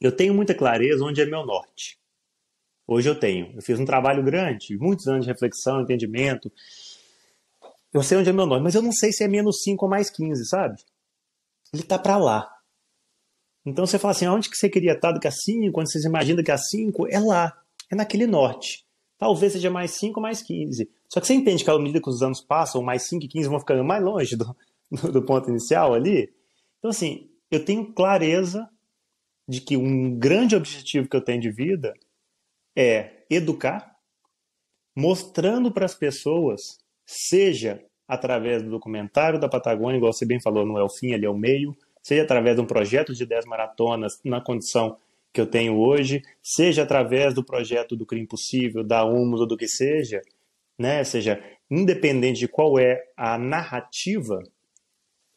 eu 0.00 0.12
tenho 0.12 0.34
muita 0.34 0.54
clareza 0.54 1.04
onde 1.04 1.20
é 1.20 1.26
meu 1.26 1.44
norte. 1.44 1.98
Hoje 2.86 3.08
eu 3.08 3.18
tenho. 3.18 3.52
Eu 3.54 3.62
fiz 3.62 3.78
um 3.80 3.84
trabalho 3.84 4.22
grande, 4.22 4.76
muitos 4.78 5.06
anos 5.08 5.24
de 5.24 5.32
reflexão, 5.32 5.80
entendimento. 5.80 6.52
Eu 7.92 8.02
sei 8.02 8.18
onde 8.18 8.30
é 8.30 8.32
meu 8.32 8.46
norte, 8.46 8.62
mas 8.62 8.74
eu 8.74 8.82
não 8.82 8.92
sei 8.92 9.12
se 9.12 9.24
é 9.24 9.28
menos 9.28 9.62
5 9.62 9.84
ou 9.84 9.90
mais 9.90 10.10
15, 10.10 10.46
sabe? 10.46 10.76
Ele 11.72 11.82
tá 11.82 11.98
para 11.98 12.16
lá. 12.16 12.48
Então 13.64 13.84
você 13.84 13.98
fala 13.98 14.12
assim, 14.12 14.28
onde 14.28 14.48
que 14.48 14.56
você 14.56 14.68
queria 14.68 14.92
estar 14.92 15.12
daqui 15.12 15.26
a 15.26 15.32
5? 15.32 15.72
Quando 15.72 15.90
você 15.90 16.06
imagina 16.06 16.36
daqui 16.36 16.52
a 16.52 16.58
5, 16.58 17.08
é 17.08 17.18
lá. 17.18 17.52
É 17.90 17.96
naquele 17.96 18.26
norte. 18.26 18.86
Talvez 19.18 19.54
seja 19.54 19.70
mais 19.70 19.92
5 19.92 20.20
ou 20.20 20.22
mais 20.22 20.42
15. 20.42 20.88
Só 21.08 21.20
que 21.20 21.26
você 21.26 21.34
entende 21.34 21.64
que 21.64 21.70
à 21.70 21.78
medida 21.78 22.00
que 22.00 22.08
os 22.08 22.22
anos 22.22 22.40
passam, 22.40 22.82
mais 22.82 23.02
5 23.08 23.24
e 23.24 23.28
15 23.28 23.48
vão 23.48 23.58
ficando 23.58 23.82
mais 23.82 24.02
longe 24.02 24.36
do, 24.36 24.54
do 25.10 25.22
ponto 25.24 25.48
inicial 25.50 25.94
ali. 25.94 26.32
Então, 26.78 26.90
assim, 26.90 27.28
eu 27.50 27.64
tenho 27.64 27.92
clareza 27.92 28.68
de 29.48 29.60
que 29.60 29.76
um 29.76 30.18
grande 30.18 30.56
objetivo 30.56 31.08
que 31.08 31.16
eu 31.16 31.20
tenho 31.20 31.40
de 31.40 31.50
vida 31.50 31.94
é 32.76 33.24
educar, 33.30 33.96
mostrando 34.94 35.70
para 35.70 35.84
as 35.84 35.94
pessoas, 35.94 36.78
seja 37.04 37.82
através 38.08 38.62
do 38.62 38.70
documentário 38.70 39.38
da 39.38 39.48
Patagônia, 39.48 39.96
igual 39.96 40.12
você 40.12 40.26
bem 40.26 40.40
falou, 40.40 40.64
não 40.64 40.78
é 40.78 40.82
o 40.82 40.88
fim, 40.88 41.12
ali 41.12 41.26
é 41.26 41.30
o 41.30 41.36
meio, 41.36 41.76
seja 42.02 42.22
através 42.22 42.56
de 42.56 42.62
um 42.62 42.66
projeto 42.66 43.14
de 43.14 43.26
10 43.26 43.46
maratonas 43.46 44.20
na 44.24 44.40
condição 44.40 44.96
que 45.32 45.40
eu 45.40 45.46
tenho 45.46 45.76
hoje, 45.76 46.22
seja 46.42 46.82
através 46.82 47.34
do 47.34 47.44
projeto 47.44 47.96
do 47.96 48.06
Crime 48.06 48.26
Possível, 48.26 48.82
da 48.82 49.04
Humus 49.04 49.40
ou 49.40 49.46
do 49.46 49.56
que 49.56 49.68
seja, 49.68 50.22
né? 50.78 51.04
seja, 51.04 51.42
independente 51.70 52.40
de 52.40 52.48
qual 52.48 52.78
é 52.78 53.02
a 53.16 53.36
narrativa, 53.36 54.42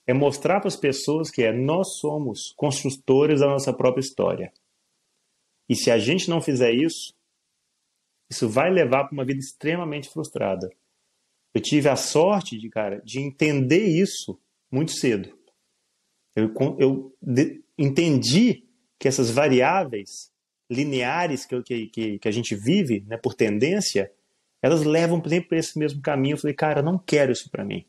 é 0.09 0.13
mostrar 0.13 0.59
para 0.59 0.69
as 0.69 0.75
pessoas 0.75 1.29
que 1.29 1.43
é 1.43 1.53
nós 1.53 1.99
somos 1.99 2.51
construtores 2.57 3.41
da 3.41 3.47
nossa 3.47 3.71
própria 3.71 4.01
história. 4.01 4.51
E 5.69 5.75
se 5.75 5.91
a 5.91 5.99
gente 5.99 6.27
não 6.27 6.41
fizer 6.41 6.73
isso, 6.73 7.13
isso 8.27 8.49
vai 8.49 8.71
levar 8.71 9.03
para 9.03 9.13
uma 9.13 9.23
vida 9.23 9.39
extremamente 9.39 10.09
frustrada. 10.09 10.67
Eu 11.53 11.61
tive 11.61 11.89
a 11.89 11.95
sorte 11.95 12.57
de, 12.57 12.67
cara, 12.71 12.99
de 13.05 13.19
entender 13.19 13.85
isso 13.85 14.41
muito 14.71 14.93
cedo. 14.93 15.31
Eu, 16.35 16.55
eu 16.79 17.15
de, 17.21 17.63
entendi 17.77 18.63
que 18.97 19.07
essas 19.07 19.29
variáveis 19.29 20.31
lineares 20.67 21.45
que, 21.45 21.61
que, 21.61 22.17
que 22.17 22.27
a 22.27 22.31
gente 22.31 22.55
vive, 22.55 23.01
né, 23.01 23.15
por 23.15 23.35
tendência, 23.35 24.11
elas 24.59 24.83
levam 24.83 25.21
sempre 25.23 25.49
para 25.49 25.59
esse 25.59 25.77
mesmo 25.77 26.01
caminho. 26.01 26.33
Eu 26.33 26.39
falei, 26.39 26.55
cara, 26.55 26.79
eu 26.79 26.83
não 26.83 26.97
quero 26.97 27.31
isso 27.31 27.47
para 27.51 27.63
mim. 27.63 27.85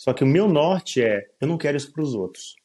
Só 0.00 0.14
que 0.14 0.24
o 0.24 0.26
meu 0.26 0.48
norte 0.48 1.02
é, 1.02 1.28
eu 1.38 1.46
não 1.46 1.58
quero 1.58 1.76
isso 1.76 1.92
para 1.92 2.02
os 2.02 2.14
outros. 2.14 2.56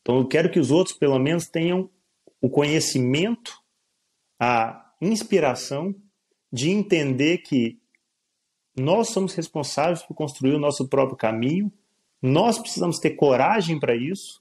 Então 0.00 0.18
eu 0.18 0.28
quero 0.28 0.48
que 0.48 0.60
os 0.60 0.70
outros, 0.70 0.96
pelo 0.96 1.18
menos, 1.18 1.48
tenham 1.48 1.90
o 2.40 2.48
conhecimento, 2.48 3.52
a 4.38 4.94
inspiração 5.02 5.92
de 6.52 6.70
entender 6.70 7.38
que 7.38 7.80
nós 8.76 9.08
somos 9.08 9.34
responsáveis 9.34 10.00
por 10.04 10.14
construir 10.14 10.54
o 10.54 10.60
nosso 10.60 10.88
próprio 10.88 11.16
caminho, 11.16 11.72
nós 12.22 12.56
precisamos 12.56 13.00
ter 13.00 13.16
coragem 13.16 13.80
para 13.80 13.96
isso, 13.96 14.40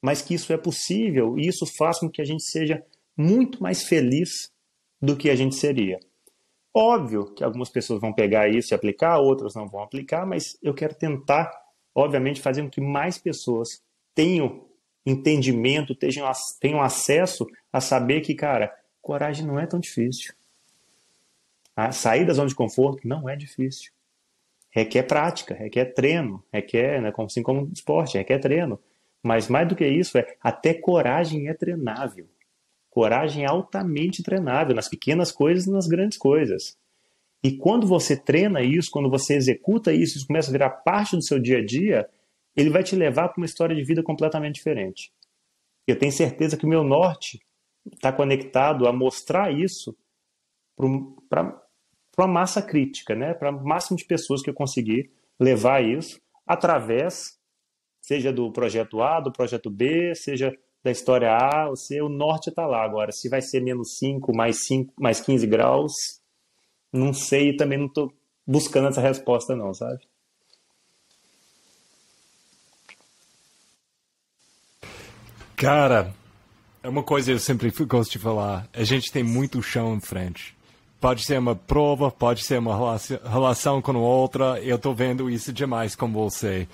mas 0.00 0.22
que 0.22 0.32
isso 0.32 0.54
é 0.54 0.56
possível 0.56 1.38
e 1.38 1.46
isso 1.46 1.66
faz 1.76 1.98
com 1.98 2.08
que 2.08 2.22
a 2.22 2.24
gente 2.24 2.44
seja 2.44 2.82
muito 3.14 3.62
mais 3.62 3.82
feliz 3.82 4.50
do 5.02 5.14
que 5.14 5.28
a 5.28 5.36
gente 5.36 5.54
seria. 5.54 6.00
Óbvio 6.78 7.32
que 7.32 7.42
algumas 7.42 7.70
pessoas 7.70 8.02
vão 8.02 8.12
pegar 8.12 8.50
isso 8.50 8.74
e 8.74 8.74
aplicar, 8.74 9.18
outras 9.18 9.54
não 9.54 9.66
vão 9.66 9.82
aplicar, 9.82 10.26
mas 10.26 10.58
eu 10.62 10.74
quero 10.74 10.94
tentar, 10.94 11.50
obviamente, 11.94 12.42
fazer 12.42 12.60
com 12.60 12.68
que 12.68 12.82
mais 12.82 13.16
pessoas 13.16 13.82
tenham 14.14 14.66
entendimento, 15.06 15.94
tenham, 15.94 16.30
tenham 16.60 16.82
acesso 16.82 17.46
a 17.72 17.80
saber 17.80 18.20
que, 18.20 18.34
cara, 18.34 18.76
coragem 19.00 19.46
não 19.46 19.58
é 19.58 19.66
tão 19.66 19.80
difícil. 19.80 20.34
A 21.74 21.92
sair 21.92 22.26
da 22.26 22.34
zona 22.34 22.50
de 22.50 22.54
conforto 22.54 23.08
não 23.08 23.26
é 23.26 23.36
difícil. 23.36 23.90
Requer 24.68 25.04
prática, 25.04 25.54
requer 25.54 25.94
treino, 25.94 26.44
requer, 26.52 27.00
né, 27.00 27.10
assim 27.16 27.42
como 27.42 27.70
esporte, 27.72 28.18
requer 28.18 28.38
treino. 28.38 28.78
Mas 29.22 29.48
mais 29.48 29.66
do 29.66 29.74
que 29.74 29.88
isso, 29.88 30.18
é 30.18 30.36
até 30.42 30.74
coragem 30.74 31.48
é 31.48 31.54
treinável. 31.54 32.28
Coragem 32.96 33.44
altamente 33.44 34.22
treinável 34.22 34.74
nas 34.74 34.88
pequenas 34.88 35.30
coisas 35.30 35.66
e 35.66 35.70
nas 35.70 35.86
grandes 35.86 36.16
coisas. 36.16 36.78
E 37.44 37.54
quando 37.54 37.86
você 37.86 38.16
treina 38.16 38.62
isso, 38.62 38.90
quando 38.90 39.10
você 39.10 39.34
executa 39.34 39.92
isso, 39.92 40.16
isso 40.16 40.26
começa 40.26 40.48
a 40.48 40.52
virar 40.52 40.70
parte 40.70 41.14
do 41.14 41.22
seu 41.22 41.38
dia 41.38 41.58
a 41.58 41.62
dia, 41.62 42.08
ele 42.56 42.70
vai 42.70 42.82
te 42.82 42.96
levar 42.96 43.28
para 43.28 43.36
uma 43.36 43.44
história 43.44 43.76
de 43.76 43.84
vida 43.84 44.02
completamente 44.02 44.54
diferente. 44.54 45.12
Eu 45.86 45.98
tenho 45.98 46.10
certeza 46.10 46.56
que 46.56 46.64
o 46.64 46.68
meu 46.70 46.82
norte 46.82 47.38
está 47.92 48.10
conectado 48.10 48.88
a 48.88 48.92
mostrar 48.94 49.52
isso 49.52 49.94
para 50.74 51.60
uma 52.16 52.26
massa 52.26 52.62
crítica, 52.62 53.14
né? 53.14 53.34
para 53.34 53.50
o 53.50 53.62
máximo 53.62 53.98
de 53.98 54.06
pessoas 54.06 54.40
que 54.40 54.48
eu 54.48 54.54
conseguir 54.54 55.10
levar 55.38 55.84
isso 55.84 56.18
através, 56.46 57.38
seja 58.00 58.32
do 58.32 58.50
projeto 58.50 59.02
A, 59.02 59.20
do 59.20 59.30
projeto 59.30 59.68
B, 59.68 60.14
seja 60.14 60.56
da 60.86 60.92
história 60.92 61.28
A, 61.32 61.68
o 61.68 61.76
seu 61.76 62.08
norte 62.08 62.48
está 62.48 62.64
lá. 62.64 62.84
Agora, 62.84 63.10
se 63.10 63.28
vai 63.28 63.42
ser 63.42 63.60
menos 63.60 63.98
5, 63.98 64.34
mais 64.34 64.64
5, 64.66 64.94
mais 64.96 65.20
15 65.20 65.44
graus, 65.46 65.92
não 66.92 67.12
sei 67.12 67.50
e 67.50 67.56
também 67.56 67.76
não 67.76 67.86
estou 67.86 68.12
buscando 68.46 68.88
essa 68.88 69.00
resposta 69.00 69.56
não, 69.56 69.74
sabe? 69.74 70.00
Cara, 75.56 76.14
é 76.82 76.88
uma 76.88 77.02
coisa 77.02 77.32
que 77.32 77.34
eu 77.34 77.40
sempre 77.40 77.70
gosto 77.84 78.12
de 78.12 78.18
falar. 78.20 78.68
A 78.72 78.84
gente 78.84 79.10
tem 79.10 79.24
muito 79.24 79.60
chão 79.62 79.94
em 79.94 80.00
frente. 80.00 80.56
Pode 81.00 81.24
ser 81.24 81.38
uma 81.38 81.56
prova, 81.56 82.12
pode 82.12 82.44
ser 82.44 82.58
uma 82.58 82.98
relação 83.28 83.82
com 83.82 83.96
outra. 83.96 84.60
Eu 84.62 84.76
estou 84.76 84.94
vendo 84.94 85.28
isso 85.28 85.52
demais 85.52 85.96
com 85.96 86.12
você. 86.12 86.68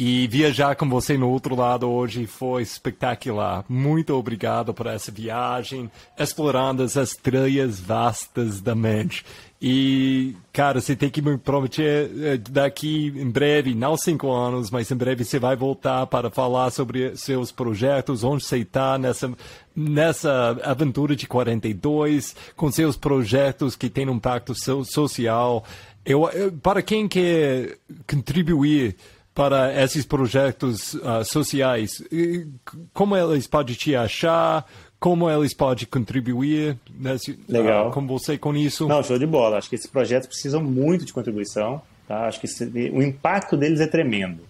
E 0.00 0.28
viajar 0.28 0.76
com 0.76 0.88
você 0.88 1.18
no 1.18 1.28
outro 1.28 1.56
lado 1.56 1.90
hoje 1.90 2.24
foi 2.24 2.62
espetacular. 2.62 3.64
Muito 3.68 4.14
obrigado 4.14 4.72
por 4.72 4.86
essa 4.86 5.10
viagem, 5.10 5.90
explorando 6.16 6.84
as 6.84 7.14
trilhas 7.20 7.80
vastas 7.80 8.60
da 8.60 8.76
mente. 8.76 9.24
E, 9.60 10.36
cara, 10.52 10.80
você 10.80 10.94
tem 10.94 11.10
que 11.10 11.20
me 11.20 11.36
prometer 11.36 12.12
eh, 12.22 12.36
daqui 12.36 13.08
em 13.08 13.28
breve, 13.28 13.74
não 13.74 13.96
cinco 13.96 14.30
anos, 14.30 14.70
mas 14.70 14.88
em 14.88 14.94
breve 14.94 15.24
você 15.24 15.36
vai 15.36 15.56
voltar 15.56 16.06
para 16.06 16.30
falar 16.30 16.70
sobre 16.70 17.16
seus 17.16 17.50
projetos, 17.50 18.22
onde 18.22 18.44
você 18.44 18.58
está 18.58 18.96
nessa, 18.98 19.32
nessa 19.74 20.60
aventura 20.62 21.16
de 21.16 21.26
42, 21.26 22.36
com 22.54 22.70
seus 22.70 22.96
projetos 22.96 23.74
que 23.74 23.90
têm 23.90 24.08
um 24.08 24.14
impacto 24.14 24.54
social. 24.84 25.64
Eu, 26.06 26.30
eu 26.30 26.52
para 26.52 26.82
quem 26.82 27.08
quer 27.08 27.78
contribuir 28.08 28.94
para 29.38 29.84
esses 29.84 30.04
projetos 30.04 30.94
uh, 30.94 31.24
sociais? 31.24 32.02
Como 32.92 33.16
eles 33.16 33.46
podem 33.46 33.76
te 33.76 33.94
achar? 33.94 34.66
Como 34.98 35.30
eles 35.30 35.54
podem 35.54 35.86
contribuir 35.86 36.76
nesse, 36.92 37.38
Legal. 37.48 37.90
Uh, 37.90 37.92
com 37.92 38.04
você 38.04 38.36
com 38.36 38.52
isso? 38.56 38.88
Não, 38.88 39.00
show 39.00 39.16
de 39.16 39.26
bola. 39.26 39.58
Acho 39.58 39.68
que 39.68 39.76
esses 39.76 39.86
projetos 39.86 40.26
precisam 40.26 40.60
muito 40.60 41.04
de 41.04 41.12
contribuição. 41.12 41.80
Tá? 42.08 42.26
Acho 42.26 42.40
que 42.40 42.46
esse, 42.46 42.64
o 42.92 43.00
impacto 43.00 43.56
deles 43.56 43.78
é 43.78 43.86
tremendo. 43.86 44.40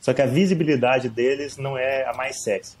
Só 0.00 0.12
que 0.12 0.20
a 0.20 0.26
visibilidade 0.26 1.08
deles 1.08 1.56
não 1.56 1.78
é 1.78 2.04
a 2.04 2.12
mais 2.12 2.42
sexy. 2.42 2.76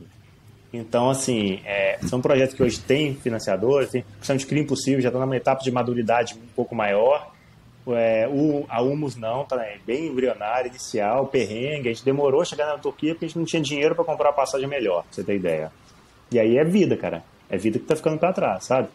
Então, 0.72 1.08
assim, 1.08 1.60
é, 1.64 2.00
são 2.02 2.20
projetos 2.20 2.56
que 2.56 2.62
hoje 2.64 2.80
têm 2.80 3.14
financiadores, 3.14 3.90
tem, 3.90 4.02
principalmente 4.02 4.46
Crime 4.46 4.62
Impossível, 4.64 5.00
já 5.00 5.08
estão 5.08 5.20
numa 5.20 5.36
etapa 5.36 5.62
de 5.62 5.70
maturidade 5.70 6.34
um 6.34 6.48
pouco 6.56 6.74
maior. 6.74 7.32
É, 7.90 8.28
a 8.68 8.82
Humus 8.82 9.16
não, 9.16 9.44
tá 9.44 9.56
né, 9.56 9.78
bem 9.86 10.06
embrionária, 10.06 10.68
inicial, 10.68 11.26
perrengue. 11.26 11.88
A 11.88 11.92
gente 11.92 12.04
demorou 12.04 12.42
a 12.42 12.44
chegar 12.44 12.66
na 12.66 12.78
Turquia 12.78 13.14
porque 13.14 13.24
a 13.24 13.28
gente 13.28 13.38
não 13.38 13.44
tinha 13.44 13.62
dinheiro 13.62 13.94
para 13.94 14.04
comprar 14.04 14.32
passagem 14.32 14.66
melhor, 14.66 15.02
pra 15.04 15.12
você 15.12 15.24
ter 15.24 15.36
ideia. 15.36 15.72
E 16.30 16.38
aí 16.38 16.58
é 16.58 16.64
vida, 16.64 16.96
cara. 16.96 17.22
É 17.48 17.56
vida 17.56 17.78
que 17.78 17.86
tá 17.86 17.96
ficando 17.96 18.18
para 18.18 18.32
trás, 18.32 18.64
sabe? 18.64 18.88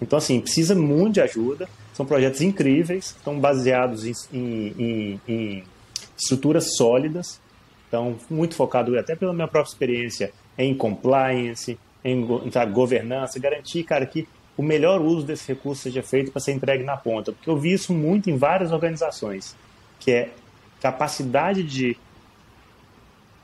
Então, 0.00 0.18
assim, 0.18 0.40
precisa 0.40 0.74
muito 0.74 1.14
de 1.14 1.20
ajuda. 1.20 1.68
São 1.92 2.04
projetos 2.04 2.40
incríveis, 2.40 3.14
estão 3.16 3.38
baseados 3.38 4.04
em, 4.32 4.74
em, 4.78 5.20
em 5.28 5.64
estruturas 6.18 6.74
sólidas. 6.76 7.40
Então, 7.86 8.16
muito 8.28 8.54
focado, 8.56 8.98
até 8.98 9.14
pela 9.14 9.32
minha 9.32 9.46
própria 9.46 9.70
experiência, 9.70 10.32
em 10.56 10.74
compliance, 10.74 11.78
em 12.04 12.50
sabe, 12.50 12.72
governança, 12.72 13.38
garantir, 13.38 13.84
cara, 13.84 14.06
que 14.06 14.26
o 14.56 14.62
melhor 14.62 15.00
uso 15.00 15.26
desse 15.26 15.48
recurso 15.48 15.82
seja 15.82 16.02
feito 16.02 16.30
para 16.30 16.40
ser 16.40 16.52
entregue 16.52 16.84
na 16.84 16.96
ponta. 16.96 17.32
Porque 17.32 17.48
eu 17.48 17.56
vi 17.56 17.72
isso 17.72 17.92
muito 17.92 18.30
em 18.30 18.36
várias 18.36 18.72
organizações, 18.72 19.56
que 19.98 20.10
é 20.10 20.30
capacidade 20.80 21.62
de 21.62 21.96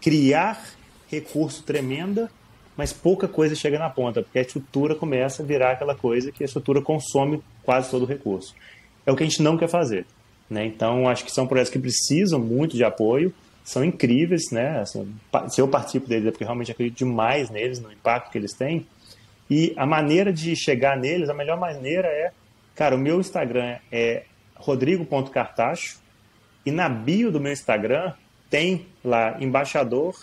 criar 0.01 0.62
recurso 1.09 1.62
tremenda, 1.62 2.30
mas 2.76 2.93
pouca 2.93 3.26
coisa 3.26 3.55
chega 3.55 3.78
na 3.78 3.90
ponta, 3.90 4.22
porque 4.22 4.39
a 4.39 4.43
estrutura 4.43 4.94
começa 4.94 5.43
a 5.43 5.47
virar 5.47 5.72
aquela 5.72 5.94
coisa 5.94 6.30
que 6.30 6.44
a 6.44 6.47
estrutura 6.47 6.80
consome 6.80 7.43
quase 7.62 7.90
todo 7.90 8.02
o 8.02 8.06
recurso. 8.06 8.55
É 9.05 9.10
o 9.10 9.16
que 9.16 9.22
a 9.22 9.26
gente 9.26 9.43
não 9.43 9.56
quer 9.56 9.68
fazer. 9.68 10.06
Né? 10.48 10.66
Então, 10.66 11.09
acho 11.09 11.24
que 11.24 11.32
são 11.32 11.47
projetos 11.47 11.72
que 11.72 11.78
precisam 11.78 12.39
muito 12.39 12.76
de 12.76 12.85
apoio, 12.85 13.35
são 13.64 13.85
incríveis, 13.85 14.44
né? 14.51 14.80
Assim, 14.80 15.14
se 15.51 15.60
eu 15.60 15.68
participo 15.68 16.09
deles 16.09 16.26
é 16.26 16.30
porque 16.30 16.44
realmente 16.44 16.72
acredito 16.72 16.97
demais 16.97 17.51
neles, 17.51 17.78
no 17.78 17.93
impacto 17.93 18.30
que 18.30 18.39
eles 18.39 18.55
têm. 18.55 18.86
E 19.51 19.73
a 19.77 19.87
maneira 19.87 20.33
de 20.33 20.55
chegar 20.55 20.97
neles, 20.97 21.29
a 21.29 21.35
melhor 21.35 21.59
maneira 21.59 22.09
é, 22.09 22.33
cara, 22.75 22.95
o 22.95 22.99
meu 22.99 23.20
Instagram 23.20 23.77
é 23.91 24.25
rodrigo.cartacho 24.55 25.99
e 26.66 26.70
na 26.70 26.89
bio 26.89 27.31
do 27.31 27.41
meu 27.41 27.53
Instagram 27.53 28.12
tem 28.51 28.87
lá 29.05 29.37
embaixador 29.41 30.15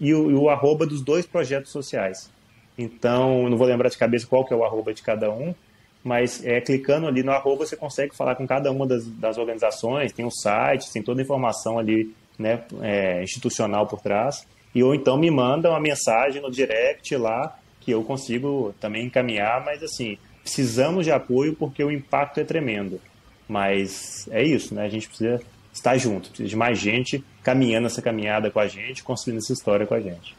e 0.00 0.14
o, 0.14 0.30
e 0.30 0.34
o 0.34 0.48
arroba 0.48 0.86
dos 0.86 1.02
dois 1.02 1.26
projetos 1.26 1.70
sociais. 1.70 2.30
Então, 2.78 3.48
não 3.48 3.56
vou 3.56 3.66
lembrar 3.66 3.88
de 3.88 3.98
cabeça 3.98 4.26
qual 4.26 4.44
que 4.44 4.54
é 4.54 4.56
o 4.56 4.64
arroba 4.64 4.94
de 4.94 5.02
cada 5.02 5.30
um, 5.30 5.54
mas 6.02 6.44
é, 6.44 6.60
clicando 6.60 7.06
ali 7.06 7.22
no 7.22 7.32
arroba 7.32 7.66
você 7.66 7.76
consegue 7.76 8.16
falar 8.16 8.34
com 8.34 8.46
cada 8.46 8.70
uma 8.70 8.86
das, 8.86 9.06
das 9.06 9.36
organizações, 9.36 10.12
tem 10.12 10.24
o 10.24 10.28
um 10.28 10.30
site, 10.30 10.90
tem 10.92 11.02
toda 11.02 11.20
a 11.20 11.24
informação 11.24 11.78
ali 11.78 12.14
né, 12.38 12.62
é, 12.80 13.22
institucional 13.22 13.86
por 13.86 14.00
trás, 14.00 14.46
e 14.74 14.82
ou 14.82 14.94
então 14.94 15.18
me 15.18 15.30
manda 15.30 15.68
uma 15.68 15.80
mensagem 15.80 16.40
no 16.40 16.50
direct 16.50 17.14
lá 17.16 17.58
que 17.84 17.90
eu 17.90 18.02
consigo 18.02 18.74
também 18.80 19.06
encaminhar, 19.06 19.64
mas 19.64 19.82
assim, 19.82 20.18
precisamos 20.42 21.04
de 21.04 21.12
apoio 21.12 21.54
porque 21.54 21.82
o 21.82 21.90
impacto 21.90 22.40
é 22.40 22.44
tremendo. 22.44 23.00
Mas 23.48 24.28
é 24.30 24.42
isso, 24.42 24.74
né? 24.74 24.84
A 24.84 24.88
gente 24.88 25.08
precisa 25.08 25.40
estar 25.72 25.96
junto, 25.98 26.28
precisa 26.28 26.48
de 26.48 26.56
mais 26.56 26.78
gente 26.78 27.22
caminhando 27.42 27.86
essa 27.86 28.00
caminhada 28.00 28.50
com 28.50 28.60
a 28.60 28.66
gente, 28.66 29.02
construindo 29.02 29.38
essa 29.38 29.52
história 29.52 29.86
com 29.86 29.94
a 29.94 30.00
gente. 30.00 30.34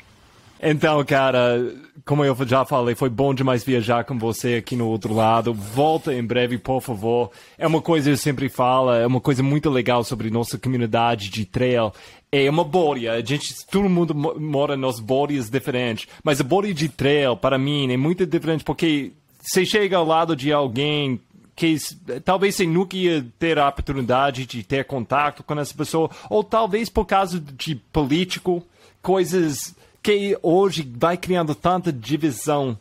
Então, 0.65 1.03
cara, 1.03 1.59
como 2.05 2.23
eu 2.23 2.33
já 2.47 2.63
falei, 2.63 2.95
foi 2.95 3.09
bom 3.09 3.33
demais 3.33 3.65
viajar 3.65 4.05
com 4.05 4.17
você 4.17 4.55
aqui 4.55 4.77
no 4.77 4.87
outro 4.87 5.13
lado. 5.13 5.53
Volta 5.53 6.13
em 6.13 6.23
breve, 6.23 6.57
por 6.57 6.79
favor. 6.79 7.31
É 7.57 7.67
uma 7.67 7.81
coisa 7.81 8.09
que 8.09 8.13
eu 8.13 8.17
sempre 8.17 8.47
falo, 8.47 8.93
é 8.93 9.05
uma 9.05 9.19
coisa 9.19 9.43
muito 9.43 9.69
legal 9.69 10.05
sobre 10.05 10.29
nossa 10.29 10.57
comunidade 10.57 11.29
de 11.29 11.45
trail. 11.45 11.91
É 12.35 12.49
uma 12.49 12.63
bolha. 12.63 13.13
A 13.13 13.21
gente, 13.21 13.53
todo 13.67 13.87
mundo 13.87 14.15
mora 14.15 14.75
nas 14.75 14.99
bolhas 14.99 15.51
diferentes. 15.51 16.07
Mas 16.23 16.41
a 16.41 16.43
bolha 16.43 16.73
de 16.73 16.89
trail, 16.89 17.37
para 17.37 17.59
mim, 17.59 17.93
é 17.93 17.95
muito 17.95 18.25
diferente 18.25 18.63
porque 18.63 19.11
você 19.39 19.63
chega 19.63 19.97
ao 19.97 20.03
lado 20.03 20.35
de 20.35 20.51
alguém 20.51 21.21
que 21.55 21.77
talvez 22.25 22.55
você 22.55 22.65
nunca 22.65 22.97
ia 22.97 23.23
ter 23.37 23.59
a 23.59 23.69
oportunidade 23.69 24.47
de 24.47 24.63
ter 24.63 24.83
contato 24.85 25.43
com 25.43 25.59
essa 25.59 25.75
pessoa, 25.75 26.09
ou 26.27 26.43
talvez 26.43 26.89
por 26.89 27.05
causa 27.05 27.39
de 27.39 27.75
político, 27.75 28.65
coisas 28.99 29.75
que 30.01 30.35
hoje 30.41 30.91
vai 30.97 31.15
criando 31.15 31.53
tanta 31.53 31.93
divisão. 31.93 32.75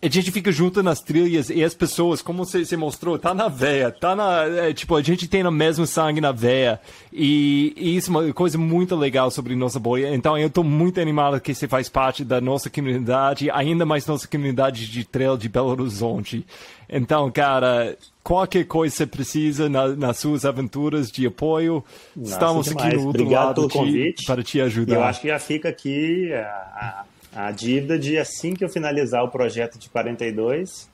A 0.00 0.08
gente 0.08 0.30
fica 0.30 0.52
junto 0.52 0.80
nas 0.80 1.00
trilhas 1.00 1.50
e 1.50 1.64
as 1.64 1.74
pessoas, 1.74 2.22
como 2.22 2.44
você, 2.44 2.64
você 2.64 2.76
mostrou, 2.76 3.18
tá 3.18 3.34
na 3.34 3.48
veia, 3.48 3.90
tá 3.90 4.14
na. 4.14 4.44
É, 4.44 4.72
tipo, 4.72 4.94
a 4.94 5.02
gente 5.02 5.26
tem 5.26 5.44
o 5.44 5.50
mesmo 5.50 5.88
sangue 5.88 6.20
na 6.20 6.30
veia. 6.30 6.80
E, 7.12 7.74
e, 7.76 7.96
isso 7.96 8.16
é 8.16 8.16
uma 8.16 8.32
coisa 8.32 8.56
muito 8.56 8.94
legal 8.94 9.28
sobre 9.28 9.56
nossa 9.56 9.80
bolha. 9.80 10.14
Então 10.14 10.38
eu 10.38 10.48
tô 10.48 10.62
muito 10.62 11.00
animado 11.00 11.40
que 11.40 11.52
você 11.52 11.66
faz 11.66 11.88
parte 11.88 12.24
da 12.24 12.40
nossa 12.40 12.70
comunidade, 12.70 13.50
ainda 13.50 13.84
mais 13.84 14.06
nossa 14.06 14.28
comunidade 14.28 14.88
de 14.88 15.04
trail 15.04 15.36
de 15.36 15.48
Belo 15.48 15.70
Horizonte. 15.70 16.46
Então, 16.88 17.28
cara, 17.30 17.96
qualquer 18.22 18.64
coisa 18.66 18.92
que 18.92 18.98
você 18.98 19.06
precisa 19.06 19.68
na, 19.68 19.88
nas 19.88 20.18
suas 20.18 20.44
aventuras 20.44 21.10
de 21.10 21.26
apoio, 21.26 21.84
Nossa, 22.16 22.32
estamos 22.32 22.66
demais. 22.66 22.86
aqui 22.86 22.96
no 22.96 23.06
outro 23.06 23.22
Obrigado 23.22 23.46
lado 23.46 23.68
pelo 23.68 23.84
convite. 23.84 24.24
para 24.24 24.42
te 24.42 24.60
ajudar. 24.60 24.94
Eu 24.94 25.02
acho 25.02 25.20
que 25.20 25.28
já 25.28 25.38
fica 25.38 25.68
aqui 25.68 26.32
a, 26.32 27.04
a, 27.34 27.50
dívida 27.50 27.98
de 27.98 28.18
assim 28.18 28.54
que 28.54 28.64
eu 28.64 28.68
finalizar 28.68 29.24
o 29.24 29.30
projeto 29.30 29.78
de 29.78 29.88
42, 29.88 30.88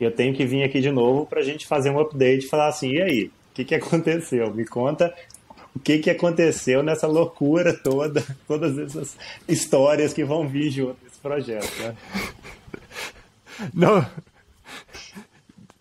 eu 0.00 0.10
tenho 0.10 0.34
que 0.34 0.44
vir 0.44 0.62
aqui 0.62 0.80
de 0.80 0.90
novo 0.90 1.26
para 1.26 1.40
a 1.40 1.44
gente 1.44 1.66
fazer 1.66 1.90
um 1.90 2.00
update 2.00 2.46
e 2.46 2.48
falar 2.48 2.68
assim, 2.68 2.92
e 2.92 3.02
aí, 3.02 3.24
o 3.24 3.30
que, 3.54 3.64
que 3.64 3.74
aconteceu? 3.74 4.52
Me 4.54 4.64
conta 4.64 5.14
o 5.74 5.78
que, 5.78 5.98
que 5.98 6.10
aconteceu 6.10 6.82
nessa 6.82 7.06
loucura 7.06 7.74
toda, 7.74 8.24
todas 8.48 8.78
essas 8.78 9.16
histórias 9.46 10.14
que 10.14 10.24
vão 10.24 10.48
vir 10.48 10.70
junto 10.70 10.96
nesse 11.04 11.18
projeto. 11.18 11.70
Né? 11.80 11.94
Não, 13.74 14.06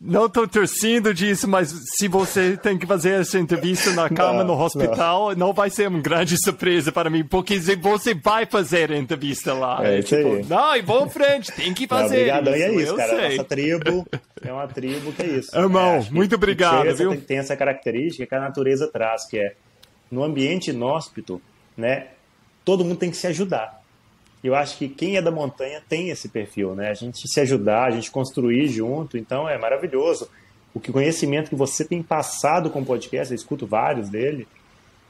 não 0.06 0.27
estou 0.27 0.48
torcendo 0.48 1.14
disso, 1.14 1.48
mas 1.48 1.73
se 1.98 2.07
você 2.07 2.56
tem 2.56 2.77
que 2.77 2.86
fazer 2.86 3.22
essa 3.22 3.40
entrevista 3.40 3.91
na 3.91 4.07
cama 4.10 4.44
não, 4.44 4.56
no 4.56 4.64
hospital, 4.64 5.30
não. 5.30 5.48
não. 5.48 5.53
vai 5.53 5.69
ser 5.69 5.88
uma 5.88 5.99
grande 5.99 6.38
surpresa 6.38 6.91
para 6.91 7.10
mim, 7.10 7.23
porque 7.23 7.60
você 7.60 8.14
vai 8.14 8.45
fazer 8.45 8.91
a 8.91 8.98
entrevista 8.98 9.53
lá. 9.53 9.86
É, 9.86 9.99
isso 9.99 10.15
tipo, 10.15 10.36
aí. 10.36 10.45
Não, 10.45 10.76
e 10.76 10.82
vou 10.82 11.10
frente, 11.10 11.52
tem 11.52 11.73
que 11.73 11.88
fazer. 11.88 12.32
Obrigado, 12.32 12.49
e 12.49 12.61
é 12.61 12.73
isso, 12.76 12.95
cara. 12.95 13.15
Sei. 13.15 13.38
Nossa 13.38 13.44
tribo 13.49 14.07
é 14.44 14.53
uma 14.53 14.68
tribo 14.68 15.11
que 15.11 15.22
é 15.23 15.26
isso. 15.26 15.57
Irmão, 15.57 15.95
é, 15.95 16.07
muito 16.11 16.36
obrigado, 16.36 16.95
viu? 16.95 17.10
Tem, 17.11 17.22
tem 17.22 17.38
essa 17.38 17.57
característica 17.57 18.27
que 18.27 18.36
a 18.36 18.40
natureza 18.40 18.88
traz, 18.88 19.26
que 19.26 19.38
é 19.38 19.56
no 20.11 20.23
ambiente 20.23 20.69
inóspito, 20.69 21.41
né? 21.76 22.07
Todo 22.64 22.86
mundo 22.86 22.98
tem 22.98 23.10
que 23.10 23.18
se 23.18 23.27
ajudar 23.27 23.85
eu 24.44 24.56
acho 24.56 24.78
que 24.78 24.88
quem 24.88 25.18
é 25.18 25.22
da 25.22 25.32
montanha 25.32 25.82
tem 25.88 26.10
esse 26.10 26.30
perfil, 26.30 26.76
né? 26.76 26.90
A 26.90 26.94
gente 26.94 27.28
se 27.28 27.40
ajudar, 27.40 27.86
a 27.86 27.91
gente 27.91 28.12
construir 28.12 28.68
junto, 28.68 29.18
então 29.18 29.49
é 29.49 29.57
maravilhoso. 29.57 30.30
O 30.74 30.80
que 30.80 30.91
conhecimento 30.91 31.49
que 31.49 31.56
você 31.56 31.86
tem 31.86 32.03
passado 32.03 32.70
com 32.70 32.82
o 32.82 32.86
podcast, 32.86 33.32
eu 33.32 33.36
escuto 33.36 33.66
vários 33.66 34.10
dele, 34.10 34.48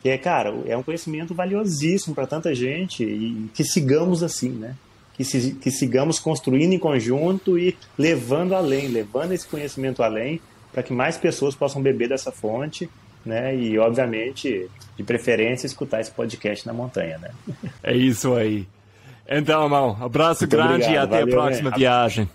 que 0.01 0.09
é, 0.09 0.17
cara, 0.17 0.53
é 0.67 0.77
um 0.77 0.83
conhecimento 0.83 1.33
valiosíssimo 1.33 2.13
para 2.13 2.27
tanta 2.27 2.53
gente 2.53 3.03
e 3.03 3.49
que 3.53 3.63
sigamos 3.63 4.21
assim, 4.21 4.49
né? 4.49 4.75
Que, 5.15 5.23
se, 5.23 5.53
que 5.55 5.71
sigamos 5.71 6.19
construindo 6.19 6.73
em 6.73 6.79
conjunto 6.79 7.57
e 7.57 7.75
levando 7.97 8.53
além, 8.53 8.87
levando 8.87 9.31
esse 9.31 9.47
conhecimento 9.47 10.03
além, 10.03 10.39
para 10.71 10.83
que 10.83 10.93
mais 10.93 11.17
pessoas 11.17 11.55
possam 11.55 11.81
beber 11.81 12.09
dessa 12.09 12.31
fonte, 12.31 12.87
né? 13.25 13.55
E, 13.55 13.79
obviamente, 13.79 14.69
de 14.95 15.03
preferência, 15.03 15.65
escutar 15.65 16.01
esse 16.01 16.11
podcast 16.11 16.67
na 16.67 16.73
montanha, 16.73 17.17
né? 17.17 17.31
É 17.81 17.95
isso 17.95 18.35
aí. 18.35 18.67
Então, 19.27 19.63
irmão, 19.63 19.97
abraço 20.01 20.43
Muito 20.43 20.51
grande 20.51 20.83
obrigado. 20.83 20.93
e 20.93 20.97
até 20.97 21.19
Valeu, 21.21 21.39
a 21.39 21.41
próxima 21.43 21.69
né? 21.71 21.77
viagem. 21.77 22.29